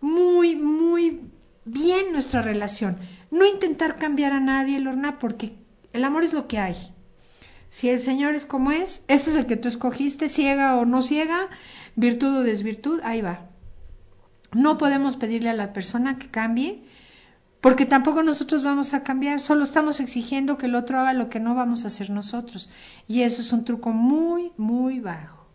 muy, 0.00 0.54
muy 0.56 1.20
bien 1.64 2.12
nuestra 2.12 2.42
relación. 2.42 2.98
No 3.30 3.46
intentar 3.46 3.96
cambiar 3.96 4.32
a 4.32 4.40
nadie, 4.40 4.78
Lorna, 4.78 5.18
porque 5.18 5.54
el 5.92 6.04
amor 6.04 6.24
es 6.24 6.32
lo 6.32 6.46
que 6.46 6.58
hay. 6.58 6.76
Si 7.70 7.88
el 7.88 7.98
Señor 7.98 8.34
es 8.34 8.44
como 8.44 8.70
es, 8.70 9.04
ese 9.08 9.30
es 9.30 9.36
el 9.36 9.46
que 9.46 9.56
tú 9.56 9.66
escogiste, 9.66 10.28
ciega 10.28 10.76
o 10.76 10.84
no 10.84 11.00
ciega, 11.00 11.48
virtud 11.96 12.36
o 12.36 12.42
desvirtud, 12.42 13.00
ahí 13.02 13.22
va. 13.22 13.46
No 14.52 14.76
podemos 14.76 15.16
pedirle 15.16 15.48
a 15.48 15.54
la 15.54 15.72
persona 15.72 16.18
que 16.18 16.30
cambie, 16.30 16.84
porque 17.62 17.86
tampoco 17.86 18.24
nosotros 18.24 18.64
vamos 18.64 18.92
a 18.92 19.04
cambiar, 19.04 19.38
solo 19.38 19.62
estamos 19.62 20.00
exigiendo 20.00 20.58
que 20.58 20.66
el 20.66 20.74
otro 20.74 20.98
haga 20.98 21.12
lo 21.12 21.30
que 21.30 21.38
no 21.38 21.54
vamos 21.54 21.84
a 21.84 21.86
hacer 21.86 22.10
nosotros. 22.10 22.68
Y 23.06 23.22
eso 23.22 23.40
es 23.40 23.52
un 23.52 23.64
truco 23.64 23.90
muy, 23.90 24.50
muy 24.56 24.98
bajo. 24.98 25.46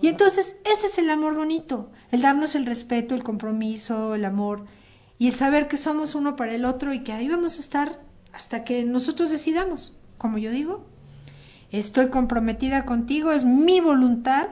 Y 0.00 0.06
entonces 0.06 0.60
ese 0.64 0.86
es 0.86 0.98
el 0.98 1.10
amor 1.10 1.34
bonito, 1.34 1.90
el 2.12 2.22
darnos 2.22 2.54
el 2.54 2.66
respeto, 2.66 3.16
el 3.16 3.24
compromiso, 3.24 4.14
el 4.14 4.24
amor, 4.26 4.64
y 5.18 5.26
el 5.26 5.32
saber 5.32 5.66
que 5.66 5.76
somos 5.76 6.14
uno 6.14 6.36
para 6.36 6.54
el 6.54 6.64
otro 6.64 6.94
y 6.94 7.00
que 7.00 7.12
ahí 7.12 7.28
vamos 7.28 7.56
a 7.56 7.60
estar 7.60 8.00
hasta 8.32 8.62
que 8.62 8.84
nosotros 8.84 9.32
decidamos. 9.32 9.96
Como 10.18 10.38
yo 10.38 10.52
digo, 10.52 10.86
estoy 11.72 12.10
comprometida 12.10 12.84
contigo, 12.84 13.32
es 13.32 13.44
mi 13.44 13.80
voluntad 13.80 14.50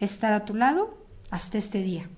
estar 0.00 0.34
a 0.34 0.44
tu 0.44 0.54
lado 0.54 0.98
hasta 1.30 1.56
este 1.56 1.82
día. 1.82 2.10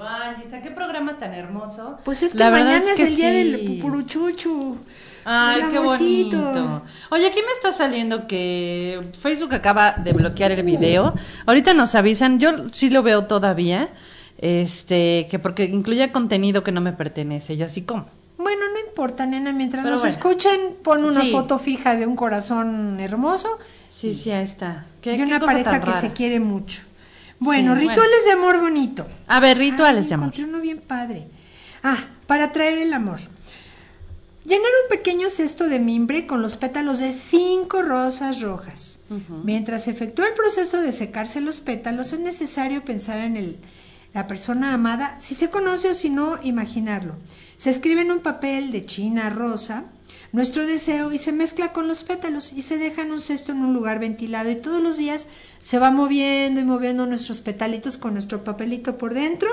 Ay, 0.00 0.36
qué 0.62 0.70
programa 0.70 1.18
tan 1.18 1.34
hermoso. 1.34 1.98
Pues 2.04 2.22
es 2.22 2.32
que 2.32 2.38
La 2.38 2.50
mañana 2.50 2.78
es, 2.78 2.96
que 2.96 3.06
el 3.08 3.16
día 3.16 3.30
del 3.32 3.60
pupuruchuchu. 3.66 4.76
Ay, 5.24 5.62
qué 5.70 5.76
amorcito. 5.78 6.40
bonito. 6.40 6.82
Oye, 7.10 7.26
aquí 7.26 7.40
me 7.44 7.52
está 7.52 7.72
saliendo 7.72 8.26
que 8.26 9.00
Facebook 9.20 9.54
acaba 9.54 9.92
de 9.92 10.12
bloquear 10.12 10.52
el 10.52 10.62
video. 10.62 11.14
Ahorita 11.46 11.74
nos 11.74 11.94
avisan, 11.94 12.38
yo 12.38 12.68
sí 12.72 12.90
lo 12.90 13.02
veo 13.02 13.26
todavía, 13.26 13.88
este, 14.38 15.26
que 15.30 15.38
porque 15.38 15.64
incluye 15.64 16.10
contenido 16.12 16.62
que 16.62 16.72
no 16.72 16.80
me 16.80 16.92
pertenece. 16.92 17.54
Y 17.54 17.62
así 17.62 17.82
como. 17.82 18.06
Bueno, 18.38 18.62
no 18.72 18.78
importa, 18.88 19.26
nena, 19.26 19.52
mientras 19.52 19.82
Pero 19.82 19.92
nos 19.96 20.00
bueno. 20.02 20.14
escuchen, 20.14 20.76
pon 20.82 21.04
una 21.04 21.22
Sí. 21.22 21.32
foto 21.32 21.58
fija 21.58 21.96
de 21.96 22.06
un 22.06 22.14
corazón 22.16 23.00
hermoso 23.00 23.58
Sí, 23.90 24.14
sí, 24.14 24.30
ahí 24.30 24.44
está. 24.44 24.84
¿Qué, 25.02 25.14
y 25.14 25.16
qué 25.16 25.22
una 25.24 25.40
cosa 25.40 25.52
pareja 25.52 25.80
que 25.80 25.86
rara? 25.86 26.00
se 26.00 26.12
quiere 26.12 26.38
mucho. 26.38 26.82
Bueno, 27.40 27.74
Sí, 27.74 27.80
rituales 27.80 28.24
de 28.24 28.32
amor 28.32 28.60
bonito. 28.60 29.06
A 29.26 29.40
ver, 29.40 29.58
rituales 29.58 30.04
Ay, 30.04 30.08
de 30.08 30.14
amor. 30.14 30.26
Encontré 30.26 30.44
uno 30.44 30.60
bien 30.60 30.80
padre. 30.80 31.28
Ah, 31.82 32.08
para 32.26 32.52
traer 32.52 32.78
el 32.78 32.92
amor. 32.92 33.20
Llenar 34.44 34.70
un 34.84 34.88
pequeño 34.88 35.28
cesto 35.28 35.68
de 35.68 35.78
mimbre 35.78 36.26
con 36.26 36.40
los 36.40 36.56
pétalos 36.56 37.00
de 37.00 37.12
cinco 37.12 37.82
rosas 37.82 38.40
rojas. 38.40 39.00
Mientras 39.44 39.84
se 39.84 39.90
efectúa 39.90 40.26
el 40.26 40.34
proceso 40.34 40.80
de 40.80 40.90
secarse 40.90 41.42
los 41.42 41.60
pétalos, 41.60 42.14
es 42.14 42.20
necesario 42.20 42.82
pensar 42.82 43.18
en 43.18 43.36
el, 43.36 43.58
la 44.14 44.26
persona 44.26 44.72
amada, 44.72 45.18
si 45.18 45.34
se 45.34 45.50
conoce 45.50 45.90
o 45.90 45.94
si 45.94 46.08
no, 46.08 46.38
imaginarlo. 46.42 47.16
Se 47.58 47.68
escribe 47.68 48.00
en 48.00 48.10
un 48.10 48.20
papel 48.20 48.72
de 48.72 48.86
china 48.86 49.28
rosa 49.28 49.84
nuestro 50.32 50.66
deseo 50.66 51.12
y 51.12 51.18
se 51.18 51.32
mezcla 51.32 51.72
con 51.72 51.88
los 51.88 52.04
pétalos 52.04 52.52
y 52.52 52.62
se 52.62 52.78
deja 52.78 53.02
en 53.02 53.12
un 53.12 53.20
cesto 53.20 53.52
en 53.52 53.58
un 53.58 53.72
lugar 53.72 53.98
ventilado 53.98 54.50
y 54.50 54.56
todos 54.56 54.82
los 54.82 54.98
días 54.98 55.28
se 55.58 55.78
va 55.78 55.90
moviendo 55.90 56.60
y 56.60 56.64
moviendo 56.64 57.06
nuestros 57.06 57.40
petalitos 57.40 57.96
con 57.96 58.12
nuestro 58.12 58.44
papelito 58.44 58.98
por 58.98 59.14
dentro 59.14 59.48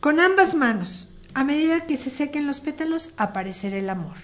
con 0.00 0.20
ambas 0.20 0.54
manos. 0.54 1.08
A 1.34 1.44
medida 1.44 1.86
que 1.86 1.96
se 1.96 2.10
sequen 2.10 2.46
los 2.46 2.60
pétalos, 2.60 3.12
aparecerá 3.16 3.76
el 3.76 3.90
amor. 3.90 4.16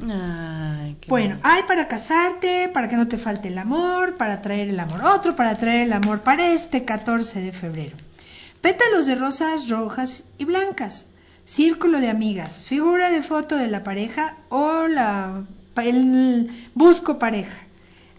Ay, 0.00 0.96
qué 1.00 1.08
Bueno, 1.08 1.38
hay 1.42 1.64
para 1.64 1.88
casarte, 1.88 2.68
para 2.72 2.88
que 2.88 2.96
no 2.96 3.08
te 3.08 3.18
falte 3.18 3.48
el 3.48 3.58
amor, 3.58 4.16
para 4.16 4.42
traer 4.42 4.68
el 4.68 4.80
amor. 4.80 5.00
Otro 5.04 5.36
para 5.36 5.56
traer 5.56 5.82
el 5.82 5.92
amor 5.92 6.20
para 6.20 6.52
este 6.52 6.84
14 6.84 7.40
de 7.40 7.52
febrero. 7.52 7.96
Pétalos 8.60 9.06
de 9.06 9.14
rosas 9.14 9.68
rojas 9.68 10.24
y 10.38 10.44
blancas. 10.44 11.10
Círculo 11.48 11.98
de 12.00 12.10
amigas. 12.10 12.66
Figura 12.68 13.08
de 13.08 13.22
foto 13.22 13.56
de 13.56 13.68
la 13.68 13.82
pareja 13.82 14.36
o 14.50 14.86
la 14.86 15.44
el 15.76 16.50
busco 16.74 17.18
pareja. 17.18 17.56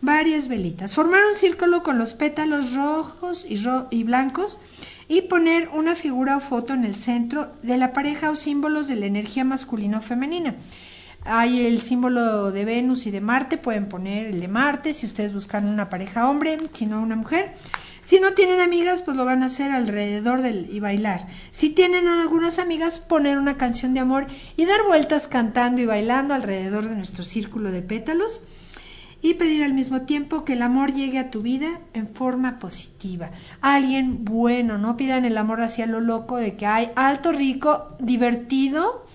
Varias 0.02 0.48
velitas. 0.48 0.96
Formar 0.96 1.20
un 1.30 1.36
círculo 1.36 1.84
con 1.84 2.00
los 2.00 2.16
pétalos 2.16 2.74
rojos 2.74 3.46
y, 3.48 3.58
ro- 3.58 3.86
y 3.92 4.04
blancos 4.04 4.60
y 5.08 5.22
poner 5.22 5.70
una 5.72 5.94
figura 5.94 6.38
o 6.38 6.40
foto 6.40 6.74
en 6.74 6.86
el 6.86 6.96
centro 6.96 7.52
de 7.62 7.78
la 7.78 7.94
pareja 7.94 8.32
o 8.32 8.36
símbolos 8.36 8.88
de 8.88 8.96
la 8.96 9.06
energía 9.06 9.44
masculina 9.44 10.00
o 10.00 10.02
femenina. 10.02 10.56
Hay 11.24 11.68
el 11.68 11.80
símbolo 11.80 12.52
de 12.52 12.66
Venus 12.66 13.06
y 13.06 13.12
de 13.12 13.22
Marte, 13.22 13.58
pueden 13.60 13.90
poner 13.90 14.26
el 14.26 14.40
de 14.40 14.48
Marte 14.48 14.92
si 14.92 15.06
ustedes 15.06 15.34
buscan 15.34 15.70
una 15.70 15.88
pareja 15.88 16.28
hombre, 16.28 16.58
si 16.74 16.88
no 16.88 17.00
una 17.04 17.16
mujer. 17.16 17.54
Si 18.02 18.20
no 18.20 18.34
tienen 18.34 18.62
amigas, 18.62 19.02
pues 19.02 19.18
lo 19.18 19.26
van 19.26 19.44
a 19.44 19.48
hacer 19.48 19.72
alrededor 19.72 20.42
del, 20.42 20.68
y 20.72 20.80
bailar. 20.80 21.28
Si 21.52 21.70
tienen 21.70 22.08
algunas 22.08 22.60
amigas, 22.60 23.00
poner 23.00 23.38
una 23.38 23.58
canción 23.58 23.94
de 23.94 24.00
amor 24.00 24.28
y 24.56 24.66
dar 24.66 24.84
vueltas 24.88 25.28
cantando 25.28 25.82
y 25.82 25.86
bailando 25.86 26.34
alrededor 26.34 26.88
de 26.88 26.96
nuestro 26.96 27.24
círculo 27.24 27.72
de 27.72 27.82
pétalos 27.82 28.44
y 29.22 29.34
pedir 29.34 29.64
al 29.64 29.74
mismo 29.74 30.04
tiempo 30.04 30.46
que 30.46 30.54
el 30.54 30.62
amor 30.62 30.94
llegue 30.94 31.20
a 31.20 31.30
tu 31.30 31.42
vida 31.42 31.82
en 31.94 32.08
forma 32.08 32.60
positiva. 32.60 33.32
Alguien 33.60 34.24
bueno, 34.24 34.78
no 34.78 34.96
pidan 34.96 35.26
el 35.26 35.38
amor 35.38 35.62
hacia 35.62 35.86
lo 35.86 36.00
loco 36.00 36.38
de 36.38 36.56
que 36.56 36.66
hay 36.66 36.92
alto, 36.96 37.32
rico, 37.32 37.96
divertido 38.00 39.06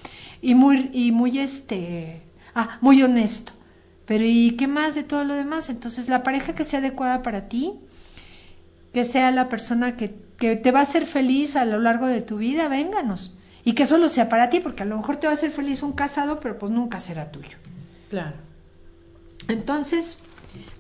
y 0.43 0.55
muy 0.55 0.91
y 0.93 1.13
muy 1.13 1.39
este, 1.39 2.23
ah, 2.55 2.79
muy 2.83 3.03
honesto. 3.03 3.53
Pero 4.07 4.25
¿y 4.27 4.53
qué 4.53 4.67
más 4.67 4.95
de 4.95 5.03
todo 5.03 5.25
lo 5.25 5.35
demás? 5.35 5.71
Entonces, 5.71 6.09
la 6.09 6.23
pareja 6.23 6.55
que 6.55 6.65
sea 6.65 6.81
adecuada 6.81 7.23
para 7.23 7.49
ti, 7.49 7.73
que 8.95 9.05
sea 9.05 9.31
la 9.33 9.51
persona 9.51 9.97
que, 9.97 10.15
que 10.39 10.57
te 10.57 10.71
va 10.71 10.79
a 10.79 10.83
hacer 10.83 11.05
feliz 11.05 11.57
a 11.57 11.65
lo 11.65 11.81
largo 11.81 12.07
de 12.07 12.23
tu 12.23 12.39
vida, 12.39 12.69
vénganos. 12.69 13.37
Y 13.65 13.73
que 13.73 13.87
solo 13.87 14.09
sea 14.09 14.29
para 14.29 14.51
ti, 14.51 14.61
porque 14.61 14.85
a 14.85 14.87
lo 14.87 14.97
mejor 14.97 15.17
te 15.17 15.27
va 15.27 15.33
a 15.33 15.35
hacer 15.35 15.51
feliz 15.51 15.83
un 15.83 15.93
casado, 15.93 16.39
pero 16.39 16.59
pues 16.59 16.71
nunca 16.71 17.01
será 17.01 17.33
tuyo. 17.33 17.59
Claro. 18.09 18.37
Entonces, 19.49 20.19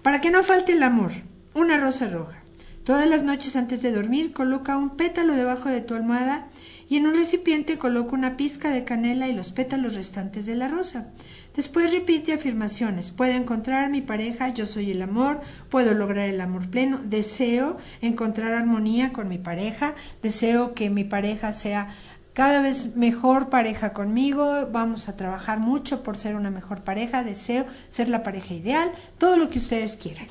para 0.02 0.20
que 0.20 0.30
no 0.30 0.42
falte 0.42 0.72
el 0.72 0.82
amor, 0.82 1.10
una 1.54 1.76
rosa 1.76 2.08
roja. 2.08 2.40
Todas 2.84 3.08
las 3.08 3.24
noches 3.24 3.56
antes 3.56 3.82
de 3.82 3.92
dormir, 3.92 4.32
coloca 4.32 4.76
un 4.76 4.90
pétalo 4.90 5.34
debajo 5.34 5.68
de 5.68 5.80
tu 5.80 5.94
almohada 5.94 6.46
y 6.88 6.98
en 6.98 7.06
un 7.06 7.14
recipiente 7.14 7.78
coloca 7.78 8.14
una 8.14 8.36
pizca 8.36 8.70
de 8.70 8.84
canela 8.84 9.26
y 9.26 9.34
los 9.34 9.50
pétalos 9.50 9.94
restantes 9.94 10.46
de 10.46 10.54
la 10.54 10.68
rosa. 10.68 11.08
Después 11.54 11.92
repite 11.92 12.32
afirmaciones. 12.32 13.12
Puedo 13.12 13.32
encontrar 13.32 13.88
mi 13.88 14.02
pareja, 14.02 14.48
yo 14.48 14.66
soy 14.66 14.90
el 14.90 15.02
amor, 15.02 15.40
puedo 15.70 15.94
lograr 15.94 16.28
el 16.28 16.40
amor 16.40 16.68
pleno, 16.68 17.00
deseo 17.04 17.78
encontrar 18.00 18.52
armonía 18.52 19.12
con 19.12 19.28
mi 19.28 19.38
pareja, 19.38 19.94
deseo 20.22 20.74
que 20.74 20.90
mi 20.90 21.04
pareja 21.04 21.52
sea 21.52 21.94
cada 22.32 22.60
vez 22.60 22.96
mejor 22.96 23.48
pareja 23.48 23.92
conmigo, 23.92 24.68
vamos 24.72 25.08
a 25.08 25.16
trabajar 25.16 25.60
mucho 25.60 26.02
por 26.02 26.16
ser 26.16 26.34
una 26.34 26.50
mejor 26.50 26.82
pareja, 26.82 27.22
deseo 27.22 27.64
ser 27.88 28.08
la 28.08 28.24
pareja 28.24 28.54
ideal, 28.54 28.90
todo 29.18 29.36
lo 29.36 29.48
que 29.48 29.60
ustedes 29.60 29.96
quieran. 29.96 30.26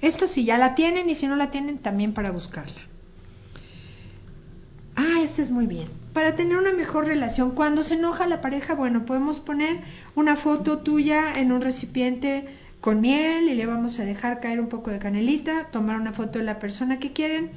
Esto 0.00 0.26
si 0.26 0.44
ya 0.44 0.58
la 0.58 0.74
tienen 0.74 1.08
y 1.08 1.14
si 1.14 1.28
no 1.28 1.36
la 1.36 1.52
tienen 1.52 1.78
también 1.78 2.12
para 2.12 2.32
buscarla. 2.32 2.80
Ah, 4.96 5.20
este 5.22 5.42
es 5.42 5.52
muy 5.52 5.66
bien. 5.66 6.05
Para 6.16 6.34
tener 6.34 6.56
una 6.56 6.72
mejor 6.72 7.04
relación, 7.04 7.50
cuando 7.50 7.82
se 7.82 7.92
enoja 7.92 8.26
la 8.26 8.40
pareja, 8.40 8.74
bueno, 8.74 9.04
podemos 9.04 9.38
poner 9.38 9.80
una 10.14 10.34
foto 10.34 10.78
tuya 10.78 11.34
en 11.38 11.52
un 11.52 11.60
recipiente 11.60 12.46
con 12.80 13.02
miel 13.02 13.50
y 13.50 13.54
le 13.54 13.66
vamos 13.66 13.98
a 13.98 14.04
dejar 14.06 14.40
caer 14.40 14.58
un 14.58 14.70
poco 14.70 14.90
de 14.90 14.98
canelita, 14.98 15.66
tomar 15.70 16.00
una 16.00 16.14
foto 16.14 16.38
de 16.38 16.46
la 16.46 16.58
persona 16.58 16.98
que 16.98 17.12
quieren, 17.12 17.50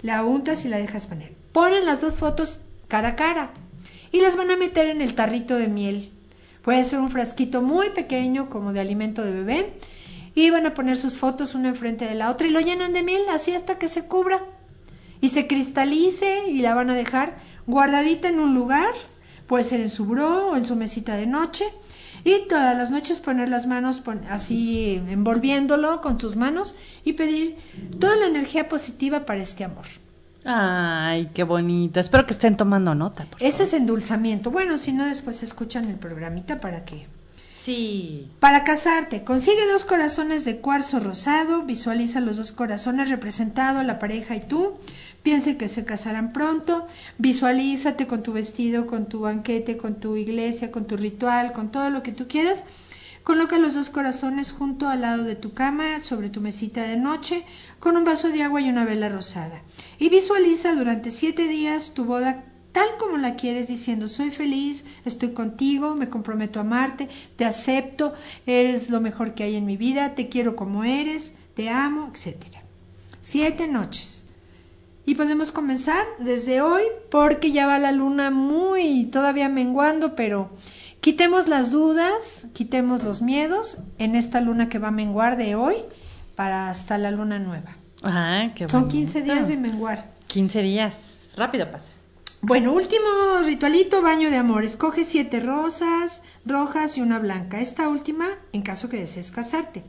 la 0.00 0.24
untas 0.24 0.64
y 0.64 0.68
la 0.68 0.78
dejas 0.78 1.06
poner. 1.06 1.34
Ponen 1.52 1.84
las 1.84 2.00
dos 2.00 2.14
fotos 2.14 2.62
cara 2.88 3.08
a 3.08 3.16
cara 3.16 3.50
y 4.10 4.22
las 4.22 4.38
van 4.38 4.50
a 4.52 4.56
meter 4.56 4.88
en 4.88 5.02
el 5.02 5.14
tarrito 5.14 5.56
de 5.56 5.68
miel. 5.68 6.10
Puede 6.62 6.84
ser 6.84 7.00
un 7.00 7.10
frasquito 7.10 7.60
muy 7.60 7.90
pequeño 7.90 8.48
como 8.48 8.72
de 8.72 8.80
alimento 8.80 9.22
de 9.22 9.32
bebé 9.32 9.74
y 10.34 10.48
van 10.48 10.64
a 10.64 10.72
poner 10.72 10.96
sus 10.96 11.18
fotos 11.18 11.54
una 11.54 11.68
enfrente 11.68 12.06
de 12.06 12.14
la 12.14 12.30
otra 12.30 12.46
y 12.46 12.50
lo 12.52 12.60
llenan 12.60 12.94
de 12.94 13.02
miel 13.02 13.24
así 13.30 13.52
hasta 13.52 13.76
que 13.76 13.88
se 13.88 14.06
cubra 14.06 14.40
y 15.20 15.28
se 15.28 15.46
cristalice 15.46 16.48
y 16.48 16.62
la 16.62 16.74
van 16.74 16.88
a 16.88 16.94
dejar 16.94 17.36
guardadita 17.68 18.26
en 18.28 18.40
un 18.40 18.54
lugar, 18.54 18.92
puede 19.46 19.62
ser 19.62 19.80
en 19.80 19.88
su 19.90 20.06
bro 20.06 20.48
o 20.50 20.56
en 20.56 20.64
su 20.64 20.74
mesita 20.74 21.14
de 21.14 21.26
noche 21.26 21.64
y 22.24 22.48
todas 22.48 22.76
las 22.76 22.90
noches 22.90 23.20
poner 23.20 23.48
las 23.48 23.66
manos 23.68 24.00
pon- 24.00 24.22
así 24.28 25.00
envolviéndolo 25.08 26.00
con 26.00 26.18
sus 26.18 26.34
manos 26.34 26.74
y 27.04 27.12
pedir 27.12 27.56
toda 28.00 28.16
la 28.16 28.26
energía 28.26 28.68
positiva 28.68 29.24
para 29.24 29.40
este 29.42 29.62
amor. 29.64 29.86
Ay, 30.44 31.30
qué 31.34 31.42
bonito. 31.44 32.00
Espero 32.00 32.26
que 32.26 32.32
estén 32.32 32.56
tomando 32.56 32.94
nota. 32.94 33.26
por 33.26 33.42
Ese 33.42 33.64
es 33.64 33.72
endulzamiento. 33.74 34.50
Bueno, 34.50 34.78
si 34.78 34.92
no 34.92 35.04
después 35.04 35.42
escuchan 35.42 35.84
el 35.90 35.96
programita 35.96 36.60
para 36.60 36.84
que 36.84 37.06
Sí. 37.54 38.30
Para 38.40 38.64
casarte, 38.64 39.24
consigue 39.24 39.66
dos 39.70 39.84
corazones 39.84 40.46
de 40.46 40.56
cuarzo 40.58 41.00
rosado, 41.00 41.62
visualiza 41.64 42.20
los 42.20 42.38
dos 42.38 42.50
corazones 42.50 43.10
representados, 43.10 43.84
la 43.84 43.98
pareja 43.98 44.36
y 44.36 44.40
tú, 44.40 44.74
piense 45.22 45.56
que 45.56 45.68
se 45.68 45.84
casarán 45.84 46.32
pronto, 46.32 46.86
visualízate 47.18 48.06
con 48.06 48.22
tu 48.22 48.32
vestido, 48.32 48.86
con 48.86 49.08
tu 49.08 49.20
banquete, 49.20 49.76
con 49.76 50.00
tu 50.00 50.16
iglesia, 50.16 50.70
con 50.70 50.86
tu 50.86 50.96
ritual, 50.96 51.52
con 51.52 51.70
todo 51.70 51.90
lo 51.90 52.02
que 52.02 52.12
tú 52.12 52.28
quieras. 52.28 52.64
Coloca 53.22 53.58
los 53.58 53.74
dos 53.74 53.90
corazones 53.90 54.52
junto 54.52 54.88
al 54.88 55.02
lado 55.02 55.24
de 55.24 55.36
tu 55.36 55.52
cama, 55.52 56.00
sobre 56.00 56.30
tu 56.30 56.40
mesita 56.40 56.84
de 56.84 56.96
noche, 56.96 57.44
con 57.78 57.96
un 57.96 58.04
vaso 58.04 58.30
de 58.30 58.42
agua 58.42 58.62
y 58.62 58.70
una 58.70 58.86
vela 58.86 59.10
rosada. 59.10 59.62
Y 59.98 60.08
visualiza 60.08 60.74
durante 60.74 61.10
siete 61.10 61.46
días 61.46 61.92
tu 61.92 62.04
boda 62.04 62.44
tal 62.72 62.96
como 62.98 63.16
la 63.16 63.34
quieres 63.34 63.68
diciendo 63.68 64.08
soy 64.08 64.30
feliz, 64.30 64.86
estoy 65.04 65.32
contigo, 65.32 65.94
me 65.94 66.08
comprometo 66.08 66.58
a 66.58 66.62
amarte, 66.62 67.08
te 67.36 67.44
acepto, 67.44 68.14
eres 68.46 68.88
lo 68.88 69.00
mejor 69.00 69.34
que 69.34 69.42
hay 69.42 69.56
en 69.56 69.66
mi 69.66 69.76
vida, 69.76 70.14
te 70.14 70.28
quiero 70.28 70.56
como 70.56 70.84
eres, 70.84 71.34
te 71.54 71.68
amo, 71.70 72.10
etc. 72.14 72.58
Siete 73.20 73.66
noches. 73.66 74.27
Y 75.08 75.14
podemos 75.14 75.52
comenzar 75.52 76.04
desde 76.18 76.60
hoy 76.60 76.82
porque 77.10 77.50
ya 77.50 77.66
va 77.66 77.78
la 77.78 77.92
luna 77.92 78.30
muy 78.30 79.06
todavía 79.06 79.48
menguando, 79.48 80.14
pero 80.14 80.50
quitemos 81.00 81.48
las 81.48 81.70
dudas, 81.70 82.48
quitemos 82.52 83.02
los 83.02 83.22
miedos 83.22 83.78
en 83.96 84.16
esta 84.16 84.42
luna 84.42 84.68
que 84.68 84.78
va 84.78 84.88
a 84.88 84.90
menguar 84.90 85.38
de 85.38 85.54
hoy 85.54 85.76
para 86.36 86.68
hasta 86.68 86.98
la 86.98 87.10
luna 87.10 87.38
nueva. 87.38 87.78
Ah, 88.02 88.50
qué 88.54 88.68
Son 88.68 88.82
bonito. 88.82 88.96
15 88.96 89.22
días 89.22 89.48
de 89.48 89.56
menguar. 89.56 90.10
15 90.26 90.60
días. 90.60 90.98
Rápido 91.34 91.70
pasa. 91.70 91.90
Bueno, 92.42 92.74
último 92.74 93.08
ritualito, 93.46 94.02
baño 94.02 94.28
de 94.28 94.36
amor. 94.36 94.62
Escoge 94.62 95.04
siete 95.04 95.40
rosas 95.40 96.22
rojas 96.44 96.98
y 96.98 97.00
una 97.00 97.18
blanca. 97.18 97.62
Esta 97.62 97.88
última 97.88 98.26
en 98.52 98.60
caso 98.60 98.90
que 98.90 98.98
desees 98.98 99.30
casarte. 99.30 99.84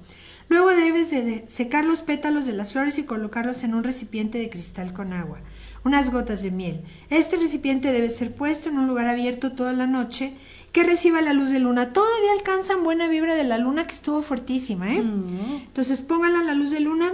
Luego 0.49 0.69
debes 0.69 1.11
de 1.11 1.43
secar 1.47 1.85
los 1.85 2.01
pétalos 2.01 2.45
de 2.47 2.53
las 2.53 2.73
flores 2.73 2.97
y 2.97 3.03
colocarlos 3.03 3.63
en 3.63 3.75
un 3.75 3.83
recipiente 3.83 4.39
de 4.39 4.49
cristal 4.49 4.93
con 4.93 5.13
agua. 5.13 5.39
unas 5.85 6.11
gotas 6.11 6.41
de 6.43 6.51
miel. 6.51 6.81
Este 7.09 7.37
recipiente 7.37 7.93
debe 7.93 8.09
ser 8.09 8.35
puesto 8.35 8.67
en 8.67 8.77
un 8.77 8.87
lugar 8.87 9.07
abierto 9.07 9.53
toda 9.53 9.71
la 9.71 9.87
noche 9.87 10.33
que 10.73 10.83
reciba 10.83 11.21
la 11.21 11.31
luz 11.31 11.51
de 11.51 11.59
luna. 11.59 11.93
Todavía 11.93 12.33
alcanzan 12.33 12.83
buena 12.83 13.07
vibra 13.07 13.35
de 13.35 13.45
la 13.45 13.57
luna 13.57 13.87
que 13.87 13.93
estuvo 13.93 14.21
fuertísima, 14.21 14.93
¿eh? 14.93 15.01
Mm. 15.01 15.67
Entonces 15.67 16.01
pónganla 16.01 16.41
a 16.41 16.43
la 16.43 16.53
luz 16.53 16.71
de 16.71 16.81
luna, 16.81 17.13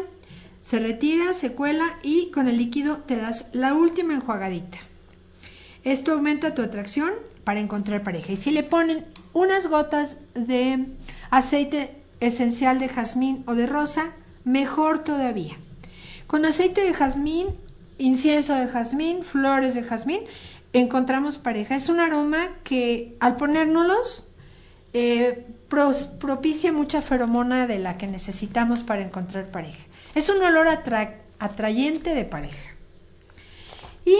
se 0.62 0.80
retira, 0.80 1.34
se 1.34 1.52
cuela 1.52 2.00
y 2.02 2.32
con 2.32 2.48
el 2.48 2.58
líquido 2.58 2.98
te 3.06 3.18
das 3.18 3.50
la 3.54 3.76
última 3.76 4.16
enjuagadita. 4.16 4.80
Esto 5.84 6.14
aumenta 6.14 6.56
tu 6.56 6.64
atracción 6.64 7.12
para 7.44 7.60
encontrar 7.60 8.02
pareja. 8.02 8.32
Y 8.32 8.38
si 8.38 8.50
le 8.50 8.64
ponen 8.64 9.06
unas 9.34 9.68
gotas 9.68 10.18
de 10.34 10.88
aceite 11.30 11.92
esencial 12.20 12.80
de 12.80 12.88
jazmín 12.90 13.44
o 13.48 13.56
de 13.56 13.68
rosa, 13.68 14.12
mejor 14.44 15.04
todavía. 15.04 15.58
Con 16.28 16.46
aceite 16.46 16.82
de 16.82 16.94
jazmín, 16.94 17.48
incienso 17.98 18.56
de 18.56 18.68
jazmín, 18.68 19.24
flores 19.24 19.74
de 19.76 19.84
jazmín, 19.84 20.22
encontramos 20.74 21.38
pareja. 21.38 21.76
Es 21.76 21.90
un 21.90 22.00
aroma 22.00 22.50
que 22.64 23.16
al 23.20 23.38
ponérnoslos 23.38 24.30
eh, 24.94 25.46
propicia 26.20 26.72
mucha 26.72 27.02
feromona 27.02 27.68
de 27.68 27.80
la 27.80 27.98
que 27.98 28.08
necesitamos 28.08 28.84
para 28.84 29.02
encontrar 29.02 29.52
pareja. 29.52 29.84
Es 30.16 30.30
un 30.30 30.42
olor 30.42 30.68
atra- 30.68 31.16
atrayente 31.40 32.16
de 32.16 32.26
pareja. 32.26 32.76
Y 34.06 34.16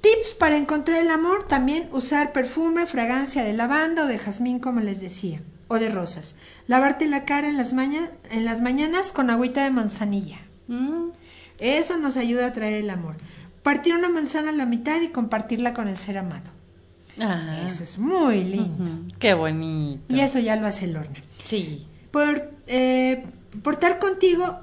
tips 0.00 0.34
para 0.38 0.56
encontrar 0.56 0.98
el 0.98 1.10
amor, 1.10 1.48
también 1.48 1.88
usar 1.92 2.32
perfume, 2.32 2.86
fragancia 2.86 3.44
de 3.44 3.52
lavanda 3.52 4.04
o 4.04 4.06
de 4.06 4.18
jazmín, 4.18 4.58
como 4.60 4.80
les 4.80 5.00
decía, 5.00 5.42
o 5.68 5.78
de 5.78 5.88
rosas. 5.90 6.36
Lavarte 6.66 7.06
la 7.06 7.24
cara 7.24 7.48
en 7.48 7.56
las, 7.56 7.72
maña- 7.72 8.10
en 8.30 8.44
las 8.44 8.60
mañanas 8.60 9.12
con 9.12 9.30
agüita 9.30 9.64
de 9.64 9.70
manzanilla. 9.70 10.38
Mm. 10.66 11.10
Eso 11.58 11.96
nos 11.98 12.16
ayuda 12.16 12.46
a 12.46 12.52
traer 12.52 12.74
el 12.74 12.90
amor. 12.90 13.16
Partir 13.62 13.94
una 13.94 14.08
manzana 14.08 14.50
a 14.50 14.54
la 14.54 14.66
mitad 14.66 15.00
y 15.00 15.08
compartirla 15.08 15.74
con 15.74 15.88
el 15.88 15.96
ser 15.96 16.18
amado. 16.18 16.50
Ah. 17.20 17.62
Eso 17.66 17.82
es 17.82 17.98
muy 17.98 18.44
lindo. 18.44 18.90
Qué 19.18 19.34
bonito. 19.34 20.02
Y 20.08 20.20
eso 20.20 20.38
ya 20.38 20.56
lo 20.56 20.66
hace 20.66 20.86
Lorna. 20.86 21.20
Sí. 21.44 21.86
Por, 22.12 22.52
eh, 22.66 23.24
portar 23.62 23.98
contigo 23.98 24.60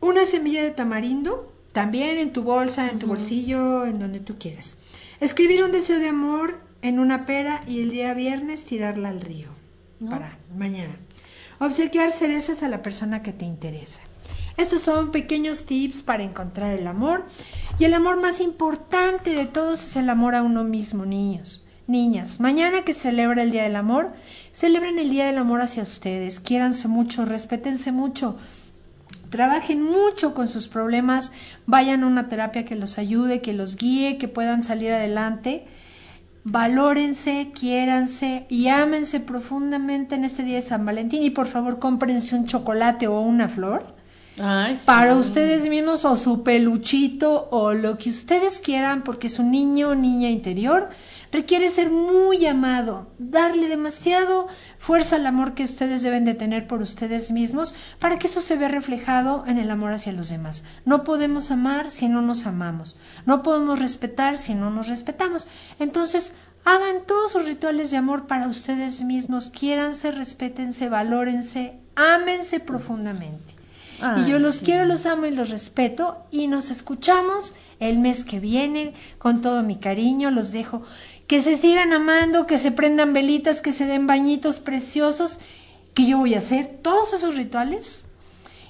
una 0.00 0.24
semilla 0.24 0.62
de 0.62 0.70
tamarindo, 0.70 1.52
también 1.72 2.18
en 2.18 2.32
tu 2.32 2.42
bolsa, 2.42 2.88
en 2.88 2.98
tu 2.98 3.06
bolsillo, 3.06 3.84
en 3.84 3.98
donde 4.00 4.20
tú 4.20 4.36
quieras. 4.38 4.78
Escribir 5.20 5.62
un 5.62 5.70
deseo 5.72 5.98
de 6.00 6.08
amor 6.08 6.58
en 6.80 6.98
una 6.98 7.26
pera 7.26 7.62
y 7.68 7.82
el 7.82 7.90
día 7.90 8.12
viernes 8.14 8.64
tirarla 8.64 9.10
al 9.10 9.20
río 9.20 9.48
para 10.08 10.38
mañana. 10.56 10.94
Obsequiar 11.58 12.10
cerezas 12.10 12.62
a 12.62 12.68
la 12.68 12.82
persona 12.82 13.22
que 13.22 13.32
te 13.32 13.44
interesa. 13.44 14.00
Estos 14.56 14.82
son 14.82 15.10
pequeños 15.10 15.64
tips 15.64 16.02
para 16.02 16.22
encontrar 16.22 16.78
el 16.78 16.86
amor. 16.86 17.24
Y 17.78 17.84
el 17.84 17.94
amor 17.94 18.20
más 18.20 18.40
importante 18.40 19.34
de 19.34 19.46
todos 19.46 19.82
es 19.82 19.96
el 19.96 20.10
amor 20.10 20.34
a 20.34 20.42
uno 20.42 20.64
mismo, 20.64 21.06
niños. 21.06 21.66
Niñas, 21.86 22.38
mañana 22.38 22.84
que 22.84 22.92
se 22.92 23.00
celebra 23.00 23.42
el 23.42 23.50
Día 23.50 23.64
del 23.64 23.74
Amor, 23.74 24.12
celebren 24.52 25.00
el 25.00 25.10
Día 25.10 25.26
del 25.26 25.36
Amor 25.36 25.60
hacia 25.60 25.82
ustedes. 25.82 26.38
Quiéranse 26.38 26.86
mucho, 26.86 27.24
respétense 27.24 27.90
mucho. 27.90 28.38
Trabajen 29.30 29.82
mucho 29.82 30.32
con 30.32 30.46
sus 30.46 30.68
problemas, 30.68 31.32
vayan 31.66 32.04
a 32.04 32.06
una 32.06 32.28
terapia 32.28 32.64
que 32.64 32.76
los 32.76 32.98
ayude, 32.98 33.40
que 33.40 33.52
los 33.52 33.76
guíe, 33.76 34.16
que 34.16 34.28
puedan 34.28 34.62
salir 34.62 34.92
adelante. 34.92 35.66
Valórense, 36.44 37.52
quiéranse 37.54 38.46
y 38.48 38.68
ámense 38.68 39.20
profundamente 39.20 40.16
en 40.16 40.24
este 40.24 40.42
día 40.42 40.56
de 40.56 40.62
San 40.62 40.84
Valentín. 40.84 41.22
Y 41.22 41.30
por 41.30 41.46
favor, 41.46 41.78
cómprense 41.78 42.34
un 42.34 42.46
chocolate 42.46 43.06
o 43.06 43.20
una 43.20 43.48
flor 43.48 43.94
Ay, 44.38 44.76
sí. 44.76 44.82
para 44.84 45.14
ustedes 45.14 45.68
mismos 45.68 46.04
o 46.04 46.16
su 46.16 46.42
peluchito 46.42 47.48
o 47.50 47.74
lo 47.74 47.96
que 47.96 48.10
ustedes 48.10 48.60
quieran, 48.60 49.02
porque 49.02 49.28
su 49.28 49.44
niño 49.44 49.90
o 49.90 49.94
niña 49.94 50.30
interior 50.30 50.88
requiere 51.32 51.70
ser 51.70 51.90
muy 51.90 52.46
amado, 52.46 53.10
darle 53.18 53.66
demasiado 53.66 54.46
fuerza 54.78 55.16
al 55.16 55.26
amor 55.26 55.54
que 55.54 55.64
ustedes 55.64 56.02
deben 56.02 56.24
de 56.24 56.34
tener 56.34 56.68
por 56.68 56.80
ustedes 56.82 57.32
mismos 57.32 57.74
para 57.98 58.18
que 58.18 58.26
eso 58.28 58.40
se 58.40 58.56
vea 58.56 58.68
reflejado 58.68 59.44
en 59.46 59.58
el 59.58 59.70
amor 59.70 59.92
hacia 59.92 60.12
los 60.12 60.28
demás. 60.28 60.64
No 60.84 61.02
podemos 61.02 61.50
amar 61.50 61.90
si 61.90 62.08
no 62.08 62.22
nos 62.22 62.46
amamos, 62.46 62.96
no 63.26 63.42
podemos 63.42 63.80
respetar 63.80 64.38
si 64.38 64.54
no 64.54 64.70
nos 64.70 64.88
respetamos. 64.88 65.48
Entonces, 65.78 66.34
hagan 66.64 67.06
todos 67.06 67.32
sus 67.32 67.46
rituales 67.46 67.90
de 67.90 67.96
amor 67.96 68.26
para 68.26 68.46
ustedes 68.46 69.02
mismos, 69.02 69.50
quiéranse, 69.50 70.12
respétense, 70.12 70.88
valórense, 70.88 71.80
ámense 71.96 72.60
profundamente. 72.60 73.54
Ay, 74.00 74.24
y 74.24 74.30
yo 74.30 74.38
los 74.38 74.56
sí. 74.56 74.64
quiero, 74.64 74.84
los 74.84 75.06
amo 75.06 75.26
y 75.26 75.30
los 75.30 75.50
respeto. 75.50 76.26
Y 76.30 76.48
nos 76.48 76.70
escuchamos 76.70 77.54
el 77.78 77.98
mes 77.98 78.24
que 78.24 78.40
viene 78.40 78.94
con 79.18 79.40
todo 79.40 79.62
mi 79.62 79.76
cariño. 79.76 80.30
Los 80.30 80.52
dejo. 80.52 80.82
Que 81.26 81.40
se 81.40 81.56
sigan 81.56 81.92
amando, 81.92 82.46
que 82.46 82.58
se 82.58 82.72
prendan 82.72 83.12
velitas, 83.12 83.62
que 83.62 83.72
se 83.72 83.86
den 83.86 84.06
bañitos 84.06 84.58
preciosos. 84.58 85.40
Que 85.94 86.06
yo 86.06 86.18
voy 86.18 86.34
a 86.34 86.38
hacer 86.38 86.66
todos 86.82 87.12
esos 87.12 87.36
rituales. 87.36 88.06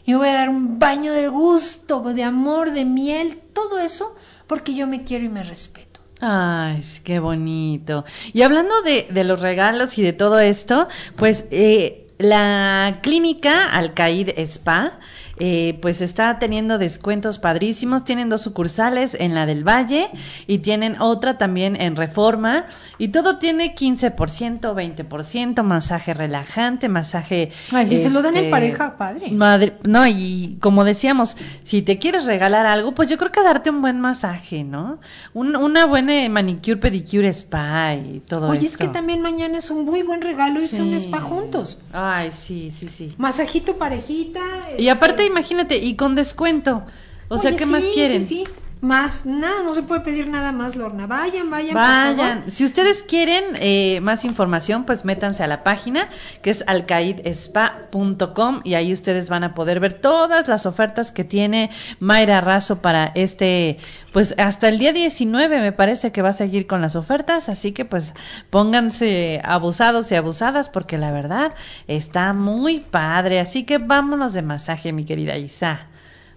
Y 0.04 0.14
voy 0.14 0.28
a 0.28 0.34
dar 0.34 0.48
un 0.48 0.78
baño 0.78 1.12
de 1.12 1.28
gusto, 1.28 2.00
de 2.00 2.24
amor, 2.24 2.72
de 2.72 2.84
miel, 2.84 3.40
todo 3.52 3.78
eso, 3.78 4.16
porque 4.46 4.74
yo 4.74 4.86
me 4.86 5.04
quiero 5.04 5.24
y 5.24 5.28
me 5.28 5.44
respeto. 5.44 6.00
Ay, 6.20 6.82
qué 7.04 7.18
bonito. 7.18 8.04
Y 8.32 8.42
hablando 8.42 8.82
de, 8.82 9.08
de 9.10 9.24
los 9.24 9.40
regalos 9.40 9.98
y 9.98 10.02
de 10.02 10.12
todo 10.12 10.38
esto, 10.40 10.88
pues 11.16 11.46
eh, 11.50 12.02
la 12.18 13.00
clínica 13.02 13.68
Alcaid 13.70 14.30
Spa, 14.38 15.00
eh, 15.44 15.76
pues 15.82 16.00
está 16.02 16.38
teniendo 16.38 16.78
descuentos 16.78 17.40
padrísimos. 17.40 18.04
Tienen 18.04 18.28
dos 18.28 18.42
sucursales 18.42 19.16
en 19.18 19.34
la 19.34 19.44
del 19.44 19.66
Valle 19.66 20.08
y 20.46 20.58
tienen 20.58 21.00
otra 21.00 21.36
también 21.36 21.74
en 21.80 21.96
Reforma. 21.96 22.66
Y 22.96 23.08
todo 23.08 23.38
tiene 23.38 23.74
15%, 23.74 24.60
20%, 24.60 25.62
masaje 25.64 26.14
relajante, 26.14 26.88
masaje... 26.88 27.50
Ay, 27.72 27.88
si 27.88 27.98
se 27.98 28.10
lo 28.10 28.22
dan 28.22 28.34
en 28.36 28.44
este, 28.44 28.50
pareja, 28.52 28.96
padre. 28.96 29.32
Madre, 29.32 29.72
no, 29.82 30.06
y 30.06 30.58
como 30.60 30.84
decíamos, 30.84 31.36
si 31.64 31.82
te 31.82 31.98
quieres 31.98 32.24
regalar 32.26 32.66
algo, 32.66 32.92
pues 32.94 33.08
yo 33.08 33.18
creo 33.18 33.32
que 33.32 33.42
darte 33.42 33.70
un 33.70 33.82
buen 33.82 34.00
masaje, 34.00 34.62
¿no? 34.62 35.00
Un- 35.34 35.56
una 35.56 35.86
buena 35.86 36.12
manicure, 36.28 36.76
pedicure, 36.76 37.28
spa 37.30 37.94
y 37.96 38.20
todo 38.20 38.48
Oye, 38.48 38.58
esto. 38.58 38.68
es 38.68 38.76
que 38.76 38.86
también 38.88 39.22
mañana 39.22 39.58
es 39.58 39.70
un 39.70 39.84
muy 39.84 40.02
buen 40.02 40.20
regalo 40.22 40.60
irse 40.62 40.80
a 40.80 40.84
un 40.84 40.94
spa 40.94 41.20
juntos. 41.20 41.80
Ay, 41.92 42.30
sí, 42.30 42.70
sí, 42.70 42.86
sí. 42.86 43.12
Masajito 43.18 43.76
parejita. 43.76 44.40
Y 44.78 44.88
aparte, 44.88 45.24
imagínate, 45.32 45.76
y 45.76 45.96
con 45.96 46.14
descuento. 46.14 46.84
O 47.28 47.38
sea, 47.38 47.50
¿qué 47.56 47.64
sí, 47.64 47.70
más 47.72 47.84
quieren? 47.94 48.22
Sí, 48.24 48.44
sí. 48.46 48.61
Más, 48.82 49.26
nada, 49.26 49.62
no 49.62 49.74
se 49.74 49.84
puede 49.84 50.00
pedir 50.00 50.26
nada 50.26 50.50
más, 50.50 50.74
Lorna. 50.74 51.06
Vayan, 51.06 51.50
vayan, 51.50 51.74
por 51.74 51.82
Vayan. 51.82 52.38
favor. 52.40 52.50
Si 52.50 52.64
ustedes 52.64 53.04
quieren 53.04 53.44
eh, 53.60 54.00
más 54.02 54.24
información, 54.24 54.82
pues 54.82 55.04
métanse 55.04 55.44
a 55.44 55.46
la 55.46 55.62
página 55.62 56.08
que 56.42 56.50
es 56.50 56.64
alcaidespa.com 56.66 58.60
y 58.64 58.74
ahí 58.74 58.92
ustedes 58.92 59.30
van 59.30 59.44
a 59.44 59.54
poder 59.54 59.78
ver 59.78 59.92
todas 59.92 60.48
las 60.48 60.66
ofertas 60.66 61.12
que 61.12 61.22
tiene 61.22 61.70
Mayra 62.00 62.40
Razo 62.40 62.82
para 62.82 63.12
este, 63.14 63.78
pues 64.12 64.34
hasta 64.36 64.68
el 64.68 64.80
día 64.80 64.92
19 64.92 65.60
me 65.60 65.70
parece 65.70 66.10
que 66.10 66.20
va 66.20 66.30
a 66.30 66.32
seguir 66.32 66.66
con 66.66 66.80
las 66.80 66.96
ofertas, 66.96 67.48
así 67.48 67.70
que 67.70 67.84
pues 67.84 68.14
pónganse 68.50 69.40
abusados 69.44 70.10
y 70.10 70.16
abusadas 70.16 70.68
porque 70.68 70.98
la 70.98 71.12
verdad 71.12 71.54
está 71.86 72.32
muy 72.32 72.80
padre, 72.80 73.38
así 73.38 73.62
que 73.62 73.78
vámonos 73.78 74.32
de 74.32 74.42
masaje, 74.42 74.92
mi 74.92 75.04
querida 75.04 75.38
Isa. 75.38 75.91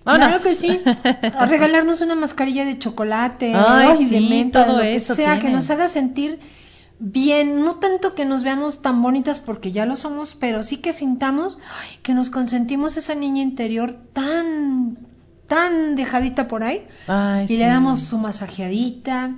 Vámonos. 0.05 0.27
Claro 0.27 0.43
que 0.43 0.55
sí. 0.55 0.81
A 1.37 1.45
regalarnos 1.47 2.01
una 2.01 2.15
mascarilla 2.15 2.63
de 2.63 2.77
chocolate, 2.77 3.53
Ay, 3.55 4.05
de 4.05 4.21
menta, 4.21 4.65
todo 4.65 4.77
de 4.77 4.83
lo 4.83 4.89
que 4.91 4.95
eso 4.95 5.15
sea, 5.15 5.39
que 5.39 5.49
nos 5.49 5.69
haga 5.71 5.87
sentir 5.87 6.39
bien, 6.99 7.65
no 7.65 7.75
tanto 7.75 8.15
que 8.15 8.23
nos 8.23 8.43
veamos 8.43 8.81
tan 8.81 9.01
bonitas 9.01 9.39
porque 9.39 9.71
ya 9.71 9.85
lo 9.85 9.95
somos, 9.95 10.33
pero 10.35 10.63
sí 10.63 10.77
que 10.77 10.93
sintamos 10.93 11.57
ay, 11.81 11.97
que 12.03 12.13
nos 12.13 12.29
consentimos 12.29 12.95
esa 12.97 13.15
niña 13.15 13.41
interior 13.41 13.97
tan, 14.13 14.97
tan 15.47 15.95
dejadita 15.95 16.47
por 16.47 16.63
ahí 16.63 16.87
Ay, 17.07 17.45
y 17.45 17.47
sí. 17.47 17.57
le 17.57 17.65
damos 17.65 17.99
su 17.99 18.17
masajeadita. 18.17 19.35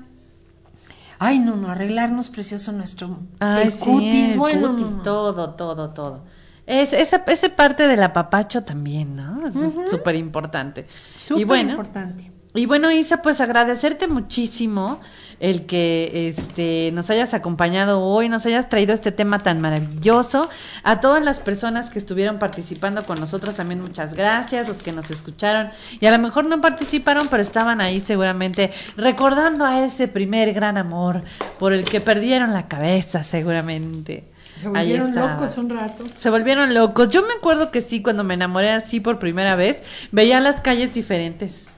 Ay, 1.19 1.39
no, 1.39 1.55
no, 1.55 1.69
arreglarnos 1.69 2.29
precioso 2.29 2.71
nuestro 2.73 3.17
Ay, 3.39 3.63
el 3.65 3.71
sí, 3.71 3.85
cutis, 3.85 4.33
el 4.33 4.39
bueno, 4.39 4.69
cutis, 4.71 4.85
no, 4.85 4.97
no. 4.97 5.01
todo, 5.01 5.55
todo, 5.55 5.89
todo. 5.89 6.23
Es, 6.67 6.91
esa, 6.91 7.23
esa 7.27 7.49
parte 7.49 7.87
del 7.87 8.03
apapacho 8.03 8.61
también, 8.63 9.15
¿no? 9.15 9.47
Es 9.47 9.55
súper 9.89 10.15
importante. 10.15 10.85
Súper 11.17 11.41
y 11.41 11.45
bueno, 11.45 11.69
importante. 11.71 12.29
y 12.55 12.65
bueno, 12.65 12.91
Isa, 12.91 13.21
pues 13.21 13.39
agradecerte 13.39 14.09
muchísimo 14.09 14.99
el 15.39 15.65
que 15.65 16.27
este 16.27 16.91
nos 16.93 17.09
hayas 17.09 17.33
acompañado 17.33 18.01
hoy, 18.01 18.27
nos 18.27 18.45
hayas 18.45 18.67
traído 18.67 18.93
este 18.93 19.13
tema 19.13 19.39
tan 19.39 19.61
maravilloso. 19.61 20.49
A 20.83 20.99
todas 20.99 21.23
las 21.23 21.39
personas 21.39 21.89
que 21.89 21.99
estuvieron 21.99 22.37
participando 22.37 23.05
con 23.05 23.17
nosotros 23.17 23.55
también 23.55 23.81
muchas 23.81 24.13
gracias, 24.13 24.67
los 24.67 24.83
que 24.83 24.91
nos 24.91 25.09
escucharon 25.09 25.69
y 26.01 26.05
a 26.05 26.11
lo 26.11 26.19
mejor 26.19 26.47
no 26.47 26.59
participaron, 26.59 27.29
pero 27.29 27.41
estaban 27.41 27.79
ahí 27.79 28.01
seguramente 28.01 28.71
recordando 28.97 29.63
a 29.63 29.85
ese 29.85 30.09
primer 30.09 30.51
gran 30.51 30.77
amor 30.77 31.23
por 31.59 31.71
el 31.71 31.85
que 31.85 32.01
perdieron 32.01 32.51
la 32.51 32.67
cabeza 32.67 33.23
seguramente. 33.23 34.35
Se 34.59 34.67
volvieron 34.67 35.15
locos 35.15 35.57
un 35.57 35.69
rato. 35.69 36.03
Se 36.17 36.29
volvieron 36.29 36.73
locos. 36.73 37.09
Yo 37.09 37.21
me 37.21 37.33
acuerdo 37.33 37.71
que 37.71 37.81
sí, 37.81 38.01
cuando 38.01 38.23
me 38.23 38.33
enamoré 38.33 38.71
así 38.71 38.99
por 38.99 39.19
primera 39.19 39.55
vez, 39.55 39.83
veía 40.11 40.39
las 40.39 40.61
calles 40.61 40.93
diferentes. 40.93 41.69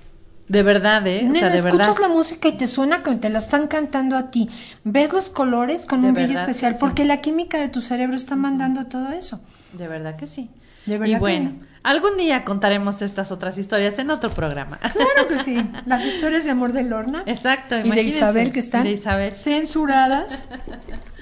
De 0.47 0.63
verdad, 0.63 1.05
¿eh? 1.05 1.29
o 1.29 1.35
sea, 1.35 1.49
de 1.49 1.59
escuchas 1.59 1.87
verdad. 1.89 2.01
la 2.01 2.07
música 2.07 2.47
y 2.47 2.53
te 2.53 2.65
suena 2.65 3.03
que 3.03 3.15
te 3.17 3.29
la 3.29 3.37
están 3.37 3.67
cantando 3.67 4.17
a 4.17 4.31
ti. 4.31 4.49
Ves 4.83 5.13
los 5.13 5.29
colores 5.29 5.85
con 5.85 6.01
De 6.01 6.07
un 6.07 6.13
brillo 6.15 6.29
verdad 6.29 6.43
especial 6.49 6.73
sí. 6.73 6.77
porque 6.79 7.05
la 7.05 7.17
química 7.17 7.59
de 7.59 7.69
tu 7.69 7.81
cerebro 7.81 8.15
está 8.15 8.35
mandando 8.35 8.87
todo 8.87 9.09
eso. 9.11 9.41
De 9.73 9.87
verdad 9.87 10.15
que 10.15 10.25
sí. 10.25 10.49
De 10.87 10.97
verdad 10.97 11.05
y 11.05 11.13
que 11.13 11.19
bueno, 11.19 11.53
algún 11.83 12.17
día 12.17 12.45
contaremos 12.45 13.03
estas 13.03 13.31
otras 13.31 13.59
historias 13.59 13.99
en 13.99 14.09
otro 14.09 14.31
programa. 14.31 14.79
Claro 14.79 15.27
que 15.27 15.37
sí. 15.37 15.63
Las 15.85 16.03
historias 16.03 16.45
de 16.45 16.49
amor 16.51 16.73
de 16.73 16.81
Lorna 16.81 17.21
Exacto, 17.27 17.77
y 17.77 17.91
de. 17.91 18.01
Isabel 18.01 18.51
que 18.51 18.59
están 18.59 18.85
de 18.85 18.93
Isabel. 18.93 19.35
censuradas. 19.35 20.47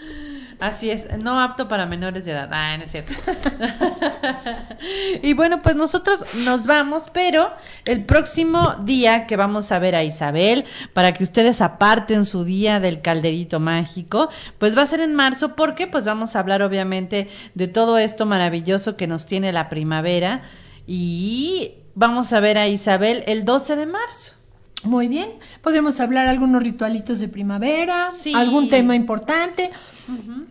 Así 0.59 0.89
es, 0.89 1.07
no 1.19 1.39
apto 1.39 1.67
para 1.67 1.85
menores 1.85 2.25
de 2.25 2.31
edad. 2.31 2.49
Ah, 2.51 2.75
no 2.77 2.83
es 2.83 2.91
cierto. 2.91 3.13
y 5.21 5.33
bueno, 5.33 5.61
pues 5.61 5.75
nosotros 5.75 6.25
nos 6.45 6.65
vamos, 6.65 7.11
pero 7.13 7.51
el 7.85 8.05
próximo 8.05 8.75
día 8.81 9.27
que 9.27 9.35
vamos 9.35 9.71
a 9.71 9.77
ver 9.77 9.95
a 9.95 10.03
Isabel, 10.03 10.65
para 10.93 11.13
que 11.13 11.23
ustedes 11.23 11.61
aparten 11.61 12.25
su 12.25 12.43
día 12.43 12.79
del 12.79 13.01
calderito 13.01 13.59
mágico, 13.59 14.29
pues 14.57 14.75
va 14.75 14.81
a 14.81 14.87
ser 14.87 15.01
en 15.01 15.13
marzo, 15.13 15.55
porque 15.55 15.85
pues 15.85 16.05
vamos 16.05 16.35
a 16.35 16.39
hablar 16.39 16.63
obviamente 16.63 17.29
de 17.53 17.67
todo 17.67 17.99
esto 17.99 18.25
maravilloso 18.25 18.97
que 18.97 19.05
nos 19.05 19.27
tiene 19.27 19.51
la 19.51 19.69
primavera 19.69 20.41
y 20.87 21.73
vamos 21.93 22.33
a 22.33 22.39
ver 22.39 22.57
a 22.57 22.67
Isabel 22.67 23.23
el 23.27 23.45
12 23.45 23.75
de 23.75 23.85
marzo. 23.85 24.36
Muy 24.83 25.07
bien. 25.07 25.29
Podemos 25.61 25.99
hablar 25.99 26.27
algunos 26.27 26.61
ritualitos 26.61 27.19
de 27.19 27.27
primavera, 27.27 28.11
Sí. 28.11 28.33
algún 28.35 28.69
tema 28.69 28.95
importante. 28.95 29.71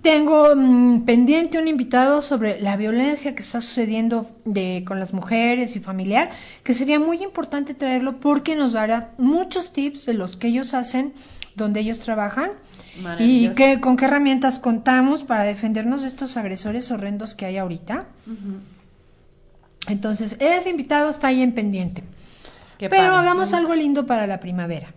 Tengo 0.02 0.54
mm, 0.54 1.04
pendiente 1.04 1.58
un 1.58 1.68
invitado 1.68 2.20
sobre 2.20 2.60
la 2.60 2.76
violencia 2.76 3.34
que 3.34 3.42
está 3.42 3.60
sucediendo 3.60 4.28
de, 4.44 4.84
con 4.86 4.98
las 4.98 5.12
mujeres 5.12 5.76
y 5.76 5.80
familiar, 5.80 6.30
que 6.64 6.74
sería 6.74 6.98
muy 6.98 7.22
importante 7.22 7.72
traerlo 7.72 8.18
porque 8.18 8.56
nos 8.56 8.72
dará 8.72 9.12
muchos 9.16 9.72
tips 9.72 10.06
de 10.06 10.14
los 10.14 10.36
que 10.36 10.48
ellos 10.48 10.74
hacen, 10.74 11.14
donde 11.54 11.80
ellos 11.80 12.00
trabajan 12.00 12.50
y 13.18 13.48
que, 13.50 13.80
con 13.80 13.96
qué 13.96 14.04
herramientas 14.06 14.58
contamos 14.58 15.22
para 15.22 15.44
defendernos 15.44 16.02
de 16.02 16.08
estos 16.08 16.36
agresores 16.36 16.90
horrendos 16.90 17.34
que 17.34 17.46
hay 17.46 17.56
ahorita. 17.56 18.06
Entonces, 19.88 20.36
ese 20.40 20.68
invitado 20.68 21.08
está 21.08 21.28
ahí 21.28 21.42
en 21.42 21.52
pendiente. 21.52 22.02
Qué 22.78 22.88
Pero 22.88 23.12
padre. 23.12 23.18
hagamos 23.18 23.54
algo 23.54 23.74
lindo 23.74 24.06
para 24.06 24.26
la 24.26 24.40
primavera. 24.40 24.94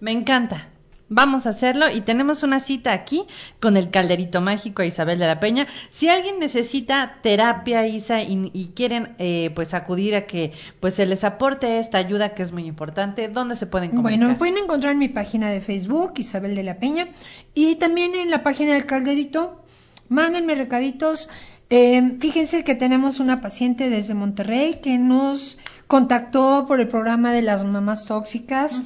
Me 0.00 0.12
encanta. 0.12 0.68
Vamos 1.08 1.46
a 1.46 1.50
hacerlo 1.50 1.88
y 1.88 2.00
tenemos 2.00 2.42
una 2.42 2.58
cita 2.58 2.92
aquí 2.92 3.26
con 3.60 3.76
el 3.76 3.90
calderito 3.90 4.40
mágico 4.40 4.82
a 4.82 4.86
Isabel 4.86 5.20
de 5.20 5.26
la 5.28 5.38
Peña. 5.38 5.68
Si 5.88 6.08
alguien 6.08 6.40
necesita 6.40 7.18
terapia, 7.22 7.86
Isa, 7.86 8.22
y, 8.22 8.50
y 8.52 8.72
quieren 8.74 9.14
eh, 9.18 9.52
pues 9.54 9.72
acudir 9.72 10.16
a 10.16 10.26
que 10.26 10.50
pues 10.80 10.94
se 10.94 11.06
les 11.06 11.22
aporte 11.22 11.78
esta 11.78 11.98
ayuda 11.98 12.34
que 12.34 12.42
es 12.42 12.50
muy 12.50 12.66
importante, 12.66 13.28
¿dónde 13.28 13.54
se 13.54 13.68
pueden 13.68 13.90
comunicar? 13.90 14.18
Bueno, 14.18 14.32
me 14.32 14.34
pueden 14.36 14.58
encontrar 14.58 14.94
en 14.94 14.98
mi 14.98 15.08
página 15.08 15.48
de 15.48 15.60
Facebook, 15.60 16.14
Isabel 16.16 16.56
de 16.56 16.64
la 16.64 16.78
Peña, 16.80 17.06
y 17.54 17.76
también 17.76 18.16
en 18.16 18.28
la 18.28 18.42
página 18.42 18.74
del 18.74 18.86
Calderito. 18.86 19.62
Mándenme 20.08 20.56
recaditos. 20.56 21.28
Eh, 21.70 22.16
fíjense 22.20 22.64
que 22.64 22.74
tenemos 22.74 23.20
una 23.20 23.40
paciente 23.40 23.90
desde 23.90 24.14
Monterrey 24.14 24.80
que 24.82 24.98
nos 24.98 25.58
contactó 25.86 26.64
por 26.66 26.80
el 26.80 26.88
programa 26.88 27.32
de 27.32 27.42
las 27.42 27.64
mamás 27.64 28.06
tóxicas 28.06 28.82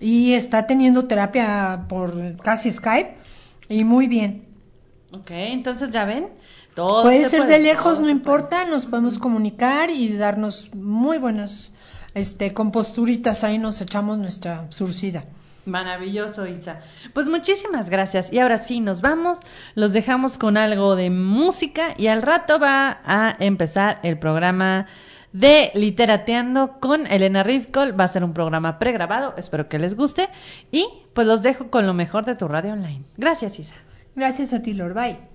y 0.00 0.34
está 0.34 0.66
teniendo 0.66 1.06
terapia 1.06 1.86
por 1.88 2.36
casi 2.38 2.70
Skype 2.70 3.16
y 3.68 3.84
muy 3.84 4.06
bien. 4.06 4.44
Ok, 5.12 5.30
entonces 5.30 5.90
ya 5.90 6.04
ven. 6.04 6.28
Todo 6.74 7.04
puede 7.04 7.24
se 7.24 7.30
ser 7.30 7.40
puede, 7.40 7.52
de 7.52 7.58
lejos, 7.60 8.00
no 8.00 8.08
importa, 8.08 8.64
nos 8.64 8.86
podemos 8.86 9.18
comunicar 9.18 9.90
y 9.90 10.12
darnos 10.16 10.74
muy 10.74 11.18
buenas 11.18 11.74
este 12.14 12.52
composturitas, 12.52 13.44
ahí 13.44 13.58
nos 13.58 13.80
echamos 13.80 14.18
nuestra 14.18 14.66
surcida. 14.70 15.24
Maravilloso, 15.66 16.46
Isa. 16.46 16.80
Pues 17.14 17.26
muchísimas 17.26 17.88
gracias. 17.88 18.32
Y 18.32 18.38
ahora 18.38 18.58
sí, 18.58 18.80
nos 18.80 19.00
vamos. 19.00 19.38
Los 19.74 19.92
dejamos 19.92 20.36
con 20.36 20.56
algo 20.56 20.94
de 20.94 21.08
música 21.08 21.94
y 21.96 22.08
al 22.08 22.22
rato 22.22 22.58
va 22.58 23.00
a 23.04 23.34
empezar 23.40 23.98
el 24.02 24.18
programa 24.18 24.86
de 25.34 25.72
Literateando 25.74 26.78
con 26.80 27.06
Elena 27.08 27.42
Rifkol. 27.42 27.98
Va 27.98 28.04
a 28.04 28.08
ser 28.08 28.24
un 28.24 28.32
programa 28.32 28.78
pregrabado. 28.78 29.34
Espero 29.36 29.68
que 29.68 29.78
les 29.78 29.96
guste. 29.96 30.28
Y 30.70 30.86
pues 31.12 31.26
los 31.26 31.42
dejo 31.42 31.70
con 31.70 31.86
lo 31.86 31.92
mejor 31.92 32.24
de 32.24 32.36
tu 32.36 32.48
radio 32.48 32.72
online. 32.72 33.02
Gracias, 33.18 33.58
Isa. 33.58 33.74
Gracias 34.14 34.54
a 34.54 34.62
ti, 34.62 34.72
Lord. 34.72 34.94
Bye. 34.94 35.33